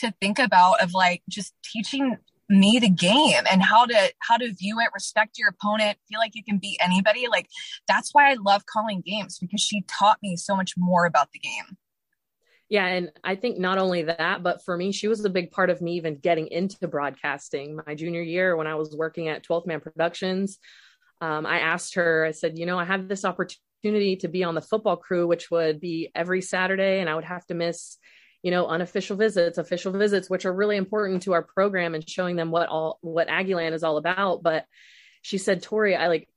to 0.00 0.12
think 0.20 0.38
about 0.38 0.82
of 0.82 0.92
like 0.94 1.22
just 1.28 1.54
teaching 1.64 2.16
me 2.48 2.78
the 2.80 2.90
game 2.90 3.44
and 3.50 3.62
how 3.62 3.86
to 3.86 4.12
how 4.18 4.36
to 4.36 4.52
view 4.54 4.80
it 4.80 4.88
respect 4.92 5.38
your 5.38 5.48
opponent 5.48 5.96
feel 6.08 6.18
like 6.18 6.32
you 6.34 6.42
can 6.42 6.58
beat 6.58 6.76
anybody 6.80 7.28
like 7.30 7.46
that's 7.86 8.12
why 8.12 8.28
i 8.28 8.34
love 8.44 8.66
calling 8.66 9.00
games 9.06 9.38
because 9.38 9.60
she 9.60 9.84
taught 9.86 10.18
me 10.20 10.36
so 10.36 10.56
much 10.56 10.72
more 10.76 11.06
about 11.06 11.30
the 11.30 11.38
game 11.38 11.76
yeah. 12.70 12.86
And 12.86 13.10
I 13.24 13.34
think 13.34 13.58
not 13.58 13.78
only 13.78 14.02
that, 14.02 14.44
but 14.44 14.64
for 14.64 14.76
me, 14.76 14.92
she 14.92 15.08
was 15.08 15.24
a 15.24 15.28
big 15.28 15.50
part 15.50 15.70
of 15.70 15.82
me 15.82 15.94
even 15.94 16.18
getting 16.18 16.46
into 16.46 16.86
broadcasting 16.86 17.80
my 17.84 17.96
junior 17.96 18.22
year 18.22 18.56
when 18.56 18.68
I 18.68 18.76
was 18.76 18.96
working 18.96 19.26
at 19.26 19.44
12th 19.44 19.66
Man 19.66 19.80
Productions. 19.80 20.60
Um, 21.20 21.46
I 21.46 21.58
asked 21.58 21.96
her, 21.96 22.24
I 22.24 22.30
said, 22.30 22.58
you 22.58 22.66
know, 22.66 22.78
I 22.78 22.84
have 22.84 23.08
this 23.08 23.24
opportunity 23.24 24.16
to 24.16 24.28
be 24.28 24.44
on 24.44 24.54
the 24.54 24.60
football 24.62 24.96
crew, 24.96 25.26
which 25.26 25.50
would 25.50 25.80
be 25.80 26.12
every 26.14 26.40
Saturday, 26.40 27.00
and 27.00 27.10
I 27.10 27.16
would 27.16 27.24
have 27.24 27.44
to 27.46 27.54
miss, 27.54 27.98
you 28.42 28.50
know, 28.50 28.66
unofficial 28.66 29.16
visits, 29.16 29.58
official 29.58 29.92
visits, 29.92 30.30
which 30.30 30.46
are 30.46 30.52
really 30.52 30.76
important 30.76 31.22
to 31.22 31.32
our 31.32 31.42
program 31.42 31.94
and 31.94 32.08
showing 32.08 32.36
them 32.36 32.50
what 32.50 32.68
all 32.68 32.98
what 33.02 33.28
Aggieland 33.28 33.72
is 33.72 33.82
all 33.82 33.96
about. 33.96 34.42
But 34.42 34.64
she 35.22 35.38
said, 35.38 35.62
Tori, 35.62 35.94
I 35.94 36.08
like 36.08 36.28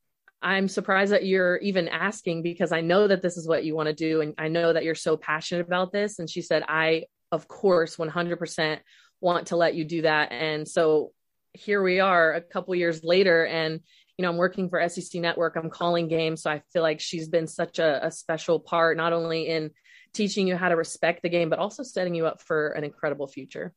I'm 0.43 0.67
surprised 0.67 1.13
that 1.13 1.25
you're 1.25 1.57
even 1.57 1.87
asking 1.87 2.43
because 2.43 2.73
I 2.73 2.81
know 2.81 3.07
that 3.07 3.21
this 3.21 3.37
is 3.37 3.47
what 3.47 3.63
you 3.63 3.75
want 3.75 3.87
to 3.87 3.93
do. 3.95 4.19
And 4.19 4.33
I 4.37 4.49
know 4.49 4.73
that 4.73 4.83
you're 4.83 4.93
so 4.93 5.15
passionate 5.15 5.65
about 5.65 5.93
this. 5.93 6.19
And 6.19 6.29
she 6.29 6.41
said, 6.41 6.63
I, 6.67 7.05
of 7.31 7.47
course, 7.47 7.95
100% 7.95 8.79
want 9.21 9.47
to 9.47 9.55
let 9.55 9.73
you 9.73 9.85
do 9.85 10.01
that. 10.01 10.33
And 10.33 10.67
so 10.67 11.13
here 11.53 11.81
we 11.81 12.01
are 12.01 12.33
a 12.33 12.41
couple 12.41 12.75
years 12.75 13.05
later. 13.05 13.45
And, 13.45 13.79
you 14.17 14.23
know, 14.23 14.29
I'm 14.29 14.37
working 14.37 14.67
for 14.67 14.87
SEC 14.89 15.21
Network, 15.21 15.55
I'm 15.55 15.69
calling 15.69 16.09
games. 16.09 16.43
So 16.43 16.51
I 16.51 16.61
feel 16.73 16.81
like 16.81 16.99
she's 16.99 17.29
been 17.29 17.47
such 17.47 17.79
a, 17.79 18.07
a 18.07 18.11
special 18.11 18.59
part, 18.59 18.97
not 18.97 19.13
only 19.13 19.47
in 19.47 19.71
teaching 20.13 20.47
you 20.47 20.55
how 20.55 20.69
to 20.69 20.75
respect 20.75 21.21
the 21.21 21.29
game, 21.29 21.49
but 21.49 21.59
also 21.59 21.83
setting 21.83 22.15
you 22.15 22.25
up 22.25 22.41
for 22.41 22.69
an 22.69 22.83
incredible 22.83 23.27
future. 23.27 23.73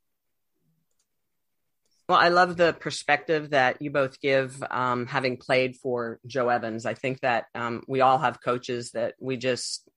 Well, 2.08 2.18
I 2.18 2.28
love 2.28 2.56
the 2.56 2.72
perspective 2.72 3.50
that 3.50 3.82
you 3.82 3.90
both 3.90 4.20
give, 4.20 4.62
um, 4.70 5.06
having 5.06 5.38
played 5.38 5.76
for 5.76 6.20
Jo 6.24 6.48
Evans. 6.48 6.86
I 6.86 6.94
think 6.94 7.20
that 7.20 7.46
um, 7.54 7.82
we 7.88 8.00
all 8.00 8.18
have 8.18 8.40
coaches 8.40 8.92
that 8.92 9.14
we 9.18 9.36
just 9.36 9.88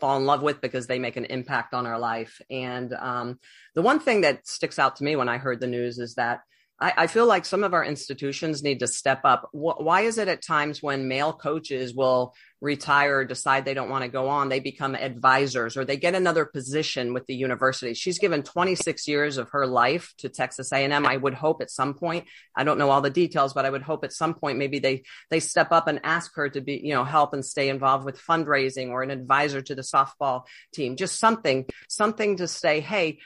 fall 0.00 0.16
in 0.16 0.26
love 0.26 0.42
with 0.42 0.60
because 0.60 0.88
they 0.88 0.98
make 0.98 1.16
an 1.16 1.26
impact 1.26 1.72
on 1.72 1.86
our 1.86 1.98
life. 1.98 2.40
And 2.50 2.92
um, 2.94 3.38
the 3.74 3.82
one 3.82 4.00
thing 4.00 4.22
that 4.22 4.48
sticks 4.48 4.80
out 4.80 4.96
to 4.96 5.04
me 5.04 5.14
when 5.14 5.28
I 5.28 5.38
heard 5.38 5.60
the 5.60 5.68
news 5.68 5.98
is 5.98 6.16
that 6.16 6.40
I, 6.80 6.92
I, 6.96 7.06
feel 7.06 7.26
like 7.26 7.44
some 7.44 7.62
of 7.62 7.72
our 7.72 7.84
institutions 7.84 8.62
need 8.62 8.80
to 8.80 8.88
step 8.88 9.20
up. 9.24 9.48
why 9.52 10.02
is 10.02 10.18
it 10.18 10.26
at 10.26 10.42
times 10.42 10.82
when 10.82 11.06
male 11.06 11.32
coaches 11.32 11.94
will 11.94 12.34
retire, 12.60 13.24
decide 13.24 13.64
they 13.64 13.74
don't 13.74 13.90
want 13.90 14.02
to 14.02 14.10
go 14.10 14.28
on, 14.28 14.48
they 14.48 14.58
become 14.58 14.96
advisors 14.96 15.76
or 15.76 15.84
they 15.84 15.96
get 15.96 16.16
another 16.16 16.44
position 16.44 17.14
with 17.14 17.26
the 17.26 17.34
university? 17.34 17.94
She's 17.94 18.18
given 18.18 18.42
26 18.42 19.06
years 19.06 19.38
of 19.38 19.50
her 19.50 19.66
life 19.66 20.12
to 20.18 20.28
Texas 20.28 20.72
A&M. 20.72 21.06
I 21.06 21.16
would 21.16 21.34
hope 21.34 21.62
at 21.62 21.70
some 21.70 21.94
point, 21.94 22.26
I 22.56 22.64
don't 22.64 22.78
know 22.78 22.90
all 22.90 23.00
the 23.02 23.10
details, 23.10 23.52
but 23.52 23.64
I 23.64 23.70
would 23.70 23.82
hope 23.82 24.02
at 24.02 24.12
some 24.12 24.34
point 24.34 24.58
maybe 24.58 24.80
they 24.80 25.04
they 25.30 25.40
step 25.40 25.70
up 25.70 25.86
and 25.86 26.00
ask 26.02 26.34
her 26.34 26.48
to 26.48 26.60
be, 26.60 26.80
you 26.82 26.94
know, 26.94 27.04
help 27.04 27.34
and 27.34 27.44
stay 27.44 27.68
involved 27.68 28.04
with 28.04 28.20
fundraising 28.20 28.88
or 28.88 29.04
an 29.04 29.10
advisor 29.10 29.62
to 29.62 29.74
the 29.76 29.82
softball 29.82 30.42
team. 30.72 30.96
Just 30.96 31.20
something, 31.20 31.66
something 31.88 32.38
to 32.38 32.48
say, 32.48 32.80
hey, 32.80 33.20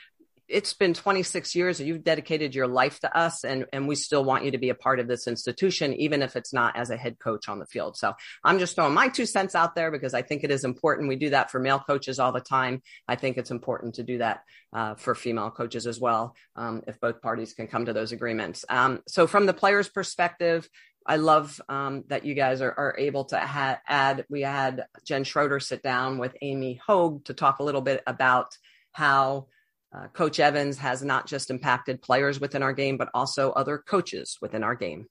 it's 0.49 0.73
been 0.73 0.93
26 0.93 1.55
years 1.55 1.79
you've 1.79 2.03
dedicated 2.03 2.55
your 2.55 2.67
life 2.67 2.99
to 2.99 3.17
us 3.17 3.43
and, 3.43 3.65
and 3.71 3.87
we 3.87 3.95
still 3.95 4.23
want 4.23 4.43
you 4.43 4.51
to 4.51 4.57
be 4.57 4.69
a 4.69 4.75
part 4.75 4.99
of 4.99 5.07
this 5.07 5.27
institution, 5.27 5.93
even 5.93 6.21
if 6.21 6.35
it's 6.35 6.53
not 6.53 6.75
as 6.75 6.89
a 6.89 6.97
head 6.97 7.17
coach 7.19 7.47
on 7.47 7.59
the 7.59 7.65
field. 7.65 7.97
So 7.97 8.13
I'm 8.43 8.59
just 8.59 8.75
throwing 8.75 8.93
my 8.93 9.07
two 9.09 9.25
cents 9.25 9.55
out 9.55 9.75
there 9.75 9.91
because 9.91 10.13
I 10.13 10.21
think 10.21 10.43
it 10.43 10.51
is 10.51 10.63
important. 10.63 11.09
We 11.09 11.15
do 11.15 11.29
that 11.31 11.51
for 11.51 11.59
male 11.59 11.79
coaches 11.79 12.19
all 12.19 12.31
the 12.31 12.39
time. 12.41 12.81
I 13.07 13.15
think 13.15 13.37
it's 13.37 13.51
important 13.51 13.95
to 13.95 14.03
do 14.03 14.17
that 14.17 14.41
uh, 14.73 14.95
for 14.95 15.15
female 15.15 15.51
coaches 15.51 15.87
as 15.87 15.99
well, 15.99 16.35
um, 16.55 16.83
if 16.87 16.99
both 16.99 17.21
parties 17.21 17.53
can 17.53 17.67
come 17.67 17.85
to 17.85 17.93
those 17.93 18.11
agreements. 18.11 18.65
Um, 18.69 19.01
so 19.07 19.27
from 19.27 19.45
the 19.45 19.53
player's 19.53 19.89
perspective, 19.89 20.67
I 21.05 21.15
love 21.15 21.59
um, 21.69 22.03
that 22.07 22.25
you 22.25 22.35
guys 22.35 22.61
are, 22.61 22.71
are 22.71 22.95
able 22.97 23.25
to 23.25 23.39
ha- 23.39 23.79
add. 23.87 24.25
We 24.29 24.41
had 24.41 24.85
Jen 25.05 25.23
Schroeder 25.23 25.59
sit 25.59 25.81
down 25.81 26.17
with 26.17 26.35
Amy 26.41 26.79
Hogue 26.85 27.25
to 27.25 27.33
talk 27.33 27.59
a 27.59 27.63
little 27.63 27.81
bit 27.81 28.03
about 28.05 28.55
how 28.91 29.47
uh, 29.95 30.07
Coach 30.07 30.39
Evans 30.39 30.77
has 30.77 31.03
not 31.03 31.25
just 31.25 31.49
impacted 31.49 32.01
players 32.01 32.39
within 32.39 32.61
our 32.61 32.73
game, 32.73 32.97
but 32.97 33.09
also 33.13 33.51
other 33.51 33.77
coaches 33.77 34.37
within 34.41 34.63
our 34.63 34.75
game. 34.75 35.07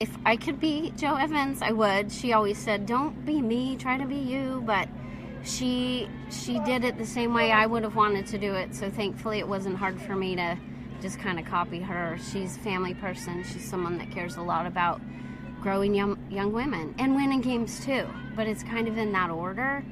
If 0.00 0.10
I 0.26 0.36
could 0.36 0.58
be 0.58 0.92
Jo 0.96 1.14
Evans, 1.14 1.62
I 1.62 1.70
would. 1.70 2.10
She 2.10 2.32
always 2.32 2.58
said, 2.58 2.86
"Don't 2.86 3.24
be 3.24 3.40
me, 3.40 3.76
try 3.76 3.96
to 3.96 4.04
be 4.04 4.16
you." 4.16 4.62
But 4.66 4.88
she 5.44 6.08
she 6.30 6.58
did 6.60 6.84
it 6.84 6.98
the 6.98 7.06
same 7.06 7.32
way 7.32 7.52
I 7.52 7.66
would 7.66 7.84
have 7.84 7.94
wanted 7.94 8.26
to 8.28 8.38
do 8.38 8.54
it. 8.54 8.74
So 8.74 8.90
thankfully, 8.90 9.38
it 9.38 9.46
wasn't 9.46 9.76
hard 9.76 10.00
for 10.00 10.16
me 10.16 10.34
to 10.36 10.58
just 11.00 11.18
kind 11.20 11.38
of 11.38 11.46
copy 11.46 11.80
her. 11.80 12.18
She's 12.32 12.56
a 12.56 12.60
family 12.60 12.94
person. 12.94 13.44
She's 13.44 13.64
someone 13.64 13.98
that 13.98 14.10
cares 14.10 14.36
a 14.36 14.42
lot 14.42 14.66
about 14.66 15.00
growing 15.62 15.94
young 15.94 16.18
young 16.30 16.52
women 16.52 16.94
and 16.98 17.14
winning 17.14 17.40
games 17.40 17.84
too. 17.84 18.06
But 18.34 18.48
it's 18.48 18.64
kind 18.64 18.88
of 18.88 18.98
in 18.98 19.12
that 19.12 19.30
order. 19.30 19.84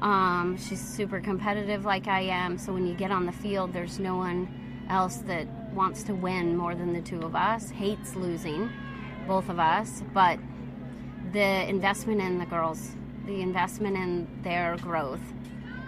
Um, 0.00 0.56
she's 0.58 0.80
super 0.80 1.20
competitive 1.20 1.84
like 1.84 2.08
I 2.08 2.20
am, 2.20 2.58
so 2.58 2.72
when 2.72 2.86
you 2.86 2.94
get 2.94 3.10
on 3.10 3.26
the 3.26 3.32
field, 3.32 3.72
there's 3.72 3.98
no 3.98 4.16
one 4.16 4.48
else 4.90 5.16
that 5.18 5.46
wants 5.72 6.02
to 6.04 6.14
win 6.14 6.56
more 6.56 6.74
than 6.74 6.92
the 6.92 7.00
two 7.00 7.20
of 7.22 7.34
us, 7.34 7.70
hates 7.70 8.14
losing, 8.14 8.70
both 9.26 9.48
of 9.48 9.58
us, 9.58 10.02
but 10.12 10.38
the 11.32 11.68
investment 11.68 12.20
in 12.20 12.38
the 12.38 12.46
girls, 12.46 12.96
the 13.26 13.40
investment 13.40 13.96
in 13.96 14.28
their 14.42 14.76
growth, 14.76 15.22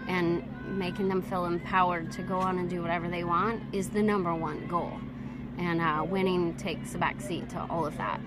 and 0.09 0.43
making 0.79 1.09
them 1.09 1.21
feel 1.21 1.45
empowered 1.45 2.11
to 2.13 2.23
go 2.23 2.39
on 2.39 2.59
and 2.59 2.71
do 2.71 2.81
whatever 2.81 3.09
they 3.09 3.25
want 3.25 3.63
is 3.75 3.91
the 3.91 4.03
number 4.03 4.35
one 4.35 4.67
goal. 4.67 4.99
and 5.59 5.81
uh, 5.81 6.05
winning 6.05 6.55
takes 6.57 6.95
a 6.95 6.99
back 6.99 7.21
seat 7.21 7.49
to 7.51 7.67
all 7.71 7.87
of 7.87 7.97
that 7.97 8.21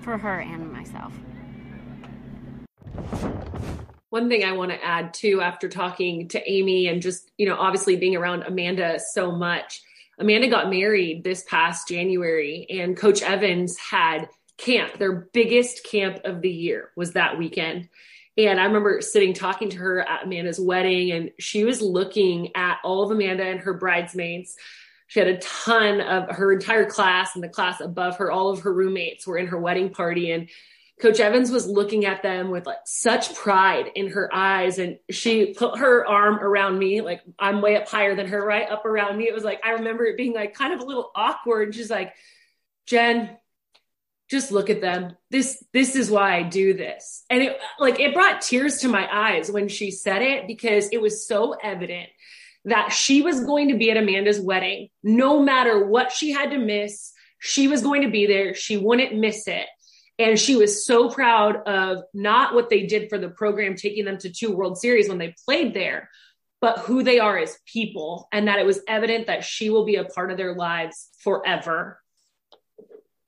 for 0.00 0.16
her 0.18 0.40
and 0.40 0.72
myself. 0.72 1.12
One 4.12 4.28
thing 4.28 4.44
I 4.44 4.52
want 4.52 4.70
to 4.72 4.84
add 4.84 5.14
too, 5.14 5.40
after 5.40 5.70
talking 5.70 6.28
to 6.28 6.50
Amy 6.50 6.86
and 6.86 7.00
just, 7.00 7.30
you 7.38 7.48
know, 7.48 7.56
obviously 7.56 7.96
being 7.96 8.14
around 8.14 8.42
Amanda 8.42 9.00
so 9.14 9.32
much, 9.32 9.80
Amanda 10.18 10.48
got 10.48 10.68
married 10.68 11.24
this 11.24 11.44
past 11.44 11.88
January 11.88 12.66
and 12.68 12.94
Coach 12.94 13.22
Evans 13.22 13.74
had 13.78 14.28
camp. 14.58 14.98
Their 14.98 15.12
biggest 15.32 15.86
camp 15.90 16.18
of 16.26 16.42
the 16.42 16.50
year 16.50 16.90
was 16.94 17.12
that 17.12 17.38
weekend. 17.38 17.88
And 18.36 18.60
I 18.60 18.64
remember 18.64 19.00
sitting 19.00 19.32
talking 19.32 19.70
to 19.70 19.78
her 19.78 20.06
at 20.06 20.24
Amanda's 20.24 20.60
wedding, 20.60 21.12
and 21.12 21.30
she 21.38 21.64
was 21.64 21.80
looking 21.80 22.54
at 22.54 22.80
all 22.84 23.04
of 23.04 23.10
Amanda 23.10 23.44
and 23.44 23.60
her 23.60 23.72
bridesmaids. 23.72 24.54
She 25.06 25.20
had 25.20 25.28
a 25.30 25.38
ton 25.38 26.02
of 26.02 26.36
her 26.36 26.52
entire 26.52 26.84
class 26.84 27.34
and 27.34 27.42
the 27.42 27.48
class 27.48 27.80
above 27.80 28.18
her, 28.18 28.30
all 28.30 28.50
of 28.50 28.60
her 28.60 28.74
roommates 28.74 29.26
were 29.26 29.38
in 29.38 29.46
her 29.46 29.58
wedding 29.58 29.88
party. 29.88 30.32
And 30.32 30.50
Coach 31.02 31.18
Evans 31.18 31.50
was 31.50 31.66
looking 31.66 32.04
at 32.06 32.22
them 32.22 32.50
with 32.50 32.64
like 32.64 32.78
such 32.84 33.34
pride 33.34 33.90
in 33.96 34.12
her 34.12 34.32
eyes. 34.32 34.78
And 34.78 34.98
she 35.10 35.52
put 35.52 35.80
her 35.80 36.06
arm 36.06 36.36
around 36.36 36.78
me, 36.78 37.00
like 37.00 37.22
I'm 37.40 37.60
way 37.60 37.74
up 37.76 37.88
higher 37.88 38.14
than 38.14 38.28
her, 38.28 38.46
right 38.46 38.70
up 38.70 38.86
around 38.86 39.18
me. 39.18 39.24
It 39.24 39.34
was 39.34 39.42
like, 39.42 39.60
I 39.64 39.70
remember 39.70 40.04
it 40.04 40.16
being 40.16 40.32
like 40.32 40.54
kind 40.54 40.72
of 40.72 40.78
a 40.78 40.84
little 40.84 41.10
awkward. 41.16 41.68
And 41.68 41.74
she's 41.74 41.90
like, 41.90 42.14
Jen, 42.86 43.36
just 44.30 44.52
look 44.52 44.70
at 44.70 44.80
them 44.80 45.14
this 45.30 45.62
this 45.74 45.94
is 45.94 46.10
why 46.10 46.36
i 46.36 46.42
do 46.42 46.72
this 46.72 47.22
and 47.28 47.42
it 47.42 47.58
like 47.78 48.00
it 48.00 48.14
brought 48.14 48.40
tears 48.40 48.78
to 48.78 48.88
my 48.88 49.06
eyes 49.12 49.50
when 49.50 49.68
she 49.68 49.90
said 49.90 50.22
it 50.22 50.46
because 50.46 50.88
it 50.90 51.02
was 51.02 51.26
so 51.26 51.52
evident 51.62 52.08
that 52.64 52.92
she 52.92 53.20
was 53.20 53.44
going 53.44 53.68
to 53.68 53.76
be 53.76 53.90
at 53.90 53.98
amanda's 53.98 54.40
wedding 54.40 54.88
no 55.02 55.42
matter 55.42 55.84
what 55.86 56.10
she 56.10 56.30
had 56.30 56.50
to 56.50 56.56
miss 56.56 57.12
she 57.40 57.68
was 57.68 57.82
going 57.82 58.00
to 58.00 58.10
be 58.10 58.26
there 58.26 58.54
she 58.54 58.78
wouldn't 58.78 59.14
miss 59.14 59.46
it 59.46 59.66
and 60.18 60.38
she 60.38 60.56
was 60.56 60.84
so 60.84 61.08
proud 61.08 61.56
of 61.66 62.04
not 62.12 62.54
what 62.54 62.70
they 62.70 62.86
did 62.86 63.08
for 63.08 63.18
the 63.18 63.30
program 63.30 63.74
taking 63.76 64.04
them 64.04 64.18
to 64.18 64.30
two 64.30 64.54
world 64.54 64.78
series 64.78 65.08
when 65.08 65.18
they 65.18 65.34
played 65.44 65.74
there 65.74 66.08
but 66.60 66.78
who 66.78 67.02
they 67.02 67.18
are 67.18 67.38
as 67.38 67.58
people 67.66 68.28
and 68.32 68.46
that 68.46 68.60
it 68.60 68.66
was 68.66 68.80
evident 68.86 69.26
that 69.26 69.44
she 69.44 69.68
will 69.68 69.84
be 69.84 69.96
a 69.96 70.04
part 70.04 70.30
of 70.30 70.36
their 70.36 70.54
lives 70.54 71.08
forever 71.18 72.01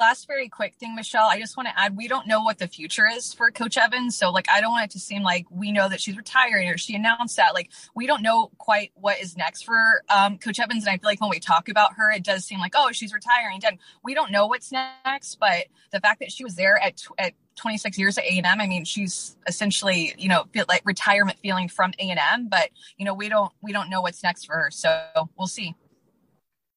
last 0.00 0.26
very 0.26 0.48
quick 0.48 0.74
thing, 0.74 0.94
Michelle, 0.94 1.28
I 1.28 1.38
just 1.38 1.56
want 1.56 1.68
to 1.68 1.78
add 1.78 1.96
we 1.96 2.08
don't 2.08 2.26
know 2.26 2.42
what 2.42 2.58
the 2.58 2.66
future 2.66 3.06
is 3.06 3.32
for 3.32 3.50
Coach 3.50 3.76
Evans. 3.76 4.16
So, 4.16 4.30
like, 4.30 4.48
I 4.50 4.60
don't 4.60 4.72
want 4.72 4.84
it 4.84 4.90
to 4.92 4.98
seem 4.98 5.22
like 5.22 5.46
we 5.50 5.72
know 5.72 5.88
that 5.88 6.00
she's 6.00 6.16
retiring 6.16 6.68
or 6.68 6.78
she 6.78 6.94
announced 6.94 7.36
that. 7.36 7.54
Like, 7.54 7.70
we 7.94 8.06
don't 8.06 8.22
know 8.22 8.50
quite 8.58 8.92
what 8.94 9.20
is 9.20 9.36
next 9.36 9.62
for 9.62 10.02
um, 10.14 10.38
Coach 10.38 10.58
Evans. 10.58 10.84
And 10.84 10.92
I 10.92 10.98
feel 10.98 11.08
like 11.08 11.20
when 11.20 11.30
we 11.30 11.40
talk 11.40 11.68
about 11.68 11.94
her, 11.94 12.10
it 12.10 12.24
does 12.24 12.44
seem 12.44 12.60
like, 12.60 12.72
oh, 12.74 12.90
she's 12.92 13.12
retiring. 13.12 13.60
And 13.66 13.78
we 14.02 14.14
don't 14.14 14.30
know 14.30 14.46
what's 14.46 14.72
next. 14.72 15.36
But 15.36 15.66
the 15.92 16.00
fact 16.00 16.20
that 16.20 16.32
she 16.32 16.44
was 16.44 16.56
there 16.56 16.76
at, 16.82 17.02
at 17.18 17.34
26 17.56 17.98
years 17.98 18.18
at 18.18 18.24
A&M. 18.24 18.44
I 18.60 18.66
mean, 18.66 18.84
she's 18.84 19.36
essentially, 19.46 20.14
you 20.18 20.28
know, 20.28 20.44
like 20.68 20.82
retirement 20.84 21.38
feeling 21.38 21.68
from 21.68 21.92
A&M, 21.98 22.48
but 22.48 22.70
you 22.96 23.04
know, 23.04 23.14
we 23.14 23.28
don't 23.28 23.52
we 23.62 23.72
don't 23.72 23.90
know 23.90 24.00
what's 24.00 24.22
next 24.22 24.46
for 24.46 24.54
her. 24.54 24.70
So 24.70 25.06
we'll 25.38 25.46
see. 25.46 25.74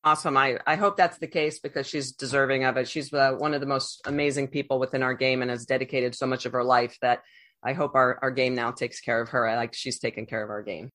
Awesome. 0.07 0.37
I, 0.37 0.57
I 0.65 0.77
hope 0.77 0.95
that's 0.95 1.17
the 1.17 1.27
case 1.27 1.59
because 1.59 1.85
she's 1.85 2.13
deserving 2.13 2.63
of 2.63 2.77
it. 2.77 2.87
She's 2.87 3.11
uh, 3.11 3.33
one 3.33 3.53
of 3.53 3.59
the 3.59 3.67
most 3.67 3.99
amazing 4.05 4.47
people 4.47 4.79
within 4.79 5.03
our 5.03 5.13
game 5.13 5.41
and 5.41 5.51
has 5.51 5.65
dedicated 5.65 6.15
so 6.15 6.25
much 6.25 6.45
of 6.45 6.53
her 6.53 6.63
life 6.63 6.97
that 7.01 7.23
I 7.61 7.73
hope 7.73 7.93
our, 7.93 8.17
our 8.21 8.31
game 8.31 8.55
now 8.55 8.71
takes 8.71 9.01
care 9.01 9.21
of 9.21 9.27
her. 9.31 9.45
I 9.45 9.57
like 9.57 9.73
she's 9.73 9.99
taking 9.99 10.25
care 10.25 10.41
of 10.41 10.49
our 10.49 10.63
game. 10.63 10.91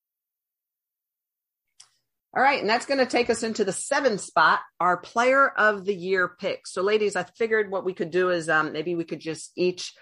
All 2.35 2.43
right, 2.43 2.59
and 2.59 2.71
that's 2.71 2.87
going 2.87 3.01
to 3.01 3.07
take 3.07 3.29
us 3.29 3.43
into 3.43 3.67
the 3.67 3.73
seventh 3.75 4.23
spot, 4.23 4.61
our 4.81 4.97
player 4.97 5.47
of 5.47 5.85
the 5.85 5.95
year 5.95 6.35
pick. 6.41 6.67
So, 6.67 6.81
ladies, 6.81 7.15
I 7.15 7.25
figured 7.37 7.71
what 7.71 7.85
we 7.85 7.93
could 7.93 8.11
do 8.11 8.31
is 8.31 8.49
um, 8.49 8.73
maybe 8.73 8.95
we 8.95 9.05
could 9.05 9.21
just 9.21 9.53
each 9.57 9.93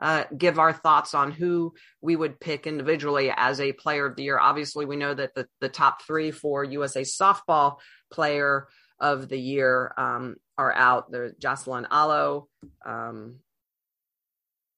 uh, 0.00 0.24
give 0.36 0.58
our 0.58 0.72
thoughts 0.72 1.14
on 1.14 1.30
who 1.30 1.74
we 2.00 2.16
would 2.16 2.40
pick 2.40 2.66
individually 2.66 3.32
as 3.36 3.60
a 3.60 3.72
player 3.72 4.06
of 4.06 4.16
the 4.16 4.22
year. 4.22 4.38
Obviously, 4.38 4.86
we 4.86 4.96
know 4.96 5.12
that 5.12 5.34
the, 5.34 5.46
the 5.60 5.68
top 5.68 6.02
three 6.02 6.30
for 6.30 6.64
USA 6.64 7.02
softball 7.02 7.76
player 8.10 8.68
of 8.98 9.28
the 9.28 9.38
year 9.38 9.92
um, 9.96 10.36
are 10.56 10.72
out. 10.72 11.10
There's 11.10 11.34
Jocelyn 11.38 11.86
Alo, 11.90 12.48
um, 12.84 13.36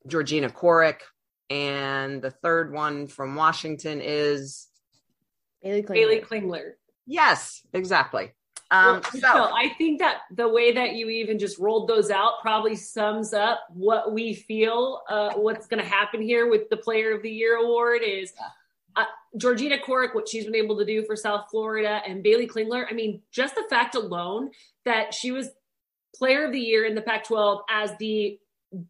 Georgina 0.06 0.50
Corrick, 0.50 1.00
and 1.50 2.22
the 2.22 2.30
third 2.30 2.72
one 2.72 3.06
from 3.06 3.34
Washington 3.34 4.00
is 4.02 4.68
Baylee 5.64 5.86
Klingler. 5.86 5.96
Baylee 5.96 6.26
Klingler. 6.26 6.70
Yes, 7.06 7.62
exactly. 7.72 8.32
Um, 8.72 9.02
so 9.20 9.28
I 9.28 9.74
think 9.76 9.98
that 9.98 10.22
the 10.30 10.48
way 10.48 10.72
that 10.72 10.94
you 10.94 11.10
even 11.10 11.38
just 11.38 11.58
rolled 11.58 11.88
those 11.88 12.10
out 12.10 12.40
probably 12.40 12.74
sums 12.74 13.34
up 13.34 13.60
what 13.68 14.12
we 14.12 14.32
feel. 14.32 15.02
Uh, 15.08 15.34
what's 15.34 15.66
going 15.66 15.82
to 15.82 15.88
happen 15.88 16.22
here 16.22 16.48
with 16.48 16.70
the 16.70 16.78
Player 16.78 17.14
of 17.14 17.22
the 17.22 17.30
Year 17.30 17.56
award 17.56 18.00
is 18.02 18.32
uh, 18.96 19.04
Georgina 19.36 19.76
Corrick, 19.78 20.14
what 20.14 20.26
she's 20.26 20.46
been 20.46 20.54
able 20.54 20.78
to 20.78 20.86
do 20.86 21.04
for 21.04 21.16
South 21.16 21.48
Florida, 21.50 22.00
and 22.06 22.24
Baylee 22.24 22.48
Klingler. 22.48 22.86
I 22.88 22.94
mean, 22.94 23.20
just 23.30 23.54
the 23.54 23.64
fact 23.68 23.94
alone 23.94 24.50
that 24.86 25.12
she 25.12 25.32
was 25.32 25.50
player 26.16 26.46
of 26.46 26.52
the 26.52 26.60
year 26.60 26.86
in 26.86 26.94
the 26.94 27.02
Pac 27.02 27.24
12 27.24 27.60
as 27.70 27.90
the 27.98 28.38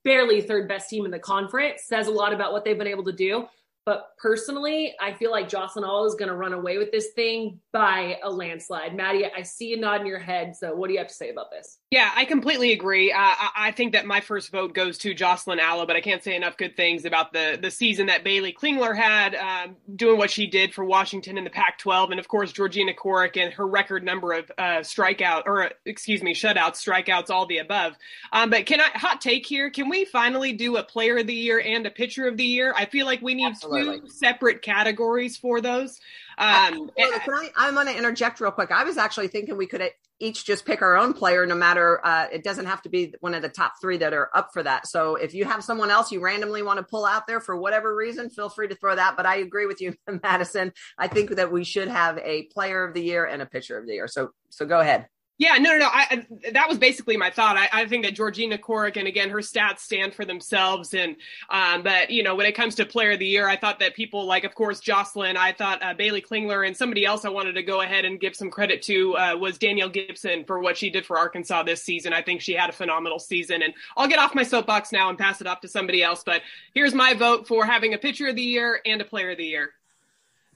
barely 0.05 0.41
third 0.41 0.69
best 0.69 0.89
team 0.89 1.05
in 1.05 1.11
the 1.11 1.19
conference 1.19 1.83
says 1.87 2.07
a 2.07 2.11
lot 2.13 2.33
about 2.33 2.53
what 2.53 2.65
they've 2.65 2.79
been 2.79 2.87
able 2.87 3.05
to 3.05 3.13
do. 3.13 3.47
But 3.85 4.17
personally, 4.17 4.95
I 5.01 5.13
feel 5.13 5.33
like 5.33 5.49
Jocelyn 5.49 5.85
Alo 5.85 6.07
is 6.07 6.15
going 6.15 6.29
to 6.29 6.37
run 6.37 6.53
away 6.53 6.79
with 6.79 6.93
this 6.93 7.09
thing 7.17 7.59
by 7.73 8.17
a 8.23 8.31
landslide. 8.31 8.95
Maddie, 8.95 9.27
I 9.27 9.43
see 9.43 9.71
you 9.71 9.77
nodding 9.77 10.07
your 10.07 10.21
head. 10.21 10.55
So, 10.55 10.73
what 10.73 10.87
do 10.87 10.93
you 10.93 11.01
have 11.01 11.09
to 11.09 11.15
say 11.15 11.31
about 11.31 11.51
this? 11.51 11.79
Yeah, 11.91 12.11
I 12.15 12.25
completely 12.25 12.73
agree. 12.73 13.11
Uh, 13.11 13.35
I 13.57 13.73
think 13.77 13.95
that 13.95 14.07
my 14.07 14.21
first 14.21 14.53
vote 14.53 14.73
goes 14.73 14.99
to 14.99 15.15
Jocelyn 15.15 15.59
Alo, 15.59 15.85
but 15.85 15.97
I 15.97 16.01
can't 16.01 16.23
say 16.23 16.37
enough 16.37 16.57
good 16.57 16.77
things 16.77 17.05
about 17.05 17.33
the 17.33 17.59
the 17.61 17.73
season 17.73 18.07
that 18.07 18.25
Baylee 18.25 18.55
Klingler 18.55 18.97
had, 18.97 19.35
um, 19.35 19.77
doing 19.97 20.17
what 20.17 20.31
she 20.31 20.47
did 20.47 20.73
for 20.73 20.85
Washington 20.85 21.37
in 21.37 21.43
the 21.43 21.51
Pac-12, 21.51 22.13
and 22.13 22.21
of 22.21 22.29
course 22.29 22.53
Georgina 22.53 22.93
Corrick 22.95 23.37
and 23.37 23.53
her 23.55 23.67
record 23.67 24.05
number 24.05 24.33
of 24.33 24.51
uh, 24.59 24.79
strikeout 24.79 25.43
or 25.47 25.73
excuse 25.87 26.23
me 26.23 26.35
shutouts, 26.35 26.77
strikeouts, 26.77 27.31
all 27.31 27.47
the 27.47 27.59
above. 27.59 27.95
Um, 28.33 28.49
but 28.51 28.65
can 28.65 28.81
I 28.81 28.91
hot 28.95 29.21
take 29.21 29.45
here? 29.45 29.71
Can 29.71 29.89
we 29.89 30.05
finally 30.05 30.53
do 30.53 30.77
a 30.77 30.85
Player 30.85 31.19
of 31.19 31.27
the 31.27 31.35
Year 31.35 31.61
and 31.61 31.85
a 31.85 31.91
Pitcher 31.91 32.29
of 32.29 32.37
the 32.37 32.45
Year? 32.45 32.73
I 32.77 32.87
feel 32.87 33.07
like 33.07 33.21
we 33.23 33.35
need 33.35 33.51
Absolutely 33.51 33.72
two 33.73 34.09
separate 34.09 34.63
categories 34.63 35.37
for 35.37 35.61
those. 35.61 36.01
Um, 36.39 36.91
I, 36.99 37.51
I'm 37.57 37.75
going 37.75 37.87
to 37.87 37.97
interject 37.97 38.41
real 38.41 38.51
quick. 38.51 38.71
I 38.71 38.85
was 38.85 38.97
actually 38.97 39.29
thinking 39.29 39.57
we 39.57 39.67
could 39.67 39.83
each 40.23 40.45
just 40.45 40.65
pick 40.65 40.83
our 40.83 40.97
own 40.97 41.13
player, 41.13 41.45
no 41.47 41.57
matter. 41.57 42.01
Uh, 42.07 42.27
it 42.33 42.45
doesn't 42.45 42.67
have 42.67 42.81
to 42.83 42.89
be 42.89 43.13
one 43.21 43.35
of 43.35 43.43
the 43.43 43.49
top 43.49 43.75
three 43.81 43.97
that 43.99 44.13
are 44.13 44.31
up 44.35 44.53
for 44.53 44.63
that. 44.63 44.87
So 44.87 45.17
if 45.17 45.35
you 45.35 45.45
have 45.45 45.65
someone 45.65 45.91
else 45.91 46.13
you 46.13 46.21
randomly 46.21 46.63
want 46.63 46.79
to 46.79 46.85
pull 46.85 47.05
out 47.05 47.27
there 47.27 47.41
for 47.41 47.57
whatever 47.57 47.95
reason, 47.95 48.31
feel 48.31 48.49
free 48.49 48.69
to 48.69 48.75
throw 48.77 48.95
that. 48.95 49.17
But 49.17 49.27
I 49.27 49.37
agree 49.37 49.67
with 49.67 49.81
you, 49.81 49.95
Madison. 50.23 50.73
I 50.97 51.09
think 51.09 51.31
that 51.31 51.51
we 51.51 51.65
should 51.65 51.89
have 51.89 52.19
a 52.19 52.45
player 52.45 52.85
of 52.85 52.95
the 52.95 53.03
year 53.03 53.25
and 53.25 53.43
a 53.43 53.47
pitcher 53.47 53.77
of 53.77 53.87
the 53.87 53.95
year. 53.95 54.07
So 54.07 54.31
so 54.49 54.65
go 54.65 54.81
ahead. 54.81 55.09
Yeah, 55.43 55.59
no, 55.59 55.73
no, 55.73 55.79
no. 55.79 55.87
I, 55.87 56.07
I, 56.09 56.51
that 56.53 56.69
was 56.69 56.79
basically 56.79 57.17
my 57.17 57.29
thought. 57.29 57.57
I, 57.57 57.69
I, 57.73 57.87
think 57.87 58.05
that 58.05 58.15
Georgina 58.15 58.57
Corrick, 58.57 58.97
and 58.97 59.09
again, 59.09 59.29
her 59.29 59.39
stats 59.39 59.81
stand 59.81 60.15
for 60.15 60.25
themselves. 60.25 60.95
And 60.95 61.17
um, 61.51 61.83
but 61.83 62.11
you 62.11 62.23
know, 62.23 62.37
when 62.37 62.47
it 62.47 62.53
comes 62.53 62.77
to 62.77 62.87
Player 62.87 63.11
of 63.11 63.19
the 63.19 63.27
Year, 63.27 63.49
I 63.49 63.57
thought 63.57 63.81
that 63.81 63.97
people 63.97 64.25
like, 64.25 64.45
of 64.45 64.55
course, 64.55 64.79
Jocelyn. 64.79 65.37
I 65.37 65.51
thought 65.51 65.83
uh, 65.83 65.95
Baylee 65.95 66.25
Klingler 66.25 66.65
and 66.65 66.77
somebody 66.77 67.05
else 67.05 67.25
I 67.25 67.29
wanted 67.29 67.55
to 67.55 67.65
go 67.65 67.81
ahead 67.81 68.05
and 68.05 68.21
give 68.21 68.37
some 68.37 68.53
credit 68.53 68.83
to 68.83 69.17
uh, 69.17 69.37
was 69.37 69.59
Danielle 69.59 69.89
Gibson 69.89 70.45
for 70.45 70.61
what 70.61 70.77
she 70.77 70.91
did 70.91 71.05
for 71.05 71.19
Arkansas 71.19 71.65
this 71.65 71.83
season. 71.83 72.13
I 72.13 72.23
think 72.23 72.41
she 72.41 72.53
had 72.53 72.71
a 72.71 72.73
phenomenal 72.73 73.19
season. 73.19 73.63
And 73.63 73.75
I'll 73.97 74.07
get 74.07 74.21
off 74.21 74.37
my 74.37 74.45
soapbox 74.45 74.93
now 74.93 75.09
and 75.09 75.19
pass 75.19 75.41
it 75.41 75.49
off 75.49 75.61
to 75.63 75.69
somebody 75.69 76.05
else. 76.05 76.23
But 76.25 76.43
here's 76.73 76.95
my 76.95 77.15
vote 77.15 77.49
for 77.49 77.67
having 77.67 77.95
a 77.95 77.99
Pitcher 77.99 78.29
of 78.29 78.37
the 78.37 78.43
Year 78.43 78.81
and 78.87 79.01
a 79.01 79.05
Player 79.05 79.33
of 79.33 79.39
the 79.39 79.47
Year. 79.47 79.71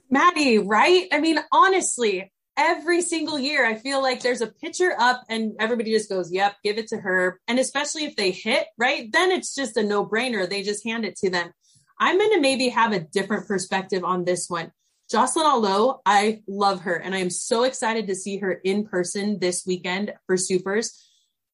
Maddie, 0.09 0.59
right? 0.59 1.09
I 1.11 1.19
mean, 1.19 1.39
honestly, 1.51 2.31
every 2.57 3.01
single 3.01 3.37
year 3.37 3.65
i 3.65 3.75
feel 3.75 4.01
like 4.01 4.21
there's 4.21 4.41
a 4.41 4.47
pitcher 4.47 4.95
up 4.99 5.23
and 5.29 5.53
everybody 5.59 5.91
just 5.91 6.09
goes 6.09 6.31
yep 6.31 6.55
give 6.63 6.77
it 6.77 6.87
to 6.89 6.97
her. 6.97 7.39
And 7.47 7.59
especially 7.59 8.05
if 8.05 8.15
they 8.15 8.31
hit 8.31 8.67
right? 8.77 9.11
Then 9.11 9.31
it's 9.31 9.55
just 9.55 9.77
a 9.77 9.83
no-brainer. 9.83 10.49
They 10.49 10.63
just 10.63 10.85
hand 10.85 11.05
it 11.05 11.15
to 11.17 11.29
them. 11.29 11.51
I'm 11.99 12.17
going 12.17 12.33
to 12.33 12.41
maybe 12.41 12.69
have 12.69 12.91
a 12.91 12.99
different 12.99 13.47
perspective 13.47 14.03
on 14.03 14.25
this 14.25 14.49
one. 14.49 14.71
Jocelyn 15.09 15.45
alo 15.45 16.01
i 16.05 16.41
love 16.47 16.81
her 16.81 16.95
and 16.95 17.15
i 17.15 17.19
am 17.19 17.29
so 17.29 17.63
excited 17.63 18.07
to 18.07 18.15
see 18.15 18.39
her 18.39 18.51
in 18.51 18.85
person 18.85 19.39
this 19.39 19.65
weekend 19.65 20.13
for 20.25 20.37
supers. 20.37 21.01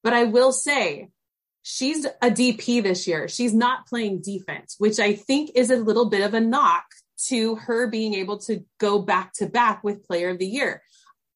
But 0.02 0.12
i 0.12 0.24
will 0.24 0.52
say 0.52 1.10
she's 1.62 2.04
a 2.04 2.30
dp 2.30 2.82
this 2.82 3.06
year. 3.06 3.28
She's 3.28 3.54
not 3.54 3.86
playing 3.86 4.22
defense 4.22 4.74
which 4.78 4.98
i 4.98 5.14
think 5.14 5.52
is 5.54 5.70
a 5.70 5.76
little 5.76 6.10
bit 6.10 6.22
of 6.22 6.34
a 6.34 6.40
knock 6.40 6.84
to 7.28 7.54
her 7.54 7.86
being 7.86 8.14
able 8.14 8.38
to 8.38 8.64
go 8.78 8.98
back 8.98 9.32
to 9.34 9.46
back 9.46 9.84
with 9.84 10.06
player 10.06 10.30
of 10.30 10.38
the 10.38 10.46
year. 10.46 10.82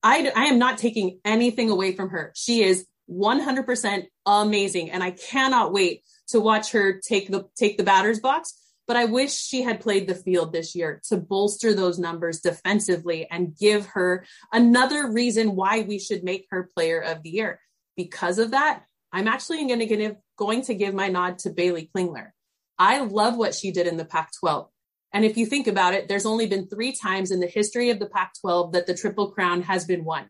I, 0.02 0.30
I 0.34 0.44
am 0.44 0.58
not 0.58 0.78
taking 0.78 1.20
anything 1.24 1.70
away 1.70 1.92
from 1.92 2.10
her. 2.10 2.32
She 2.36 2.62
is 2.62 2.86
100% 3.10 4.06
amazing. 4.26 4.90
And 4.90 5.02
I 5.02 5.10
cannot 5.12 5.72
wait 5.72 6.02
to 6.28 6.40
watch 6.40 6.72
her 6.72 7.00
take 7.00 7.28
the, 7.28 7.48
take 7.56 7.78
the 7.78 7.84
batter's 7.84 8.20
box. 8.20 8.54
But 8.86 8.96
I 8.96 9.04
wish 9.04 9.34
she 9.34 9.62
had 9.62 9.80
played 9.80 10.08
the 10.08 10.14
field 10.14 10.52
this 10.52 10.74
year 10.74 11.02
to 11.08 11.18
bolster 11.18 11.74
those 11.74 11.98
numbers 11.98 12.40
defensively 12.40 13.26
and 13.30 13.56
give 13.56 13.84
her 13.86 14.24
another 14.50 15.10
reason 15.10 15.54
why 15.54 15.82
we 15.82 15.98
should 15.98 16.24
make 16.24 16.46
her 16.50 16.70
player 16.74 16.98
of 16.98 17.22
the 17.22 17.30
year 17.30 17.60
because 17.98 18.38
of 18.38 18.52
that, 18.52 18.84
I'm 19.12 19.28
actually 19.28 19.66
going 19.66 19.80
to 19.80 19.86
give, 19.86 20.16
going 20.38 20.62
to 20.62 20.74
give 20.74 20.94
my 20.94 21.08
nod 21.08 21.40
to 21.40 21.50
Baylee 21.50 21.90
Klingler. 21.90 22.30
I 22.78 23.00
love 23.00 23.36
what 23.36 23.54
she 23.54 23.72
did 23.72 23.86
in 23.86 23.96
the 23.96 24.04
Pac 24.04 24.30
12. 24.40 24.70
And 25.12 25.24
if 25.24 25.36
you 25.36 25.46
think 25.46 25.66
about 25.66 25.94
it, 25.94 26.08
there's 26.08 26.26
only 26.26 26.46
been 26.46 26.68
three 26.68 26.92
times 26.92 27.30
in 27.30 27.40
the 27.40 27.46
history 27.46 27.90
of 27.90 27.98
the 27.98 28.06
Pac 28.06 28.32
12 28.40 28.72
that 28.72 28.86
the 28.86 28.94
Triple 28.94 29.30
Crown 29.30 29.62
has 29.62 29.84
been 29.86 30.04
won. 30.04 30.28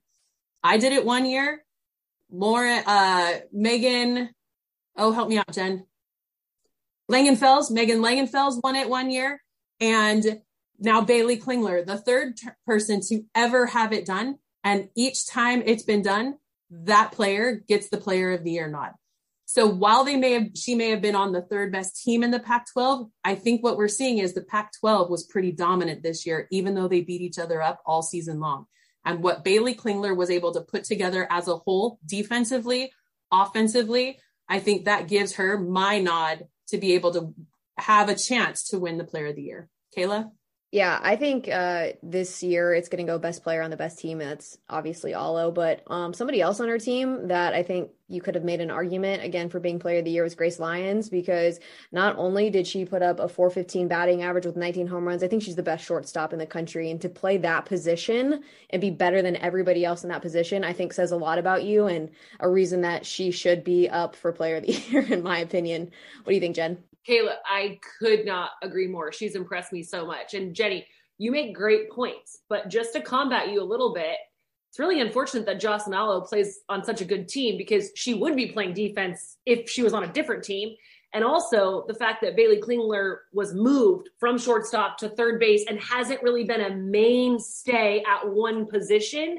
I 0.62 0.78
did 0.78 0.92
it 0.92 1.04
one 1.04 1.26
year. 1.26 1.64
Lauren, 2.30 2.82
uh, 2.86 3.38
Megan, 3.52 4.30
oh, 4.96 5.12
help 5.12 5.28
me 5.28 5.38
out, 5.38 5.52
Jen. 5.52 5.86
Langenfeld, 7.10 7.70
Megan 7.70 8.00
Langenfeld 8.00 8.60
won 8.62 8.76
it 8.76 8.88
one 8.88 9.10
year. 9.10 9.42
And 9.80 10.42
now 10.78 11.04
Baylee 11.04 11.42
Klingler, 11.42 11.84
the 11.84 11.96
third 11.96 12.36
t- 12.36 12.48
person 12.66 13.00
to 13.08 13.22
ever 13.34 13.66
have 13.66 13.92
it 13.92 14.06
done. 14.06 14.38
And 14.62 14.90
each 14.94 15.26
time 15.26 15.62
it's 15.64 15.82
been 15.82 16.02
done, 16.02 16.36
that 16.70 17.12
player 17.12 17.64
gets 17.66 17.88
the 17.88 17.96
player 17.96 18.32
of 18.32 18.44
the 18.44 18.52
year 18.52 18.68
nod. 18.68 18.92
So 19.50 19.66
while 19.66 20.04
they 20.04 20.16
may 20.16 20.32
have, 20.32 20.48
she 20.54 20.74
may 20.74 20.90
have 20.90 21.00
been 21.00 21.14
on 21.14 21.32
the 21.32 21.40
third 21.40 21.72
best 21.72 22.04
team 22.04 22.22
in 22.22 22.30
the 22.30 22.38
Pac 22.38 22.66
12, 22.70 23.08
I 23.24 23.34
think 23.34 23.64
what 23.64 23.78
we're 23.78 23.88
seeing 23.88 24.18
is 24.18 24.34
the 24.34 24.42
Pac 24.42 24.72
12 24.78 25.08
was 25.08 25.24
pretty 25.24 25.52
dominant 25.52 26.02
this 26.02 26.26
year, 26.26 26.46
even 26.50 26.74
though 26.74 26.86
they 26.86 27.00
beat 27.00 27.22
each 27.22 27.38
other 27.38 27.62
up 27.62 27.80
all 27.86 28.02
season 28.02 28.40
long. 28.40 28.66
And 29.06 29.22
what 29.22 29.46
Baylee 29.46 29.74
Klingler 29.74 30.14
was 30.14 30.28
able 30.28 30.52
to 30.52 30.60
put 30.60 30.84
together 30.84 31.26
as 31.30 31.48
a 31.48 31.56
whole, 31.56 31.98
defensively, 32.04 32.92
offensively, 33.32 34.18
I 34.50 34.58
think 34.58 34.84
that 34.84 35.08
gives 35.08 35.36
her 35.36 35.58
my 35.58 35.98
nod 35.98 36.46
to 36.68 36.76
be 36.76 36.92
able 36.92 37.14
to 37.14 37.32
have 37.78 38.10
a 38.10 38.14
chance 38.14 38.68
to 38.68 38.78
win 38.78 38.98
the 38.98 39.04
player 39.04 39.28
of 39.28 39.36
the 39.36 39.42
year. 39.42 39.70
Kayla? 39.96 40.30
Yeah, 40.70 41.00
I 41.02 41.16
think 41.16 41.48
uh, 41.48 41.92
this 42.02 42.42
year 42.42 42.74
it's 42.74 42.90
going 42.90 43.04
to 43.04 43.10
go 43.10 43.18
best 43.18 43.42
player 43.42 43.62
on 43.62 43.70
the 43.70 43.76
best 43.78 43.98
team. 43.98 44.18
That's 44.18 44.58
obviously 44.68 45.14
Alo, 45.14 45.50
but 45.50 45.82
um, 45.86 46.12
somebody 46.12 46.42
else 46.42 46.60
on 46.60 46.68
her 46.68 46.78
team 46.78 47.28
that 47.28 47.54
I 47.54 47.62
think 47.62 47.90
you 48.06 48.20
could 48.20 48.34
have 48.34 48.44
made 48.44 48.60
an 48.60 48.70
argument 48.70 49.24
again 49.24 49.48
for 49.48 49.60
being 49.60 49.78
player 49.78 50.00
of 50.00 50.04
the 50.04 50.10
year 50.10 50.24
was 50.24 50.34
Grace 50.34 50.58
Lyons 50.58 51.08
because 51.08 51.58
not 51.90 52.16
only 52.18 52.50
did 52.50 52.66
she 52.66 52.84
put 52.84 53.00
up 53.00 53.18
a 53.18 53.30
415 53.30 53.88
batting 53.88 54.22
average 54.22 54.44
with 54.44 54.56
19 54.56 54.86
home 54.86 55.08
runs, 55.08 55.22
I 55.22 55.28
think 55.28 55.42
she's 55.42 55.56
the 55.56 55.62
best 55.62 55.86
shortstop 55.86 56.34
in 56.34 56.38
the 56.38 56.46
country. 56.46 56.90
And 56.90 57.00
to 57.00 57.08
play 57.08 57.38
that 57.38 57.64
position 57.64 58.42
and 58.68 58.80
be 58.82 58.90
better 58.90 59.22
than 59.22 59.36
everybody 59.36 59.86
else 59.86 60.02
in 60.02 60.10
that 60.10 60.20
position, 60.20 60.64
I 60.64 60.74
think 60.74 60.92
says 60.92 61.12
a 61.12 61.16
lot 61.16 61.38
about 61.38 61.64
you 61.64 61.86
and 61.86 62.10
a 62.40 62.48
reason 62.48 62.82
that 62.82 63.06
she 63.06 63.30
should 63.30 63.64
be 63.64 63.88
up 63.88 64.14
for 64.14 64.32
player 64.32 64.56
of 64.56 64.66
the 64.66 64.72
year, 64.90 65.00
in 65.00 65.22
my 65.22 65.38
opinion. 65.38 65.92
What 66.24 66.30
do 66.30 66.34
you 66.34 66.40
think, 66.40 66.56
Jen? 66.56 66.76
Kayla, 67.08 67.36
I 67.46 67.78
could 67.98 68.24
not 68.26 68.50
agree 68.62 68.86
more. 68.86 69.12
She's 69.12 69.34
impressed 69.34 69.72
me 69.72 69.82
so 69.82 70.06
much. 70.06 70.34
And 70.34 70.54
Jenny, 70.54 70.86
you 71.16 71.30
make 71.30 71.54
great 71.54 71.90
points, 71.90 72.40
but 72.48 72.68
just 72.68 72.92
to 72.92 73.00
combat 73.00 73.50
you 73.50 73.62
a 73.62 73.64
little 73.64 73.94
bit, 73.94 74.16
it's 74.70 74.78
really 74.78 75.00
unfortunate 75.00 75.46
that 75.46 75.60
Jocelyn 75.60 75.96
Alo 75.96 76.20
plays 76.20 76.60
on 76.68 76.84
such 76.84 77.00
a 77.00 77.04
good 77.04 77.28
team 77.28 77.56
because 77.56 77.90
she 77.94 78.14
would 78.14 78.36
be 78.36 78.52
playing 78.52 78.74
defense 78.74 79.38
if 79.46 79.68
she 79.68 79.82
was 79.82 79.94
on 79.94 80.04
a 80.04 80.12
different 80.12 80.44
team. 80.44 80.76
And 81.14 81.24
also 81.24 81.84
the 81.88 81.94
fact 81.94 82.20
that 82.20 82.36
Baylee 82.36 82.60
Klingler 82.60 83.20
was 83.32 83.54
moved 83.54 84.10
from 84.20 84.36
shortstop 84.36 84.98
to 84.98 85.08
third 85.08 85.40
base 85.40 85.64
and 85.66 85.80
hasn't 85.80 86.22
really 86.22 86.44
been 86.44 86.60
a 86.60 86.74
mainstay 86.74 88.02
at 88.06 88.28
one 88.28 88.66
position, 88.66 89.38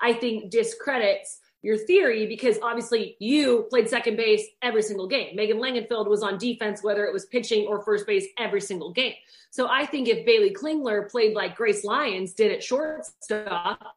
I 0.00 0.14
think 0.14 0.50
discredits 0.50 1.39
your 1.62 1.76
theory 1.76 2.26
because 2.26 2.58
obviously 2.62 3.16
you 3.18 3.66
played 3.70 3.88
second 3.88 4.16
base 4.16 4.46
every 4.62 4.82
single 4.82 5.06
game. 5.06 5.36
Megan 5.36 5.58
Langenfeld 5.58 6.08
was 6.08 6.22
on 6.22 6.38
defense, 6.38 6.82
whether 6.82 7.04
it 7.04 7.12
was 7.12 7.26
pitching 7.26 7.66
or 7.66 7.82
first 7.82 8.06
base 8.06 8.26
every 8.38 8.60
single 8.60 8.92
game. 8.92 9.14
So 9.50 9.68
I 9.68 9.84
think 9.84 10.08
if 10.08 10.26
Baylee 10.26 10.54
Klingler 10.54 11.10
played 11.10 11.34
like 11.34 11.56
Grace 11.56 11.84
Lyons 11.84 12.32
did 12.32 12.52
at 12.52 12.62
shortstop, 12.62 13.96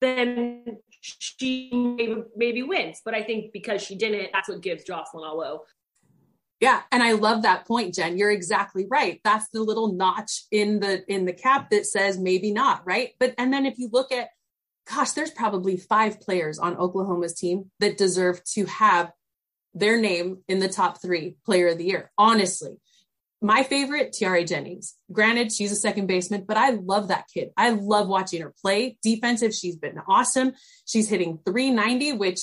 then 0.00 0.78
she 1.00 1.70
maybe, 2.36 2.62
wins. 2.62 3.00
But 3.04 3.14
I 3.14 3.22
think 3.22 3.52
because 3.52 3.82
she 3.82 3.94
didn't, 3.94 4.30
that's 4.32 4.48
what 4.48 4.60
gives 4.60 4.84
Jocelyn 4.84 5.24
Alo 5.24 5.62
yeah, 6.60 6.82
and 6.90 7.02
I 7.02 7.12
love 7.12 7.42
that 7.42 7.66
point, 7.66 7.94
Jen. 7.94 8.16
You're 8.16 8.30
exactly 8.30 8.86
right. 8.88 9.20
That's 9.22 9.48
the 9.50 9.60
little 9.60 9.92
notch 9.92 10.44
in 10.50 10.80
the 10.80 11.04
in 11.12 11.26
the 11.26 11.34
cap 11.34 11.68
that 11.70 11.84
says 11.84 12.18
maybe 12.18 12.50
not, 12.50 12.86
right? 12.86 13.10
But 13.18 13.34
and 13.36 13.52
then 13.52 13.66
if 13.66 13.78
you 13.78 13.90
look 13.92 14.10
at 14.10 14.30
gosh, 14.88 15.12
there's 15.12 15.30
probably 15.30 15.76
five 15.76 16.20
players 16.20 16.58
on 16.58 16.76
Oklahoma's 16.76 17.34
team 17.34 17.70
that 17.80 17.98
deserve 17.98 18.42
to 18.54 18.66
have 18.66 19.12
their 19.74 20.00
name 20.00 20.38
in 20.48 20.58
the 20.58 20.68
top 20.68 21.02
three 21.02 21.36
player 21.44 21.68
of 21.68 21.78
the 21.78 21.84
year. 21.84 22.10
Honestly, 22.16 22.76
my 23.42 23.62
favorite, 23.62 24.12
Tiare 24.12 24.46
Jennings. 24.46 24.94
Granted, 25.12 25.52
she's 25.52 25.72
a 25.72 25.76
second 25.76 26.06
baseman, 26.06 26.44
but 26.46 26.56
I 26.56 26.70
love 26.70 27.08
that 27.08 27.26
kid. 27.32 27.50
I 27.56 27.70
love 27.70 28.08
watching 28.08 28.40
her 28.42 28.54
play 28.62 28.96
defensive. 29.02 29.54
She's 29.54 29.76
been 29.76 30.00
awesome. 30.08 30.52
She's 30.86 31.08
hitting 31.08 31.38
390, 31.44 32.14
which 32.14 32.40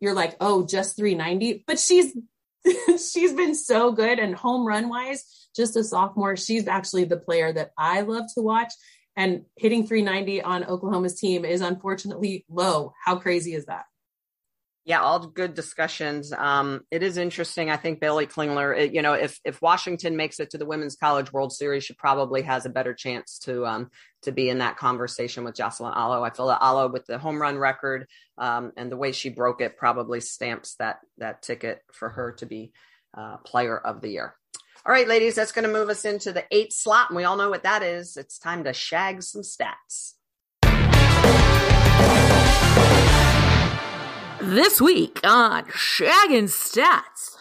you're 0.00 0.14
like, 0.14 0.36
oh, 0.40 0.66
just 0.66 0.96
390, 0.96 1.64
but 1.66 1.78
she's 1.78 2.16
she's 2.86 3.32
been 3.32 3.54
so 3.54 3.92
good 3.92 4.18
and 4.18 4.34
home 4.34 4.66
run 4.66 4.88
wise, 4.88 5.48
just 5.54 5.76
a 5.76 5.84
sophomore. 5.84 6.36
She's 6.36 6.66
actually 6.66 7.04
the 7.04 7.18
player 7.18 7.52
that 7.52 7.72
I 7.76 8.02
love 8.02 8.24
to 8.34 8.42
watch 8.42 8.72
and 9.16 9.44
hitting 9.56 9.86
390 9.86 10.42
on 10.42 10.64
Oklahoma's 10.64 11.18
team 11.18 11.44
is 11.44 11.60
unfortunately 11.60 12.44
low. 12.48 12.92
How 13.04 13.16
crazy 13.16 13.54
is 13.54 13.66
that? 13.66 13.84
Yeah, 14.86 15.00
all 15.00 15.28
good 15.28 15.54
discussions. 15.54 16.30
Um, 16.30 16.82
it 16.90 17.02
is 17.02 17.16
interesting. 17.16 17.70
I 17.70 17.78
think 17.78 18.00
Baylee 18.00 18.30
Klingler, 18.30 18.78
it, 18.78 18.92
you 18.92 19.00
know, 19.00 19.14
if 19.14 19.40
if 19.42 19.62
Washington 19.62 20.14
makes 20.14 20.40
it 20.40 20.50
to 20.50 20.58
the 20.58 20.66
Women's 20.66 20.94
College 20.94 21.32
World 21.32 21.54
Series, 21.54 21.84
she 21.84 21.94
probably 21.94 22.42
has 22.42 22.66
a 22.66 22.70
better 22.70 22.92
chance 22.92 23.38
to 23.44 23.64
um, 23.64 23.90
to 24.22 24.32
be 24.32 24.50
in 24.50 24.58
that 24.58 24.76
conversation 24.76 25.42
with 25.42 25.54
Jocelyn 25.54 25.94
Alo. 25.96 26.22
I 26.22 26.28
feel 26.28 26.48
that 26.48 26.60
Alo, 26.60 26.88
with 26.88 27.06
the 27.06 27.16
home 27.16 27.40
run 27.40 27.56
record 27.56 28.06
um, 28.36 28.72
and 28.76 28.92
the 28.92 28.98
way 28.98 29.12
she 29.12 29.30
broke 29.30 29.62
it, 29.62 29.78
probably 29.78 30.20
stamps 30.20 30.74
that 30.74 30.98
that 31.16 31.40
ticket 31.40 31.80
for 31.90 32.10
her 32.10 32.32
to 32.32 32.46
be 32.46 32.72
uh, 33.16 33.38
Player 33.38 33.78
of 33.78 34.02
the 34.02 34.10
Year. 34.10 34.34
All 34.86 34.92
right, 34.92 35.08
ladies, 35.08 35.34
that's 35.34 35.50
going 35.50 35.66
to 35.66 35.72
move 35.72 35.88
us 35.88 36.04
into 36.04 36.30
the 36.30 36.44
eight 36.50 36.70
slot. 36.70 37.08
And 37.08 37.16
we 37.16 37.24
all 37.24 37.38
know 37.38 37.48
what 37.48 37.62
that 37.62 37.82
is. 37.82 38.18
It's 38.18 38.38
time 38.38 38.64
to 38.64 38.74
shag 38.74 39.22
some 39.22 39.40
stats. 39.40 40.12
This 44.42 44.82
week 44.82 45.20
on 45.24 45.64
Shagging 45.68 46.50
Stats. 46.50 47.36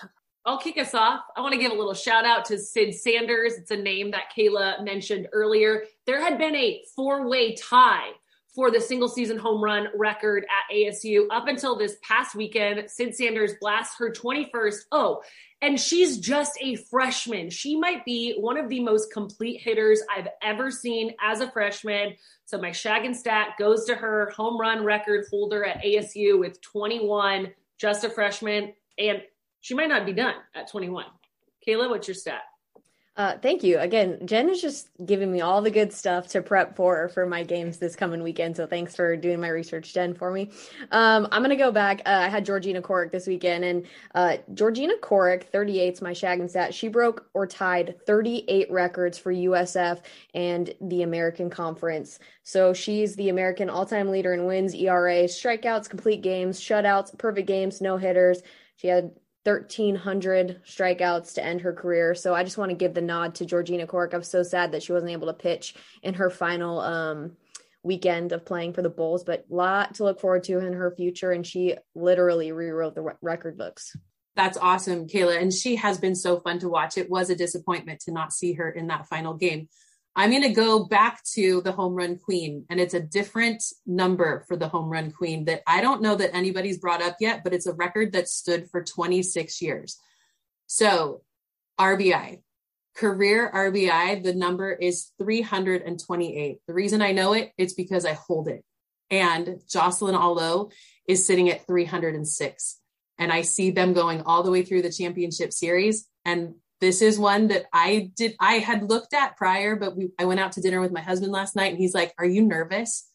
I'll 0.46 0.58
kick 0.58 0.78
us 0.78 0.94
off. 0.94 1.26
I 1.36 1.42
want 1.42 1.52
to 1.52 1.60
give 1.60 1.74
a 1.74 1.76
little 1.76 1.94
shout 1.94 2.24
out 2.24 2.46
to 2.46 2.58
Sid 2.58 2.94
Sanders. 2.96 3.56
It's 3.56 3.72
a 3.72 3.78
name 3.78 4.12
that 4.12 4.32
Kayla 4.38 4.82
mentioned 4.86 5.28
earlier. 5.34 5.84
There 6.06 6.22
had 6.22 6.38
been 6.38 6.56
a 6.56 6.82
four 6.96 7.28
way 7.28 7.56
tie 7.56 8.12
for 8.56 8.72
the 8.72 8.80
single 8.80 9.10
season 9.10 9.38
home 9.38 9.64
run 9.64 9.88
record 9.96 10.46
at 10.46 10.74
ASU 10.74 11.26
up 11.32 11.48
until 11.48 11.78
this 11.78 11.98
past 12.04 12.36
weekend. 12.36 12.90
Sid 12.90 13.16
Sanders 13.16 13.54
blasts 13.60 13.98
her 13.98 14.12
21st. 14.12 14.78
Oh, 14.92 15.22
and 15.64 15.80
she's 15.80 16.18
just 16.18 16.58
a 16.62 16.76
freshman. 16.76 17.50
She 17.50 17.78
might 17.78 18.04
be 18.04 18.36
one 18.38 18.58
of 18.58 18.68
the 18.68 18.82
most 18.82 19.14
complete 19.14 19.62
hitters 19.62 20.02
I've 20.14 20.28
ever 20.42 20.70
seen 20.70 21.14
as 21.22 21.40
a 21.40 21.50
freshman. 21.50 22.16
So 22.44 22.58
my 22.58 22.74
shag 22.74 23.06
and 23.06 23.16
stat 23.16 23.52
goes 23.58 23.86
to 23.86 23.96
her 23.96 24.30
home 24.36 24.60
run 24.60 24.84
record 24.84 25.26
holder 25.32 25.64
at 25.64 25.82
ASU 25.82 26.38
with 26.38 26.60
21, 26.60 27.54
just 27.78 28.04
a 28.04 28.10
freshman. 28.10 28.74
And 29.00 29.22
she 29.62 29.74
might 29.74 29.88
not 29.88 30.06
be 30.06 30.12
done 30.12 30.36
at 30.54 30.70
21. 30.70 31.06
Kayla, 31.66 31.90
what's 31.90 32.10
your 32.10 32.16
stat? 32.16 32.42
Uh, 33.16 33.38
thank 33.44 33.64
you 33.64 33.78
again. 33.78 34.18
Jen 34.26 34.50
is 34.50 34.60
just 34.60 34.90
giving 35.06 35.32
me 35.32 35.40
all 35.42 35.62
the 35.62 35.70
good 35.70 35.94
stuff 35.94 36.26
to 36.30 36.42
prep 36.42 36.76
for 36.76 37.10
for 37.10 37.28
my 37.28 37.44
games 37.44 37.78
this 37.78 37.96
coming 37.96 38.24
weekend. 38.24 38.58
So 38.58 38.66
thanks 38.66 38.96
for 38.96 39.16
doing 39.16 39.40
my 39.40 39.50
research, 39.50 39.94
Jen, 39.94 40.16
for 40.16 40.32
me. 40.32 40.50
Um, 40.92 41.28
I'm 41.32 41.44
gonna 41.44 41.56
go 41.56 41.72
back. 41.72 42.02
Uh, 42.08 42.22
I 42.24 42.30
had 42.30 42.44
Georgina 42.44 42.82
Corrick 42.82 43.12
this 43.12 43.28
weekend, 43.28 43.66
and 43.66 43.86
uh, 44.16 44.38
Georgina 44.56 44.96
Corrick, 45.00 45.44
38 45.44 45.94
is 45.94 46.02
my 46.02 46.12
shag 46.12 46.40
and 46.40 46.50
stat. 46.50 46.74
She 46.74 46.88
broke 46.88 47.30
or 47.36 47.46
tied 47.46 48.04
38 48.08 48.72
records 48.72 49.20
for 49.20 49.32
USF 49.32 50.02
and 50.34 50.74
the 50.82 51.04
American 51.04 51.52
Conference. 51.52 52.18
So 52.42 52.74
she's 52.74 53.16
the 53.16 53.30
American 53.30 53.70
all-time 53.70 54.10
leader 54.10 54.34
in 54.34 54.46
wins, 54.46 54.74
ERA, 54.74 55.26
strikeouts, 55.26 55.88
complete 55.88 56.24
games, 56.24 56.60
shutouts, 56.60 57.16
perfect 57.20 57.48
games, 57.48 57.80
no 57.80 57.98
hitters. 57.98 58.42
She 58.78 58.88
had 58.88 59.12
1,300 59.44 60.62
strikeouts 60.66 61.34
to 61.34 61.44
end 61.44 61.62
her 61.62 61.74
career. 61.74 62.16
So 62.16 62.34
I 62.34 62.44
just 62.44 62.58
want 62.58 62.70
to 62.70 62.78
give 62.78 62.94
the 62.94 63.02
nod 63.02 63.36
to 63.36 63.46
Georgina 63.46 63.86
Corrick. 63.86 64.14
I'm 64.14 64.24
so 64.24 64.42
sad 64.44 64.72
that 64.72 64.84
she 64.84 64.94
wasn't 64.94 65.12
able 65.12 65.28
to 65.28 65.34
pitch 65.34 65.76
in 66.02 66.14
her 66.14 66.30
final 66.30 66.80
um, 66.80 67.36
weekend 67.84 68.32
of 68.32 68.46
playing 68.46 68.74
for 68.74 68.82
the 68.82 68.90
Bulls, 68.90 69.24
but 69.24 69.46
a 69.52 69.54
lot 69.54 69.96
to 69.96 70.04
look 70.04 70.22
forward 70.22 70.44
to 70.46 70.60
in 70.60 70.74
her 70.74 70.94
future. 70.96 71.32
And 71.32 71.46
she 71.46 71.76
literally 71.94 72.52
rewrote 72.52 72.96
the 72.96 73.16
record 73.22 73.58
books. 73.58 73.96
That's 74.36 74.58
awesome, 74.58 75.08
Kayla. 75.08 75.42
And 75.42 75.54
she 75.54 75.76
has 75.76 75.98
been 75.98 76.16
so 76.16 76.40
fun 76.40 76.60
to 76.60 76.70
watch. 76.70 76.98
It 76.98 77.10
was 77.10 77.30
a 77.30 77.36
disappointment 77.36 78.00
to 78.02 78.12
not 78.12 78.34
see 78.34 78.54
her 78.54 78.70
in 78.70 78.88
that 78.88 79.08
final 79.08 79.34
game. 79.34 79.68
I'm 80.16 80.30
going 80.30 80.44
to 80.44 80.50
go 80.50 80.86
back 80.86 81.24
to 81.34 81.62
the 81.62 81.72
home 81.72 81.96
run 81.96 82.18
queen, 82.20 82.66
and 82.70 82.80
it's 82.80 82.94
a 82.94 83.00
different 83.00 83.64
number 83.88 84.46
for 84.48 84.56
the 84.56 84.68
home 84.68 84.90
run 84.90 85.12
queen 85.12 85.46
that 85.46 85.62
I 85.66 85.82
don't 85.82 86.04
know 86.04 86.16
that 86.16 86.36
anybody's 86.36 86.78
brought 86.78 87.02
up 87.02 87.18
yet, 87.20 87.44
but 87.44 87.54
it's 87.54 87.66
a 87.66 87.74
record 87.74 88.14
that 88.14 88.28
stood 88.28 88.70
for 88.70 88.84
26 88.84 89.62
years. 89.62 89.98
So, 90.68 91.24
RBI, 91.80 92.42
career 92.96 93.52
RBI, 93.54 94.24
the 94.24 94.36
number 94.36 94.72
is 94.72 95.12
328. 95.18 96.60
The 96.68 96.74
reason 96.74 97.02
I 97.02 97.12
know 97.12 97.34
it, 97.34 97.52
it's 97.58 97.74
because 97.74 98.06
I 98.06 98.14
hold 98.14 98.48
it. 98.48 98.64
and 99.10 99.62
Jocelyn 99.68 100.16
Alo 100.16 100.70
is 101.08 101.26
sitting 101.26 101.50
at 101.50 101.66
306. 101.68 102.80
And 103.20 103.32
I 103.32 103.42
see 103.42 103.72
them 103.72 103.94
going 103.94 104.22
all 104.22 104.44
the 104.44 104.52
way 104.52 104.64
through 104.64 104.82
the 104.82 104.92
championship 104.92 105.54
series. 105.54 106.08
And 106.26 106.56
this 106.82 107.02
is 107.02 107.18
one 107.18 107.48
that 107.48 107.66
I 107.72 108.12
did, 108.16 108.36
I 108.40 108.56
had 108.56 108.90
looked 108.90 109.14
at 109.14 109.38
prior, 109.38 109.76
but 109.76 109.96
we, 109.96 110.12
I 110.20 110.26
went 110.26 110.40
out 110.40 110.54
to 110.54 110.62
dinner 110.62 110.82
with 110.82 110.92
my 110.92 111.02
husband 111.02 111.32
last 111.32 111.56
night 111.56 111.72
and 111.72 111.78
he's 111.78 111.94
like, 111.94 112.14
Are 112.18 112.26
you 112.26 112.42
nervous? 112.44 113.10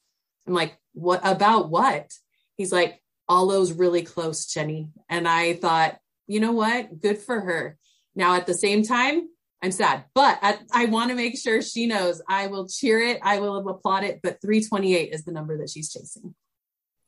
I'm 0.47 0.55
like, 0.55 0.76
What 0.94 1.20
about 1.24 1.70
what? 1.70 2.10
He's 2.56 2.72
like, 2.72 3.02
Alo's 3.28 3.72
really 3.72 4.02
close, 4.02 4.47
Jenny. 4.47 4.90
And 5.09 5.28
I 5.28 5.55
thought, 5.55 5.98
you 6.26 6.40
know 6.40 6.52
what? 6.52 7.01
Good 7.01 7.18
for 7.18 7.40
her. 7.40 7.76
Now, 8.14 8.36
at 8.36 8.47
the 8.47 8.55
same 8.55 8.82
time, 8.82 9.28
I'm 9.62 9.72
sad, 9.72 10.05
but 10.14 10.39
I, 10.40 10.59
I 10.72 10.85
want 10.86 11.10
to 11.10 11.16
make 11.16 11.36
sure 11.36 11.62
she 11.62 11.86
knows 11.86 12.22
I 12.28 12.47
will 12.47 12.68
cheer 12.68 13.01
it. 13.01 13.18
I 13.22 13.40
will 13.40 13.68
applaud 13.68 14.05
it. 14.05 14.20
But 14.22 14.40
328 14.40 15.12
is 15.12 15.24
the 15.24 15.32
number 15.32 15.59
that 15.59 15.70
she's 15.70 15.93
chasing. 15.93 16.35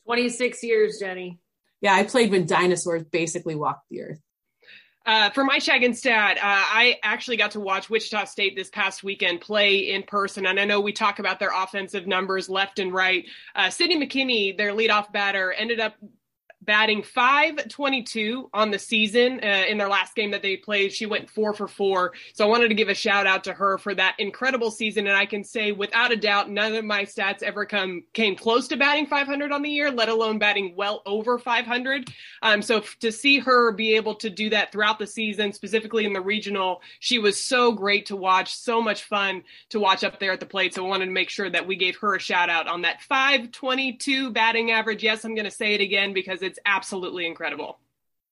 26 0.06 0.62
years, 0.64 0.98
Jenny. 0.98 1.38
Yeah, 1.80 1.94
I 1.94 2.02
played 2.02 2.30
when 2.30 2.46
dinosaurs 2.46 3.04
basically 3.04 3.54
walked 3.54 3.88
the 3.88 4.02
earth. 4.02 4.20
Uh, 5.10 5.28
for 5.30 5.42
my 5.42 5.58
shag 5.58 5.82
and 5.82 5.98
stat, 5.98 6.36
uh, 6.36 6.40
I 6.44 6.96
actually 7.02 7.36
got 7.36 7.50
to 7.50 7.60
watch 7.60 7.90
Wichita 7.90 8.26
State 8.26 8.54
this 8.54 8.70
past 8.70 9.02
weekend 9.02 9.40
play 9.40 9.90
in 9.90 10.04
person, 10.04 10.46
and 10.46 10.60
I 10.60 10.64
know 10.64 10.80
we 10.80 10.92
talk 10.92 11.18
about 11.18 11.40
their 11.40 11.50
offensive 11.52 12.06
numbers 12.06 12.48
left 12.48 12.78
and 12.78 12.92
right. 12.92 13.26
Uh, 13.56 13.70
Sydney 13.70 13.98
McKinney, 13.98 14.56
their 14.56 14.70
leadoff 14.70 15.10
batter, 15.10 15.52
ended 15.52 15.80
up 15.80 15.96
batting 16.62 17.02
522 17.02 18.50
on 18.52 18.70
the 18.70 18.78
season 18.78 19.40
uh, 19.42 19.64
in 19.68 19.78
their 19.78 19.88
last 19.88 20.14
game 20.14 20.30
that 20.32 20.42
they 20.42 20.56
played. 20.56 20.92
She 20.92 21.06
went 21.06 21.30
four 21.30 21.54
for 21.54 21.66
four. 21.66 22.12
So 22.34 22.44
I 22.44 22.48
wanted 22.48 22.68
to 22.68 22.74
give 22.74 22.88
a 22.88 22.94
shout 22.94 23.26
out 23.26 23.44
to 23.44 23.52
her 23.52 23.78
for 23.78 23.94
that 23.94 24.16
incredible 24.18 24.70
season. 24.70 25.06
And 25.06 25.16
I 25.16 25.26
can 25.26 25.42
say 25.42 25.72
without 25.72 26.12
a 26.12 26.16
doubt, 26.16 26.50
none 26.50 26.74
of 26.74 26.84
my 26.84 27.04
stats 27.04 27.42
ever 27.42 27.64
come 27.64 28.04
came 28.12 28.36
close 28.36 28.68
to 28.68 28.76
batting 28.76 29.06
500 29.06 29.52
on 29.52 29.62
the 29.62 29.70
year, 29.70 29.90
let 29.90 30.08
alone 30.08 30.38
batting 30.38 30.74
well 30.76 31.02
over 31.06 31.38
500. 31.38 32.10
Um, 32.42 32.60
so 32.62 32.78
f- 32.78 32.96
to 33.00 33.10
see 33.10 33.38
her 33.38 33.72
be 33.72 33.94
able 33.94 34.14
to 34.16 34.28
do 34.28 34.50
that 34.50 34.72
throughout 34.72 34.98
the 34.98 35.06
season, 35.06 35.52
specifically 35.52 36.04
in 36.04 36.12
the 36.12 36.20
regional, 36.20 36.82
she 36.98 37.18
was 37.18 37.40
so 37.40 37.72
great 37.72 38.06
to 38.06 38.16
watch, 38.16 38.54
so 38.54 38.82
much 38.82 39.04
fun 39.04 39.42
to 39.70 39.80
watch 39.80 40.04
up 40.04 40.20
there 40.20 40.32
at 40.32 40.40
the 40.40 40.46
plate. 40.46 40.74
So 40.74 40.84
I 40.84 40.88
wanted 40.88 41.06
to 41.06 41.12
make 41.12 41.30
sure 41.30 41.48
that 41.48 41.66
we 41.66 41.76
gave 41.76 41.96
her 41.98 42.14
a 42.14 42.20
shout 42.20 42.50
out 42.50 42.68
on 42.68 42.82
that 42.82 43.00
522 43.02 44.30
batting 44.30 44.70
average. 44.70 45.02
Yes, 45.02 45.24
I'm 45.24 45.34
going 45.34 45.44
to 45.46 45.50
say 45.50 45.74
it 45.74 45.80
again 45.80 46.12
because 46.12 46.42
it's 46.42 46.49
absolutely 46.64 47.26
incredible. 47.26 47.78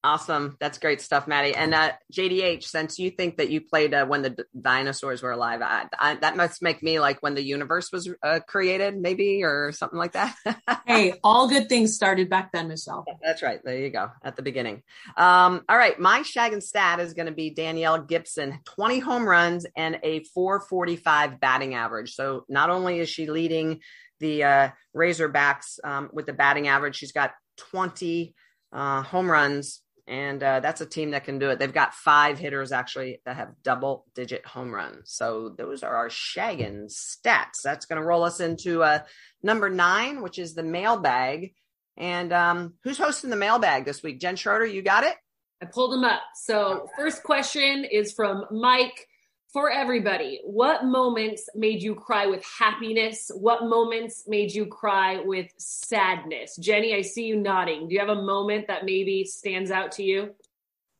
Awesome. 0.04 0.56
That's 0.60 0.78
great 0.78 1.00
stuff, 1.00 1.26
Maddie. 1.26 1.56
And 1.56 1.74
uh, 1.74 1.90
JDH, 2.12 2.62
since 2.62 3.00
you 3.00 3.10
think 3.10 3.38
that 3.38 3.50
you 3.50 3.60
played 3.60 3.92
uh, 3.92 4.06
when 4.06 4.22
the 4.22 4.30
d- 4.30 4.44
dinosaurs 4.58 5.22
were 5.22 5.32
alive, 5.32 5.60
I, 5.60 5.86
I, 5.98 6.14
that 6.14 6.36
must 6.36 6.62
make 6.62 6.84
me 6.84 7.00
like 7.00 7.20
when 7.20 7.34
the 7.34 7.42
universe 7.42 7.90
was 7.90 8.08
uh, 8.22 8.38
created, 8.46 8.96
maybe, 8.96 9.42
or 9.42 9.72
something 9.72 9.98
like 9.98 10.12
that. 10.12 10.36
hey, 10.86 11.14
all 11.24 11.48
good 11.48 11.68
things 11.68 11.94
started 11.94 12.30
back 12.30 12.52
then, 12.52 12.68
Michelle. 12.68 13.04
That's 13.24 13.42
right. 13.42 13.58
There 13.64 13.76
you 13.76 13.90
go. 13.90 14.08
At 14.22 14.36
the 14.36 14.42
beginning. 14.42 14.84
Um, 15.16 15.64
all 15.68 15.76
right. 15.76 15.98
My 15.98 16.22
shag 16.22 16.52
and 16.52 16.62
stat 16.62 17.00
is 17.00 17.12
going 17.12 17.26
to 17.26 17.32
be 17.32 17.50
Danielle 17.50 18.00
Gibson, 18.00 18.60
20 18.66 19.00
home 19.00 19.28
runs 19.28 19.66
and 19.76 19.98
a 20.04 20.22
445 20.32 21.40
batting 21.40 21.74
average. 21.74 22.14
So 22.14 22.44
not 22.48 22.70
only 22.70 23.00
is 23.00 23.08
she 23.08 23.26
leading 23.26 23.80
the 24.20 24.44
uh, 24.44 24.68
Razorbacks 24.96 25.80
um, 25.82 26.08
with 26.12 26.26
the 26.26 26.32
batting 26.32 26.68
average, 26.68 26.94
she's 26.94 27.12
got 27.12 27.32
20 27.58 28.34
uh, 28.72 29.02
home 29.02 29.30
runs, 29.30 29.82
and 30.06 30.42
uh, 30.42 30.60
that's 30.60 30.80
a 30.80 30.86
team 30.86 31.10
that 31.10 31.24
can 31.24 31.38
do 31.38 31.50
it. 31.50 31.58
They've 31.58 31.72
got 31.72 31.94
five 31.94 32.38
hitters 32.38 32.72
actually 32.72 33.20
that 33.26 33.36
have 33.36 33.62
double 33.62 34.06
digit 34.14 34.46
home 34.46 34.74
runs. 34.74 35.12
So 35.12 35.54
those 35.56 35.82
are 35.82 35.94
our 35.94 36.08
shaggin 36.08 36.86
stats. 36.86 37.62
That's 37.62 37.86
going 37.86 38.00
to 38.00 38.06
roll 38.06 38.24
us 38.24 38.40
into 38.40 38.82
uh, 38.82 39.00
number 39.42 39.68
nine, 39.68 40.22
which 40.22 40.38
is 40.38 40.54
the 40.54 40.62
mailbag. 40.62 41.52
And 41.96 42.32
um, 42.32 42.74
who's 42.84 42.98
hosting 42.98 43.30
the 43.30 43.36
mailbag 43.36 43.84
this 43.84 44.02
week? 44.02 44.20
Jen 44.20 44.36
Schroeder, 44.36 44.66
you 44.66 44.82
got 44.82 45.04
it? 45.04 45.14
I 45.60 45.66
pulled 45.66 45.92
them 45.92 46.04
up. 46.04 46.22
So, 46.36 46.88
first 46.96 47.24
question 47.24 47.84
is 47.84 48.12
from 48.12 48.44
Mike 48.52 49.07
for 49.52 49.70
everybody. 49.70 50.40
What 50.44 50.84
moments 50.84 51.48
made 51.54 51.82
you 51.82 51.94
cry 51.94 52.26
with 52.26 52.44
happiness? 52.44 53.30
What 53.34 53.64
moments 53.64 54.24
made 54.26 54.52
you 54.52 54.66
cry 54.66 55.20
with 55.20 55.50
sadness? 55.56 56.56
Jenny, 56.56 56.94
I 56.94 57.00
see 57.00 57.24
you 57.24 57.36
nodding. 57.36 57.88
Do 57.88 57.94
you 57.94 58.00
have 58.00 58.10
a 58.10 58.22
moment 58.22 58.66
that 58.68 58.84
maybe 58.84 59.24
stands 59.24 59.70
out 59.70 59.92
to 59.92 60.02
you? 60.02 60.34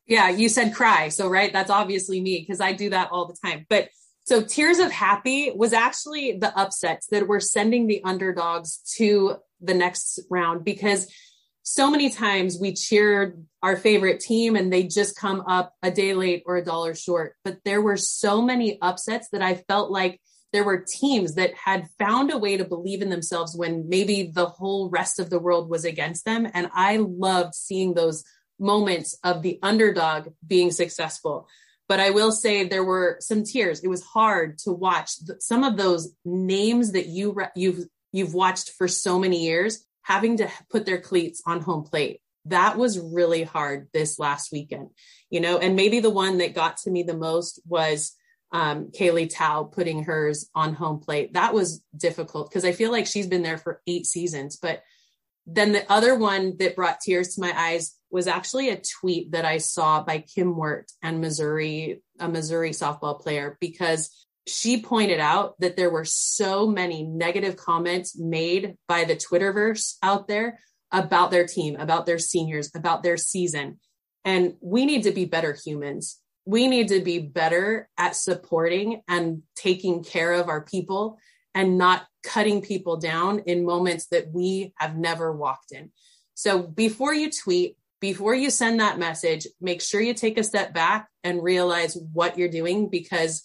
Yeah, 0.07 0.29
you 0.29 0.49
said 0.49 0.73
cry. 0.73 1.09
So, 1.09 1.29
right, 1.29 1.53
that's 1.53 1.69
obviously 1.69 2.19
me 2.19 2.39
because 2.39 2.59
I 2.59 2.73
do 2.73 2.89
that 2.89 3.09
all 3.11 3.27
the 3.27 3.37
time. 3.45 3.67
But 3.69 3.89
so, 4.23 4.43
Tears 4.43 4.79
of 4.79 4.91
Happy 4.91 5.51
was 5.55 5.73
actually 5.73 6.37
the 6.37 6.55
upsets 6.57 7.07
that 7.07 7.27
were 7.27 7.39
sending 7.39 7.87
the 7.87 8.01
underdogs 8.03 8.79
to 8.97 9.37
the 9.61 9.73
next 9.73 10.19
round 10.29 10.63
because 10.63 11.11
so 11.71 11.91
many 11.91 12.09
times 12.09 12.57
we 12.59 12.73
cheered 12.73 13.45
our 13.61 13.77
favorite 13.77 14.19
team 14.19 14.55
and 14.55 14.73
they 14.73 14.87
just 14.87 15.15
come 15.15 15.41
up 15.41 15.75
a 15.83 15.91
day 15.91 16.15
late 16.15 16.41
or 16.47 16.57
a 16.57 16.65
dollar 16.65 16.95
short. 16.95 17.35
But 17.43 17.59
there 17.63 17.79
were 17.79 17.95
so 17.95 18.41
many 18.41 18.79
upsets 18.81 19.29
that 19.33 19.43
I 19.43 19.53
felt 19.53 19.91
like 19.91 20.19
there 20.51 20.63
were 20.63 20.83
teams 20.83 21.35
that 21.35 21.53
had 21.53 21.87
found 21.99 22.31
a 22.31 22.39
way 22.39 22.57
to 22.57 22.65
believe 22.65 23.03
in 23.03 23.11
themselves 23.11 23.55
when 23.55 23.87
maybe 23.87 24.31
the 24.33 24.47
whole 24.47 24.89
rest 24.89 25.19
of 25.19 25.29
the 25.29 25.37
world 25.37 25.69
was 25.69 25.85
against 25.85 26.25
them. 26.25 26.47
And 26.55 26.71
I 26.73 26.97
loved 26.97 27.53
seeing 27.53 27.93
those 27.93 28.23
moments 28.57 29.15
of 29.23 29.43
the 29.43 29.59
underdog 29.61 30.29
being 30.45 30.71
successful. 30.71 31.47
But 31.87 31.99
I 31.99 32.09
will 32.09 32.31
say 32.31 32.63
there 32.63 32.83
were 32.83 33.17
some 33.19 33.43
tears. 33.43 33.81
It 33.81 33.89
was 33.89 34.01
hard 34.01 34.57
to 34.63 34.71
watch 34.71 35.11
some 35.39 35.63
of 35.63 35.77
those 35.77 36.15
names 36.25 36.93
that 36.93 37.05
you 37.05 37.33
re- 37.33 37.49
you've 37.55 37.85
you've 38.11 38.33
watched 38.33 38.71
for 38.71 38.87
so 38.87 39.19
many 39.19 39.43
years 39.45 39.85
having 40.01 40.37
to 40.37 40.49
put 40.69 40.85
their 40.85 41.01
cleats 41.01 41.41
on 41.45 41.61
home 41.61 41.83
plate. 41.83 42.21
That 42.45 42.77
was 42.77 42.99
really 42.99 43.43
hard 43.43 43.89
this 43.93 44.17
last 44.17 44.51
weekend, 44.51 44.89
you 45.29 45.39
know, 45.39 45.57
and 45.57 45.75
maybe 45.75 45.99
the 45.99 46.09
one 46.09 46.39
that 46.39 46.55
got 46.55 46.77
to 46.77 46.91
me 46.91 47.03
the 47.03 47.17
most 47.17 47.61
was 47.67 48.13
um, 48.51 48.91
Kaylee 48.91 49.29
Tao 49.31 49.63
putting 49.63 50.03
hers 50.03 50.49
on 50.55 50.73
home 50.73 50.99
plate. 50.99 51.33
That 51.33 51.53
was 51.53 51.83
difficult 51.95 52.49
because 52.49 52.65
I 52.65 52.71
feel 52.71 52.91
like 52.91 53.05
she's 53.05 53.27
been 53.27 53.43
there 53.43 53.57
for 53.57 53.81
eight 53.85 54.05
seasons. 54.05 54.57
But 54.57 54.81
then 55.45 55.71
the 55.71 55.89
other 55.91 56.15
one 56.15 56.57
that 56.57 56.75
brought 56.75 57.01
tears 57.01 57.35
to 57.35 57.41
my 57.41 57.53
eyes 57.55 57.95
was 58.11 58.27
actually 58.27 58.69
a 58.69 58.81
tweet 58.99 59.31
that 59.31 59.45
I 59.45 59.59
saw 59.59 60.03
by 60.03 60.19
Kim 60.19 60.55
Wert 60.55 60.91
and 61.03 61.21
Missouri, 61.21 62.01
a 62.19 62.27
Missouri 62.27 62.71
softball 62.71 63.19
player, 63.19 63.57
because 63.59 64.27
she 64.49 64.81
pointed 64.81 65.19
out 65.19 65.59
that 65.59 65.77
there 65.77 65.89
were 65.89 66.05
so 66.05 66.67
many 66.67 67.03
negative 67.03 67.55
comments 67.55 68.17
made 68.17 68.75
by 68.87 69.03
the 69.03 69.15
Twitterverse 69.15 69.95
out 70.01 70.27
there 70.27 70.59
about 70.91 71.31
their 71.31 71.45
team, 71.45 71.75
about 71.75 72.05
their 72.05 72.19
seniors, 72.19 72.71
about 72.75 73.03
their 73.03 73.17
season. 73.17 73.79
And 74.25 74.55
we 74.61 74.85
need 74.85 75.03
to 75.03 75.11
be 75.11 75.25
better 75.25 75.57
humans. 75.65 76.19
We 76.45 76.67
need 76.67 76.87
to 76.89 77.01
be 77.01 77.19
better 77.19 77.87
at 77.97 78.15
supporting 78.15 79.01
and 79.07 79.43
taking 79.55 80.03
care 80.03 80.33
of 80.33 80.49
our 80.49 80.61
people 80.61 81.17
and 81.53 81.77
not 81.77 82.05
cutting 82.23 82.61
people 82.61 82.97
down 82.97 83.39
in 83.45 83.65
moments 83.65 84.07
that 84.07 84.31
we 84.31 84.73
have 84.77 84.97
never 84.97 85.31
walked 85.31 85.71
in. 85.71 85.91
So 86.33 86.61
before 86.61 87.13
you 87.13 87.29
tweet, 87.31 87.77
before 87.99 88.33
you 88.33 88.49
send 88.49 88.79
that 88.79 88.97
message, 88.97 89.45
make 89.59 89.81
sure 89.81 90.01
you 90.01 90.13
take 90.13 90.37
a 90.37 90.43
step 90.43 90.73
back 90.73 91.09
and 91.23 91.43
realize 91.43 91.97
what 92.13 92.37
you're 92.37 92.49
doing 92.49 92.89
because 92.89 93.43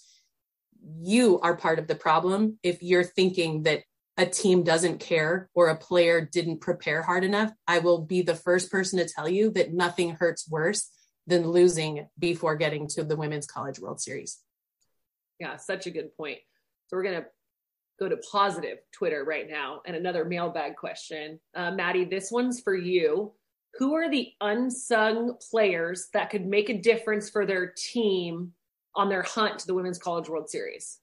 you 1.01 1.41
are 1.41 1.57
part 1.57 1.79
of 1.79 1.87
the 1.87 1.95
problem 1.95 2.59
if 2.63 2.83
you're 2.83 3.05
thinking 3.05 3.63
that 3.65 3.83
a 4.17 4.27
team 4.27 4.63
doesn't 4.63 5.01
care 5.01 5.51
or 5.55 5.69
a 5.69 5.77
player 5.77 6.21
didn't 6.21 6.61
prepare 6.61 7.03
hard 7.03 7.25
enough. 7.25 7.53
I 7.67 7.81
will 7.81 8.03
be 8.03 8.23
the 8.23 8.35
first 8.35 8.71
person 8.71 8.99
to 8.99 9.09
tell 9.09 9.29
you 9.29 9.51
that 9.53 9.73
nothing 9.73 10.11
hurts 10.11 10.49
worse 10.49 10.91
than 11.27 11.49
losing 11.49 12.09
before 12.19 12.57
getting 12.57 12.87
to 12.89 13.03
the 13.03 13.17
Women's 13.17 13.47
College 13.47 13.81
World 13.81 14.01
Series. 14.01 14.39
Yeah, 15.41 15.57
such 15.57 15.87
a 15.87 15.91
good 15.91 16.17
point. 16.17 16.39
So 16.87 16.97
we're 16.97 17.03
going 17.03 17.23
to 17.23 17.27
go 17.99 18.09
to 18.09 18.17
positive 18.31 18.79
Twitter 18.93 19.25
right 19.25 19.49
now 19.49 19.81
and 19.87 19.97
another 19.97 20.25
mailbag 20.25 20.77
question. 20.77 21.41
Uh, 21.55 21.73
Maddie, 21.73 22.05
this 22.05 22.31
one's 22.31 22.61
for 22.61 22.75
you. 22.75 23.33
Who 23.79 23.95
are 23.95 24.09
the 24.09 24.29
unsung 24.41 25.37
players 25.51 26.09
that 26.13 26.31
could 26.31 26.47
make 26.47 26.69
a 26.69 26.79
difference 26.79 27.31
for 27.31 27.47
their 27.47 27.73
team 27.77 28.53
on 28.97 29.09
their 29.09 29.23
hunt 29.23 29.61
to 29.61 29.67
the 29.67 29.75
Women's 29.75 29.99
College 29.99 30.29
World 30.29 30.49
Series? 30.49 30.99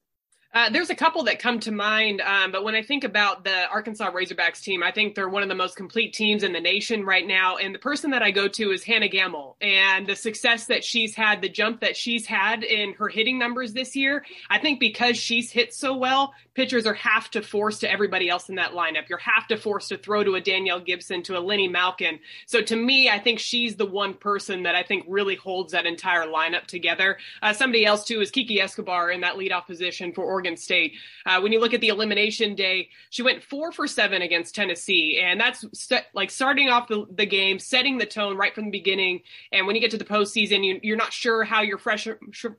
Uh, 0.53 0.69
there's 0.69 0.89
a 0.89 0.95
couple 0.95 1.23
that 1.23 1.39
come 1.39 1.61
to 1.61 1.71
mind, 1.71 2.19
um, 2.19 2.51
but 2.51 2.65
when 2.65 2.75
I 2.75 2.83
think 2.83 3.05
about 3.05 3.45
the 3.45 3.69
Arkansas 3.69 4.11
Razorbacks 4.11 4.61
team, 4.61 4.83
I 4.83 4.91
think 4.91 5.15
they're 5.15 5.29
one 5.29 5.43
of 5.43 5.49
the 5.49 5.55
most 5.55 5.77
complete 5.77 6.13
teams 6.13 6.43
in 6.43 6.51
the 6.51 6.59
nation 6.59 7.05
right 7.05 7.25
now. 7.25 7.55
And 7.55 7.73
the 7.73 7.79
person 7.79 8.11
that 8.11 8.21
I 8.21 8.31
go 8.31 8.49
to 8.49 8.71
is 8.71 8.83
Hannah 8.83 9.07
Gamble, 9.07 9.55
and 9.61 10.05
the 10.05 10.15
success 10.15 10.65
that 10.65 10.83
she's 10.83 11.15
had, 11.15 11.41
the 11.41 11.47
jump 11.47 11.79
that 11.79 11.95
she's 11.95 12.25
had 12.25 12.65
in 12.65 12.93
her 12.95 13.07
hitting 13.07 13.39
numbers 13.39 13.71
this 13.71 13.95
year. 13.95 14.25
I 14.49 14.59
think 14.59 14.81
because 14.81 15.15
she's 15.15 15.51
hit 15.51 15.73
so 15.73 15.95
well, 15.95 16.33
pitchers 16.53 16.85
are 16.85 16.93
half 16.93 17.31
to 17.31 17.41
force 17.41 17.79
to 17.79 17.91
everybody 17.91 18.29
else 18.29 18.49
in 18.49 18.55
that 18.55 18.71
lineup. 18.71 19.07
You're 19.07 19.17
half 19.17 19.47
to 19.47 19.57
force 19.57 19.87
to 19.89 19.97
throw 19.97 20.23
to 20.23 20.35
a 20.35 20.41
Danielle 20.41 20.79
Gibson, 20.79 21.23
to 21.23 21.37
a 21.37 21.41
Linnie 21.41 21.71
Malkin. 21.71 22.19
So 22.45 22.61
to 22.61 22.75
me, 22.75 23.09
I 23.09 23.19
think 23.19 23.39
she's 23.39 23.75
the 23.75 23.85
one 23.85 24.13
person 24.13 24.63
that 24.63 24.75
I 24.75 24.83
think 24.83 25.05
really 25.07 25.35
holds 25.35 25.71
that 25.71 25.85
entire 25.85 26.25
lineup 26.25 26.65
together. 26.65 27.17
Uh, 27.41 27.53
somebody 27.53 27.85
else 27.85 28.03
too 28.03 28.21
is 28.21 28.31
Kiki 28.31 28.59
Escobar 28.59 29.11
in 29.11 29.21
that 29.21 29.35
leadoff 29.35 29.65
position 29.65 30.11
for 30.13 30.23
Oregon 30.23 30.57
State. 30.57 30.93
Uh, 31.25 31.39
when 31.39 31.51
you 31.51 31.59
look 31.59 31.73
at 31.73 31.81
the 31.81 31.87
elimination 31.87 32.55
day, 32.55 32.89
she 33.09 33.23
went 33.23 33.43
four 33.43 33.71
for 33.71 33.87
seven 33.87 34.21
against 34.21 34.53
Tennessee, 34.55 35.21
and 35.23 35.39
that's 35.39 35.65
st- 35.73 36.05
like 36.13 36.29
starting 36.29 36.69
off 36.69 36.87
the, 36.87 37.05
the, 37.15 37.25
game, 37.25 37.59
setting 37.59 37.97
the 37.97 38.05
tone 38.05 38.35
right 38.35 38.53
from 38.53 38.65
the 38.65 38.71
beginning. 38.71 39.21
And 39.51 39.65
when 39.65 39.75
you 39.75 39.81
get 39.81 39.91
to 39.91 39.97
the 39.97 40.05
postseason, 40.05 40.81
you, 40.83 40.93
are 40.93 40.97
not 40.97 41.13
sure 41.13 41.43
how 41.43 41.61
your 41.61 41.77
fresh, 41.77 42.07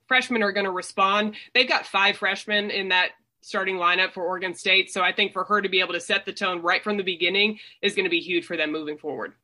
freshmen 0.09 0.43
are 0.43 0.53
going 0.53 0.65
to 0.65 0.71
respond. 0.71 1.35
They've 1.55 1.69
got 1.69 1.87
five 1.87 2.17
freshmen 2.17 2.71
in 2.71 2.89
that 2.89 3.11
starting 3.43 3.77
lineup 3.77 4.13
for 4.13 4.25
Oregon 4.25 4.55
State, 4.55 4.91
so 4.91 5.03
I 5.03 5.13
think 5.13 5.33
for 5.33 5.45
her 5.45 5.61
to 5.61 5.69
be 5.69 5.81
able 5.81 5.93
to 5.95 6.01
set 6.01 6.25
the 6.25 6.33
tone 6.33 6.63
right 6.63 6.83
from 6.83 6.97
the 6.97 7.03
beginning 7.03 7.59
is 7.83 7.95
going 7.95 8.05
to 8.05 8.11
be 8.11 8.21
huge 8.21 8.47
for 8.47 8.57
them 8.57 8.73
moving 8.73 8.99
forward. 8.99 9.35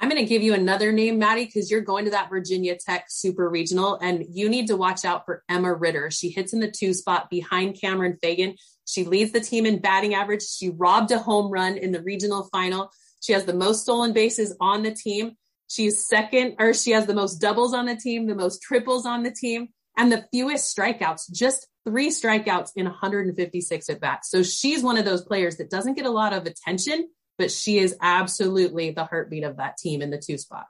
I'm 0.00 0.08
going 0.08 0.22
to 0.22 0.28
give 0.28 0.42
you 0.42 0.54
another 0.54 0.92
name, 0.92 1.18
Maddie, 1.18 1.46
because 1.46 1.70
you're 1.70 1.80
going 1.80 2.04
to 2.04 2.12
that 2.12 2.30
Virginia 2.30 2.76
Tech 2.76 3.06
Super 3.08 3.48
Regional, 3.48 3.98
and 4.00 4.24
you 4.30 4.48
need 4.48 4.68
to 4.68 4.76
watch 4.76 5.04
out 5.04 5.24
for 5.24 5.42
Emma 5.48 5.74
Ritter. 5.74 6.10
She 6.10 6.30
hits 6.30 6.52
in 6.52 6.60
the 6.60 6.70
two 6.70 6.94
spot 6.94 7.28
behind 7.28 7.80
Cameron 7.80 8.16
Fagan. 8.22 8.54
She 8.86 9.04
leads 9.04 9.32
the 9.32 9.40
team 9.40 9.66
in 9.66 9.80
batting 9.80 10.14
average. 10.14 10.42
She 10.42 10.70
robbed 10.70 11.10
a 11.10 11.18
home 11.18 11.50
run 11.50 11.76
in 11.76 11.90
the 11.90 12.02
regional 12.02 12.48
final. 12.52 12.92
She 13.20 13.32
has 13.32 13.44
the 13.44 13.54
most 13.54 13.82
stolen 13.82 14.12
bases 14.12 14.56
on 14.60 14.84
the 14.84 14.94
team. 14.94 15.36
She's 15.68 16.06
second, 16.06 16.54
or 16.60 16.72
she 16.74 16.92
has 16.92 17.06
the 17.06 17.14
most 17.14 17.36
doubles 17.36 17.74
on 17.74 17.86
the 17.86 17.96
team, 17.96 18.26
the 18.26 18.36
most 18.36 18.62
triples 18.62 19.04
on 19.04 19.24
the 19.24 19.32
team, 19.32 19.68
and 19.96 20.12
the 20.12 20.24
fewest 20.32 20.74
strikeouts, 20.74 21.32
just 21.32 21.66
three 21.88 22.10
strikeouts 22.10 22.72
in 22.76 22.86
156 22.86 23.88
at 23.88 24.00
bats. 24.00 24.30
So 24.30 24.42
she's 24.42 24.82
one 24.82 24.98
of 24.98 25.04
those 25.04 25.22
players 25.22 25.56
that 25.56 25.70
doesn't 25.70 25.94
get 25.94 26.06
a 26.06 26.10
lot 26.10 26.32
of 26.32 26.46
attention 26.46 27.08
but 27.38 27.52
she 27.52 27.78
is 27.78 27.96
absolutely 28.02 28.90
the 28.90 29.04
heartbeat 29.04 29.44
of 29.44 29.56
that 29.56 29.78
team 29.78 30.02
in 30.02 30.10
the 30.10 30.18
two 30.18 30.36
spot. 30.36 30.66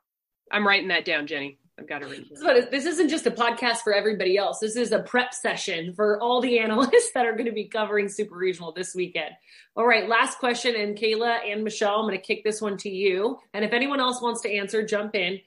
I'm 0.53 0.67
writing 0.67 0.89
that 0.89 1.05
down, 1.05 1.27
Jenny. 1.27 1.59
I've 1.79 1.89
got 1.89 2.01
to 2.01 2.09
read 2.09 2.27
this. 2.29 2.67
This 2.71 2.87
isn't 2.87 3.09
just 3.09 3.27
a 3.27 3.31
podcast 3.31 3.79
for 3.79 3.95
everybody 3.95 4.37
else. 4.37 4.59
This 4.59 4.77
is 4.77 4.91
a 4.91 4.99
prep 4.99 5.33
session 5.33 5.95
for 5.95 6.21
all 6.21 6.41
the 6.41 6.59
analysts 6.61 7.13
that 7.15 7.25
are 7.25 7.33
going 7.33 7.47
to 7.47 7.53
be 7.53 7.69
covering 7.69 8.09
Super 8.09 8.37
Regional 8.37 8.73
this 8.73 8.95
weekend. 8.95 9.31
All 9.77 9.87
right, 9.87 10.09
last 10.09 10.39
question. 10.39 10.75
And 10.75 10.99
Kayla 10.99 11.51
and 11.51 11.65
Michelle, 11.65 11.97
I'm 11.97 12.07
going 12.07 12.19
to 12.19 12.23
kick 12.23 12.43
this 12.45 12.61
one 12.61 12.77
to 12.79 12.91
you. 12.91 13.39
And 13.55 13.65
if 13.65 13.73
anyone 13.73 14.01
else 14.01 14.21
wants 14.21 14.43
to 14.43 14.53
answer, 14.53 14.85
jump 14.85 15.15
in. 15.15 15.39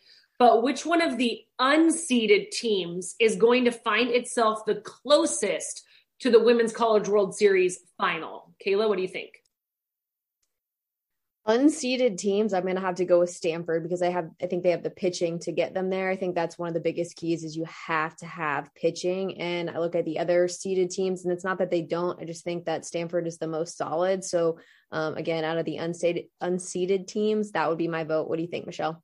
But 0.41 0.63
which 0.63 0.87
one 0.87 1.03
of 1.03 1.19
the 1.19 1.41
unseeded 1.59 2.49
teams 2.49 3.13
is 3.19 3.35
going 3.35 3.65
to 3.65 3.71
find 3.71 4.09
itself 4.09 4.65
the 4.65 4.81
closest 4.81 5.83
to 6.21 6.31
the 6.31 6.39
Women's 6.39 6.73
College 6.73 7.07
World 7.07 7.35
Series 7.35 7.77
final? 7.95 8.51
Kayla, 8.65 8.89
what 8.89 8.95
do 8.95 9.03
you 9.03 9.07
think? 9.07 9.33
unseeded 11.47 12.19
teams 12.19 12.53
i'm 12.53 12.61
going 12.61 12.75
to 12.75 12.81
have 12.81 12.93
to 12.93 13.03
go 13.03 13.17
with 13.17 13.31
stanford 13.31 13.81
because 13.81 14.03
i 14.03 14.11
have 14.11 14.29
i 14.43 14.45
think 14.45 14.61
they 14.61 14.69
have 14.69 14.83
the 14.83 14.91
pitching 14.91 15.39
to 15.39 15.51
get 15.51 15.73
them 15.73 15.89
there. 15.89 16.11
I 16.11 16.15
think 16.15 16.35
that's 16.35 16.55
one 16.59 16.67
of 16.67 16.75
the 16.75 16.79
biggest 16.79 17.15
keys 17.15 17.43
is 17.43 17.57
you 17.57 17.65
have 17.65 18.15
to 18.17 18.27
have 18.27 18.69
pitching. 18.75 19.41
And 19.41 19.67
i 19.67 19.79
look 19.79 19.95
at 19.95 20.05
the 20.05 20.19
other 20.19 20.47
seeded 20.47 20.91
teams 20.91 21.23
and 21.23 21.33
it's 21.33 21.43
not 21.43 21.57
that 21.57 21.71
they 21.71 21.81
don't 21.81 22.21
i 22.21 22.25
just 22.25 22.43
think 22.43 22.65
that 22.65 22.85
stanford 22.85 23.25
is 23.25 23.39
the 23.39 23.47
most 23.47 23.75
solid. 23.75 24.23
So 24.23 24.59
um, 24.91 25.15
again 25.15 25.43
out 25.43 25.57
of 25.57 25.65
the 25.65 25.77
unseeded 25.77 26.27
unseeded 26.43 27.07
teams 27.07 27.51
that 27.53 27.67
would 27.69 27.79
be 27.79 27.87
my 27.87 28.03
vote. 28.03 28.29
What 28.29 28.35
do 28.35 28.43
you 28.43 28.47
think 28.47 28.67
michelle 28.67 29.03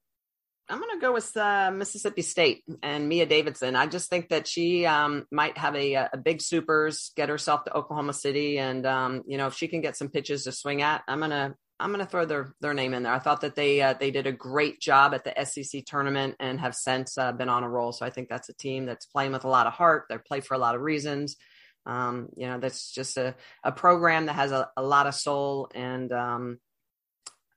I'm 0.70 0.80
going 0.80 1.00
to 1.00 1.02
go 1.02 1.14
with 1.14 1.36
uh, 1.38 1.72
Mississippi 1.72 2.22
State 2.22 2.64
and 2.84 3.08
Mia 3.08 3.26
Davidson. 3.26 3.76
I 3.76 3.88
just 3.88 4.10
think 4.10 4.30
that 4.30 4.48
she 4.48 4.86
um, 4.86 5.26
might 5.32 5.58
have 5.58 5.76
a, 5.76 5.94
a, 5.94 6.18
big 6.18 6.42
supers, 6.42 7.12
get 7.16 7.30
herself 7.30 7.64
to 7.66 7.74
Oklahoma 7.74 8.12
City, 8.12 8.60
and 8.60 8.86
um, 8.86 9.24
you 9.28 9.38
know 9.38 9.48
if 9.48 9.54
she 9.54 9.70
can 9.70 9.80
get 9.80 9.96
some 9.96 10.10
pitches 10.10 10.44
to 10.44 10.52
swing 10.52 10.82
at, 10.82 11.04
I'm 11.08 11.22
gonna 11.22 11.56
I'm 11.80 11.92
going 11.92 12.04
to 12.04 12.10
throw 12.10 12.26
their 12.26 12.54
their 12.60 12.74
name 12.74 12.94
in 12.94 13.04
there. 13.04 13.14
I 13.14 13.20
thought 13.20 13.42
that 13.42 13.56
they 13.56 13.82
uh, 13.82 13.94
they 13.94 14.12
did 14.12 14.28
a 14.28 14.32
great 14.32 14.82
job 14.82 15.14
at 15.14 15.24
the 15.24 15.46
SEC 15.46 15.86
tournament 15.86 16.36
and 16.40 16.60
have 16.60 16.76
since 16.76 17.18
uh, 17.18 17.32
been 17.32 17.50
on 17.50 17.64
a 17.64 17.70
roll. 17.70 17.92
So 17.92 18.06
I 18.06 18.10
think 18.10 18.30
that's 18.30 18.50
a 18.50 18.54
team 18.54 18.86
that's 18.86 19.06
playing 19.06 19.32
with 19.32 19.44
a 19.44 19.50
lot 19.50 19.68
of 19.68 19.74
heart. 19.74 20.06
They 20.10 20.18
play 20.18 20.42
for 20.42 20.56
a 20.56 20.60
lot 20.60 20.76
of 20.76 20.82
reasons. 20.82 21.38
Um, 21.86 22.30
you 22.36 22.48
know, 22.48 22.60
that's 22.60 22.92
just 22.92 23.16
a, 23.18 23.36
a 23.64 23.72
program 23.72 24.26
that 24.26 24.34
has 24.34 24.52
a, 24.52 24.70
a 24.76 24.82
lot 24.82 25.08
of 25.08 25.16
soul, 25.16 25.70
and 25.74 26.12
um, 26.12 26.60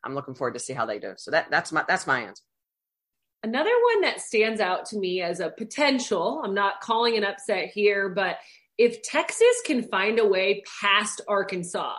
I'm 0.05 0.15
looking 0.15 0.35
forward 0.35 0.55
to 0.55 0.61
see 0.61 0.75
how 0.75 0.87
they 0.87 0.99
do. 0.99 1.15
So 1.17 1.31
that 1.31 1.51
that's 1.51 1.73
my 1.73 1.85
that's 1.89 2.07
my 2.07 2.21
answer. 2.21 2.43
Another 3.43 3.71
one 3.93 4.03
that 4.03 4.21
stands 4.21 4.61
out 4.61 4.85
to 4.87 4.99
me 4.99 5.23
as 5.23 5.41
a 5.41 5.51
potential. 5.51 6.43
I'm 6.45 6.55
not 6.55 6.81
calling 6.81 7.17
an 7.17 7.25
upset 7.25 7.71
here, 7.71 8.11
but 8.11 8.37
if 8.77 9.03
Texas 9.03 9.63
can 9.67 9.83
find 9.83 10.19
a 10.19 10.27
way 10.27 10.63
past 10.81 11.21
Arkansas, 11.29 11.97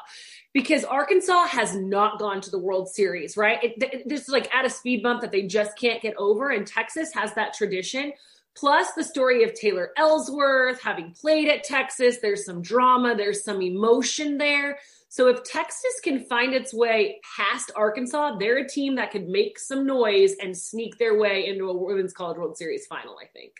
because 0.53 0.83
Arkansas 0.83 1.47
has 1.47 1.75
not 1.75 2.19
gone 2.19 2.41
to 2.41 2.51
the 2.51 2.59
World 2.59 2.89
Series, 2.89 3.37
right? 3.37 3.59
It, 3.63 4.07
this 4.07 4.21
is 4.21 4.29
like 4.29 4.53
at 4.53 4.65
a 4.65 4.69
speed 4.69 5.01
bump 5.01 5.21
that 5.21 5.31
they 5.31 5.43
just 5.43 5.77
can't 5.77 6.01
get 6.01 6.15
over, 6.17 6.49
and 6.49 6.67
Texas 6.67 7.13
has 7.13 7.33
that 7.35 7.53
tradition. 7.53 8.13
Plus 8.55 8.91
the 8.93 9.03
story 9.03 9.43
of 9.43 9.53
Taylor 9.53 9.91
Ellsworth 9.97 10.81
having 10.81 11.11
played 11.11 11.47
at 11.47 11.63
Texas. 11.63 12.17
There's 12.21 12.45
some 12.45 12.61
drama, 12.61 13.15
there's 13.15 13.43
some 13.43 13.61
emotion 13.61 14.37
there. 14.37 14.77
So 15.11 15.27
if 15.27 15.43
Texas 15.43 15.99
can 16.01 16.23
find 16.23 16.53
its 16.53 16.73
way 16.73 17.19
past 17.35 17.69
Arkansas, 17.75 18.37
they're 18.37 18.59
a 18.59 18.67
team 18.67 18.95
that 18.95 19.11
could 19.11 19.27
make 19.27 19.59
some 19.59 19.85
noise 19.85 20.35
and 20.41 20.57
sneak 20.57 20.97
their 20.97 21.19
way 21.19 21.47
into 21.47 21.69
a 21.69 21.75
Women's 21.75 22.13
College 22.13 22.37
World 22.37 22.55
Series 22.55 22.87
final, 22.87 23.17
I 23.21 23.25
think. 23.25 23.51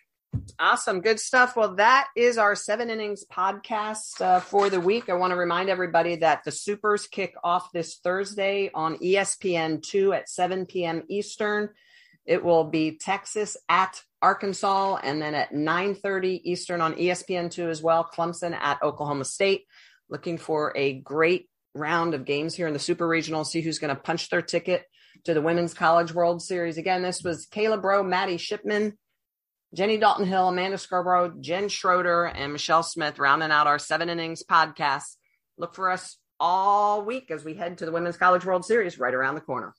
Awesome. 0.58 1.02
Good 1.02 1.20
stuff. 1.20 1.58
Well, 1.58 1.76
that 1.76 2.08
is 2.16 2.38
our 2.38 2.56
seven 2.56 2.90
innings 2.90 3.26
podcast 3.30 4.22
uh, 4.22 4.40
for 4.40 4.70
the 4.70 4.80
week. 4.80 5.10
I 5.10 5.16
want 5.16 5.32
to 5.32 5.36
remind 5.36 5.68
everybody 5.68 6.16
that 6.16 6.46
the 6.46 6.54
Supers 6.54 7.06
kick 7.06 7.34
off 7.44 7.74
this 7.74 7.98
Thursday 7.98 8.72
on 8.74 8.96
ESPN2 9.00 10.16
at 10.16 10.30
7 10.30 10.66
p.m. 10.68 11.04
Eastern. 11.10 11.68
It 12.26 12.46
will 12.46 12.64
be 12.64 12.98
Texas 12.98 13.58
at 13.68 14.02
Arkansas, 14.22 15.02
and 15.04 15.22
then 15.22 15.36
at 15.36 15.52
9:30 15.52 16.42
Eastern 16.46 16.80
on 16.80 16.94
ESPN2 16.94 17.68
as 17.70 17.84
well, 17.84 18.08
Clemson 18.10 18.54
at 18.54 18.82
Oklahoma 18.82 19.26
State. 19.26 19.66
Looking 20.12 20.38
for 20.38 20.74
a 20.76 20.94
great 20.94 21.48
round 21.74 22.14
of 22.14 22.26
games 22.26 22.54
here 22.54 22.68
in 22.68 22.74
the 22.74 22.80
Super 22.80 23.08
Regional. 23.08 23.44
See 23.44 23.62
who's 23.62 23.80
going 23.80 23.96
to 23.96 24.02
punch 24.02 24.30
their 24.30 24.42
ticket 24.42 24.84
to 25.24 25.34
the 25.34 25.42
Women's 25.42 25.74
College 25.74 26.14
World 26.14 26.42
Series. 26.42 26.78
Again, 26.78 27.02
this 27.02 27.24
was 27.24 27.48
Kayla 27.48 27.82
Braud, 27.82 28.06
Maddie 28.06 28.38
Shipman, 28.38 28.98
Jenny 29.74 29.98
Dalton 29.98 30.26
Hill, 30.26 30.50
Amanda 30.50 30.78
Scarborough, 30.78 31.36
Jen 31.40 31.70
Schroeder, 31.70 32.26
and 32.26 32.52
Michelle 32.52 32.84
Smith 32.84 33.20
rounding 33.20 33.52
out 33.52 33.68
our 33.68 33.80
seven 33.80 34.10
innings 34.10 34.44
podcast. 34.44 35.16
Look 35.58 35.76
for 35.76 35.90
us 35.90 36.18
all 36.40 37.06
week 37.06 37.32
as 37.32 37.46
we 37.46 37.54
head 37.54 37.78
to 37.78 37.86
the 37.86 37.92
Women's 37.92 38.18
College 38.18 38.44
World 38.44 38.66
Series 38.66 39.00
right 39.00 39.14
around 39.14 39.36
the 39.36 39.42
corner. 39.42 39.74